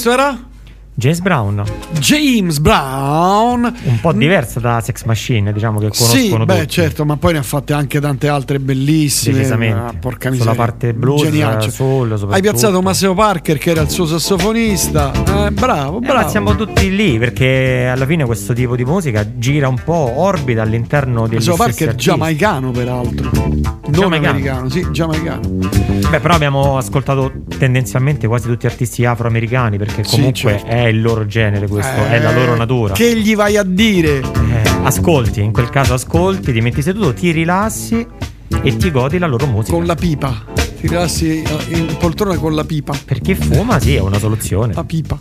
Questo 0.06 0.12
era? 0.12 0.38
James 0.98 1.18
Brown. 1.20 1.62
James 1.98 2.58
Brown. 2.60 3.64
Un 3.84 4.00
po' 4.00 4.12
diversa 4.12 4.60
da 4.60 4.80
Sex 4.80 5.02
Machine, 5.04 5.52
diciamo 5.52 5.78
che 5.80 5.88
conoscono 5.88 6.16
Sì, 6.16 6.44
beh, 6.46 6.58
tutti. 6.60 6.68
certo, 6.68 7.04
ma 7.04 7.16
poi 7.16 7.32
ne 7.34 7.38
ha 7.40 7.42
fatte 7.42 7.72
anche 7.74 8.00
tante 8.00 8.28
altre 8.28 8.58
bellissime. 8.60 9.36
Decisamente. 9.38 9.78
Ah, 9.78 9.92
porca 9.98 10.28
Sulla 10.30 10.52
miseria. 10.52 10.54
parte 10.54 10.94
blues, 10.94 11.66
soul, 11.68 12.26
Hai 12.30 12.40
piazzato 12.40 12.80
Massimo 12.80 13.14
Parker, 13.14 13.58
che 13.58 13.70
era 13.70 13.82
il 13.82 13.90
suo 13.90 14.06
sassofonista. 14.06 15.12
Eh, 15.12 15.50
bravo, 15.50 15.96
Eh, 15.98 16.00
bravo. 16.06 16.20
ma 16.22 16.28
siamo 16.28 16.54
tutti 16.56 16.94
lì 16.94 17.18
perché 17.18 17.88
alla 17.92 18.06
fine 18.06 18.24
questo 18.24 18.54
tipo 18.54 18.74
di 18.76 18.84
musica 18.84 19.26
gira 19.36 19.68
un 19.68 19.80
po', 19.84 20.12
orbita 20.16 20.62
all'interno 20.62 21.22
Massimo 21.22 21.40
stessi 21.40 21.56
Parker, 21.58 21.88
artisti. 21.88 22.10
giamaicano, 22.10 22.70
peraltro. 22.70 23.45
Non 23.96 24.10
Giamaicano. 24.10 24.30
americano, 24.30 24.68
sì, 24.68 24.86
giamaicano. 24.90 25.40
Beh, 26.10 26.20
però 26.20 26.34
abbiamo 26.34 26.76
ascoltato 26.76 27.32
tendenzialmente 27.58 28.26
quasi 28.26 28.46
tutti 28.46 28.66
artisti 28.66 29.04
afroamericani 29.04 29.78
perché 29.78 30.04
Sì, 30.04 30.16
comunque 30.16 30.50
certo. 30.52 30.66
è 30.66 30.86
il 30.86 31.00
loro 31.00 31.26
genere 31.26 31.66
questo, 31.66 31.92
è 32.04 32.18
la 32.20 32.30
Eh, 32.30 32.34
loro 32.34 32.56
natura. 32.56 32.92
Che 32.94 33.16
gli 33.16 33.34
vai 33.34 33.56
a 33.56 33.62
dire? 33.62 34.18
Eh, 34.18 34.62
ascolti, 34.82 35.40
in 35.42 35.52
quel 35.52 35.70
caso 35.70 35.94
ascolti, 35.94 36.52
ti 36.52 36.60
metti 36.60 36.82
seduto, 36.82 37.14
ti 37.14 37.30
rilassi 37.30 38.06
e 38.62 38.76
ti 38.76 38.90
godi 38.90 39.18
la 39.18 39.26
loro 39.26 39.46
musica. 39.46 39.72
Con 39.76 39.86
la 39.86 39.94
pipa. 39.94 40.44
Ti 40.80 40.88
rilassi 40.88 41.42
eh, 41.42 41.76
in 41.78 41.96
poltrona 41.98 42.36
con 42.36 42.54
la 42.54 42.64
pipa. 42.64 42.94
Per 43.04 43.20
chi 43.20 43.34
fuma, 43.34 43.80
sì, 43.80 43.94
è 43.94 44.00
una 44.00 44.18
soluzione. 44.18 44.74
La 44.74 44.84
pipa. 44.84 45.18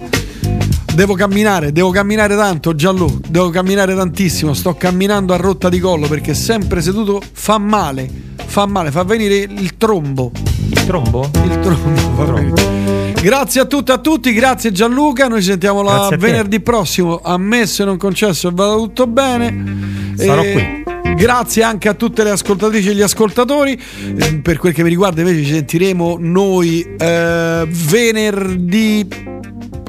Devo 0.93 1.13
camminare, 1.15 1.71
devo 1.71 1.89
camminare 1.89 2.35
tanto, 2.35 2.73
Gianlu. 2.75 3.19
Devo 3.27 3.49
camminare 3.49 3.95
tantissimo. 3.95 4.53
Sto 4.53 4.75
camminando 4.75 5.33
a 5.33 5.37
rotta 5.37 5.67
di 5.69 5.79
collo 5.79 6.07
perché 6.07 6.33
sempre 6.33 6.81
seduto 6.81 7.21
fa 7.31 7.57
male. 7.57 8.24
Fa 8.56 8.66
male, 8.67 8.90
fa 8.90 9.03
venire 9.03 9.35
il 9.35 9.75
trombo. 9.75 10.32
Il 10.69 10.85
trombo? 10.85 11.30
Il 11.43 11.59
trombo. 11.59 12.00
fa 12.16 12.24
venire. 12.24 13.11
Grazie 13.22 13.59
a 13.59 13.66
tutte 13.66 13.92
e 13.92 13.95
a 13.95 13.98
tutti, 13.98 14.32
grazie 14.32 14.72
Gianluca. 14.72 15.27
Noi 15.27 15.42
ci 15.42 15.50
sentiamo 15.50 15.82
la 15.82 16.09
venerdì 16.17 16.61
prossimo. 16.61 17.19
A 17.22 17.38
me, 17.38 17.66
se 17.66 17.84
non 17.84 17.98
concesso, 17.98 18.48
e 18.48 18.51
vada 18.53 18.75
tutto 18.75 19.08
bene. 19.08 20.14
Sarò 20.16 20.42
E 20.42 20.53
qui. 20.53 21.16
Grazie 21.16 21.64
anche 21.64 21.90
a 21.90 21.95
tutte 21.95 22.24
le 22.24 22.30
ascoltatrici 22.30 22.92
e 22.92 22.93
gli 22.93 23.01
ascoltatori. 23.01 23.77
Eh, 24.17 24.35
Per 24.35 24.58
quel 24.58 24.72
che 24.72 24.84
mi 24.84 24.90
riguarda, 24.90 25.19
invece, 25.19 25.43
ci 25.43 25.51
sentiremo 25.51 26.16
noi 26.17 26.95
eh, 26.98 27.67
venerdì. 27.67 29.06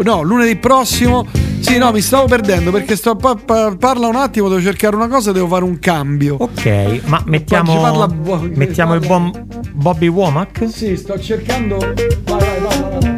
No, 0.02 0.22
lunedì 0.22 0.56
prossimo. 0.56 1.24
Sì, 1.60 1.78
no, 1.78 1.90
mi 1.92 2.00
stavo 2.00 2.26
perdendo 2.26 2.70
perché 2.70 2.96
sto 2.96 3.16
pa- 3.16 3.34
pa- 3.34 3.74
parla 3.78 4.06
un 4.06 4.16
attimo, 4.16 4.48
devo 4.48 4.60
cercare 4.60 4.94
una 4.96 5.08
cosa, 5.08 5.32
devo 5.32 5.48
fare 5.48 5.64
un 5.64 5.78
cambio. 5.78 6.36
Ok, 6.38 7.00
ma 7.06 7.20
mettiamo, 7.26 7.80
parla 7.80 8.06
bu- 8.08 8.50
mettiamo 8.54 8.94
il 8.94 9.00
buon 9.00 9.30
Bobby 9.72 10.06
Womack? 10.06 10.68
Sì, 10.68 10.96
sto 10.96 11.18
cercando. 11.18 11.76
Vai, 11.78 12.60
vai, 12.60 12.80
vai. 13.00 13.14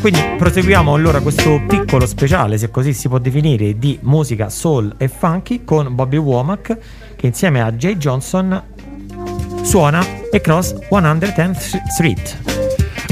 Quindi 0.00 0.20
proseguiamo 0.36 0.92
allora 0.94 1.20
questo 1.20 1.62
piccolo 1.66 2.06
speciale, 2.06 2.58
se 2.58 2.70
così 2.70 2.92
si 2.92 3.08
può 3.08 3.18
definire, 3.18 3.78
di 3.78 3.98
musica 4.02 4.50
soul 4.50 4.94
e 4.98 5.08
funky 5.08 5.64
con 5.64 5.94
Bobby 5.94 6.18
Womack 6.18 6.76
che 7.16 7.26
insieme 7.26 7.62
a 7.62 7.72
Jay 7.72 7.96
Johnson 7.96 8.62
suona 9.62 10.04
Across 10.30 10.74
110th 10.90 11.80
Street. 11.90 12.53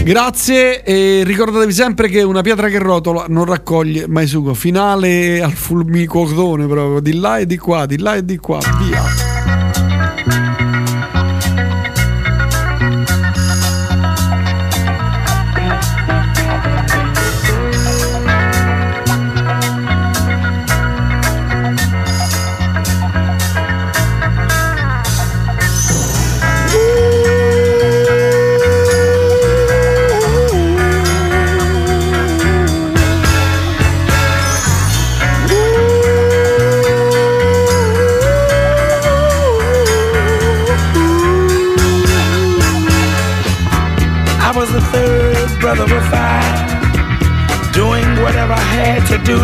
Grazie 0.05 0.83
e 0.83 1.23
ricordatevi 1.25 1.73
sempre 1.73 2.09
che 2.09 2.23
una 2.23 2.43
pietra 2.43 2.69
che 2.69 2.79
rotola 2.79 3.27
non 3.29 3.45
raccoglie 3.45 4.09
mai 4.09 4.27
sugo. 4.27 4.53
Finale 4.53 5.41
al 5.41 5.53
fulmicotone 5.53 6.67
proprio, 6.67 6.99
di 7.01 7.15
là 7.15 7.39
e 7.39 7.47
di 7.47 7.57
qua, 7.57 7.87
di 7.87 7.99
là 7.99 8.17
e 8.17 8.25
di 8.25 8.37
qua, 8.37 8.59
via. 8.81 9.62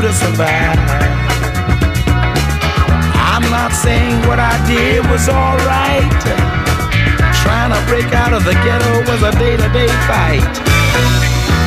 To 0.08 0.14
survive. 0.14 0.80
I'm 3.28 3.44
not 3.52 3.76
saying 3.76 4.16
what 4.24 4.40
I 4.40 4.56
did 4.64 5.04
was 5.12 5.28
alright. 5.28 6.20
Trying 7.44 7.76
to 7.76 7.80
break 7.92 8.08
out 8.16 8.32
of 8.32 8.40
the 8.48 8.56
ghetto 8.64 9.04
was 9.04 9.20
a 9.20 9.32
day 9.36 9.60
to 9.60 9.68
day 9.68 9.90
fight. 10.08 10.54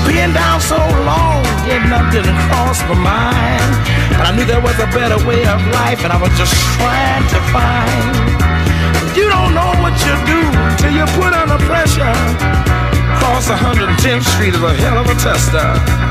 Being 0.09 0.33
down 0.33 0.57
so 0.57 0.81
long, 1.05 1.45
getting 1.69 1.93
up 1.93 2.09
didn't 2.09 2.37
cross 2.49 2.81
my 2.89 2.97
mind. 2.97 3.69
But 4.17 4.25
I 4.25 4.31
knew 4.33 4.45
there 4.49 4.63
was 4.63 4.77
a 4.81 4.89
better 4.89 5.21
way 5.21 5.45
of 5.45 5.61
life, 5.77 6.01
and 6.01 6.09
I 6.09 6.17
was 6.17 6.33
just 6.33 6.57
trying 6.81 7.25
to 7.29 7.39
find. 7.53 8.13
You 9.13 9.29
don't 9.29 9.53
know 9.53 9.69
what 9.85 9.93
you 10.01 10.15
do 10.25 10.41
till 10.81 10.93
you 10.97 11.05
put 11.13 11.29
under 11.37 11.61
pressure. 11.69 12.15
Cross 13.21 13.53
110th 13.53 14.25
Street 14.33 14.57
is 14.57 14.63
a 14.65 14.73
hell 14.81 14.97
of 14.97 15.05
a 15.05 15.15
tester. 15.21 16.10